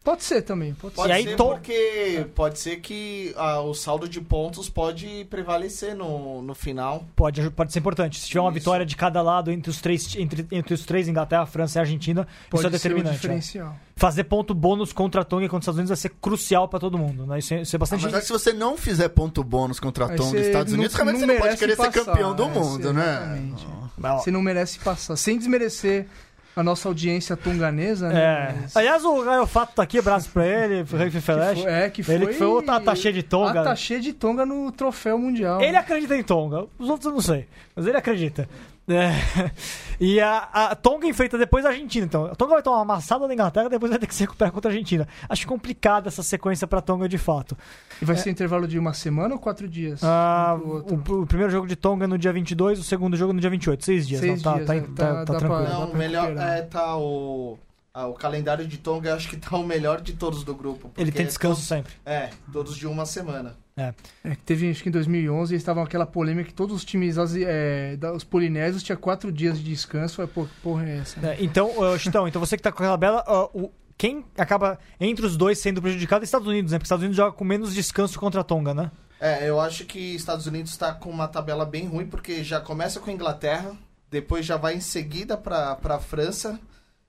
Pode 0.05 0.23
ser 0.23 0.43
também, 0.43 0.73
pode 0.75 0.95
Pode 0.95 1.09
E 1.09 1.13
aí, 1.13 1.25
ser 1.25 1.35
Tom- 1.37 1.55
porque 1.55 2.27
pode 2.33 2.61
ser 2.61 2.77
que 2.77 3.35
ah, 3.37 3.61
o 3.61 3.75
saldo 3.75 4.09
de 4.09 4.21
pontos 4.21 4.69
pode 4.69 5.27
prevalecer 5.29 5.97
no, 5.97 6.41
no 6.43 6.55
final. 6.55 7.05
Pode, 7.17 7.51
pode 7.51 7.73
ser 7.73 7.81
importante. 7.81 8.21
Se 8.21 8.29
tiver 8.29 8.39
uma 8.41 8.51
Isso. 8.51 8.61
vitória 8.61 8.87
de 8.87 8.95
cada 8.95 9.21
lado 9.21 9.51
entre 9.51 9.69
os 9.69 9.81
três, 9.81 10.15
entre, 10.15 10.47
entre 10.53 10.75
os 10.75 10.85
três 10.85 11.09
Inglaterra, 11.09 11.45
França 11.45 11.79
e 11.79 11.81
Argentina, 11.81 12.25
Pode 12.49 12.65
isso 12.65 12.77
é 12.77 12.79
ser 12.79 12.93
o 12.93 12.95
determinante. 13.03 13.59
é. 13.59 13.65
Fazer 13.99 14.25
ponto 14.25 14.53
bônus 14.53 14.93
contra 14.93 15.23
a 15.23 15.25
Tonga 15.25 15.47
e 15.47 15.49
contra 15.49 15.61
os 15.61 15.65
Estados 15.65 15.79
Unidos 15.79 15.89
vai 15.89 15.97
ser 15.97 16.11
crucial 16.21 16.69
pra 16.69 16.79
todo 16.79 16.99
mundo. 16.99 17.25
Né? 17.27 17.39
Isso, 17.39 17.55
é, 17.55 17.63
isso 17.63 17.75
é 17.75 17.77
Ah, 17.77 17.81
bastante. 17.81 18.03
mas 18.05 18.13
acho 18.13 18.21
que 18.21 18.27
se 18.27 18.33
você 18.33 18.53
não 18.53 18.77
fizer 18.77 19.09
ponto 19.09 19.43
bônus 19.43 19.81
contra 19.81 20.05
a 20.05 20.09
Tonga 20.15 20.37
e 20.39 20.43
Estados 20.43 20.71
não- 20.75 20.79
Unidos, 20.81 20.95
realmente 20.97 21.15
não 21.15 21.21
você 21.21 21.27
não 21.27 21.35
pode 21.37 21.45
merece 21.45 21.59
querer 21.59 21.77
ser 21.77 21.87
passar, 21.91 22.05
campeão 22.05 22.35
do 22.37 22.43
é, 22.43 22.49
mundo, 22.49 22.93
né? 22.93 23.53
Mas, 23.97 24.23
Você 24.23 24.31
não 24.31 24.43
merece 24.43 24.79
passar. 24.81 25.17
Sem 25.17 25.39
desmerecer 25.39 26.07
a 26.55 26.63
nossa 26.63 26.87
audiência 26.89 27.39
tonganesa, 27.39 28.09
É. 28.09 28.13
né? 28.13 28.59
Mas- 28.65 28.77
Aliás, 28.77 29.03
o 29.03 29.23
Gaio 29.25 29.47
Fato 29.47 29.75
tá 29.77 29.83
aqui, 29.83 29.99
abraço 29.99 30.29
pra 30.29 30.47
ele, 30.47 30.83
Rei 30.93 31.11
Feleche. 31.11 31.63
foi- 31.63 31.73
é, 31.73 31.89
que 31.89 32.03
foi... 32.03 32.15
Ele 32.17 32.27
que 32.27 32.33
foi 32.35 32.47
o 32.47 32.59
Ataxê 32.71 33.11
de 33.13 33.23
Tonga. 33.23 33.63
Ataxê 33.63 33.99
de 33.99 34.13
Tonga 34.13 34.45
no 34.45 34.71
troféu 34.73 35.19
mundial. 35.19 35.63
Ele 35.63 35.75
acredita 35.77 36.15
em 36.15 36.23
Tonga, 36.23 36.67
os 36.79 36.91
outros 36.91 37.07
eu 37.07 37.13
não 37.13 37.21
sei, 37.23 37.49
mas 37.75 37.87
ele 37.87 37.97
acredita. 37.97 38.47
É. 38.89 39.11
E 39.99 40.21
a, 40.21 40.37
a 40.53 40.75
Tonga 40.77 41.07
enfrenta 41.07 41.39
depois 41.39 41.65
a 41.65 41.71
Argentina, 41.71 42.05
então. 42.05 42.27
A 42.27 42.35
Tonga 42.35 42.53
vai 42.53 42.63
tomar 42.63 42.77
uma 42.77 42.83
amassada 42.83 43.27
da 43.27 43.33
Inglaterra, 43.33 43.71
depois 43.71 43.89
vai 43.89 43.99
ter 43.99 44.07
que 44.07 44.15
se 44.15 44.25
recuperar 44.25 44.53
contra 44.53 44.71
a 44.71 44.73
Argentina. 44.73 45.09
Acho 45.27 45.47
complicada 45.47 46.09
essa 46.09 46.23
sequência 46.23 46.67
pra 46.67 46.83
Tonga 46.83 47.09
de 47.09 47.17
fato. 47.17 47.57
E 48.03 48.05
vai 48.05 48.15
ser 48.15 48.29
intervalo 48.29 48.69
de 48.69 48.79
uma 48.79 48.93
semana 48.93 49.33
ou 49.35 49.41
quatro 49.41 49.67
dias? 49.67 50.01
Ah, 50.05 50.55
Um 50.63 50.97
o, 51.17 51.23
o 51.23 51.27
primeiro 51.27 51.51
jogo 51.51 51.67
de 51.67 51.75
Tonga 51.77 52.05
é 52.05 52.07
no 52.07 52.19
dia 52.19 52.31
22, 52.31 52.79
o 52.79 52.83
segundo 52.83 53.17
jogo 53.17 53.31
é 53.33 53.35
no 53.37 53.41
dia 53.41 53.49
28, 53.49 53.83
seis 53.87 54.07
dias. 54.07 54.21
Seis 54.21 54.43
não, 54.43 54.53
tá, 54.53 54.57
dias, 54.59 54.67
tá, 54.67 54.75
é, 54.75 54.81
tá, 54.83 54.87
tá- 54.89 55.15
tá 55.15 55.25
pra- 55.25 55.39
tranquilo. 55.39 55.65
dá 55.65 55.79
Não, 55.79 55.87
pra 55.89 55.99
melhor 55.99 56.23
recuperar. 56.25 56.59
é 56.59 56.63
tá 56.63 56.97
o 56.99 57.59
ah, 57.95 58.07
o 58.07 58.13
calendário 58.13 58.67
de 58.67 58.77
Tonga, 58.77 59.15
acho 59.15 59.31
que 59.31 59.39
tá 59.39 59.57
o 59.57 59.65
melhor 59.65 60.03
de 60.03 60.13
todos 60.13 60.45
do 60.45 60.55
grupo. 60.55 60.91
Ele 60.99 61.07
porque 61.07 61.11
tem 61.13 61.25
descanso 61.27 61.55
todos- 61.55 61.69
sempre. 61.69 61.95
É, 62.05 62.29
todos 62.53 62.77
de 62.77 62.87
uma 62.87 63.07
semana. 63.07 63.57
É, 63.79 63.93
que 64.35 64.37
teve, 64.43 64.71
acho 64.71 64.83
que 64.83 64.89
em 64.89 64.93
2011, 64.93 65.53
eles 65.53 65.61
estavam 65.61 65.83
aquela 65.83 66.07
polêmica 66.07 66.49
que 66.49 66.55
todos 66.55 66.75
os 66.75 66.83
times, 66.83 67.19
asi- 67.19 67.45
é, 67.47 67.95
da- 67.99 68.11
os 68.15 68.25
polinésios, 68.25 68.83
tinha 68.83 68.97
quatro 68.97 69.31
dias 69.31 69.59
de 69.59 69.65
descanso. 69.65 70.27
Que 70.27 70.45
porra 70.63 70.89
é 70.89 70.97
essa? 70.97 71.21
né? 71.21 71.35
É, 71.39 71.45
então, 71.45 71.71
uh, 71.79 71.99
Chitão, 71.99 72.27
então 72.27 72.41
você 72.41 72.57
que 72.57 72.63
tá 72.63 72.73
com 72.73 72.79
aquela 72.79 72.97
bela. 72.97 73.23
uh, 73.29 73.65
o, 73.65 73.71
quem 73.99 74.25
acaba 74.39 74.79
entre 74.99 75.27
os 75.27 75.37
dois 75.37 75.59
sendo 75.59 75.83
prejudicado 75.83 76.23
é 76.23 76.25
os 76.25 76.29
Estados 76.29 76.49
Unidos, 76.49 76.73
né? 76.73 76.79
Porque 76.79 76.85
os 76.85 76.87
Estados 76.87 77.03
Unidos 77.03 77.17
joga 77.19 77.33
com 77.33 77.45
menos 77.45 77.75
descanso 77.75 78.19
contra 78.19 78.41
a 78.41 78.45
Tonga, 78.45 78.73
né? 78.73 78.91
É, 79.21 79.47
eu 79.49 79.61
acho 79.61 79.85
que 79.85 80.15
Estados 80.15 80.47
Unidos 80.47 80.73
está 80.73 80.95
com 80.95 81.11
uma 81.11 81.29
tabela 81.29 81.67
bem 81.67 81.87
ruim, 81.87 82.07
porque 82.07 82.43
já 82.43 82.61
começa 82.61 82.99
com 82.99 83.11
a 83.11 83.13
Inglaterra, 83.13 83.73
depois 84.11 84.45
já 84.47 84.57
vai 84.57 84.75
em 84.75 84.81
seguida 84.81 85.37
para 85.37 85.79
a 85.83 85.99
França 85.99 86.59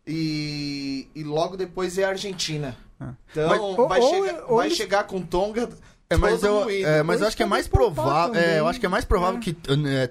e, 0.06 1.08
e 1.16 1.24
logo 1.24 1.56
depois 1.58 1.98
é 1.98 2.04
a 2.04 2.10
Argentina. 2.10 2.76
Então 3.32 3.48
Mas- 3.50 3.60
ou- 3.62 3.88
vai, 3.88 4.00
ou- 4.02 4.10
chegar, 4.10 4.44
ou 4.48 4.58
vai 4.58 4.68
eles- 4.68 4.78
chegar 4.78 5.04
com 5.06 5.22
Tonga. 5.22 5.70
É, 6.10 6.16
mas 6.16 6.42
eu, 6.42 6.70
é, 6.70 7.04
mas 7.04 7.20
eu 7.20 7.28
acho 7.28 7.36
que 7.36 7.44
é 7.44 7.46
mais 7.46 7.68
provável. 7.68 8.40
É, 8.40 8.60
eu 8.60 8.68
acho 8.68 8.80
que 8.80 8.86
é 8.86 8.90
mais 8.90 9.04
provável 9.04 9.40
que 9.42 9.58
é, 9.88 10.08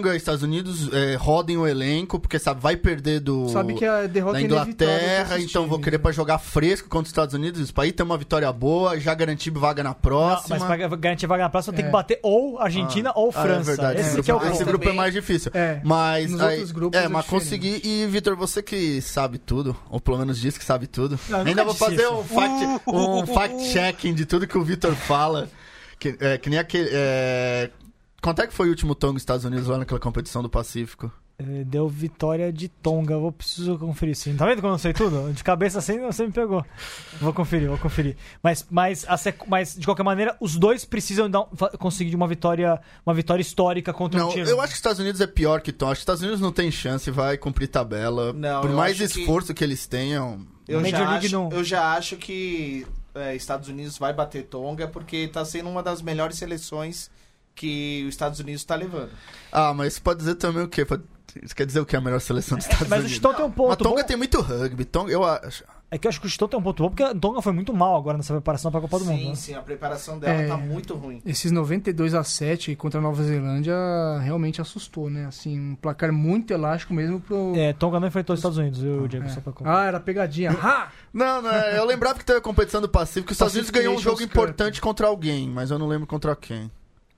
Tonga, 0.00 0.16
Estados 0.16 0.42
Unidos 0.42 0.88
é, 0.92 1.14
rodem 1.16 1.56
o 1.58 1.66
elenco, 1.66 2.18
porque 2.18 2.38
sabe, 2.38 2.60
vai 2.60 2.76
perder 2.76 3.20
do. 3.20 3.48
Sabe 3.50 3.74
que 3.74 3.84
a 3.84 4.06
derrota 4.06 4.34
da 4.34 4.40
é 4.40 4.44
Inglaterra, 4.44 5.36
esses 5.36 5.50
então 5.50 5.66
vou 5.66 5.78
querer 5.78 5.98
pra 5.98 6.10
jogar 6.12 6.38
fresco 6.38 6.88
contra 6.88 7.04
os 7.04 7.10
Estados 7.10 7.34
Unidos. 7.34 7.60
Isso 7.60 7.72
aí 7.78 7.92
ter 7.92 8.02
uma 8.02 8.16
vitória 8.16 8.50
boa, 8.52 8.98
já 8.98 9.14
garantir 9.14 9.50
vaga 9.50 9.82
na 9.82 9.90
Não, 9.90 9.94
próxima. 9.94 10.58
mas 10.58 10.66
pra 10.88 10.96
garantir 10.96 11.26
vaga 11.26 11.44
na 11.44 11.50
próxima 11.50 11.74
tem 11.74 11.84
É. 11.84 11.88
que 11.88 11.92
bater 11.92 12.18
ou 12.22 12.58
Argentina 12.58 13.12
ou 13.14 13.28
Ah, 13.28 13.32
França. 13.32 13.60
é 13.72 13.74
verdade. 13.74 14.00
Esse 14.00 14.22
que 14.22 14.30
é 14.30 14.34
o 14.34 14.38
grupo, 14.38 14.54
esse 14.54 14.64
grupo 14.64 14.88
é 14.88 14.92
mais 14.92 15.12
difícil. 15.12 15.50
É, 15.54 15.80
Mas, 15.84 16.30
nos 16.30 16.40
aí- 16.40 16.64
é, 16.94 17.04
é 17.04 17.08
mas 17.08 17.26
conseguir. 17.26 17.80
E, 17.84 18.06
Vitor, 18.06 18.36
você 18.36 18.62
que 18.62 19.00
sabe 19.02 19.38
tudo, 19.38 19.76
ou 19.90 20.00
pelo 20.00 20.18
menos 20.18 20.40
diz 20.40 20.56
que 20.56 20.64
sabe 20.64 20.86
tudo. 20.86 21.18
Não, 21.28 21.40
Ainda 21.40 21.64
vou 21.64 21.74
fazer 21.74 21.96
isso. 22.02 22.12
um 22.14 22.24
fact- 22.24 22.82
um 22.88 23.26
fact-checking 23.26 24.14
de 24.14 24.24
tudo 24.24 24.46
que 24.46 24.56
o 24.56 24.62
Vitor 24.64 24.94
fala. 24.94 25.48
Que, 25.98 26.16
é, 26.18 26.38
que 26.38 26.48
nem 26.48 26.58
aquele. 26.58 26.88
É... 26.90 27.68
Quanto 28.22 28.42
é 28.42 28.46
que 28.46 28.52
foi 28.54 28.66
o 28.66 28.70
último 28.70 28.94
Tonga 28.94 29.18
Estados 29.18 29.44
Unidos 29.44 29.66
lá 29.66 29.78
naquela 29.78 30.00
competição 30.00 30.42
do 30.42 30.48
Pacífico? 30.50 31.10
Eh, 31.38 31.64
Deu 31.64 31.88
vitória 31.88 32.52
de 32.52 32.68
Tonga. 32.68 33.16
Vou 33.18 33.32
preciso 33.32 33.78
conferir 33.78 34.14
sim. 34.14 34.36
Tá 34.36 34.44
vendo 34.44 34.60
como 34.60 34.74
eu 34.74 34.78
sei 34.78 34.92
tudo? 34.92 35.32
De 35.32 35.42
cabeça 35.42 35.78
assim 35.78 35.98
você 36.00 36.26
me 36.26 36.32
pegou. 36.32 36.62
Vou 37.18 37.32
conferir, 37.32 37.68
vou 37.68 37.78
conferir. 37.78 38.16
Mas, 38.42 38.66
mas, 38.70 39.06
mas 39.48 39.74
de 39.74 39.86
qualquer 39.86 40.02
maneira, 40.02 40.36
os 40.38 40.56
dois 40.56 40.84
precisam 40.84 41.30
dar 41.30 41.40
um- 41.40 41.46
conseguir 41.78 42.14
uma 42.14 42.28
vitória, 42.28 42.78
uma 43.06 43.14
vitória 43.14 43.40
histórica 43.40 43.90
contra 43.92 44.20
Não, 44.20 44.28
um 44.28 44.32
time. 44.32 44.50
eu 44.50 44.58
acho 44.60 44.68
que 44.68 44.74
os 44.74 44.78
Estados 44.78 44.98
Unidos 44.98 45.20
é 45.22 45.26
pior 45.26 45.62
que 45.62 45.72
Tonga. 45.72 45.92
Acho 45.92 46.00
que 46.00 46.00
os 46.00 46.02
Estados 46.02 46.22
Unidos 46.22 46.40
não 46.42 46.52
tem 46.52 46.70
chance, 46.70 47.10
vai 47.10 47.38
cumprir 47.38 47.68
tabela. 47.68 48.34
Não, 48.34 48.60
Por 48.60 48.70
eu 48.70 48.76
mais 48.76 49.00
acho 49.00 49.14
que- 49.14 49.20
esforço 49.20 49.54
que... 49.54 49.64
eles 49.64 49.86
tenham. 49.86 50.46
Eu 50.68 50.84
já, 50.84 50.98
League 51.10 51.26
acho, 51.26 51.34
não. 51.34 51.48
eu 51.50 51.64
já 51.64 51.94
acho 51.96 52.16
que 52.16 52.86
é, 53.14 53.34
Estados 53.34 53.68
Unidos 53.68 53.96
vai 53.98 54.12
bater 54.12 54.44
Tonga, 54.44 54.86
porque 54.86 55.26
tá 55.26 55.42
sendo 55.44 55.68
uma 55.70 55.82
das 55.82 56.00
melhores 56.02 56.36
seleções 56.36 57.10
que 57.60 58.02
os 58.04 58.14
Estados 58.14 58.40
Unidos 58.40 58.62
está 58.62 58.74
levando. 58.74 59.10
Ah, 59.52 59.74
mas 59.74 59.92
isso 59.94 60.02
pode 60.02 60.18
dizer 60.20 60.36
também 60.36 60.62
o 60.64 60.68
quê? 60.68 60.84
Pode- 60.84 61.02
Isso 61.44 61.54
quer 61.54 61.64
dizer 61.66 61.78
o 61.80 61.86
que 61.86 61.94
é 61.94 61.98
a 61.98 62.02
melhor 62.02 62.20
seleção 62.20 62.56
dos 62.58 62.66
Estados 62.66 62.88
Mas 62.88 62.98
o 62.98 63.02
Unidos? 63.02 63.12
Chitão 63.14 63.32
tem 63.34 63.44
um 63.44 63.48
Mas 63.48 63.56
ponto 63.56 63.84
Tonga 63.84 64.00
bom. 64.02 64.06
tem 64.08 64.16
muito 64.16 64.40
rugby. 64.40 64.84
Tonga, 64.84 65.12
eu 65.12 65.22
acho. 65.24 65.62
É 65.92 65.98
que 65.98 66.06
eu 66.06 66.08
acho 66.08 66.20
que 66.20 66.26
o 66.26 66.30
Chitão 66.30 66.46
tem 66.48 66.58
um 66.58 66.62
ponto 66.62 66.82
bom, 66.82 66.88
porque 66.88 67.02
a 67.02 67.14
Tonga 67.14 67.40
foi 67.42 67.52
muito 67.52 67.72
mal 67.74 67.96
agora 67.96 68.16
nessa 68.16 68.32
preparação 68.32 68.70
pra 68.70 68.80
Copa 68.80 68.98
do 68.98 69.04
Mundo. 69.04 69.18
sim, 69.18 69.28
né? 69.28 69.34
sim, 69.34 69.54
a 69.54 69.60
preparação 69.60 70.18
dela 70.18 70.40
É. 70.42 70.46
tá 70.48 70.56
muito 70.56 70.94
ruim. 70.94 71.20
Esses 71.26 71.50
92 71.52 72.14
a 72.14 72.22
7 72.24 72.74
contra 72.76 72.98
a 72.98 73.02
Nova 73.02 73.22
Zelândia 73.22 73.74
realmente 74.22 74.60
assustou, 74.60 75.08
né? 75.10 75.26
Assim, 75.26 75.58
um 75.58 75.74
placar 75.76 76.12
muito 76.12 76.52
elástico 76.52 76.92
mesmo 76.94 77.20
pro. 77.20 77.52
É, 77.56 77.72
Tonga 77.74 78.00
não 78.00 78.08
enfrentou 78.08 78.34
os 78.34 78.40
Estados 78.40 78.58
Unidos, 78.58 78.80
viu, 78.80 79.06
Diego? 79.06 79.26
É. 79.26 79.28
Só 79.28 79.40
pra 79.40 79.52
Ah, 79.64 79.84
era 79.84 80.00
pegadinha. 80.00 80.50
Ha! 80.52 80.88
Não, 81.12 81.42
não, 81.42 81.50
é, 81.50 81.76
eu 81.78 81.84
lembrava 81.84 82.18
que 82.18 82.24
teve 82.24 82.38
a 82.38 82.42
competição 82.42 82.80
do 82.80 82.88
Pacífico. 82.88 83.30
Os 83.30 83.36
Estados 83.36 83.54
Unidos 83.54 83.70
ganhou 83.70 83.94
um 83.94 83.98
jogo 84.00 84.22
importante 84.22 84.80
contra 84.80 85.06
alguém, 85.08 85.48
mas 85.48 85.70
eu 85.72 85.78
não 85.78 85.86
lembro 85.88 86.06
contra 86.06 86.34
quem. 86.36 86.70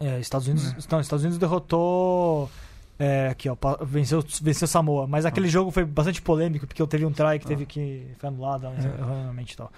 É, 0.02 0.20
Estados 0.20 0.46
Unidos. 0.48 0.86
Não, 0.88 1.00
Estados 1.00 1.22
Unidos 1.22 1.38
derrotou. 1.38 2.50
É, 2.98 3.28
aqui, 3.28 3.48
ó, 3.48 3.56
venceu, 3.82 4.24
venceu 4.40 4.68
Samoa. 4.68 5.06
Mas 5.06 5.24
aquele 5.24 5.48
jogo 5.48 5.70
foi 5.70 5.84
bastante 5.84 6.20
polêmico, 6.20 6.66
porque 6.66 6.86
teve 6.86 7.06
um 7.06 7.12
try 7.12 7.38
que 7.38 7.46
teve 7.46 7.66
que. 7.66 8.06
Foi 8.18 8.28
anulado 8.28 8.66
erroneamente 8.66 9.54
e 9.54 9.56
tal. 9.56 9.72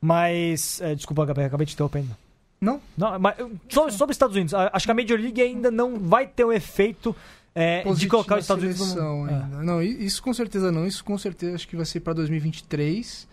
Mas. 0.00 0.80
é, 0.80 0.94
desculpa, 0.94 1.24
Gabriel, 1.24 1.48
acabei 1.48 1.66
te 1.66 1.74
interrompendo. 1.74 2.16
Não? 2.60 2.80
Não, 2.96 3.18
mas 3.18 3.36
sobre, 3.68 3.92
sobre 3.92 4.12
os 4.12 4.14
Estados 4.14 4.36
Unidos, 4.36 4.54
acho 4.54 4.86
que 4.86 4.92
a 4.92 4.94
Major 4.94 5.18
League 5.18 5.42
ainda 5.42 5.68
não 5.68 5.98
vai 5.98 6.28
ter 6.28 6.44
o 6.44 6.52
efeito 6.52 7.14
é, 7.54 7.82
de 7.92 8.06
colocar 8.06 8.36
os 8.36 8.44
Estados 8.44 8.64
Unidos 8.64 8.94
no. 8.94 9.28
é. 9.28 9.64
Não, 9.64 9.82
isso 9.82 10.22
com 10.22 10.32
certeza 10.32 10.72
não. 10.72 10.86
Isso 10.86 11.04
com 11.04 11.18
certeza 11.18 11.54
acho 11.54 11.68
que 11.68 11.76
vai 11.76 11.84
ser 11.84 12.00
para 12.00 12.12
2023. 12.14 13.28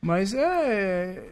Mas 0.00 0.34
é. 0.34 1.24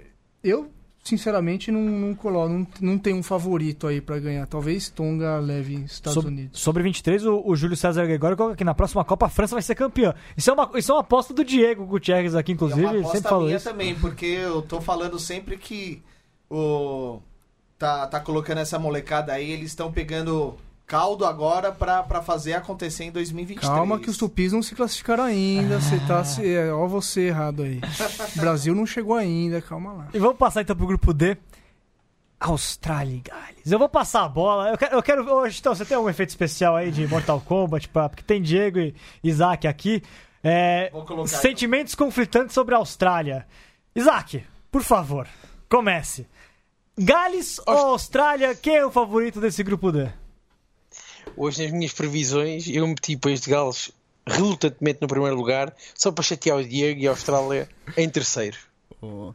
Eu, 0.43 0.71
sinceramente, 1.09 1.71
não, 1.71 1.81
não 1.81 2.15
coloco. 2.15 2.49
Não, 2.49 2.67
não 2.81 2.99
tem 2.99 3.15
um 3.15 3.23
favorito 3.23 3.87
aí 3.87 4.01
para 4.01 4.19
ganhar. 4.19 4.47
Talvez 4.47 4.89
Tonga 4.89 5.39
leve 5.39 5.75
Estados 5.85 6.15
Sob- 6.15 6.29
Unidos. 6.29 6.61
Sobre 6.61 6.83
23, 6.83 7.25
o, 7.27 7.43
o 7.45 7.55
Júlio 7.57 7.77
César 7.77 8.05
Gregório 8.07 8.37
coloca 8.37 8.57
que 8.57 8.65
na 8.65 8.75
próxima 8.75 9.05
Copa 9.05 9.27
a 9.27 9.29
França 9.29 9.55
vai 9.55 9.63
ser 9.63 9.75
campeã. 9.75 10.15
Isso 10.37 10.51
é 10.51 10.53
uma, 10.53 10.71
isso 10.75 10.91
é 10.93 10.95
uma 10.95 11.01
aposta 11.03 11.33
do 11.33 11.45
Diego 11.45 11.87
Gutierrez 11.87 12.35
aqui, 12.35 12.53
inclusive. 12.53 12.81
é 12.83 12.85
uma 12.85 12.91
ele 12.93 12.99
aposta 13.01 13.17
sempre 13.19 13.29
falou 13.31 13.45
minha 13.47 13.57
isso. 13.57 13.69
também, 13.69 13.95
porque 13.95 14.27
eu 14.27 14.63
tô 14.63 14.81
falando 14.81 15.19
sempre 15.19 15.57
que 15.57 16.03
o 16.51 17.21
tá, 17.79 18.07
tá 18.07 18.21
colocando 18.21 18.59
essa 18.59 18.79
molecada 18.79 19.33
aí, 19.33 19.51
eles 19.51 19.67
estão 19.69 19.93
pegando 19.93 20.55
caldo 20.87 21.25
agora 21.27 21.73
pra, 21.73 22.03
pra 22.03 22.23
fazer 22.23 22.53
acontecer 22.55 23.05
em 23.05 23.11
2023. 23.11 23.69
Calma 23.75 23.99
que 23.99 24.09
os 24.09 24.17
tupis 24.17 24.53
não 24.53 24.63
se 24.63 24.75
classificaram 24.75 25.25
ainda. 25.25 25.81
Você 25.81 25.99
tá. 26.07 26.23
se- 26.25 26.47
É, 26.55 26.73
ó, 26.73 26.87
você 26.87 27.23
errado 27.23 27.63
aí. 27.63 27.81
O 28.37 28.39
Brasil 28.41 28.75
não 28.75 28.87
chegou 28.87 29.15
ainda, 29.17 29.61
calma 29.61 29.93
lá. 29.93 30.09
E 30.15 30.19
vamos 30.19 30.37
passar 30.39 30.63
então 30.63 30.77
pro 30.77 30.87
grupo 30.87 31.13
D. 31.13 31.37
Austrália 32.39 33.15
e 33.17 33.21
Gales. 33.21 33.73
Eu 33.73 33.79
vou 33.79 33.89
passar 33.89 34.23
a 34.25 34.29
bola. 34.29 34.71
Eu 34.71 34.77
quero. 34.79 34.95
Eu 34.97 35.03
quero 35.03 35.33
hoje, 35.35 35.59
então, 35.59 35.75
você 35.75 35.85
tem 35.87 35.97
um 35.97 36.09
efeito 36.09 36.29
especial 36.29 36.77
aí 36.77 36.91
de 36.91 37.07
Mortal 37.07 37.41
Kombat, 37.41 37.89
pra, 37.89 38.09
porque 38.11 38.23
tem 38.23 38.43
Diego 38.43 38.79
e 38.79 38.95
Isaac 39.25 39.67
aqui. 39.67 40.03
É, 40.45 40.91
Vou 40.93 41.05
colocar, 41.05 41.29
sentimentos 41.29 41.95
conflitantes 41.95 42.55
sobre 42.55 42.75
a 42.75 42.79
Austrália. 42.79 43.47
Isaac, 43.95 44.45
por 44.71 44.83
favor, 44.83 45.27
comece. 45.69 46.27
Gales 46.97 47.59
ou 47.67 47.75
Austrália? 47.75 48.55
Quem 48.55 48.77
é 48.77 48.87
o 48.87 48.91
favorito 48.91 49.41
desse 49.41 49.63
grupo 49.65 49.91
D? 49.91 50.07
Hoje, 51.37 51.63
nas 51.63 51.73
minhas 51.73 51.93
previsões, 51.93 52.69
eu 52.69 52.87
meti 52.87 53.17
para 53.17 53.33
este 53.33 53.51
Gales 53.51 53.91
relutantemente 54.27 54.99
no 55.01 55.09
primeiro 55.09 55.37
lugar, 55.37 55.75
só 55.95 56.11
para 56.11 56.25
chatear 56.25 56.59
o 56.59 56.65
Diego 56.65 57.01
e 57.01 57.07
a 57.07 57.11
Austrália 57.11 57.69
em 57.97 58.09
terceiro. 58.09 58.59
O 59.01 59.35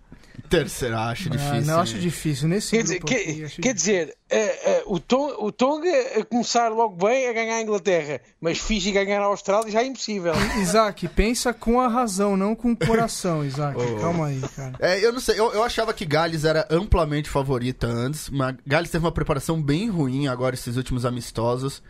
terceiro, 0.51 0.97
acho 0.97 1.27
Ah, 1.29 1.31
difícil. 1.31 1.61
não, 1.73 1.79
acho 1.79 1.97
difícil. 1.99 2.47
Nesse 2.47 2.71
Quer 2.71 2.83
dizer, 2.83 2.95
aqui, 2.97 3.15
que- 3.33 3.43
acho 3.45 3.61
quer 3.61 3.73
dizer 3.73 4.17
eh, 4.29 4.37
eh, 4.65 4.83
o, 4.85 4.99
Ton- 4.99 5.35
o 5.39 5.51
Tonga 5.51 5.89
a 6.19 6.23
começar 6.25 6.69
logo 6.69 6.95
bem 7.07 7.27
a 7.27 7.33
ganhar 7.33 7.55
a 7.55 7.61
Inglaterra, 7.61 8.21
mas 8.39 8.57
finge 8.59 8.91
ganhar 8.91 9.21
a 9.21 9.25
Austrália 9.25 9.71
já 9.71 9.81
é 9.81 9.85
impossível. 9.85 10.33
Isaac, 10.61 11.07
pensa 11.09 11.53
com 11.53 11.79
a 11.81 11.87
razão, 11.87 12.35
não 12.37 12.55
com 12.55 12.71
o 12.71 12.77
coração, 12.77 13.43
Isaac. 13.45 13.77
Oh. 13.81 13.99
Calma 14.01 14.27
aí, 14.27 14.41
cara. 14.55 14.73
É, 14.79 15.03
eu 15.03 15.11
não 15.13 15.19
sei, 15.19 15.39
eu, 15.39 15.51
eu 15.53 15.63
achava 15.63 15.93
que 15.93 16.05
Gales 16.05 16.43
era 16.45 16.67
amplamente 16.69 17.29
favorita 17.29 17.87
antes, 17.87 18.29
mas 18.29 18.55
Gales 18.67 18.89
teve 18.91 19.03
uma 19.05 19.11
preparação 19.11 19.61
bem 19.61 19.89
ruim 19.89 20.27
agora, 20.27 20.53
esses 20.53 20.75
últimos 20.77 21.05
amistosos. 21.05 21.81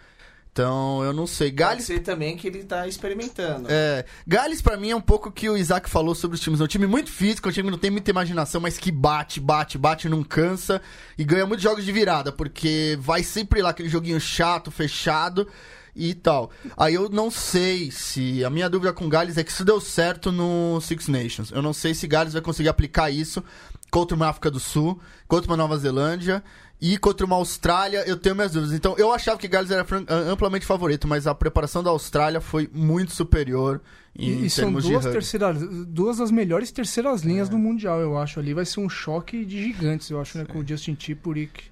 Então, 0.52 1.02
eu 1.04 1.14
não 1.14 1.26
sei. 1.26 1.48
Pode 1.48 1.58
Gales. 1.58 1.86
ser 1.86 2.00
também 2.00 2.36
que 2.36 2.46
ele 2.46 2.64
tá 2.64 2.86
experimentando. 2.86 3.68
É, 3.70 4.04
Gales, 4.28 4.62
pra 4.62 4.76
mim, 4.76 4.92
é 4.92 4.96
um 4.96 5.02
pouco 5.02 5.30
o 5.30 5.32
que 5.32 5.50
o 5.50 5.56
Isaac 5.56 5.90
falou 5.90 6.14
sobre 6.14 6.36
os 6.36 6.42
times. 6.42 6.60
É 6.60 6.64
um 6.64 6.68
time 6.68 6.86
muito 6.86 7.10
físico, 7.10 7.48
é 7.48 7.50
um 7.50 7.54
time 7.54 7.68
que 7.68 7.72
não 7.72 7.78
tem 7.78 7.90
muita 7.90 8.12
imaginação, 8.12 8.60
mas 8.60 8.78
que 8.78 8.92
bate, 8.92 9.40
bate, 9.40 9.78
bate, 9.78 10.10
não 10.10 10.24
cansa 10.24 10.82
e 11.18 11.24
ganha 11.24 11.46
muitos 11.46 11.64
jogos 11.64 11.86
de 11.86 11.92
virada, 11.92 12.34
porque 12.34 12.98
vai 13.00 13.24
sempre 13.24 13.62
lá 13.62 13.70
aquele 13.70 13.88
joguinho 13.88 14.20
chato, 14.20 14.70
fechado 14.70 15.48
e 15.96 16.14
tal. 16.14 16.52
Aí 16.76 16.96
eu 16.96 17.08
não 17.08 17.32
sei 17.32 17.90
se. 17.90 18.44
A 18.44 18.50
minha 18.50 18.70
dúvida 18.70 18.92
com 18.92 19.08
Gales 19.08 19.38
é 19.38 19.46
que 19.46 19.52
isso 19.52 19.64
deu 19.64 19.80
certo 19.80 20.34
no 20.34 20.82
Six 20.82 21.08
Nations. 21.08 21.52
Eu 21.52 21.62
não 21.62 21.72
sei 21.72 21.94
se 21.94 22.08
Gales 22.08 22.34
vai 22.34 22.42
conseguir 22.42 22.70
aplicar 22.70 23.10
isso 23.10 23.42
contra 23.90 24.16
uma 24.16 24.28
África 24.28 24.52
do 24.52 24.60
Sul, 24.60 25.00
contra 25.30 25.50
uma 25.50 25.58
Nova 25.58 25.78
Zelândia. 25.78 26.44
E 26.82 26.98
contra 26.98 27.26
uma 27.26 27.36
Austrália, 27.36 28.04
eu 28.08 28.18
tenho 28.18 28.34
minhas 28.36 28.54
dúvidas. 28.54 28.74
Então, 28.76 28.96
eu 28.98 29.14
achava 29.14 29.38
que 29.38 29.48
Gales 29.48 29.70
era 29.70 29.86
amplamente 30.10 30.66
favorito, 30.66 31.08
mas 31.08 31.28
a 31.28 31.36
preparação 31.36 31.84
da 31.84 31.92
Austrália 31.92 32.42
foi 32.42 32.68
muito 32.74 33.12
superior 33.12 33.80
em 34.18 34.30
E, 34.30 34.46
e 34.46 34.50
são 34.50 34.66
termos 34.66 34.86
duas, 34.86 35.06
de 35.06 35.12
terceiras, 35.12 35.62
duas 35.88 36.18
das 36.18 36.32
melhores 36.32 36.72
terceiras 36.72 37.22
linhas 37.22 37.48
É. 37.50 37.52
do 37.52 37.60
Mundial, 37.60 38.00
eu 38.00 38.18
acho. 38.18 38.40
Ali 38.40 38.54
vai 38.56 38.66
ser 38.66 38.80
um 38.80 38.90
choque 38.90 39.46
de 39.46 39.62
gigantes, 39.64 40.10
eu 40.10 40.20
acho, 40.20 40.40
né? 40.40 40.46
Com 40.46 40.58
o 40.60 40.68
Justin 40.68 40.96
Tipuric 40.96 41.66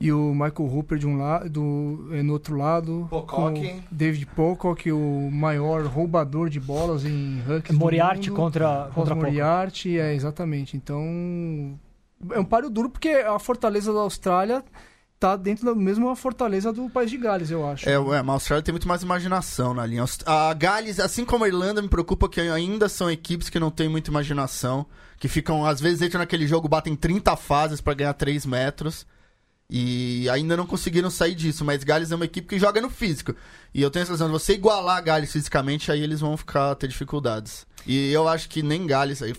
e 0.00 0.10
o 0.10 0.32
Michael 0.32 0.74
Hooper 0.74 0.96
de 0.96 1.06
um 1.06 1.18
lado, 1.18 1.50
do, 1.50 2.08
eh, 2.12 2.22
no 2.22 2.32
outro 2.32 2.56
lado. 2.56 3.06
Pocock. 3.10 3.60
com 3.60 3.76
o 3.76 3.82
David 3.90 4.24
Pocock, 4.26 4.90
o 4.90 5.28
maior 5.30 5.84
roubador 5.84 6.48
de 6.48 6.58
bolas 6.60 7.04
em 7.04 7.40
rugby. 7.46 7.74
Moriarty 7.74 8.30
mundo. 8.30 8.38
contra, 8.38 8.90
contra. 8.94 9.14
Moriarty, 9.14 9.98
é, 9.98 10.14
exatamente. 10.14 10.76
Então, 10.78 11.78
é 12.30 12.38
um 12.38 12.44
páreo 12.44 12.70
duro 12.70 12.90
porque 12.90 13.08
a 13.08 13.38
fortaleza 13.38 13.92
da 13.92 14.00
Austrália 14.00 14.64
tá 15.20 15.36
dentro 15.36 15.66
da 15.66 15.74
mesma 15.74 16.16
fortaleza 16.16 16.72
do 16.72 16.88
País 16.88 17.10
de 17.10 17.18
Gales, 17.18 17.50
eu 17.50 17.68
acho. 17.68 17.86
É, 17.86 17.98
ué, 17.98 18.22
mas 18.22 18.30
a 18.30 18.32
Austrália 18.32 18.62
tem 18.62 18.72
muito 18.72 18.88
mais 18.88 19.02
imaginação 19.02 19.74
na 19.74 19.84
linha. 19.84 20.02
A 20.24 20.54
Gales, 20.54 20.98
assim 20.98 21.26
como 21.26 21.44
a 21.44 21.48
Irlanda, 21.48 21.82
me 21.82 21.88
preocupa 21.88 22.26
que 22.26 22.40
ainda 22.40 22.88
são 22.88 23.10
equipes 23.10 23.50
que 23.50 23.60
não 23.60 23.70
têm 23.70 23.86
muita 23.86 24.10
imaginação, 24.10 24.86
que 25.18 25.28
ficam, 25.28 25.66
às 25.66 25.78
vezes, 25.78 26.00
entram 26.00 26.20
naquele 26.20 26.46
jogo, 26.46 26.68
batem 26.68 26.96
30 26.96 27.36
fases 27.36 27.82
pra 27.82 27.92
ganhar 27.92 28.14
3 28.14 28.46
metros. 28.46 29.06
E 29.72 30.28
ainda 30.30 30.56
não 30.56 30.66
conseguiram 30.66 31.10
sair 31.10 31.34
disso, 31.34 31.64
mas 31.64 31.84
Gales 31.84 32.10
é 32.10 32.16
uma 32.16 32.24
equipe 32.24 32.48
que 32.48 32.58
joga 32.58 32.80
no 32.80 32.90
físico. 32.90 33.36
E 33.72 33.80
eu 33.80 33.90
tenho 33.90 34.02
a 34.02 34.06
sensação 34.06 34.26
de 34.26 34.32
você 34.32 34.54
igualar 34.54 34.96
a 34.96 35.00
Gales 35.00 35.30
fisicamente, 35.30 35.92
aí 35.92 36.02
eles 36.02 36.20
vão 36.20 36.36
ficar 36.36 36.74
ter 36.74 36.88
dificuldades. 36.88 37.66
E 37.86 38.10
eu 38.10 38.26
acho 38.26 38.48
que 38.48 38.62
nem 38.62 38.84
Gales 38.86 39.22
aí 39.22 39.32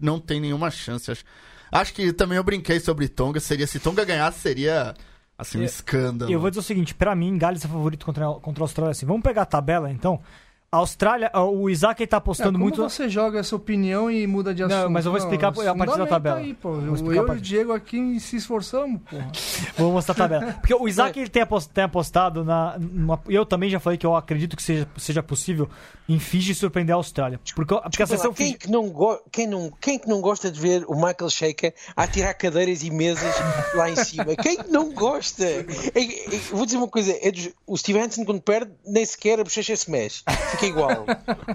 não 0.00 0.18
tem 0.18 0.40
nenhuma 0.40 0.72
chance. 0.72 1.10
Acho, 1.10 1.24
acho 1.70 1.94
que 1.94 2.12
também 2.12 2.36
eu 2.36 2.44
brinquei 2.44 2.80
sobre 2.80 3.08
Tonga, 3.08 3.40
seria 3.40 3.66
se 3.66 3.78
Tonga 3.80 4.04
ganhasse 4.04 4.40
seria 4.40 4.94
assim 5.38 5.58
um 5.58 5.64
escândalo. 5.64 6.30
E 6.30 6.34
eu 6.34 6.40
vou 6.40 6.50
dizer 6.50 6.60
o 6.60 6.62
seguinte, 6.62 6.94
pra 6.94 7.14
mim, 7.14 7.36
Gales 7.36 7.64
é 7.64 7.68
favorito 7.68 8.06
contra, 8.06 8.26
contra 8.34 8.62
a 8.62 8.64
Austrália. 8.64 8.92
Assim, 8.92 9.06
vamos 9.06 9.22
pegar 9.22 9.42
a 9.42 9.46
tabela, 9.46 9.90
então. 9.90 10.20
A 10.76 10.80
Austrália, 10.80 11.30
o 11.34 11.70
Isaac 11.70 12.02
ele 12.02 12.06
tá 12.06 12.16
É, 12.16 12.18
apostando 12.18 12.52
como 12.52 12.64
muito... 12.64 12.82
você 12.82 13.08
joga 13.08 13.38
essa 13.40 13.56
opinião 13.56 14.10
e 14.10 14.26
muda 14.26 14.54
de 14.54 14.62
Não, 14.62 14.76
assunto? 14.76 14.90
mas 14.90 15.04
eu 15.06 15.10
vou 15.12 15.18
explicar 15.18 15.48
a 15.48 15.74
partir 15.74 15.98
da 15.98 16.06
tabela. 16.06 16.36
Aí, 16.38 16.54
pô. 16.54 16.72
Vou 16.74 17.12
Eu, 17.12 17.24
eu 17.24 17.34
e 17.34 17.38
o 17.38 17.40
Diego 17.40 17.72
aqui 17.72 18.20
se 18.20 18.36
esforçamos, 18.36 19.00
porra. 19.08 19.30
Vou 19.76 19.92
mostrar 19.92 20.12
a 20.12 20.16
tabela. 20.16 20.52
Porque 20.54 20.74
o 20.74 20.88
Isaac 20.88 21.18
ele 21.18 21.28
tem 21.28 21.42
apos- 21.42 21.66
tem 21.66 21.84
apostado 21.84 22.44
na. 22.44 22.76
numa- 22.78 23.20
e 23.28 23.34
eu 23.34 23.44
também 23.46 23.68
já 23.70 23.78
falei 23.80 23.98
que 23.98 24.06
eu 24.06 24.14
acredito 24.16 24.56
que 24.56 24.62
seja, 24.62 24.86
seja 24.96 25.22
possível 25.22 25.68
em 26.08 26.18
Fiji 26.18 26.54
surpreender 26.54 26.94
a 26.94 26.96
Austrália. 26.96 27.40
Porque, 27.54 27.74
porque 27.74 28.02
a 28.02 28.06
seleção 28.06 28.32
quem, 28.32 28.46
Fiji. 28.46 28.58
que 28.58 28.70
não 28.70 28.88
go- 28.90 29.18
quem, 29.32 29.46
não, 29.46 29.70
quem 29.80 29.98
que 29.98 30.08
não 30.08 30.20
gosta 30.20 30.50
de 30.50 30.60
ver 30.60 30.84
o 30.88 30.94
Michael 30.94 31.28
Shaker 31.30 31.74
a 31.96 32.06
tirar 32.06 32.34
cadeiras 32.34 32.82
e 32.82 32.90
mesas 32.90 33.34
lá 33.74 33.90
em 33.90 33.96
cima? 33.96 34.26
Quem 34.42 34.56
que 34.58 34.70
não 34.70 34.92
gosta? 34.92 35.44
É- 35.44 35.60
é- 35.94 36.38
vou 36.52 36.64
dizer 36.66 36.78
uma 36.78 36.88
coisa: 36.88 37.16
é 37.20 37.30
dos- 37.30 37.50
o 37.66 37.76
Steve 37.76 37.98
Hansen, 37.98 38.24
quando 38.24 38.40
perde, 38.40 38.72
nem 38.86 39.04
sequer 39.04 39.40
a 39.40 39.44
bochecha 39.44 39.74
se 39.76 39.90
mexe, 39.90 40.22
fica 40.52 40.65
igual. 40.66 41.06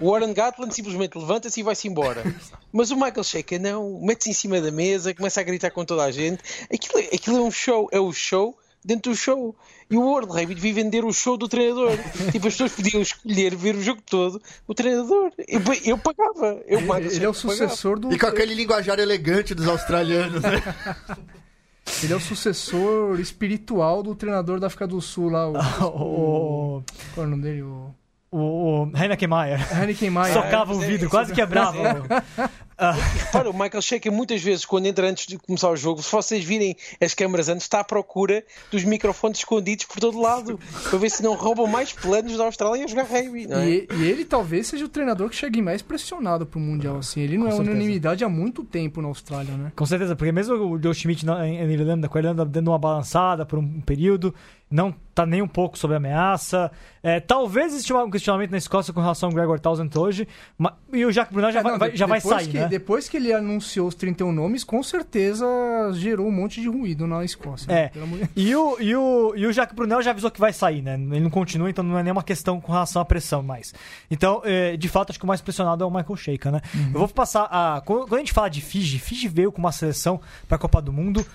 O 0.02 0.12
Warren 0.12 0.34
Gatland 0.34 0.74
simplesmente 0.74 1.18
levanta-se 1.18 1.60
e 1.60 1.64
vai-se 1.64 1.88
embora. 1.88 2.24
Mas 2.72 2.92
o 2.92 2.96
Michael 2.96 3.24
Shaker 3.24 3.60
não, 3.62 4.00
mete-se 4.02 4.30
em 4.30 4.34
cima 4.34 4.60
da 4.62 4.72
mesa, 4.72 5.14
começa 5.14 5.40
a 5.40 5.44
gritar 5.44 5.72
com 5.72 5.84
toda 5.86 6.04
a 6.04 6.12
gente. 6.12 6.42
Aquilo, 6.74 7.00
é- 7.00 7.16
aquilo 7.16 7.38
é 7.38 7.42
um 7.42 7.52
show, 7.52 7.88
é 7.92 8.00
o 8.00 8.12
show 8.12 8.58
dentro 8.84 9.12
do 9.12 9.16
show. 9.18 9.56
E 9.90 9.98
o 9.98 10.02
World 10.02 10.32
Rugby 10.32 10.56
devia 10.56 10.74
vender 10.74 11.04
o 11.04 11.12
show 11.12 11.36
do 11.38 11.48
treinador. 11.50 11.92
tipo, 12.32 12.48
as 12.48 12.54
pessoas 12.54 12.72
podiam 12.72 13.02
escolher 13.02 13.54
ver 13.56 13.76
o 13.76 13.82
jogo 13.84 14.02
todo 14.10 14.42
o 14.68 14.74
treinador. 14.74 15.32
Eu, 15.48 15.60
eu 15.84 15.98
pagava. 15.98 16.62
Eu, 16.66 16.80
Michael 16.82 17.12
Ele 17.12 17.26
é 17.26 17.30
o 17.30 17.34
sucessor 17.34 18.00
do. 18.00 18.12
E 18.14 18.18
com 18.18 18.26
aquele 18.28 18.54
linguajar 18.56 19.00
elegante 19.00 19.54
dos 19.54 19.68
australianos, 19.68 20.42
né? 20.42 20.62
Ele 22.04 22.14
é 22.14 22.16
o 22.16 22.20
sucessor 22.22 23.20
espiritual 23.20 24.02
do 24.02 24.16
treinador 24.16 24.60
da 24.60 24.68
África 24.68 24.88
do 24.88 25.02
Sul 25.02 25.30
lá. 25.30 25.50
O, 25.50 25.54
O, 26.80 26.84
qual 27.14 27.26
é 27.26 27.28
o 27.28 27.30
nome 27.30 27.44
dele? 27.44 27.64
O. 27.64 27.94
o, 28.32 28.38
o 28.86 28.92
Heineken 28.98 29.28
Mayer. 29.28 29.78
Heineken 29.80 30.10
Maia. 30.10 30.34
Socava 30.34 30.74
o 30.74 30.82
é- 30.84 30.88
vidro, 30.88 31.08
é- 31.08 31.10
quase 31.10 31.34
quebrava. 31.34 32.06
Para 33.32 33.50
o 33.52 33.54
Michael 33.54 33.82
Shaker, 33.82 34.12
muitas 34.12 34.42
vezes, 34.42 34.66
quando 34.66 34.86
entra 34.88 35.08
antes 35.08 35.28
de 35.28 35.38
começar 35.38 35.70
o 35.70 35.76
jogo, 35.76 36.02
se 36.02 36.12
vocês 36.12 36.44
virem 36.44 36.76
as 37.00 37.14
câmaras 37.14 37.50
antes, 37.50 37.64
está 37.64 37.82
à 37.82 37.84
procura 37.84 38.44
dos 38.72 38.84
microfones 38.84 39.40
escondidos 39.40 39.86
por 39.86 40.00
todo 40.00 40.20
lado 40.20 40.60
para 40.90 40.98
ver 40.98 41.10
se 41.12 41.22
não 41.22 41.36
roubam 41.36 41.68
mais 41.68 41.92
planos 41.94 42.36
da 42.38 42.46
Austrália 42.46 42.86
a 42.86 42.88
jogar 42.88 43.04
rugby. 43.04 43.46
Não 43.48 43.58
é? 43.58 43.70
E, 43.70 43.88
e 44.00 44.04
ele 44.10 44.26
talvez 44.26 44.68
seja 44.68 44.86
o 44.86 44.90
treinador 44.90 45.30
que 45.30 45.36
chegue 45.36 45.62
mais 45.62 45.82
pressionado 45.82 46.46
pro 46.46 46.60
Mundial, 46.60 46.98
assim. 46.98 47.20
Ele 47.22 47.38
não 47.38 47.48
Com 47.48 47.52
é 47.52 47.56
certeza. 47.56 47.72
unanimidade 47.76 48.24
há 48.24 48.30
muito 48.30 48.64
tempo 48.64 49.02
na 49.02 49.10
Austrália, 49.10 49.54
né? 49.56 49.72
Com 49.76 49.86
certeza, 49.86 50.16
porque 50.16 50.32
mesmo 50.32 50.56
o 50.56 50.82
Joe 50.82 50.94
Schmidt 50.96 51.26
na, 51.26 51.48
em 51.48 51.62
em 51.62 51.72
Irlanda, 51.74 52.08
com 52.10 52.18
a 52.18 52.22
Irlanda 52.22 52.46
dando 52.46 52.70
uma 52.70 52.80
balançada 52.80 53.46
por 53.46 53.60
um 53.60 53.82
período, 53.82 54.34
não 54.72 54.96
tá 55.14 55.26
nem 55.26 55.42
um 55.42 55.48
pouco 55.48 55.78
sob 55.78 55.94
ameaça. 55.94 56.72
É, 57.04 57.20
talvez 57.20 57.74
exista 57.74 57.96
um 57.98 58.10
questionamento 58.10 58.52
na 58.52 58.58
Escócia 58.58 58.94
com 58.94 59.02
relação 59.02 59.28
ao 59.30 59.36
Gregor 59.36 59.60
Townsend 59.60 59.96
hoje, 59.98 60.28
ma- 60.58 60.74
e 60.94 61.04
o 61.06 61.12
Jacques 61.12 61.34
Brunel 61.34 61.52
já, 61.52 61.60
É, 61.60 61.64
vai, 61.64 61.72
não, 61.74 61.80
vai- 61.80 61.96
já 61.96 62.06
vai 62.06 62.22
sair, 62.22 62.48
que, 62.48 62.58
né? 62.60 62.68
depois 62.68 63.10
que 63.10 63.18
ele 63.18 63.34
anunciou 63.34 63.88
os 63.90 63.96
31 63.96 64.32
nomes, 64.32 64.64
com 64.64 64.82
certeza 64.82 65.46
gerou 65.94 66.28
um 66.28 66.32
monte 66.32 66.62
de 66.62 66.70
ruído 66.70 67.06
na 67.06 67.26
Escócia. 67.26 67.72
É. 67.72 67.92
né? 67.94 68.04
Amor 68.04 68.20
de- 68.20 68.30
E 68.36 68.56
o, 68.56 68.78
e, 68.80 68.96
o, 68.96 69.34
e 69.36 69.46
o 69.46 69.52
Jacques 69.52 69.76
Brunel 69.76 70.02
já 70.02 70.12
avisou 70.12 70.32
que 70.32 70.40
vai 70.40 70.54
sair, 70.54 70.82
né? 70.82 70.94
Ele 70.94 71.20
não 71.20 71.30
continua, 71.30 71.70
então 71.70 71.84
não 71.84 71.98
é 72.00 72.04
nenhuma 72.04 72.24
questão 72.24 72.62
com 72.62 72.72
relação 72.72 73.02
à 73.02 73.06
pressão 73.06 73.44
mais. 73.44 73.74
Então, 74.10 74.42
é, 74.46 74.78
de 74.78 74.88
fato, 74.88 75.10
acho 75.10 75.20
que 75.20 75.26
o 75.26 75.28
mais 75.28 75.42
pressionado 75.42 75.84
é 75.84 75.88
o 75.88 75.92
Michael 75.92 76.16
Sheikha, 76.16 76.52
né? 76.52 76.62
Eu 76.94 77.00
vou 77.00 77.08
passar 77.10 77.48
a. 77.52 77.82
Quando 77.86 78.02
quando 78.02 78.16
a 78.16 78.20
gente 78.20 78.34
fala 78.34 78.50
de 78.50 78.62
Fiji, 78.62 79.00
Fiji 79.00 79.28
veio 79.28 79.52
com 79.52 79.60
uma 79.60 79.72
seleção 79.72 80.20
para 80.48 80.56
a 80.56 80.60
Copa 80.60 80.82
do 80.82 80.94
Mundo. 80.94 81.26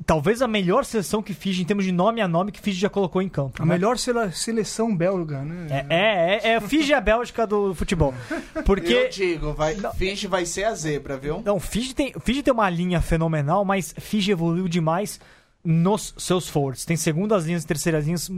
É, 0.00 0.04
talvez 0.04 0.42
a 0.42 0.48
melhor 0.48 0.84
seleção 0.84 1.22
que 1.22 1.34
Fiji, 1.34 1.62
em 1.62 1.64
termos 1.64 1.84
de 1.84 1.92
nome 1.92 2.20
a 2.20 2.28
nome, 2.28 2.52
que 2.52 2.60
Fiji 2.60 2.80
já 2.80 2.90
colocou 2.90 3.22
em 3.22 3.28
campo. 3.28 3.62
A 3.62 3.66
né? 3.66 3.74
melhor 3.74 3.98
sele- 3.98 4.32
seleção 4.32 4.94
belga, 4.94 5.42
né? 5.42 5.86
É, 5.88 5.94
é, 5.94 6.50
é, 6.52 6.54
é 6.54 6.60
Fiji 6.60 6.90
e 6.90 6.94
a 6.94 7.00
Bélgica 7.00 7.46
do 7.46 7.74
futebol. 7.74 8.14
Porque. 8.64 8.92
Eu 8.92 9.08
digo, 9.08 9.52
vai, 9.52 9.76
Finge 9.96 10.26
vai 10.26 10.44
ser 10.46 10.64
a 10.64 10.74
zebra, 10.74 11.16
viu? 11.16 11.42
Não, 11.44 11.58
Fiji 11.60 11.94
tem, 11.94 12.12
Fiji 12.20 12.42
tem 12.42 12.52
uma 12.52 12.68
linha 12.68 13.00
fenomenal, 13.00 13.64
mas 13.64 13.94
Fiji 13.98 14.32
evoluiu 14.32 14.68
demais 14.68 15.20
nos 15.64 16.14
seus 16.18 16.48
forwards. 16.48 16.84
Tem 16.84 16.96
segundas 16.96 17.44
linhas 17.44 17.62
e 17.62 17.66
terceiras 17.66 18.04
linhas 18.04 18.28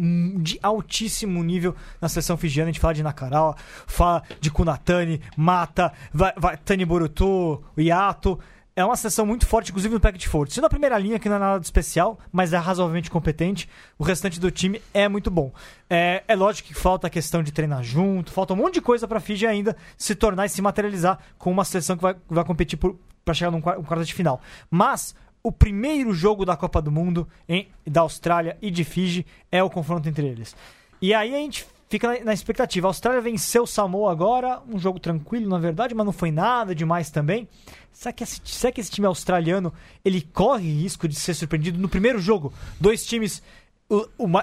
de 0.43 0.59
altíssimo 0.63 1.43
nível 1.43 1.75
na 2.01 2.09
seleção 2.09 2.37
fijiana. 2.37 2.69
A 2.69 2.73
gente 2.73 2.81
fala 2.81 2.95
de 2.95 3.03
Nakarawa, 3.03 3.57
fala 3.87 4.23
de 4.41 4.51
Kunatani, 4.51 5.21
Mata, 5.37 5.93
vai, 6.13 6.33
vai, 6.37 6.57
Tani 6.59 6.85
Boruto, 6.85 7.63
Yato. 7.79 8.39
É 8.77 8.85
uma 8.85 8.97
seleção 8.97 9.25
muito 9.25 9.47
forte, 9.47 9.71
inclusive 9.71 9.95
no 9.95 10.01
pack 10.01 10.19
de 10.19 10.27
forwards. 10.29 10.53
Sendo 10.55 10.65
a 10.67 10.69
primeira 10.71 10.99
linha, 10.99 11.19
que 11.19 11.29
não 11.29 11.37
é 11.37 11.39
nada 11.39 11.61
de 11.61 11.67
especial, 11.67 12.19
mas 12.33 12.53
é 12.53 12.57
razoavelmente 12.57 13.09
competente, 13.09 13.69
o 13.97 14.03
restante 14.03 14.41
do 14.41 14.51
time 14.51 14.83
é 14.93 15.09
muito 15.09 15.31
bom. 15.31 15.53
É, 15.89 16.25
é 16.27 16.35
lógico 16.35 16.69
que 16.69 16.75
falta 16.75 17.07
a 17.07 17.11
questão 17.11 17.41
de 17.41 17.53
treinar 17.53 17.85
junto, 17.85 18.33
falta 18.33 18.53
um 18.53 18.57
monte 18.57 18.75
de 18.75 18.81
coisa 18.81 19.07
para 19.07 19.21
Fiji 19.21 19.47
ainda 19.47 19.77
se 19.97 20.17
tornar 20.17 20.47
e 20.47 20.49
se 20.49 20.61
materializar 20.61 21.21
com 21.39 21.53
uma 21.53 21.65
seleção 21.65 21.97
que 21.97 22.03
vai, 22.03 22.17
vai 22.29 22.45
competir 22.45 22.77
para 23.25 23.33
chegar 23.33 23.53
num 23.53 23.61
quar- 23.61 23.79
um 23.79 23.85
quarto 23.85 24.05
de 24.05 24.13
final. 24.13 24.41
Mas 24.69 25.15
o 25.41 25.53
primeiro 25.53 26.13
jogo 26.13 26.45
da 26.45 26.57
Copa 26.57 26.83
do 26.83 26.91
Mundo 26.91 27.29
em, 27.49 27.69
da 27.87 28.01
Austrália 28.01 28.57
e 28.61 28.73
de 28.73 28.83
Fiji 28.83 29.25
é 29.53 29.63
o 29.63 29.71
confronto 29.71 30.09
entre 30.09 30.27
eles. 30.27 30.57
E 31.01 31.15
aí 31.15 31.33
a 31.33 31.39
gente 31.39 31.65
fica 31.89 32.25
na, 32.25 32.33
expectativa. 32.33 32.87
A 32.87 32.91
Austrália 32.91 33.21
venceu 33.21 33.67
Samoa 33.67 34.11
agora, 34.11 34.61
um 34.69 34.79
jogo 34.79 34.99
tranquilo, 34.99 35.49
na 35.49 35.59
verdade, 35.59 35.95
mas 35.95 36.05
não 36.05 36.13
foi 36.13 36.31
nada 36.31 36.75
demais 36.75 37.11
também. 37.11 37.49
Será 37.93 38.13
que, 38.13 38.25
esse, 38.25 38.41
será 38.45 38.73
que 38.73 38.81
esse 38.81 38.91
time 38.91 39.07
australiano 39.07 39.73
ele 40.05 40.21
corre 40.21 40.69
risco 40.69 41.07
de 41.07 41.15
ser 41.15 41.35
surpreendido 41.35 41.79
no 41.79 41.89
primeiro 41.89 42.19
jogo? 42.19 42.53
Dois 42.81 43.05
times. 43.07 43.43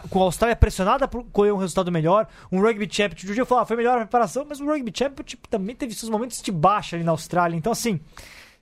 com 0.09 0.21
a 0.21 0.23
Austrália 0.23 0.55
pressionada 0.55 1.07
por 1.07 1.23
correr 1.25 1.51
um 1.51 1.57
resultado 1.57 1.91
melhor, 1.91 2.27
um 2.51 2.61
Rugby 2.61 2.87
Championship, 2.89 3.31
o 3.31 3.33
Gil 3.33 3.45
falou, 3.45 3.63
ah, 3.63 3.65
foi 3.65 3.75
melhor 3.75 3.97
a 3.97 4.01
preparação, 4.01 4.45
mas 4.47 4.59
o 4.61 4.65
Rugby 4.65 4.91
Championship 4.95 5.49
também 5.49 5.75
teve 5.75 5.93
seus 5.93 6.09
momentos 6.09 6.41
de 6.41 6.51
baixa 6.51 6.95
ali 6.95 7.03
na 7.03 7.11
Austrália. 7.11 7.57
Então, 7.57 7.71
assim, 7.71 7.99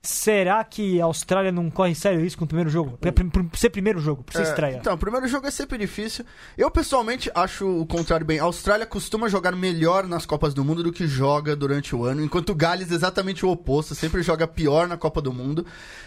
será 0.02 0.64
que 0.64 1.02
a 1.02 1.06
Austrália 1.06 1.52
não 1.52 1.70
corre 1.70 1.94
sério 1.94 2.22
risco 2.22 2.42
no 2.42 2.48
primeiro 2.48 2.70
jogo? 2.70 2.98
Por, 2.98 3.12
por 3.50 3.58
ser 3.58 3.70
primeiro 3.70 4.00
jogo, 4.00 4.24
por 4.24 4.34
ser 4.34 4.40
É, 4.40 4.44
estreia. 4.44 4.78
Então, 4.78 4.94
o 4.94 4.98
primeiro 4.98 5.28
jogo 5.28 5.46
é 5.46 5.52
sempre 5.52 5.78
difícil. 5.78 6.26
Eu, 6.58 6.72
pessoalmente, 6.72 7.30
acho 7.36 7.68
o 7.68 7.86
contrário 7.86 8.26
bem. 8.26 8.40
A 8.40 8.44
Austrália 8.44 8.86
costuma 8.86 9.28
jogar 9.28 9.52
melhor 9.56 10.08
nas 10.08 10.26
Copas 10.26 10.54
do 10.54 10.64
Mundo 10.64 10.84
do 10.84 10.92
que 10.94 11.06
joga 11.08 11.56
durante 11.56 11.96
o 11.96 12.06
ano, 12.06 12.24
enquanto 12.24 12.50
o 12.52 12.56
Gales 12.56 12.92
é 12.92 12.96
exatamente 12.96 13.46
o 13.46 13.50
oposto, 13.50 13.94
sempre 13.94 14.24
joga 14.24 14.48
pior 14.48 14.88
na 14.88 14.96
Copa 14.98 15.22
do 15.22 15.34
Mundo. 15.34 15.66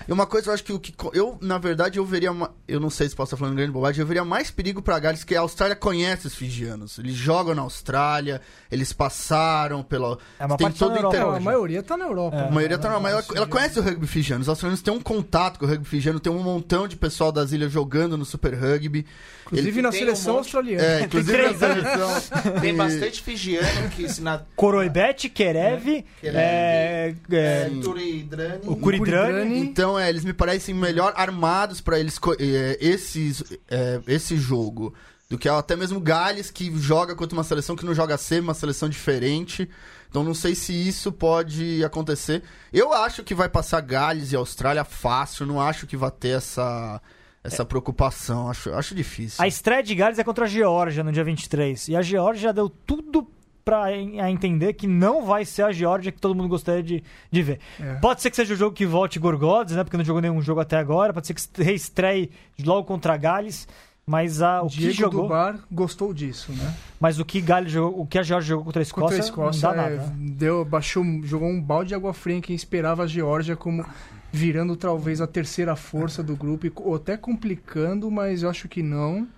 E 0.09 0.13
uma 0.13 0.27
coisa 0.27 0.49
eu 0.51 0.55
acho 0.55 0.65
que 0.65 0.73
o 0.73 0.81
que. 0.81 0.95
Eu, 1.13 1.37
na 1.41 1.59
verdade, 1.59 1.99
eu 1.99 2.05
veria. 2.07 2.33
uma- 2.33 2.51
Eu 2.67 2.81
não 2.81 2.89
sei 2.91 3.09
se 3.09 3.15
posso 3.15 3.35
estar 3.35 3.37
falando 3.37 3.57
grande 3.57 3.73
bobagem, 3.73 4.01
eu 4.01 4.07
veria 4.07 4.25
mais 4.25 4.51
perigo 4.51 4.81
pra 4.81 4.99
Gales, 4.99 5.23
que 5.25 5.35
a 5.37 5.41
Austrália 5.41 5.77
conhece 5.77 6.27
os 6.27 6.35
fijianos. 6.35 6.99
Eles 6.99 7.15
jogam 7.15 7.55
na 7.55 7.63
Austrália, 7.63 8.41
eles 8.71 8.93
passaram 8.93 9.83
pela. 9.83 10.17
É 10.39 10.47
uma 10.47 10.57
tem 10.57 10.67
parte 10.67 10.79
só 10.79 10.87
todo 10.87 10.95
na 10.95 11.01
o 11.01 11.13
Europa 11.13 11.17
inter- 11.19 11.35
É, 11.35 11.37
a 11.37 11.41
maioria 11.41 11.83
tá 11.83 11.97
na 11.97 12.05
Europa. 12.07 12.37
É. 12.37 12.49
a 12.49 12.51
maioria 12.51 12.79
tá 12.79 12.89
na 12.89 12.99
maior. 13.01 13.23
Ela 13.35 13.47
conhece 13.47 13.82
o 13.83 13.85
rugby 13.85 14.07
fijiano. 14.07 14.43
Os 14.43 14.49
australianos 14.49 14.81
têm 14.83 14.95
um 14.95 15.01
contato 15.01 15.59
com 15.59 15.67
o 15.67 15.69
rugby 15.69 15.87
fijiano, 15.87 16.19
tem 16.21 16.33
um 16.33 16.43
montão 16.43 16.89
de 16.89 16.97
pessoal 16.97 17.31
das 17.33 17.53
ilhas 17.53 17.71
jogando 17.73 18.17
no 18.17 18.25
Super 18.25 18.55
Rugby. 18.55 19.05
Inclusive 19.47 19.69
Ele- 19.71 19.83
na 19.83 19.91
tem 19.91 20.01
um 20.03 20.05
seleção 20.05 20.33
monte- 20.35 20.39
australiana. 20.45 20.85
É, 20.85 21.01
inclusive 21.03 21.37
Tem 21.39 21.53
na 21.53 21.59
seleção. 21.59 22.23
Tem 22.61 22.75
bastante 22.75 23.23
fijiano 23.23 23.91
que 23.91 24.09
se 24.09 24.21
na 24.23 24.41
Coroibete, 24.57 25.29
Kerev, 25.29 26.05
é, 26.23 27.15
é, 27.31 27.37
é, 27.37 27.71
Turidrani. 27.83 28.61
o. 28.65 28.77
Kuridrani. 28.77 29.59
Então, 29.61 29.99
é, 29.99 30.09
eles 30.09 30.25
me 30.25 30.33
parecem 30.33 30.75
melhor 30.75 31.13
armados 31.17 31.81
pra 31.81 31.99
eles 32.01 32.19
é, 32.39 32.79
esses, 32.81 33.43
é, 33.71 34.01
esse 34.07 34.37
jogo 34.37 34.95
do 35.29 35.39
que 35.39 35.49
até 35.49 35.75
mesmo 35.75 35.99
Gales, 35.99 36.51
que 36.51 36.71
joga 36.79 37.15
contra 37.15 37.37
uma 37.37 37.45
seleção 37.45 37.75
que 37.75 37.87
não 37.87 37.95
joga 37.95 38.17
C, 38.19 38.41
uma 38.41 38.53
seleção 38.55 38.89
diferente. 38.89 39.69
Então, 40.13 40.23
não 40.23 40.35
sei 40.35 40.55
se 40.55 40.75
isso 40.75 41.11
pode 41.11 41.83
acontecer. 41.83 42.43
Eu 42.71 42.93
acho 42.93 43.25
que 43.25 43.35
vai 43.35 43.49
passar 43.49 43.81
Gales 43.81 44.31
e 44.31 44.37
Austrália 44.37 44.85
fácil. 44.85 45.47
Não 45.47 45.59
acho 45.59 45.87
que 45.87 45.97
vai 45.97 46.11
ter 46.11 46.37
essa, 46.37 47.01
essa 47.43 47.65
preocupação. 47.65 48.51
Acho, 48.51 48.75
acho 48.75 48.95
difícil. 48.95 49.43
A 49.43 49.49
estreia 49.49 49.83
de 49.83 49.95
Gales 49.95 50.19
é 50.19 50.25
contra 50.25 50.45
a 50.45 50.49
Geórgia 50.49 51.03
no 51.03 51.11
dia 51.11 51.25
23. 51.25 51.89
E 51.89 51.97
a 51.97 52.03
Geórgia 52.03 52.43
já 52.43 52.53
deu 52.53 52.69
tudo 52.69 53.27
pra 53.65 53.91
en- 53.97 54.21
a 54.21 54.31
entender 54.31 54.75
que 54.75 54.87
não 54.87 55.25
vai 55.25 55.47
ser 55.47 55.63
a 55.63 55.73
Geórgia 55.73 56.13
que 56.13 56.21
todo 56.21 56.35
mundo 56.35 56.49
gostaria 56.51 56.83
de, 56.83 57.03
de 57.31 57.43
ver. 57.43 57.61
É. 57.81 57.95
Pode 57.95 58.21
ser 58.21 58.29
que 58.29 58.37
seja 58.37 58.53
o 58.53 58.57
jogo 58.57 58.77
que 58.77 58.85
volte 58.85 59.19
Gorgodes, 59.19 59.75
né? 59.75 59.83
Porque 59.83 59.97
não 59.97 60.05
jogou 60.05 60.21
nenhum 60.21 60.43
jogo 60.43 60.61
até 60.61 60.77
agora. 60.77 61.15
Pode 61.15 61.27
ser 61.27 61.33
que 61.33 61.63
reestreie 61.63 62.31
logo 62.63 62.85
contra 62.87 63.17
Gales. 63.17 63.67
Mas 64.07 64.43
a, 64.43 64.63
o 64.63 64.69
que 64.69 64.79
Diego 64.79 64.95
jogou. 64.95 65.23
Dubar 65.23 65.61
gostou 65.71 66.13
disso, 66.13 66.53
né? 66.53 66.75
Mas 66.99 67.21
o 67.21 67.25
que 67.25 67.41
Gales 67.41 67.71
jogou, 67.71 68.01
o 68.01 68.07
que 68.07 68.19
a 68.19 68.23
Geórgia 68.23 68.49
jogou 68.49 68.65
contra 68.65 68.81
a 68.81 68.83
Escócia, 68.83 69.09
Contra 69.09 69.17
a 69.17 69.27
Escócia, 69.27 69.69
não 69.69 69.77
dá 69.77 69.83
é, 69.83 69.97
nada. 69.97 70.15
deu, 70.19 70.65
baixou, 70.65 71.05
jogou 71.23 71.49
um 71.49 71.61
balde 71.61 71.89
de 71.89 71.95
água 71.95 72.13
fria 72.13 72.37
em 72.37 72.41
quem 72.41 72.57
esperava 72.57 73.05
a 73.05 73.07
Geórgia 73.07 73.55
como 73.55 73.85
virando 74.33 74.75
talvez 74.77 75.21
a 75.21 75.27
terceira 75.27 75.77
força 75.77 76.23
do 76.23 76.35
grupo, 76.35 76.67
ou 76.77 76.97
até 76.97 77.17
complicando, 77.17 78.11
mas 78.11 78.43
eu 78.43 78.51
acho 78.51 78.69
que 78.69 78.83
não. 78.83 79.29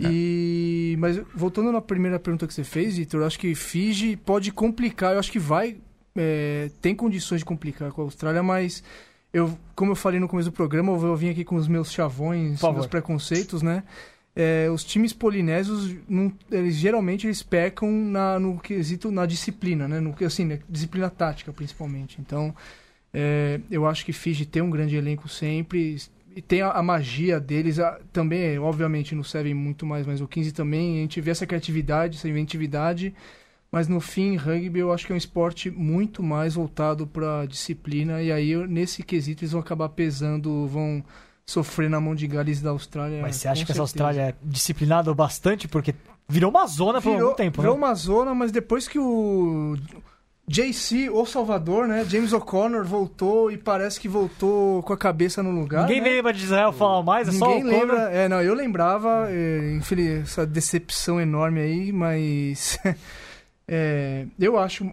E 0.00 0.96
mas 0.98 1.20
voltando 1.34 1.72
na 1.72 1.80
primeira 1.80 2.18
pergunta 2.20 2.46
que 2.46 2.54
você 2.54 2.62
fez, 2.62 2.98
Vitor, 2.98 3.20
eu 3.20 3.26
acho 3.26 3.38
que 3.38 3.54
Fiji 3.54 4.16
pode 4.16 4.52
complicar, 4.52 5.14
eu 5.14 5.18
acho 5.18 5.32
que 5.32 5.40
vai 5.40 5.76
é, 6.16 6.70
tem 6.80 6.94
condições 6.94 7.38
de 7.38 7.44
complicar 7.44 7.90
com 7.92 8.02
a 8.02 8.04
Austrália, 8.04 8.42
mas 8.42 8.82
eu, 9.32 9.58
como 9.74 9.92
eu 9.92 9.96
falei 9.96 10.18
no 10.20 10.28
começo 10.28 10.50
do 10.50 10.54
programa, 10.54 10.92
eu 10.92 11.16
vim 11.16 11.28
aqui 11.30 11.44
com 11.44 11.56
os 11.56 11.68
meus 11.68 11.92
chavões, 11.92 12.60
favor. 12.60 12.74
meus 12.76 12.86
preconceitos, 12.86 13.62
né? 13.62 13.82
É, 14.34 14.68
os 14.70 14.84
times 14.84 15.12
polinésios, 15.12 15.96
não- 16.08 16.32
eles 16.50 16.76
geralmente 16.76 17.26
eles 17.26 17.42
pecam 17.42 17.90
na, 17.90 18.38
no 18.38 18.58
quesito 18.58 19.10
na 19.10 19.26
disciplina, 19.26 19.88
né? 19.88 19.98
No 20.00 20.12
que 20.12 20.24
assim, 20.24 20.44
né? 20.44 20.60
disciplina 20.68 21.10
tática 21.10 21.52
principalmente. 21.52 22.18
Então, 22.20 22.54
é, 23.12 23.60
eu 23.70 23.86
acho 23.86 24.04
que 24.04 24.12
Fiji 24.12 24.46
tem 24.46 24.62
um 24.62 24.70
grande 24.70 24.94
elenco 24.96 25.28
sempre 25.28 25.96
e 26.36 26.42
tem 26.42 26.62
a, 26.62 26.70
a 26.70 26.82
magia 26.82 27.40
deles 27.40 27.80
a- 27.80 27.98
também, 28.12 28.58
obviamente 28.60 29.12
no 29.14 29.24
Seven 29.24 29.54
muito 29.54 29.84
mais, 29.84 30.06
mas 30.06 30.20
o 30.20 30.28
15 30.28 30.52
também 30.52 30.98
a 30.98 31.00
gente 31.00 31.20
vê 31.20 31.32
essa 31.32 31.46
criatividade, 31.46 32.16
essa 32.18 32.28
inventividade. 32.28 33.12
Mas 33.70 33.86
no 33.86 34.00
fim, 34.00 34.36
rugby 34.36 34.80
eu 34.80 34.92
acho 34.92 35.06
que 35.06 35.12
é 35.12 35.14
um 35.14 35.18
esporte 35.18 35.70
muito 35.70 36.22
mais 36.22 36.54
voltado 36.54 37.06
para 37.06 37.44
disciplina 37.46 38.22
e 38.22 38.32
aí 38.32 38.56
nesse 38.66 39.02
quesito 39.02 39.44
eles 39.44 39.52
vão 39.52 39.60
acabar 39.60 39.90
pesando, 39.90 40.66
vão 40.66 41.04
sofrer 41.44 41.90
na 41.90 42.00
mão 42.00 42.14
de 42.14 42.26
Gales 42.26 42.62
da 42.62 42.70
Austrália. 42.70 43.20
Mas 43.20 43.36
você 43.36 43.48
acha 43.48 43.64
que 43.64 43.72
essa 43.72 43.86
certeza. 43.86 44.04
Austrália 44.04 44.30
é 44.30 44.34
disciplinada 44.42 45.10
o 45.10 45.14
bastante? 45.14 45.68
Porque 45.68 45.94
virou 46.28 46.50
uma 46.50 46.66
zona 46.66 47.00
por 47.00 47.12
virou, 47.12 47.28
algum 47.28 47.36
tempo, 47.36 47.60
virou 47.60 47.76
né? 47.76 47.84
uma 47.84 47.94
zona, 47.94 48.34
mas 48.34 48.50
depois 48.50 48.88
que 48.88 48.98
o 48.98 49.76
JC, 50.48 51.10
o 51.10 51.26
Salvador, 51.26 51.86
né, 51.86 52.06
James 52.08 52.32
O'Connor 52.32 52.82
voltou 52.84 53.50
e 53.50 53.58
parece 53.58 54.00
que 54.00 54.08
voltou 54.08 54.82
com 54.82 54.94
a 54.94 54.96
cabeça 54.96 55.42
no 55.42 55.50
lugar. 55.50 55.82
Ninguém 55.82 56.00
né? 56.00 56.08
lembra 56.08 56.32
de 56.32 56.42
Israel 56.42 56.72
falar 56.72 57.02
mais, 57.02 57.28
é 57.28 57.32
só 57.32 57.48
Ninguém 57.48 57.64
o 57.64 57.66
Conor. 57.66 57.80
lembra. 57.80 58.10
É, 58.10 58.28
não, 58.30 58.40
eu 58.40 58.54
lembrava, 58.54 59.26
é, 59.30 59.74
infeliz, 59.74 60.22
essa 60.22 60.46
decepção 60.46 61.20
enorme 61.20 61.60
aí, 61.60 61.92
mas 61.92 62.78
é, 63.68 64.26
eu 64.38 64.58
acho 64.58 64.90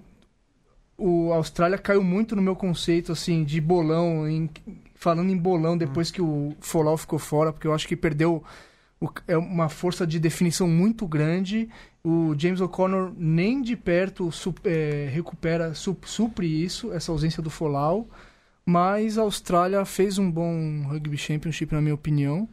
o 0.97 1.31
Austrália 1.33 1.77
caiu 1.77 2.03
muito 2.03 2.35
no 2.35 2.41
meu 2.41 2.55
conceito 2.55 3.11
assim 3.11 3.43
de 3.43 3.59
bolão, 3.59 4.27
em- 4.29 4.49
falando 4.95 5.29
em 5.29 5.37
bolão 5.37 5.77
depois 5.77 6.09
que 6.09 6.21
o 6.21 6.55
Folau 6.61 6.95
ficou 6.97 7.19
fora, 7.19 7.51
porque 7.51 7.67
eu 7.67 7.73
acho 7.73 7.87
que 7.87 7.95
perdeu 7.97 8.41
o- 9.01 9.09
é 9.27 9.37
uma 9.37 9.67
força 9.67 10.07
de 10.07 10.17
definição 10.19 10.67
muito 10.69 11.05
grande. 11.05 11.67
O 12.03 12.33
James 12.37 12.61
O'Connor 12.61 13.11
nem 13.17 13.61
de 13.61 13.75
perto 13.75 14.31
su- 14.31 14.55
é, 14.63 15.09
recupera, 15.11 15.73
su- 15.73 15.97
supre 16.05 16.47
isso, 16.47 16.93
essa 16.93 17.11
ausência 17.11 17.43
do 17.43 17.49
Folau. 17.49 18.07
Mas 18.65 19.17
a 19.17 19.21
Austrália 19.23 19.83
fez 19.85 20.17
um 20.17 20.31
bom 20.31 20.83
Rugby 20.87 21.17
Championship, 21.17 21.73
na 21.73 21.81
minha 21.81 21.93
opinião. 21.93 22.47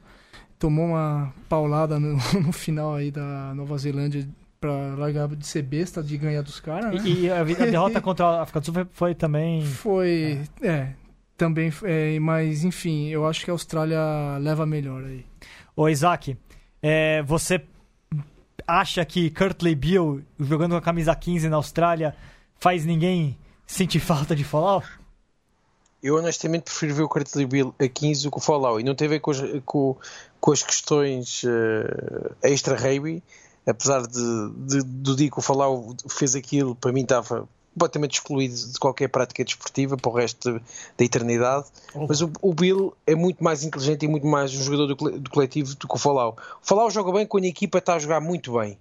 Tomou 0.58 0.86
uma 0.88 1.32
paulada 1.48 1.98
no, 2.00 2.16
no 2.44 2.52
final 2.52 2.94
aí 2.94 3.10
da 3.10 3.54
Nova 3.54 3.78
Zelândia 3.78 4.28
pra 4.62 4.94
largar 4.94 5.26
de 5.28 5.44
ser 5.44 5.62
besta, 5.62 6.00
de 6.00 6.16
ganhar 6.16 6.40
dos 6.40 6.60
caras, 6.60 6.94
né? 6.94 7.00
E, 7.04 7.24
e 7.24 7.30
a, 7.30 7.40
a 7.40 7.44
derrota 7.44 8.00
contra 8.00 8.24
a 8.24 8.42
África 8.42 8.60
do 8.60 8.66
Sul 8.66 8.74
foi, 8.74 8.86
foi 8.92 9.14
também. 9.14 9.66
Foi, 9.66 10.40
é, 10.62 10.92
também, 11.36 11.72
é, 11.82 12.20
mas 12.20 12.62
enfim, 12.62 13.08
eu 13.08 13.26
acho 13.26 13.44
que 13.44 13.50
a 13.50 13.54
Austrália 13.54 13.98
leva 14.38 14.64
melhor 14.64 15.02
aí. 15.02 15.26
Ô, 15.74 15.88
Isaac, 15.88 16.36
é, 16.80 17.22
você 17.24 17.60
acha 18.64 19.04
que 19.04 19.30
Curtley 19.30 19.74
Beale, 19.74 20.24
jogando 20.38 20.70
com 20.70 20.78
a 20.78 20.82
camisa 20.82 21.14
15 21.16 21.48
na 21.48 21.56
Austrália, 21.56 22.14
faz 22.60 22.86
ninguém 22.86 23.36
sentir 23.66 23.98
falta 23.98 24.36
de 24.36 24.44
Fallout? 24.44 24.86
Eu 26.00 26.16
honestamente 26.16 26.64
prefiro 26.64 26.94
ver 26.94 27.02
o 27.02 27.08
Cartilho 27.08 27.48
Bill 27.48 27.74
a 27.80 27.88
15 27.88 28.24
do 28.24 28.30
que 28.30 28.38
o 28.38 28.40
Fallout. 28.40 28.80
E 28.80 28.84
não 28.84 28.94
tem 28.94 29.06
a 29.06 29.10
ver 29.10 29.20
com 29.20 29.30
as, 29.30 29.40
com, 29.64 29.96
com 30.40 30.52
as 30.52 30.62
questões 30.62 31.42
uh, 31.44 32.34
extra-rugby. 32.42 33.22
Apesar 33.66 34.06
de, 34.06 34.50
de, 34.66 34.82
do 34.82 35.14
dia 35.14 35.30
que 35.30 35.38
o 35.38 35.42
Fallout 35.42 36.02
fez 36.08 36.34
aquilo, 36.34 36.74
para 36.74 36.92
mim 36.92 37.02
estava 37.02 37.48
completamente 37.72 38.14
excluído 38.14 38.54
de 38.54 38.78
qualquer 38.78 39.08
prática 39.08 39.44
desportiva 39.44 39.96
para 39.96 40.10
o 40.10 40.14
resto 40.14 40.60
da 40.96 41.04
eternidade. 41.04 41.66
Oh. 41.94 42.06
Mas 42.06 42.20
o, 42.20 42.30
o, 42.40 42.52
Bill 42.52 42.94
é 43.06 43.14
muito 43.14 43.42
mais 43.42 43.64
inteligente 43.64 44.04
e 44.04 44.08
muito 44.08 44.26
mais 44.26 44.54
um 44.54 44.62
jogador 44.62 44.86
do, 44.86 45.20
do 45.20 45.30
coletivo 45.30 45.74
do 45.74 45.88
que 45.88 45.94
o 45.94 45.98
Falau. 45.98 46.36
O 46.62 46.66
Falau 46.66 46.90
joga 46.90 47.12
bem 47.12 47.26
quando 47.26 47.44
a 47.44 47.48
equipa 47.48 47.78
está 47.78 47.94
a 47.94 47.98
jogar 47.98 48.20
muito 48.20 48.58
bem. 48.58 48.78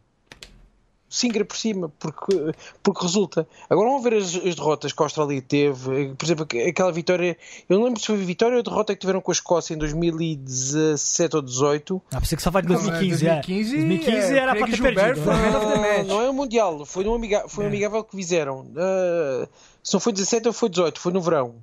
Singra 1.14 1.44
por 1.44 1.58
cima, 1.58 1.92
porque, 2.00 2.54
porque 2.82 3.02
resulta. 3.02 3.46
Agora 3.70 3.90
vamos 3.90 4.02
ver 4.02 4.14
as, 4.14 4.34
as, 4.34 4.56
derrotas 4.56 4.94
que 4.94 5.04
a 5.04 5.06
Austrália 5.06 5.42
teve. 5.42 6.16
Por 6.16 6.26
exemplo, 6.26 6.48
aquela 6.66 6.90
vitória. 6.90 7.38
Eu 7.68 7.78
não 7.78 7.84
lembro 7.84 8.00
se 8.00 8.08
foi 8.08 8.16
vitória 8.16 8.56
ou 8.56 8.64
derrota 8.64 8.94
que 8.94 9.02
tiveram 9.02 9.20
com 9.20 9.30
a 9.30 9.34
Escócia 9.34 9.74
em 9.74 9.78
2017 9.78 11.36
ou 11.36 11.42
2018. 11.42 12.02
Ah, 12.14 12.22
pensei 12.22 12.38
que 12.38 12.42
só 12.42 12.50
vai 12.50 12.62
de 12.62 12.70
2015. 12.70 13.26
Não, 13.26 13.34
2015, 13.34 13.76
é. 13.76 13.80
2015 13.80 14.34
é, 14.34 14.38
era 14.38 14.56
para 14.56 14.66
ter 14.68 14.76
Gilbert 14.78 14.96
perdido. 14.96 15.26
Foi 15.26 15.34
não, 15.36 16.04
não 16.06 16.22
é 16.22 16.30
o 16.30 16.34
Mundial, 16.34 16.86
foi 16.86 17.04
no, 17.04 17.14
amiga, 17.14 17.44
foi 17.50 17.66
é. 17.66 17.68
amigável 17.68 18.06
que 18.06 18.16
fizeram. 18.16 18.62
Uh, 18.62 19.50
se 19.84 19.94
não 19.94 20.00
foi 20.00 20.14
17 20.14 20.48
ou 20.48 20.54
foi 20.54 20.70
18, 20.70 20.98
foi 20.98 21.12
no 21.12 21.20
verão. 21.20 21.56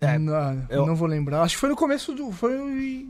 É, 0.00 0.16
não, 0.16 0.64
eu... 0.70 0.86
não 0.86 0.94
vou 0.94 1.08
lembrar. 1.08 1.42
Acho 1.42 1.56
que 1.56 1.60
foi 1.60 1.70
no 1.70 1.76
começo 1.76 2.14
do. 2.14 2.30
Foi 2.30 3.08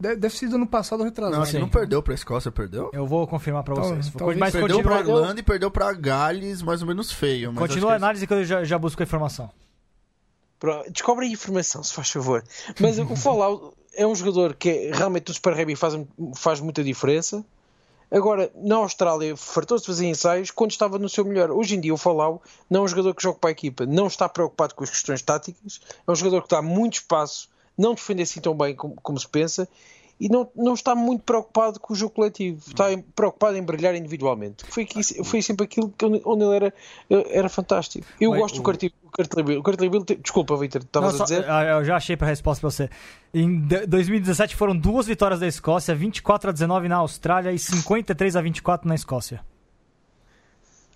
Deve 0.00 0.20
ter 0.20 0.30
sido 0.30 0.54
ano 0.54 0.66
passado 0.66 1.02
retrasado. 1.02 1.36
Não, 1.36 1.42
acho 1.42 1.58
não 1.58 1.68
perdeu 1.68 2.00
pra 2.00 2.14
Escócia, 2.14 2.52
perdeu? 2.52 2.88
Eu 2.92 3.04
vou 3.04 3.26
confirmar 3.26 3.64
pra 3.64 3.74
então, 3.74 3.88
vocês. 3.88 4.10
Talvez 4.16 4.38
mas 4.38 4.52
perdeu 4.52 4.76
continua... 4.76 5.02
pra 5.02 5.08
Irlanda 5.08 5.40
e 5.40 5.42
perdeu 5.42 5.70
pra 5.70 5.92
Gales, 5.92 6.62
mais 6.62 6.82
ou 6.82 6.86
menos 6.86 7.10
feio. 7.10 7.52
Continua 7.54 7.94
a 7.94 7.96
análise 7.96 8.24
que 8.24 8.32
eu 8.32 8.44
já, 8.44 8.62
já 8.62 8.78
busco 8.78 9.02
a 9.02 9.04
informação. 9.04 9.50
Descobre 10.90 11.26
a 11.26 11.28
informação, 11.28 11.82
se 11.82 11.92
faz 11.92 12.10
favor. 12.10 12.44
Mas 12.80 12.98
o 12.98 13.16
Fallout 13.16 13.76
é 13.94 14.06
um 14.06 14.14
jogador 14.14 14.54
que 14.54 14.68
é, 14.68 14.92
realmente 14.92 15.28
no 15.28 15.34
Super 15.34 15.56
Rugby 15.56 15.74
faz, 15.74 15.94
faz 16.36 16.60
muita 16.60 16.84
diferença. 16.84 17.44
Agora, 18.10 18.50
na 18.54 18.76
Austrália, 18.76 19.36
fartou-se 19.36 19.82
de 19.82 19.86
fazer 19.88 20.06
ensaios 20.06 20.50
quando 20.50 20.70
estava 20.70 20.98
no 20.98 21.08
seu 21.08 21.24
melhor. 21.24 21.50
Hoje 21.50 21.74
em 21.74 21.80
dia, 21.80 21.92
o 21.92 21.96
Fallout 21.96 22.40
não 22.70 22.80
é 22.80 22.84
um 22.84 22.88
jogador 22.88 23.14
que 23.14 23.22
joga 23.22 23.38
para 23.38 23.50
a 23.50 23.52
equipa, 23.52 23.84
não 23.84 24.06
está 24.06 24.28
preocupado 24.28 24.74
com 24.74 24.84
as 24.84 24.90
questões 24.90 25.20
táticas, 25.20 25.80
é 26.06 26.10
um 26.10 26.14
jogador 26.14 26.42
que 26.42 26.48
dá 26.48 26.62
muito 26.62 26.94
espaço 26.94 27.48
não 27.78 27.94
defende 27.94 28.22
assim 28.22 28.40
tão 28.40 28.54
bem 28.54 28.74
como, 28.74 28.96
como, 29.00 29.18
se 29.18 29.28
pensa 29.28 29.68
e 30.20 30.28
não, 30.28 30.50
não 30.56 30.74
está 30.74 30.96
muito 30.96 31.22
preocupado 31.22 31.78
com 31.78 31.92
o 31.92 31.96
jogo 31.96 32.12
coletivo, 32.12 32.60
está 32.66 32.86
preocupado 33.14 33.56
em 33.56 33.62
brilhar 33.62 33.94
individualmente. 33.94 34.64
Foi, 34.68 34.82
aqui, 34.82 35.02
foi 35.24 35.40
sempre 35.40 35.64
aquilo 35.64 35.94
que, 35.96 36.04
onde 36.04 36.44
ele 36.44 36.56
era, 36.56 36.74
era 37.08 37.48
fantástico. 37.48 38.04
Eu 38.20 38.32
Bem, 38.32 38.40
gosto 38.40 38.56
o... 38.56 38.58
do 38.58 38.64
Cartilho 38.64 38.92
O 39.58 39.62
Cartilho 39.62 40.04
Desculpa, 40.20 40.56
Vitor, 40.56 40.82
estavas 40.82 41.20
a 41.20 41.24
dizer? 41.24 41.48
Ah, 41.48 41.64
eu 41.64 41.84
já 41.84 41.96
achei 41.96 42.16
para 42.16 42.26
a 42.26 42.30
resposta 42.30 42.60
para 42.60 42.70
você. 42.70 42.90
Em 43.32 43.60
2017 43.60 44.56
foram 44.56 44.76
duas 44.76 45.06
vitórias 45.06 45.38
da 45.38 45.46
Escócia, 45.46 45.94
24 45.94 46.50
a 46.50 46.52
19 46.52 46.88
na 46.88 46.96
Austrália 46.96 47.52
e 47.52 47.58
53 47.58 48.34
a 48.34 48.40
24 48.40 48.88
na 48.88 48.96
Escócia. 48.96 49.40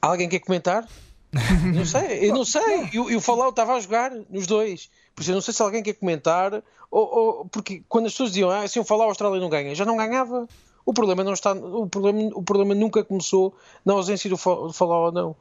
Alguém 0.01 0.29
quer 0.29 0.41
comentar? 0.41 0.85
não 1.75 1.85
sei, 1.85 2.29
eu 2.29 2.35
não 2.35 2.45
sei. 2.45 2.91
E 2.93 3.17
o 3.17 3.21
Fallout 3.21 3.51
estava 3.51 3.75
a 3.75 3.81
jogar 3.81 4.13
nos 4.29 4.47
dois. 4.47 4.91
Por 5.15 5.23
isso 5.23 5.31
eu 5.31 5.35
não 5.35 5.41
sei 5.41 5.55
se 5.55 5.63
alguém 5.63 5.83
quer 5.83 5.95
comentar, 5.95 6.63
ou, 6.91 7.15
ou 7.15 7.45
porque 7.47 7.83
quando 7.89 8.07
as 8.07 8.13
pessoas 8.13 8.31
diziam 8.31 8.51
ah, 8.51 8.67
se 8.69 8.79
eu 8.79 8.85
falar 8.85 9.05
a 9.05 9.09
Austrália 9.09 9.41
não 9.41 9.49
ganha, 9.49 9.75
já 9.75 9.85
não 9.85 9.97
ganhava. 9.97 10.47
O 10.85 10.93
problema 10.93 11.23
não 11.23 11.33
está, 11.33 11.53
o 11.53 11.87
problema, 11.87 12.31
o 12.35 12.43
problema 12.43 12.75
nunca 12.75 13.05
começou 13.05 13.55
na 13.85 13.93
ausência 13.93 14.29
do 14.29 14.37
falar 14.37 15.07
ou 15.07 15.13
não. 15.13 15.37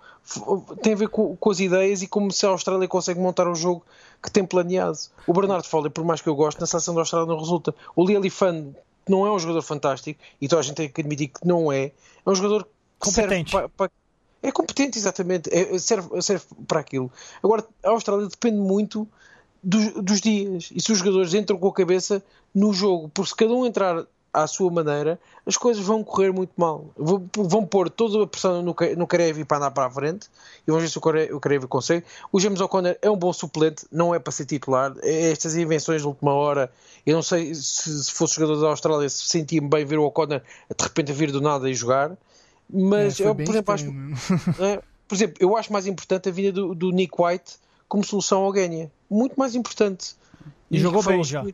Tem 0.84 0.94
a 0.94 0.96
ver 0.96 1.10
com, 1.10 1.36
com, 1.36 1.50
as 1.50 1.60
ideias 1.60 2.04
e 2.04 2.08
como 2.08 2.32
se 2.32 2.46
a 2.46 2.50
Austrália 2.50 2.88
consegue 2.88 3.20
montar 3.20 3.48
o 3.48 3.56
jogo 3.56 3.84
que 4.22 4.30
tem 4.30 4.46
planeado. 4.46 5.00
O 5.26 5.34
Bernardo 5.34 5.68
Foley, 5.68 5.90
por 5.90 6.06
mais 6.06 6.22
que 6.22 6.30
eu 6.30 6.36
goste, 6.36 6.62
na 6.62 6.68
seleção 6.68 6.94
da 6.94 7.02
Austrália 7.02 7.28
não 7.28 7.40
resulta. 7.40 7.74
O 7.96 8.04
Lee 8.04 8.30
Fan 8.30 8.68
não 9.10 9.26
é 9.26 9.32
um 9.32 9.40
jogador 9.40 9.64
fantástico 9.64 10.20
e 10.40 10.48
toda 10.48 10.60
a 10.60 10.64
gente 10.64 10.76
tem 10.76 10.90
que 10.90 11.02
admitir 11.02 11.30
que 11.30 11.46
não 11.46 11.72
é. 11.72 11.86
É 11.86 12.30
um 12.30 12.36
jogador 12.36 12.64
que 12.64 13.10
competente. 13.10 13.50
serve 13.50 13.68
para, 13.68 13.90
para 13.90 14.01
é 14.42 14.52
competente, 14.52 14.98
exatamente. 14.98 15.50
É, 15.54 15.78
serve, 15.78 16.22
serve 16.22 16.46
para 16.68 16.80
aquilo. 16.80 17.12
Agora, 17.44 17.66
a 17.84 17.90
Austrália 17.90 18.28
depende 18.28 18.58
muito 18.58 19.08
dos, 19.64 19.94
dos, 19.94 20.22
dias. 20.22 20.70
E 20.74 20.82
se 20.82 20.92
os 20.92 20.98
jogadores 20.98 21.34
entram 21.34 21.58
com 21.58 21.68
a 21.68 21.74
cabeça 21.74 22.24
no 22.54 22.74
jogo, 22.74 23.10
porque 23.10 23.30
se 23.30 23.36
cada 23.36 23.54
um 23.54 23.66
entrar 23.66 24.06
à 24.34 24.48
sua 24.48 24.72
maneira, 24.72 25.20
as 25.46 25.58
coisas 25.58 25.84
vão 25.84 26.04
correr 26.04 26.32
muito 26.32 26.54
mal. 26.56 26.90
Vão 26.98 27.66
pôr 27.66 27.90
toda 27.90 28.24
a 28.24 28.28
pressão 28.28 28.62
no, 28.62 28.76
no 28.98 29.08
Karevi 29.08 29.44
para 29.44 29.58
andar 29.58 29.72
para 29.72 29.86
a 29.86 29.92
frente 29.92 30.28
e 30.66 30.72
vamos 30.72 30.84
ver 30.84 30.90
se 30.90 30.98
o 31.34 31.40
Karevi 31.40 31.68
consegue. 31.68 32.06
O 32.32 32.40
James 32.40 32.62
O'Connor 32.62 32.96
é 33.02 33.10
um 33.10 33.18
bom 33.18 33.34
suplente, 33.34 33.86
não 33.92 34.16
é 34.16 34.20
para 34.20 34.32
ser 34.32 34.46
titular. 34.46 34.94
É 35.04 35.32
estas 35.32 35.56
invenções 35.56 36.02
de 36.02 36.08
última 36.08 36.34
hora, 36.34 36.72
eu 37.06 37.16
não 37.16 37.22
sei 37.22 37.54
se, 37.54 38.06
se 38.06 38.12
fosse 38.12 38.36
jogador 38.36 38.62
da 38.62 38.70
Austrália 38.70 39.10
se 39.10 39.28
sentia 39.28 39.62
bem 39.62 39.86
ver 39.86 40.00
o 40.00 40.06
O'Connor 40.06 40.40
de 40.40 40.84
repente 40.84 41.12
a 41.12 41.16
vir 41.16 41.32
do 41.32 41.42
nada 41.42 41.70
e 41.70 41.74
jogar. 41.74 42.18
Mas 42.72 43.20
é, 43.20 43.28
eu, 43.28 43.36
por 43.36 43.50
exemplo, 43.50 43.74
acho, 43.74 43.86
é, 44.62 44.82
por 45.08 45.16
exemplo, 45.16 45.36
eu 45.40 45.58
acho 45.58 45.72
mais 45.74 45.88
importante 45.88 46.30
a 46.30 46.32
vinda 46.32 46.52
do, 46.52 46.74
do 46.74 46.92
Nick 46.92 47.14
White 47.20 47.56
como 47.88 48.04
solução 48.04 48.44
ao 48.44 48.56
Genia. 48.56 48.92
Muito 49.10 49.36
mais 49.38 49.56
importante. 49.56 50.16
E, 50.70 50.78
e 50.78 50.80
jogou 50.80 51.04
bem 51.04 51.24
já. 51.24 51.46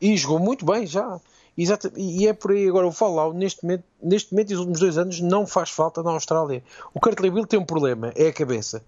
E 0.00 0.16
jogou 0.16 0.38
muito 0.38 0.64
bem 0.64 0.86
já. 0.86 1.20
Exato, 1.56 1.92
e 1.96 2.26
é 2.26 2.32
por 2.32 2.52
aí 2.52 2.66
agora 2.66 2.86
o 2.86 2.92
Fallout 2.92 3.36
neste 3.36 3.62
momento, 3.62 3.84
neste 4.02 4.32
momento 4.32 4.50
e 4.50 4.52
nos 4.52 4.60
últimos 4.60 4.80
dois 4.80 4.96
anos 4.96 5.20
não 5.20 5.46
faz 5.46 5.68
falta 5.68 6.02
na 6.02 6.10
Austrália. 6.12 6.64
O 6.94 7.00
Curtley 7.00 7.30
Bill 7.30 7.46
tem 7.46 7.60
um 7.60 7.64
problema, 7.64 8.10
é 8.16 8.28
a 8.28 8.32
cabeça. 8.32 8.82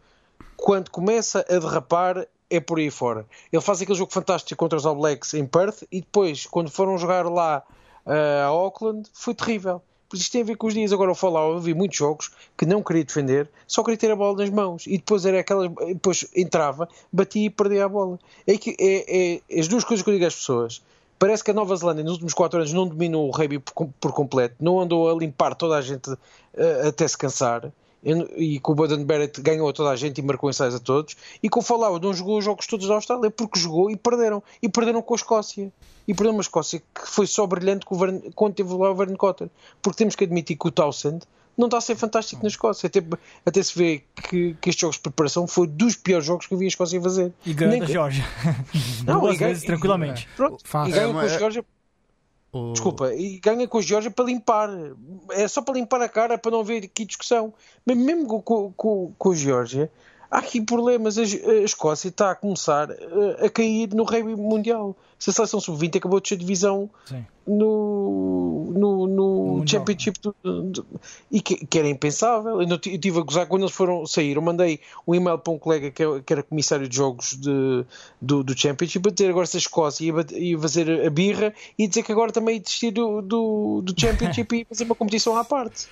Quando 0.56 0.90
começa 0.90 1.44
a 1.46 1.58
derrapar 1.58 2.26
é 2.48 2.60
por 2.60 2.78
aí 2.78 2.90
fora. 2.90 3.26
Ele 3.52 3.60
faz 3.60 3.82
aquele 3.82 3.98
jogo 3.98 4.12
fantástico 4.12 4.58
contra 4.58 4.78
os 4.78 4.86
All 4.86 4.96
Blacks 4.96 5.34
em 5.34 5.46
Perth 5.46 5.82
e 5.90 6.00
depois, 6.00 6.46
quando 6.46 6.70
foram 6.70 6.96
jogar 6.96 7.26
lá 7.26 7.62
uh, 8.06 8.44
a 8.44 8.46
Auckland, 8.46 9.08
foi 9.12 9.34
terrível. 9.34 9.82
Isto 10.12 10.32
tem 10.32 10.42
a 10.42 10.44
ver 10.44 10.56
com 10.56 10.66
os 10.66 10.74
dias. 10.74 10.92
Agora 10.92 11.10
eu 11.10 11.14
falo, 11.14 11.54
eu 11.54 11.60
vi 11.60 11.74
muitos 11.74 11.96
jogos 11.96 12.30
que 12.56 12.66
não 12.66 12.82
queria 12.82 13.04
defender, 13.04 13.48
só 13.66 13.82
queria 13.82 13.98
ter 13.98 14.10
a 14.10 14.16
bola 14.16 14.38
nas 14.38 14.50
mãos. 14.50 14.86
E 14.86 14.98
depois 14.98 15.24
era 15.24 15.40
aquela. 15.40 15.68
Depois 15.68 16.26
entrava, 16.34 16.88
batia 17.12 17.46
e 17.46 17.50
perdia 17.50 17.84
a 17.84 17.88
bola. 17.88 18.18
É, 18.46 18.56
que, 18.56 18.76
é, 18.78 19.40
é 19.50 19.60
as 19.60 19.68
duas 19.68 19.84
coisas 19.84 20.02
que 20.04 20.10
eu 20.10 20.14
digo 20.14 20.26
às 20.26 20.34
pessoas. 20.34 20.82
Parece 21.18 21.42
que 21.44 21.50
a 21.50 21.54
Nova 21.54 21.74
Zelândia 21.76 22.04
nos 22.04 22.14
últimos 22.14 22.34
4 22.34 22.58
anos 22.58 22.72
não 22.72 22.86
dominou 22.86 23.28
o 23.28 23.30
rugby 23.30 23.58
por, 23.58 23.88
por 24.00 24.12
completo, 24.12 24.56
não 24.60 24.80
andou 24.80 25.10
a 25.10 25.14
limpar 25.14 25.54
toda 25.54 25.76
a 25.76 25.80
gente 25.80 26.10
uh, 26.10 26.18
até 26.88 27.06
se 27.06 27.16
cansar 27.16 27.72
e 28.36 28.60
que 28.60 28.70
o 28.70 28.74
Baden 28.74 29.04
Barrett 29.04 29.40
ganhou 29.40 29.68
a 29.68 29.72
toda 29.72 29.90
a 29.90 29.96
gente 29.96 30.18
e 30.18 30.22
marcou 30.22 30.50
ensaios 30.50 30.74
a 30.74 30.78
todos, 30.78 31.16
e 31.42 31.48
que 31.48 31.58
o 31.58 31.62
Falau 31.62 31.98
não 31.98 32.12
jogou 32.12 32.38
os 32.38 32.44
jogos 32.44 32.66
todos 32.66 32.86
da 32.86 32.94
Austrália 32.94 33.30
porque 33.30 33.58
jogou 33.58 33.90
e 33.90 33.96
perderam. 33.96 34.42
E 34.62 34.68
perderam 34.68 35.00
com 35.00 35.14
a 35.14 35.16
Escócia. 35.16 35.72
E 36.06 36.12
perderam 36.12 36.36
uma 36.36 36.42
Escócia 36.42 36.80
que 36.80 37.08
foi 37.08 37.26
só 37.26 37.46
brilhante 37.46 37.86
quando 38.34 38.54
teve 38.54 38.72
lá 38.74 38.90
o 38.90 38.94
Verne 38.94 39.16
Cotter. 39.16 39.48
Porque 39.80 39.98
temos 39.98 40.14
que 40.14 40.24
admitir 40.24 40.56
que 40.56 40.68
o 40.68 40.70
Townsend 40.70 41.24
não 41.56 41.66
está 41.66 41.78
a 41.78 41.80
ser 41.80 41.96
fantástico 41.96 42.42
na 42.42 42.48
Escócia. 42.48 42.86
Até, 42.86 43.02
até 43.46 43.62
se 43.62 43.76
vê 43.78 44.02
que, 44.28 44.54
que 44.60 44.70
estes 44.70 44.80
jogos 44.80 44.96
de 44.96 45.02
preparação 45.02 45.46
foi 45.46 45.66
dos 45.66 45.96
piores 45.96 46.26
jogos 46.26 46.46
que 46.46 46.54
eu 46.54 46.58
vi 46.58 46.66
a 46.66 46.68
Escócia 46.68 47.00
fazer. 47.00 47.32
E 47.46 47.54
ganha 47.54 47.82
a 47.82 47.86
Geórgia. 47.86 48.24
Duas 49.04 49.38
vezes, 49.38 49.64
tranquilamente. 49.64 50.28
E, 50.32 50.36
pronto, 50.36 50.62
e 50.86 50.90
ganha 50.90 51.12
com 51.12 51.18
a 51.18 51.28
Geórgia 51.28 51.64
o... 52.54 52.72
Desculpa, 52.72 53.12
e 53.12 53.38
ganha 53.40 53.66
com 53.66 53.78
a 53.78 53.82
Geórgia 53.82 54.10
para 54.10 54.24
limpar. 54.24 54.70
É 55.30 55.48
só 55.48 55.60
para 55.60 55.74
limpar 55.74 56.00
a 56.00 56.08
cara, 56.08 56.38
para 56.38 56.52
não 56.52 56.60
haver 56.60 56.84
aqui 56.84 57.04
discussão. 57.04 57.52
Mas 57.84 57.96
mesmo 57.96 58.42
com, 58.42 58.72
com, 58.72 59.12
com 59.18 59.30
a 59.32 59.34
Geórgia, 59.34 59.90
há 60.30 60.38
aqui 60.38 60.60
problemas. 60.60 61.18
A, 61.18 61.22
Escócia 61.22 62.08
está 62.08 62.30
a 62.30 62.34
começar 62.34 62.90
a, 62.90 63.46
a 63.46 63.50
cair 63.50 63.88
no 63.94 64.04
rugby 64.04 64.36
mundial. 64.36 64.96
Se 65.18 65.30
a 65.30 65.32
seleção 65.32 65.60
sub-20 65.60 65.96
acabou 65.96 66.20
de 66.20 66.28
ser 66.28 66.36
divisão 66.36 66.90
no, 67.46 68.72
no, 68.74 69.06
no, 69.06 69.58
no 69.58 69.68
Championship 69.68 70.18
do, 70.20 70.34
do, 70.42 70.86
e 71.30 71.40
que, 71.40 71.64
que, 71.64 71.78
era 71.78 71.88
impensável. 71.88 72.60
Eu, 72.60 72.68
eu 72.68 72.78
tive 72.78 73.18
a 73.18 73.22
gozar 73.22 73.46
quando 73.46 73.62
eles 73.62 73.74
foram 73.74 74.06
sair. 74.06 74.36
Eu 74.36 74.42
mandei 74.42 74.80
um 75.06 75.14
e-mail 75.14 75.38
para 75.38 75.52
um 75.52 75.58
colega 75.58 75.90
que, 75.90 76.02
é, 76.02 76.20
que 76.20 76.32
era 76.32 76.42
comissário 76.42 76.88
de 76.88 76.96
jogos 76.96 77.36
de, 77.36 77.84
do, 78.20 78.42
do 78.42 78.58
Championship 78.58 79.08
a 79.08 79.12
dizer 79.12 79.30
agora 79.30 79.46
se 79.46 79.56
a 79.56 79.60
Escócia 79.60 80.04
ia, 80.04 80.38
ia 80.38 80.58
fazer 80.58 81.06
a 81.06 81.10
birra 81.10 81.54
e 81.78 81.86
dizer 81.86 82.02
que 82.02 82.12
agora 82.12 82.32
também 82.32 82.56
ia 82.56 82.60
desistir 82.60 82.90
do, 82.90 83.22
do, 83.22 83.82
do 83.82 83.98
Championship 83.98 84.54
e 84.54 84.64
fazer 84.64 84.84
uma 84.84 84.94
competição 84.94 85.36
à 85.36 85.44
parte. 85.44 85.86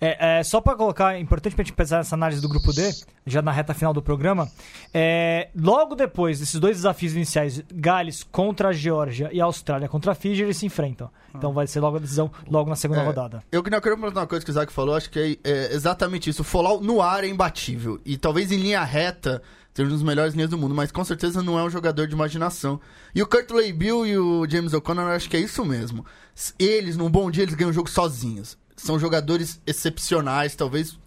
É, 0.00 0.38
é, 0.38 0.42
só 0.42 0.60
para 0.60 0.76
colocar, 0.76 1.14
é 1.14 1.20
importante 1.20 1.54
para 1.54 1.62
a 1.62 1.64
gente 1.64 1.74
pensar 1.74 2.00
essa 2.00 2.14
análise 2.14 2.40
do 2.40 2.48
grupo 2.48 2.72
D, 2.72 2.92
já 3.26 3.40
na 3.40 3.52
reta 3.52 3.74
final 3.74 3.92
do 3.92 4.02
programa. 4.02 4.50
É, 4.92 5.48
logo 5.56 5.94
depois 5.94 6.40
desses 6.40 6.58
dois 6.60 6.76
desafios 6.76 7.14
iniciais, 7.14 7.62
Gales 7.72 8.22
contra 8.22 8.68
a 8.68 8.72
Geórgia 8.72 9.30
e 9.32 9.40
a 9.40 9.44
Austrália 9.44 9.88
contra 9.88 10.12
a 10.12 10.14
Fiji, 10.14 10.42
eles 10.42 10.56
se 10.56 10.66
enfrentam. 10.66 11.10
Então 11.34 11.52
vai 11.52 11.66
ser 11.66 11.80
logo 11.80 11.96
a 11.96 12.00
decisão 12.00 12.30
logo 12.48 12.70
na 12.70 12.76
segunda 12.76 13.00
é, 13.00 13.04
rodada. 13.04 13.42
Eu 13.50 13.62
não 13.62 13.80
quero 13.80 13.96
perguntar 13.96 14.20
uma 14.20 14.26
coisa 14.26 14.44
que 14.44 14.50
o 14.50 14.52
Isaac 14.52 14.72
falou, 14.72 14.94
acho 14.94 15.10
que 15.10 15.40
é, 15.44 15.50
é 15.50 15.74
exatamente 15.74 16.30
isso. 16.30 16.42
O 16.42 16.44
Folau 16.44 16.80
no 16.80 17.02
ar 17.02 17.24
é 17.24 17.28
imbatível. 17.28 18.00
E 18.04 18.16
talvez 18.16 18.52
em 18.52 18.56
linha 18.56 18.84
reta 18.84 19.42
seja 19.72 19.88
um 19.88 19.92
dos 19.92 20.04
melhores 20.04 20.34
linhas 20.34 20.50
do 20.50 20.56
mundo, 20.56 20.72
mas 20.72 20.92
com 20.92 21.04
certeza 21.04 21.42
não 21.42 21.58
é 21.58 21.64
um 21.64 21.70
jogador 21.70 22.06
de 22.06 22.14
imaginação. 22.14 22.80
E 23.12 23.20
o 23.20 23.26
Kurt 23.26 23.48
Bill 23.74 24.06
e 24.06 24.16
o 24.16 24.48
James 24.48 24.72
O'Connor, 24.72 25.10
acho 25.10 25.28
que 25.28 25.36
é 25.36 25.40
isso 25.40 25.64
mesmo. 25.64 26.06
Eles, 26.56 26.96
num 26.96 27.10
bom 27.10 27.28
dia, 27.28 27.42
eles 27.42 27.54
ganham 27.54 27.70
o 27.70 27.72
jogo 27.72 27.90
sozinhos 27.90 28.56
são 28.76 28.98
jogadores 28.98 29.60
excepcionais, 29.66 30.54
talvez 30.54 30.98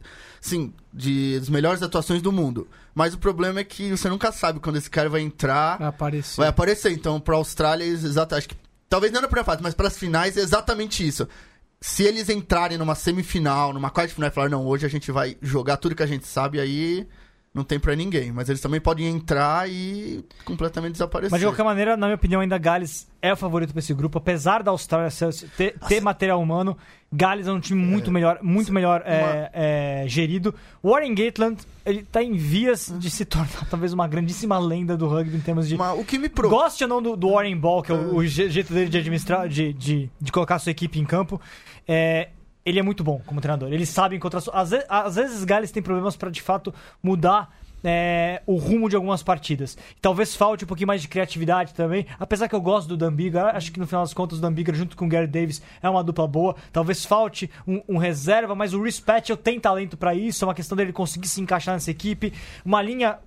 sim, 0.42 0.74
de 0.94 1.40
das 1.40 1.50
melhores 1.50 1.82
atuações 1.82 2.22
do 2.22 2.32
mundo. 2.32 2.68
Mas 2.96 3.14
o 3.14 3.18
problema 3.18 3.60
é 3.60 3.64
que 3.64 3.92
você 3.92 4.10
nunca 4.10 4.32
sabe 4.32 4.60
quando 4.60 4.78
esse 4.78 4.90
cara 4.90 5.10
vai 5.10 5.22
entrar, 5.22 5.78
Vai 5.78 5.88
aparecer. 5.88 6.38
vai 6.42 6.48
aparecer. 6.48 6.92
Então, 6.92 7.20
pra 7.20 7.36
Austrália, 7.36 7.84
exato, 7.86 8.34
acho 8.36 8.50
que 8.50 8.56
talvez 8.90 9.12
não 9.12 9.22
na 9.22 9.28
primeira 9.28 9.46
fase, 9.46 9.62
mas 9.62 9.74
pras 9.74 9.98
finais 9.98 10.36
é 10.38 10.42
exatamente 10.42 11.06
isso. 11.06 11.28
Se 11.80 12.04
eles 12.04 12.28
entrarem 12.30 12.78
numa 12.78 12.96
semifinal, 12.96 13.72
numa 13.72 13.92
quarta 13.92 14.14
final 14.14 14.30
e 14.30 14.34
falar, 14.34 14.50
não, 14.50 14.66
hoje 14.66 14.86
a 14.86 14.90
gente 14.90 15.12
vai 15.12 15.38
jogar 15.42 15.78
tudo 15.78 15.94
que 15.96 16.02
a 16.02 16.08
gente 16.08 16.26
sabe, 16.26 16.60
aí 16.60 17.08
não 17.58 17.64
tem 17.64 17.80
pra 17.80 17.96
ninguém. 17.96 18.32
Mas 18.32 18.48
eles 18.48 18.62
também 18.62 18.80
podem 18.80 19.08
entrar 19.08 19.70
e 19.70 20.24
completamente 20.46 20.94
desaparecer. 20.94 21.32
Mas 21.32 21.42
de 21.42 21.48
qualquer 21.48 21.64
maneira, 21.64 21.98
na 21.98 22.08
minha 22.08 22.16
opinião, 22.16 22.40
ainda 22.40 22.58
Gales 22.58 23.08
é 23.22 23.34
o 23.34 23.36
favorito 23.36 23.72
pra 23.74 23.80
esse 23.80 23.94
grupo. 23.94 24.18
Apesar 24.18 24.64
da 24.64 24.72
Austrália 24.72 25.10
ter, 25.58 25.78
ter 25.88 26.02
material 26.02 26.42
humano, 26.42 26.78
Gales 27.12 27.48
é 27.48 27.52
um 27.52 27.60
time 27.60 27.82
muito 27.84 28.12
melhor, 28.12 28.40
muito 28.42 28.72
melhor 28.72 29.02
é, 29.06 29.50
é, 29.54 30.08
gerido. 30.08 30.54
Warren 30.84 31.16
Gatland, 31.16 31.58
ele 31.86 32.04
tá 32.04 32.22
em 32.22 32.34
vias 32.34 32.94
de 32.98 33.10
se 33.10 33.26
tornar 33.26 33.66
talvez 33.70 33.92
uma 33.94 34.08
grandíssima 34.08 34.60
lenda 34.60 34.96
do 34.96 35.08
rugby 35.08 35.36
em 35.38 35.42
termos 35.42 35.68
de. 35.68 35.76
Mas 35.78 36.00
o 36.00 36.04
que 36.04 36.18
me 36.18 36.30
preocupa. 36.30 36.64
Goste 36.64 36.84
ou 36.84 36.90
não 36.90 37.02
do, 37.02 37.16
do 37.18 37.32
Warren 37.32 37.58
Ball, 37.58 37.82
que 37.82 37.92
é 37.92 37.96
o, 37.96 38.16
o 38.18 38.26
je- 38.26 38.50
jeito 38.50 38.74
dele 38.74 38.90
de 38.90 38.98
administrar, 38.98 39.48
de, 39.50 39.74
de, 39.74 40.10
de 40.22 40.32
colocar 40.32 40.60
sua 40.60 40.72
equipe 40.72 41.00
em 41.00 41.06
campo, 41.06 41.42
é, 41.88 42.30
ele 42.68 42.80
é 42.80 42.84
muito 42.84 43.04
bom 43.04 43.22
como 43.26 43.40
treinador. 43.42 43.72
Ele 43.72 43.86
sabe 43.86 44.16
encontrar. 44.16 44.42
Às, 44.54 44.70
ve- 44.72 44.86
às 44.90 45.16
vezes, 45.16 45.44
Gales 45.44 45.72
tem 45.72 45.82
problemas 45.82 46.16
pra 46.16 46.30
de 46.30 46.42
fato 46.42 46.74
mudar. 47.02 47.50
é, 47.84 48.42
o 48.48 48.56
rumo 48.56 48.90
de 48.90 48.96
algumas 48.96 49.22
partidas. 49.22 49.78
Talvez 50.02 50.36
falte 50.36 50.66
um 50.66 50.68
pouquinho 50.68 50.88
mais 50.88 51.00
de 51.02 51.08
criatividade 51.08 51.76
também. 51.76 52.08
Apesar 52.20 52.50
que 52.50 52.56
eu 52.56 52.60
gosto 52.60 52.88
do 52.88 52.98
Dan 52.98 53.14
Biggar, 53.14 53.56
acho 53.56 53.72
que 53.72 53.80
no 53.80 53.86
final 53.86 54.02
das 54.02 54.16
contas 54.16 54.40
o 54.40 54.42
Dan 54.42 54.52
Biggar 54.52 54.76
junto 54.76 54.98
com 54.98 55.06
o 55.06 55.08
Gary 55.08 55.28
Davis 55.28 55.62
é 55.82 55.88
uma 55.88 56.04
dupla 56.04 56.28
boa. 56.28 56.56
Talvez 56.74 57.06
falte 57.06 57.50
um, 57.68 57.82
um 57.88 57.98
reserva, 57.98 58.56
mas 58.56 58.74
o 58.74 58.82
Rhys 58.82 59.00
Patchell 59.00 59.38
tem 59.38 59.60
talento 59.60 59.96
pra 59.96 60.16
isso. 60.16 60.44
É 60.44 60.48
uma 60.48 60.56
questão 60.56 60.76
dele 60.76 60.92
conseguir 60.92 61.28
se 61.28 61.40
encaixar 61.40 61.76
nessa 61.76 61.92
equipe. 61.92 62.34
Uma 62.66 62.82
linha 62.82 63.20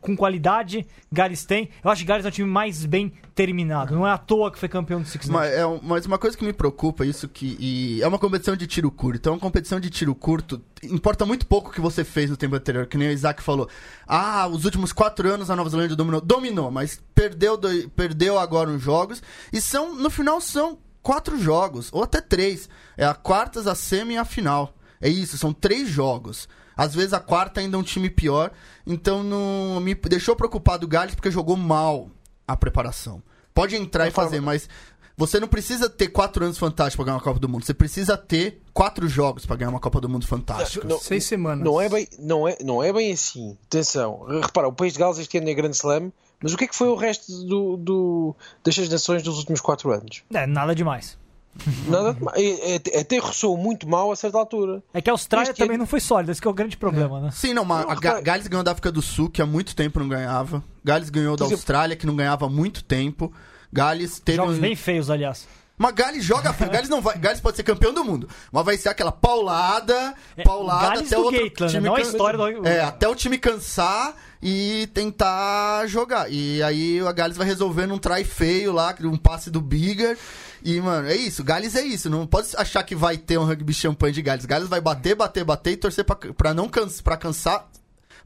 com 0.00 0.16
qualidade, 0.16 0.86
Gales 1.10 1.44
tem. 1.44 1.68
Eu 1.82 1.90
acho 1.90 2.02
que 2.02 2.06
Gales 2.08 2.24
é 2.24 2.28
o 2.28 2.32
time 2.32 2.48
mais 2.48 2.84
bem 2.84 3.12
terminado. 3.34 3.94
Não 3.94 4.06
é 4.06 4.10
à 4.12 4.18
toa 4.18 4.50
que 4.50 4.58
foi 4.58 4.68
campeão 4.68 5.00
do 5.00 5.06
Six. 5.08 5.28
Mas, 5.28 5.52
é 5.52 5.62
mas 5.82 6.06
uma 6.06 6.18
coisa 6.18 6.36
que 6.36 6.44
me 6.44 6.52
preocupa, 6.52 7.04
isso 7.06 7.28
que. 7.28 8.00
é 8.02 8.06
uma 8.06 8.18
competição 8.18 8.54
de 8.56 8.66
tiro 8.66 8.90
curto. 8.90 9.16
Então, 9.18 9.32
uma 9.34 9.40
competição 9.40 9.80
de 9.80 9.88
tiro 9.90 10.14
curto, 10.14 10.60
importa 10.82 11.24
muito 11.26 11.46
pouco 11.46 11.70
o 11.70 11.72
que 11.72 11.80
você 11.80 12.04
fez 12.04 12.28
no 12.30 12.36
tempo 12.36 12.54
anterior, 12.56 12.86
que 12.86 12.98
nem 12.98 13.08
o 13.08 13.12
Isaac 13.12 13.42
falou. 13.42 13.68
Ah, 14.06 14.46
os 14.48 14.64
últimos 14.64 14.92
quatro 14.92 15.28
anos 15.32 15.50
a 15.50 15.56
Nova 15.56 15.70
Zelândia 15.70 15.96
dominou. 15.96 16.20
Dominou, 16.20 16.70
mas 16.70 17.02
perdeu, 17.14 17.56
doi- 17.56 17.88
perdeu 17.94 18.38
agora 18.38 18.70
os 18.70 18.82
jogos. 18.82 19.22
E 19.52 19.60
são, 19.60 19.94
no 19.94 20.10
final, 20.10 20.40
são 20.40 20.78
quatro 21.02 21.38
jogos, 21.40 21.88
ou 21.92 22.02
até 22.02 22.20
três. 22.20 22.68
É 22.96 23.04
a 23.04 23.14
quartas, 23.14 23.66
a 23.66 23.74
semi 23.74 24.14
e 24.14 24.18
a 24.18 24.24
final. 24.24 24.74
É 25.00 25.08
isso, 25.08 25.38
são 25.38 25.52
três 25.52 25.88
jogos. 25.88 26.46
Às 26.76 26.94
vezes 26.94 27.12
a 27.12 27.20
quarta 27.20 27.60
ainda 27.60 27.76
é 27.76 27.80
um 27.80 27.82
time 27.82 28.08
pior. 28.08 28.50
Então 28.86 29.22
não 29.22 29.80
me 29.80 29.94
deixou 29.94 30.34
preocupado 30.36 30.86
o 30.86 30.88
Gales 30.88 31.14
porque 31.14 31.30
jogou 31.30 31.56
mal 31.56 32.10
a 32.46 32.56
preparação. 32.56 33.22
Pode 33.54 33.76
entrar 33.76 34.08
e 34.08 34.10
fazer, 34.10 34.40
mas 34.40 34.68
você 35.20 35.38
não 35.38 35.48
precisa 35.48 35.90
ter 35.90 36.08
quatro 36.08 36.42
anos 36.42 36.56
fantásticos 36.56 36.96
pra 36.96 37.04
ganhar 37.04 37.16
uma 37.16 37.22
Copa 37.22 37.38
do 37.38 37.46
Mundo. 37.48 37.62
Você 37.64 37.74
precisa 37.74 38.16
ter 38.16 38.62
quatro 38.72 39.06
jogos 39.06 39.44
pra 39.44 39.54
ganhar 39.54 39.68
uma 39.68 39.78
Copa 39.78 40.00
do 40.00 40.08
Mundo 40.08 40.26
fantástica. 40.26 40.88
Não, 40.88 40.98
Seis 40.98 41.24
semanas. 41.24 41.62
Não 41.62 41.78
é, 41.78 41.90
bem, 41.90 42.08
não, 42.18 42.48
é, 42.48 42.56
não 42.64 42.82
é 42.82 42.90
bem 42.90 43.12
assim. 43.12 43.56
Atenção, 43.66 44.24
repara, 44.40 44.66
o 44.66 44.72
país 44.72 44.94
de 44.94 44.98
Gales 44.98 45.18
este 45.18 45.36
ano 45.36 45.50
é 45.50 45.52
Grande 45.52 45.76
Slam, 45.76 46.10
mas 46.42 46.54
o 46.54 46.56
que 46.56 46.64
é 46.64 46.66
que 46.66 46.74
foi 46.74 46.88
o 46.88 46.94
resto 46.94 47.30
do, 47.44 47.76
do, 47.76 48.36
destas 48.64 48.88
nações 48.88 49.22
dos 49.22 49.36
últimos 49.36 49.60
4 49.60 49.92
anos? 49.92 50.22
É, 50.32 50.46
nada 50.46 50.74
demais. 50.74 51.18
Nada. 51.88 52.16
É- 52.34 52.76
é- 52.96 53.00
Até 53.00 53.18
ressoou 53.18 53.56
muito 53.56 53.88
mal 53.88 54.10
a 54.12 54.16
certa 54.16 54.38
altura. 54.38 54.82
É 54.94 55.00
que 55.00 55.10
a 55.10 55.12
Austrália 55.12 55.50
Este 55.50 55.58
também 55.58 55.74
ano- 55.74 55.82
não 55.82 55.86
foi 55.86 56.00
sólida, 56.00 56.32
esse 56.32 56.40
que 56.40 56.48
é 56.48 56.50
o 56.50 56.54
grande 56.54 56.76
problema, 56.76 57.20
né? 57.20 57.30
Sim, 57.32 57.54
não, 57.54 57.64
mas 57.64 57.84
Não, 57.84 57.90
a 57.92 57.94
Ga- 57.94 58.20
Gales 58.20 58.46
ganhou 58.46 58.64
da 58.64 58.72
África 58.72 58.90
do 58.92 59.02
Sul, 59.02 59.28
que 59.30 59.40
há 59.42 59.46
muito 59.46 59.74
tempo 59.76 59.98
não 60.00 60.08
ganhava. 60.08 60.62
Gales 60.84 61.10
ganhou 61.10 61.36
da 61.36 61.44
Austrália, 61.44 61.96
que 61.96 62.06
não 62.06 62.16
ganhava 62.16 62.46
há 62.46 62.48
muito 62.48 62.82
tempo. 62.84 63.32
Gales 63.72 64.18
teve 64.18 64.36
Jogos 64.36 64.56
um... 64.58 64.60
bem 64.60 64.74
feios, 64.74 65.10
aliás. 65.10 65.46
Mas 65.78 65.94
Gales 65.94 66.22
joga 66.22 66.52
feio. 66.52 66.70
Gales 66.70 66.90
não 66.90 67.00
vai. 67.00 67.16
Gales 67.16 67.40
pode 67.40 67.56
ser 67.56 67.62
campeão 67.62 67.94
do 67.94 68.04
mundo. 68.04 68.28
Mas 68.52 68.64
vai 68.66 68.76
ser 68.76 68.90
aquela 68.90 69.10
paulada, 69.10 70.14
É, 70.36 70.42
paulada 70.42 70.88
Gales 70.88 71.06
até 71.06 71.16
do 71.16 71.22
o 71.22 71.24
outro 71.24 71.66
time 71.68 71.80
não 71.80 71.94
a 71.94 71.96
can- 71.96 72.02
história 72.02 72.38
do- 72.52 72.68
É, 72.68 72.80
até 72.82 73.08
o 73.08 73.14
time 73.14 73.38
cansar 73.38 74.14
e 74.42 74.88
tentar 74.92 75.86
jogar. 75.86 76.30
E 76.30 76.62
aí 76.62 77.00
a 77.00 77.12
Gales 77.12 77.36
vai 77.38 77.46
resolvendo 77.46 77.94
um 77.94 77.98
try 77.98 78.24
feio 78.24 78.72
lá, 78.72 78.94
um 79.04 79.16
passe 79.16 79.50
do 79.50 79.60
Bigger. 79.60 80.18
E, 80.64 80.80
mano, 80.80 81.08
é 81.08 81.16
isso. 81.16 81.42
Gales 81.44 81.74
é 81.74 81.82
isso. 81.82 82.08
Não 82.10 82.26
pode 82.26 82.48
achar 82.56 82.82
que 82.82 82.94
vai 82.94 83.16
ter 83.16 83.38
um 83.38 83.44
rugby 83.44 83.72
champanhe 83.74 84.12
de 84.12 84.22
Gales. 84.22 84.44
Gales 84.46 84.68
vai 84.68 84.80
bater, 84.80 85.14
bater, 85.14 85.44
bater 85.44 85.72
e 85.72 85.76
torcer 85.76 86.04
pra, 86.04 86.16
pra 86.16 86.52
não 86.54 86.68
cansa, 86.68 87.02
pra 87.02 87.16
cansar. 87.16 87.66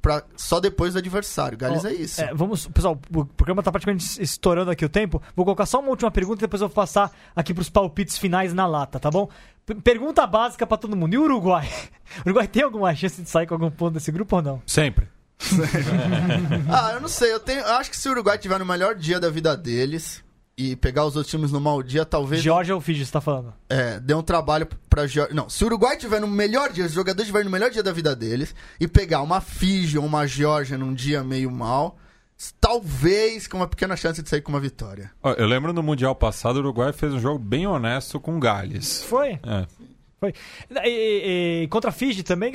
Pra, 0.03 0.22
só 0.37 0.61
depois 0.61 0.93
do 0.93 0.99
adversário. 0.99 1.57
Gales 1.57 1.82
Ó, 1.82 1.89
é 1.89 1.95
isso. 1.95 2.20
é, 2.20 2.35
vamos, 2.35 2.66
pessoal, 2.66 3.01
o 3.14 3.24
programa 3.24 3.62
tá 3.62 3.72
praticamente 3.72 4.22
estourando 4.22 4.70
aqui 4.70 4.85
o 4.85 4.89
tempo. 4.89 5.22
Vou 5.35 5.47
colocar 5.47 5.64
só 5.64 5.80
uma 5.80 5.89
última 5.89 6.11
pergunta 6.11 6.41
e 6.41 6.43
depois 6.43 6.61
eu 6.61 6.68
vou 6.68 6.74
passar 6.74 7.11
aqui 7.35 7.55
pros 7.55 7.70
palpites 7.70 8.18
finais 8.18 8.53
na 8.53 8.66
lata, 8.66 9.01
tá 9.01 9.11
bom? 9.11 9.30
P- 9.64 9.76
Pergunta 9.76 10.26
básica 10.26 10.66
pra 10.66 10.76
todo 10.76 10.95
mundo. 10.95 11.14
E 11.14 11.18
o 11.18 11.22
Uruguai? 11.22 11.66
O 12.18 12.28
Uruguai 12.28 12.47
tem 12.47 12.62
alguma 12.62 12.95
chance 12.95 13.22
de 13.22 13.30
sair 13.30 13.47
com 13.47 13.55
algum 13.55 13.70
ponto 13.70 13.95
desse 13.95 14.12
grupo 14.12 14.37
ou 14.37 14.43
não? 14.43 14.62
Sempre. 14.66 15.09
Ah, 16.70 16.93
eu 16.95 17.01
não 17.01 17.09
sei. 17.09 17.32
Eu, 17.32 17.41
tenho, 17.41 17.61
eu 17.61 17.74
acho 17.74 17.91
que 17.91 17.97
se 17.97 18.09
o 18.09 18.12
Uruguai 18.12 18.39
tiver 18.39 18.59
no 18.59 18.64
melhor 18.66 18.95
dia 18.95 19.18
da 19.20 19.30
vida 19.30 19.57
deles 19.57 20.22
e 20.57 20.77
pegar 20.77 21.05
os 21.05 21.17
outros 21.17 21.31
times 21.31 21.51
no 21.51 21.61
mau 21.61 21.83
dia, 21.83 22.05
talvez 22.05 22.41
Georgia 22.43 22.75
ou 22.75 22.81
Fiji, 22.81 23.05
você 23.05 23.13
tá 23.13 23.21
falando? 23.21 23.53
é, 23.69 23.99
dê 23.99 24.15
um 24.15 24.23
trabalho 24.23 24.69
pra 24.89 25.07
Georgia. 25.07 25.35
Não, 25.35 25.49
se 25.49 25.63
o 25.65 25.67
Uruguai 25.67 25.97
tiver 25.97 26.21
no 26.21 26.29
melhor 26.29 26.73
dia, 26.73 26.85
os 26.87 26.93
jogadores 26.93 27.23
estiverem 27.25 27.45
no 27.47 27.51
melhor 27.51 27.71
dia 27.71 27.83
da 27.83 27.93
vida 27.93 28.15
deles 28.15 28.55
e 28.79 28.87
pegar 28.87 29.21
uma 29.23 29.41
Fiji 29.41 29.99
ou 29.99 30.05
uma 30.05 30.27
Georgia 30.27 30.79
num 30.79 30.95
dia 30.95 31.25
meio 31.25 31.51
mal, 31.51 31.97
talvez 32.61 33.47
com 33.47 33.57
uma 33.57 33.67
pequena 33.67 33.97
chance 33.97 34.23
de 34.23 34.29
sair 34.29 34.41
com 34.43 34.51
uma 34.53 34.61
vitória. 34.61 35.11
Eu 35.37 35.47
lembro 35.47 35.73
no 35.73 35.83
Mundial 35.83 36.15
passado, 36.15 36.57
o 36.57 36.59
Uruguai 36.61 36.93
fez 36.93 37.13
um 37.13 37.19
jogo 37.21 37.39
bem 37.39 37.67
honesto 37.67 38.21
com 38.21 38.37
o 38.37 38.41
Gales. 38.41 39.03
Foi? 39.03 39.31
É. 39.43 39.67
Foi. 40.21 40.33
E, 40.85 40.89
e- 40.89 41.63
e 41.65 41.69
contra 41.69 41.91
a 41.91 41.93
Fiji 41.93 42.23
também, 42.23 42.53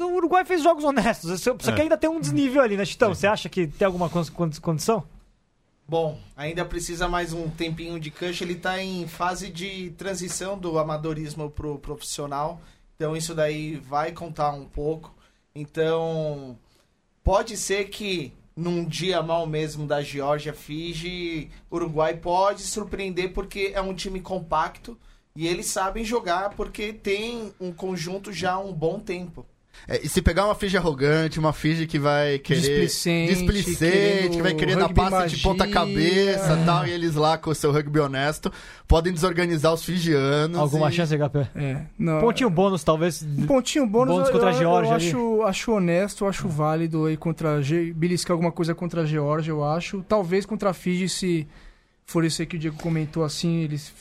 o, 0.00 0.16
Uruguai 0.16 0.44
fez 0.44 0.62
jogos 0.62 0.82
honestos. 0.84 1.40
Só 1.40 1.54
que 1.54 1.70
É. 1.70 1.82
ainda 1.82 1.96
tem 1.96 2.10
um 2.10 2.20
desnível 2.20 2.62
ali, 2.62 2.76
né, 2.76 2.84
Chitão? 2.84 3.14
Você 3.14 3.26
acha 3.26 3.48
que 3.48 3.66
tem 3.66 3.86
alguma 3.86 4.08
con- 4.08 4.24
con- 4.32 4.50
condição? 4.60 5.04
Bom, 5.86 6.18
ainda 6.36 6.64
precisa 6.64 7.06
mais 7.08 7.32
um 7.32 7.50
tempinho 7.50 8.00
de 8.00 8.10
cancha. 8.10 8.44
Ele 8.44 8.54
tá 8.54 8.82
em 8.82 9.06
fase 9.06 9.50
de 9.50 9.90
transição 9.90 10.56
do 10.56 10.78
amadorismo 10.78 11.50
pro 11.50 11.78
profissional. 11.78 12.60
Então 12.96 13.16
isso 13.16 13.34
daí 13.34 13.76
vai 13.76 14.12
contar 14.12 14.52
um 14.52 14.64
pouco. 14.64 15.14
Então 15.54 16.58
pode 17.22 17.56
ser 17.56 17.88
que 17.90 18.32
num 18.56 18.84
dia 18.84 19.22
mal 19.22 19.46
mesmo 19.46 19.86
da 19.86 20.02
Geórgia, 20.02 20.52
Fiji, 20.54 21.50
Uruguai 21.70 22.16
pode 22.16 22.62
surpreender 22.62 23.32
porque 23.32 23.72
é 23.74 23.80
um 23.80 23.94
time 23.94 24.20
compacto 24.20 24.98
e 25.34 25.46
eles 25.46 25.66
sabem 25.66 26.04
jogar 26.04 26.50
porque 26.50 26.92
tem 26.92 27.52
um 27.60 27.72
conjunto 27.72 28.32
já 28.32 28.52
há 28.52 28.58
um 28.58 28.72
bom 28.72 29.00
tempo. 29.00 29.46
É, 29.88 30.00
e 30.04 30.08
se 30.08 30.22
pegar 30.22 30.44
uma 30.44 30.54
Fiji 30.54 30.76
arrogante, 30.76 31.38
uma 31.38 31.52
Fiji 31.52 31.86
que 31.86 31.98
vai 31.98 32.38
querer. 32.38 32.60
Displicente, 32.60 33.34
displicente, 33.34 34.36
que 34.36 34.42
vai 34.42 34.54
querer 34.54 34.76
dar 34.76 34.88
passe 34.88 35.10
de 35.10 35.16
magia. 35.16 35.42
ponta 35.42 35.66
cabeça 35.66 36.58
e 36.60 36.64
tal, 36.64 36.86
e 36.86 36.90
eles 36.90 37.14
lá 37.14 37.36
com 37.36 37.50
o 37.50 37.54
seu 37.54 37.72
rugby 37.72 37.98
honesto, 37.98 38.52
podem 38.86 39.12
desorganizar 39.12 39.72
os 39.72 39.84
fijianos. 39.84 40.56
Alguma 40.56 40.88
e... 40.88 40.92
chance, 40.92 41.16
HP? 41.16 41.48
É, 41.56 41.82
não. 41.98 42.20
Pontinho 42.20 42.48
bônus, 42.48 42.84
talvez. 42.84 43.22
Um 43.22 43.46
pontinho 43.46 43.86
bônus, 43.86 44.14
Bônus 44.14 44.28
eu- 44.28 44.32
contra 44.32 44.50
a 44.50 44.52
eu, 44.52 44.58
Geórgia 44.58 44.90
eu 44.90 44.94
ali. 44.94 45.06
acho, 45.08 45.42
acho 45.42 45.72
honesto, 45.72 46.26
acho 46.26 46.48
válido 46.48 47.06
aí 47.06 47.16
contra 47.16 47.56
a 47.56 47.62
Ge... 47.62 47.92
beliscar 47.92 48.34
alguma 48.34 48.52
coisa 48.52 48.74
contra 48.74 49.02
a 49.02 49.04
Geórgia, 49.04 49.50
eu 49.50 49.64
acho. 49.64 50.04
Talvez 50.08 50.46
contra 50.46 50.70
a 50.70 50.72
Fiji, 50.72 51.08
se 51.08 51.48
for 52.06 52.24
isso 52.24 52.40
aí 52.42 52.46
que 52.46 52.56
o 52.56 52.58
Diego 52.58 52.76
comentou 52.76 53.24
assim, 53.24 53.62
eles 53.62 53.92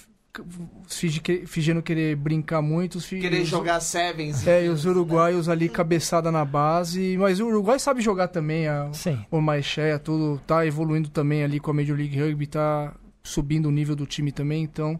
não 1.73 1.81
querer 1.81 2.15
brincar 2.15 2.61
muito, 2.61 2.99
Querer 2.99 3.41
os- 3.41 3.47
jogar 3.47 3.79
sevens. 3.79 4.45
É, 4.47 4.65
e 4.65 4.69
os 4.69 4.85
uruguaios 4.85 5.49
ali 5.49 5.67
cabeçada 5.69 6.31
na 6.31 6.45
base, 6.45 7.17
mas 7.17 7.39
o 7.39 7.47
Uruguai 7.47 7.79
sabe 7.79 8.01
jogar 8.01 8.27
também, 8.29 8.67
a, 8.67 8.89
Sim. 8.93 9.23
o 9.29 9.41
Maixéia, 9.41 9.99
tudo 9.99 10.39
tá 10.47 10.65
evoluindo 10.65 11.09
também 11.09 11.43
ali 11.43 11.59
com 11.59 11.71
a 11.71 11.73
Major 11.73 11.97
League 11.97 12.19
Rugby, 12.19 12.47
tá 12.47 12.93
subindo 13.23 13.67
o 13.67 13.71
nível 13.71 13.95
do 13.95 14.05
time 14.05 14.31
também, 14.31 14.63
então 14.63 14.99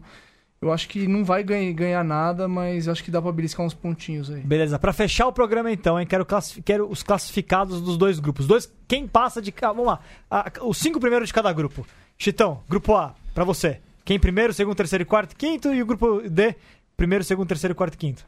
eu 0.60 0.72
acho 0.72 0.88
que 0.88 1.08
não 1.08 1.24
vai 1.24 1.42
ganhar, 1.42 1.72
ganhar 1.72 2.04
nada, 2.04 2.46
mas 2.46 2.86
acho 2.86 3.02
que 3.02 3.10
dá 3.10 3.20
pra 3.20 3.32
beliscar 3.32 3.66
uns 3.66 3.74
pontinhos 3.74 4.30
aí. 4.30 4.40
Beleza, 4.42 4.78
pra 4.78 4.92
fechar 4.92 5.26
o 5.26 5.32
programa 5.32 5.72
então, 5.72 5.98
hein? 5.98 6.06
Quero, 6.06 6.24
quero 6.64 6.88
os 6.88 7.02
classificados 7.02 7.80
dos 7.80 7.96
dois 7.96 8.20
grupos. 8.20 8.46
Dois, 8.46 8.72
quem 8.86 9.08
passa 9.08 9.42
de 9.42 9.50
cada. 9.50 9.72
Vamos 9.72 9.86
lá. 9.88 9.98
A- 10.30 10.52
os 10.62 10.78
cinco 10.78 11.00
primeiros 11.00 11.28
de 11.28 11.34
cada 11.34 11.52
grupo. 11.52 11.84
Chitão, 12.16 12.60
grupo 12.68 12.94
A, 12.94 13.12
pra 13.34 13.42
você. 13.42 13.80
Quem 14.04 14.18
primeiro, 14.18 14.52
segundo, 14.52 14.76
terceiro 14.76 15.02
e 15.02 15.06
quarto, 15.06 15.36
quinto. 15.36 15.72
E 15.72 15.82
o 15.82 15.86
grupo 15.86 16.22
D, 16.28 16.56
primeiro, 16.96 17.24
segundo, 17.24 17.48
terceiro, 17.48 17.74
quarto 17.74 17.94
e 17.94 17.98
quinto. 17.98 18.26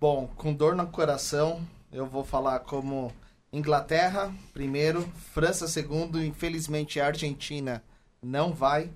Bom, 0.00 0.28
com 0.36 0.52
dor 0.52 0.74
no 0.74 0.86
coração, 0.88 1.60
eu 1.92 2.06
vou 2.06 2.24
falar 2.24 2.60
como 2.60 3.12
Inglaterra, 3.52 4.32
primeiro, 4.52 5.02
França, 5.32 5.66
segundo, 5.66 6.22
infelizmente 6.22 7.00
a 7.00 7.06
Argentina 7.06 7.82
não 8.22 8.52
vai, 8.52 8.90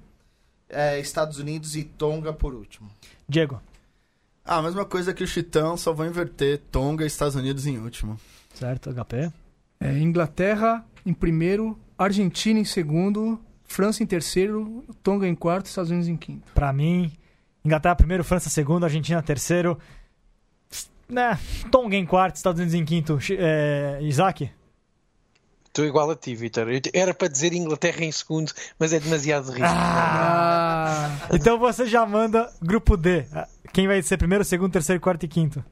é, 0.69 1.01
Estados 1.01 1.39
Unidos 1.39 1.77
e 1.77 1.85
Tonga 1.85 2.33
por 2.33 2.55
último. 2.55 2.91
Diego. 3.29 3.61
Ah, 4.45 4.59
a 4.59 4.63
mesma 4.63 4.85
coisa 4.85 5.15
que 5.15 5.23
o 5.23 5.27
Chitão, 5.27 5.77
só 5.77 5.93
vou 5.93 6.05
inverter 6.05 6.61
Tonga 6.71 7.05
e 7.05 7.07
Estados 7.07 7.37
Unidos 7.37 7.67
em 7.67 7.79
último. 7.79 8.19
Certo, 8.53 8.93
HP. 8.93 9.33
É, 9.79 9.99
Inglaterra 9.99 10.85
em 11.05 11.15
primeiro, 11.15 11.79
Argentina 11.97 12.59
em 12.59 12.65
segundo, 12.65 13.41
França 13.71 14.03
em 14.03 14.07
terceiro, 14.07 14.85
Tonga 15.01 15.29
em 15.29 15.35
quarto, 15.37 15.67
Estados 15.67 15.93
Unidos 15.93 16.09
em 16.09 16.17
quinto. 16.17 16.51
Pra 16.53 16.73
mim, 16.73 17.13
Inglaterra 17.65 17.95
primeiro, 17.95 18.25
França 18.25 18.51
segundo, 18.51 18.83
Argentina 18.83 19.23
terceiro. 19.23 19.79
Né, 21.09 21.39
Tonga 21.71 21.95
em 21.95 22.05
quarto, 22.05 22.35
Estados 22.35 22.59
Unidos 22.59 22.75
em 22.75 22.85
quinto. 22.85 23.17
É, 23.31 24.01
Isaac? 24.03 24.51
Estou 25.67 25.85
igual 25.85 26.11
a 26.11 26.17
ti, 26.17 26.35
Vitor. 26.35 26.67
Era 26.93 27.15
para 27.15 27.29
dizer 27.29 27.53
Inglaterra 27.53 28.05
em 28.05 28.11
segundo, 28.11 28.53
mas 28.77 28.93
é 28.93 28.99
demasiado 28.99 29.53
risco. 29.53 29.63
Ah, 29.73 31.17
Então 31.33 31.57
você 31.57 31.87
já 31.87 32.05
manda 32.05 32.53
grupo 32.61 32.97
D. 32.97 33.25
Quem 33.73 33.87
vai 33.87 34.03
ser 34.03 34.17
primeiro, 34.17 34.45
segundo, 34.45 34.73
terceiro, 34.73 35.01
quarto 35.01 35.23
e 35.25 35.29
quinto? 35.29 35.65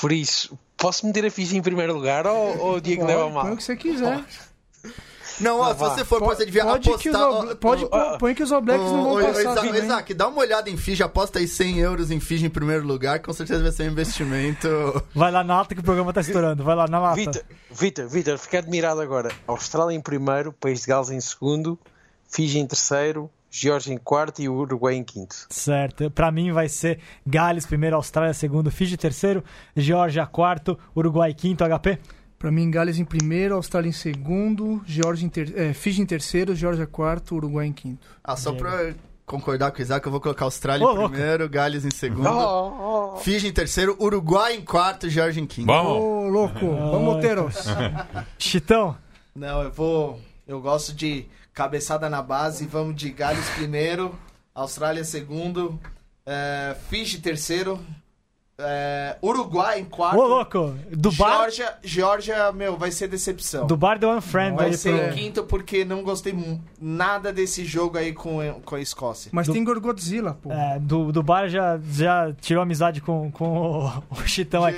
Por 0.00 0.10
isso, 0.10 0.58
posso 0.74 1.06
meter 1.06 1.26
a 1.26 1.30
ficha 1.30 1.54
em 1.54 1.60
primeiro 1.60 1.92
lugar 1.92 2.26
ou, 2.26 2.58
ou 2.58 2.74
o 2.76 2.80
Diego 2.80 3.04
leva 3.04 3.28
mal? 3.28 3.44
põe 3.44 3.52
o 3.52 3.56
que 3.58 3.62
você 3.62 3.76
quiser. 3.76 4.24
Não, 5.40 5.60
ó, 5.60 5.70
Ah, 5.70 5.74
se 5.74 5.80
você 5.80 6.04
for, 6.04 6.20
você 6.20 6.44
devia 6.44 6.64
Pode 6.64 6.88
que 6.98 7.08
os 7.10 7.14
apostar... 7.14 7.22
All- 7.22 7.48
ó, 7.50 7.54
pode 7.54 7.84
ó, 7.84 7.88
pôr- 7.88 8.18
põe 8.18 8.34
que 8.34 8.42
os 8.42 8.52
All 8.52 8.60
Blacks 8.60 8.84
não 8.90 9.04
vão 9.04 9.12
ô, 9.14 9.20
passar. 9.20 9.40
Isaac. 9.64 9.78
Isaac, 9.84 10.14
dá 10.14 10.28
uma 10.28 10.40
olhada 10.40 10.68
em 10.70 10.76
Fiji, 10.76 11.02
aposta 11.02 11.38
aí 11.38 11.46
100 11.48 11.78
euros 11.78 12.10
em 12.10 12.20
Fiji 12.20 12.46
em 12.46 12.50
primeiro 12.50 12.86
lugar, 12.86 13.20
com 13.20 13.32
certeza 13.32 13.62
vai 13.62 13.72
ser 13.72 13.84
um 13.88 13.92
investimento. 13.92 14.68
Vai 15.14 15.30
lá 15.30 15.42
na 15.44 15.56
lata 15.58 15.74
que 15.74 15.80
o 15.80 15.84
programa 15.84 16.12
tá 16.12 16.20
estourando. 16.20 16.62
Vai 16.64 16.74
lá 16.76 16.86
na 16.88 16.98
lata. 16.98 17.16
Vitor, 17.16 17.42
Vitor, 17.70 18.08
Vitor, 18.08 18.38
fica 18.38 18.58
admirado 18.58 19.00
agora. 19.00 19.30
Austrália 19.46 19.94
em 19.94 20.00
primeiro, 20.00 20.52
País 20.52 20.80
de 20.82 20.86
Gales 20.86 21.10
em 21.10 21.20
segundo, 21.20 21.78
Fiji 22.28 22.58
em 22.58 22.66
terceiro, 22.66 23.30
Geórgia 23.50 23.94
em 23.94 23.96
quarto 23.96 24.42
e 24.42 24.48
o 24.48 24.54
Uruguai 24.54 24.94
em 24.94 25.02
quinto. 25.02 25.34
Certo. 25.48 26.10
Pra 26.10 26.30
mim 26.30 26.52
vai 26.52 26.68
ser 26.68 26.98
Gales 27.26 27.64
primeiro, 27.64 27.96
Austrália 27.96 28.34
segundo, 28.34 28.70
Fiji 28.70 28.96
terceiro, 28.98 29.42
Geórgia 29.74 30.26
quarto, 30.26 30.78
Uruguai 30.94 31.32
quinto, 31.32 31.64
HP. 31.64 31.98
Pra 32.38 32.50
mim, 32.52 32.70
Gales 32.70 32.98
em 32.98 33.04
primeiro, 33.04 33.54
Austrália 33.56 33.88
em 33.88 33.92
segundo, 33.92 34.80
Geórgia 34.86 35.26
em 35.26 35.28
ter... 35.28 35.52
é, 35.58 35.72
Fiji 35.72 36.00
em 36.02 36.06
terceiro, 36.06 36.54
Geórgia 36.54 36.86
quarto, 36.86 37.34
Uruguai 37.34 37.66
em 37.66 37.72
quinto. 37.72 38.06
Ah, 38.22 38.36
só 38.36 38.52
pra 38.52 38.94
concordar 39.26 39.72
com 39.72 39.78
o 39.78 39.82
Isaac, 39.82 40.06
eu 40.06 40.12
vou 40.12 40.20
colocar 40.20 40.44
Austrália 40.44 40.86
Ô, 40.86 40.92
em 40.92 40.94
louco. 40.96 41.10
primeiro, 41.14 41.48
Gales 41.48 41.84
em 41.84 41.90
segundo, 41.90 42.28
Oh, 42.30 43.14
oh. 43.14 43.16
Fiji 43.18 43.48
em 43.48 43.52
terceiro, 43.52 43.96
Uruguai 44.00 44.54
em 44.54 44.60
quarto, 44.64 45.10
Georgia 45.10 45.42
em 45.42 45.46
quinto. 45.46 45.66
Bom, 45.66 46.00
Ô, 46.00 46.28
louco, 46.28 46.60
vamos, 46.60 47.20
Teros. 47.20 47.56
Chitão. 48.38 48.96
Não, 49.34 49.62
eu 49.62 49.70
vou. 49.72 50.20
Eu 50.46 50.60
gosto 50.60 50.94
de 50.94 51.26
cabeçada 51.52 52.08
na 52.08 52.22
base. 52.22 52.66
Vamos 52.66 52.94
de 52.96 53.10
Gales 53.10 53.48
primeiro, 53.50 54.14
Austrália 54.54 55.04
segundo, 55.04 55.78
é, 56.24 56.76
Fiji 56.88 57.20
terceiro, 57.20 57.78
é, 58.60 59.16
Uruguai 59.22 59.78
em 59.80 59.84
quarto. 59.84 60.18
Ô, 60.18 60.26
louco. 60.26 60.74
Do 60.90 61.12
bar, 61.12 61.32
Geórgia, 61.50 61.74
Geórgia, 61.82 62.52
meu, 62.52 62.76
vai 62.76 62.90
ser 62.90 63.06
decepção. 63.08 63.66
do 63.66 63.76
bar 63.76 63.98
deu 63.98 64.10
unfriend 64.10 64.56
Vai 64.56 64.66
aí 64.68 64.74
ser 64.76 64.92
pro... 64.98 65.08
em 65.08 65.12
quinto 65.12 65.44
porque 65.44 65.84
não 65.84 66.02
gostei 66.02 66.32
mu- 66.32 66.60
nada 66.80 67.32
desse 67.32 67.64
jogo 67.64 67.96
aí 67.98 68.12
com, 68.12 68.60
com 68.64 68.74
a 68.74 68.80
Escócia. 68.80 69.30
Mas 69.32 69.46
Do- 69.46 69.52
tem 69.52 69.62
Gorgodzilla, 69.62 70.36
pô. 70.42 70.50
É, 70.52 70.78
do, 70.80 71.12
do 71.12 71.22
bar 71.22 71.48
já, 71.48 71.78
já 71.92 72.32
tirou 72.40 72.62
amizade 72.62 73.00
com, 73.00 73.30
com 73.30 73.46
o, 73.48 73.86
o 74.10 74.26
Chitão 74.26 74.64
aí. 74.64 74.74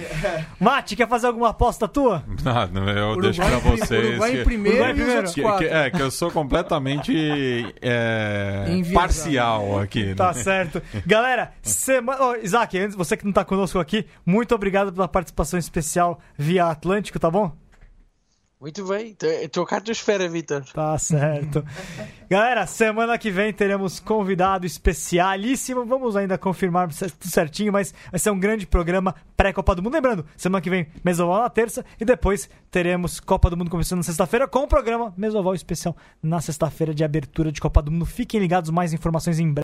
Mate, 0.61 0.95
quer 0.95 1.09
fazer 1.09 1.29
alguma 1.29 1.49
aposta 1.49 1.89
tua? 1.89 2.23
nada, 2.45 2.79
eu 2.81 3.09
Uruguai, 3.13 3.23
deixo 3.23 3.41
pra 3.41 3.57
em 3.57 3.61
pri- 3.61 3.71
vocês. 3.87 4.09
Uruguai 4.11 4.31
em 4.31 4.37
que- 4.37 4.45
primeiro 4.45 4.77
Uruguai 4.79 4.91
e 4.91 4.93
os 4.93 4.97
primeiro. 4.99 5.17
outros 5.21 5.35
que- 5.35 5.43
quatro. 5.43 5.67
que- 5.67 5.73
é, 5.75 5.91
que 5.91 6.01
eu 6.03 6.11
sou 6.11 6.31
completamente 6.31 7.75
é, 7.81 8.65
Enviesado. 8.69 8.93
parcial 8.95 9.79
aqui. 9.81 10.05
né? 10.05 10.15
Tá 10.15 10.35
certo. 10.35 10.83
Galera, 11.07 11.53
semana. 11.63 12.23
Ô, 12.23 12.35
Isaac, 12.37 12.79
antes, 12.79 12.95
você 12.97 13.17
que 13.17 13.25
não 13.25 13.33
tá 13.33 13.43
conosco 13.45 13.70
aqui, 13.79 14.07
muito 14.25 14.55
obrigado 14.55 14.93
pela 14.93 15.07
participação 15.07 15.59
especial 15.59 16.19
via 16.37 16.67
Atlântico, 16.67 17.19
tá 17.19 17.31
bom? 17.31 17.55
Muito 18.61 18.87
bem, 18.87 19.17
estou 19.43 19.65
cá 19.65 19.81
tua 19.81 19.93
espera, 19.93 20.29
Vitor. 20.29 20.63
Tá 20.75 20.99
certo. 20.99 21.65
Galera, 22.29 22.67
semana 22.67 23.17
que 23.17 23.31
vem 23.31 23.55
teremos 23.55 23.99
convidado 23.99 24.67
especialíssimo. 24.67 25.87
Vamos 25.87 26.15
ainda 26.15 26.37
confirmar 26.37 26.91
tudo 26.91 27.27
certinho, 27.27 27.73
mas 27.73 27.95
vai 28.11 28.21
ser 28.21 28.31
um 28.31 28.39
grande 28.39 28.67
programa 28.67 29.15
pré-Copa 29.35 29.75
do 29.75 29.83
Mundo. 29.83 29.95
Lembrando, 29.95 30.27
semana 30.37 30.61
que 30.61 30.69
vem, 30.69 30.87
Mesoval 31.03 31.41
na 31.41 31.49
terça 31.49 31.83
e 31.99 32.05
depois 32.05 32.51
teremos 32.71 33.19
Copa 33.19 33.49
do 33.49 33.57
Mundo 33.57 33.71
começando 33.71 33.97
na 33.97 34.03
sexta-feira 34.03 34.47
com 34.47 34.59
o 34.59 34.69
programa 34.69 35.15
Mesoval 35.17 35.55
especial 35.55 35.97
na 36.23 36.39
sexta-feira 36.43 36.95
de 36.95 37.03
abertura 37.03 37.51
de 37.51 37.63
Copa 37.63 37.81
do 37.81 37.91
Mundo. 37.91 38.05
Fiquem 38.05 38.39
ligados, 38.39 38.69
mais 38.69 38.93
informações 38.93 39.39
em 39.41 39.51
breve. 39.51 39.59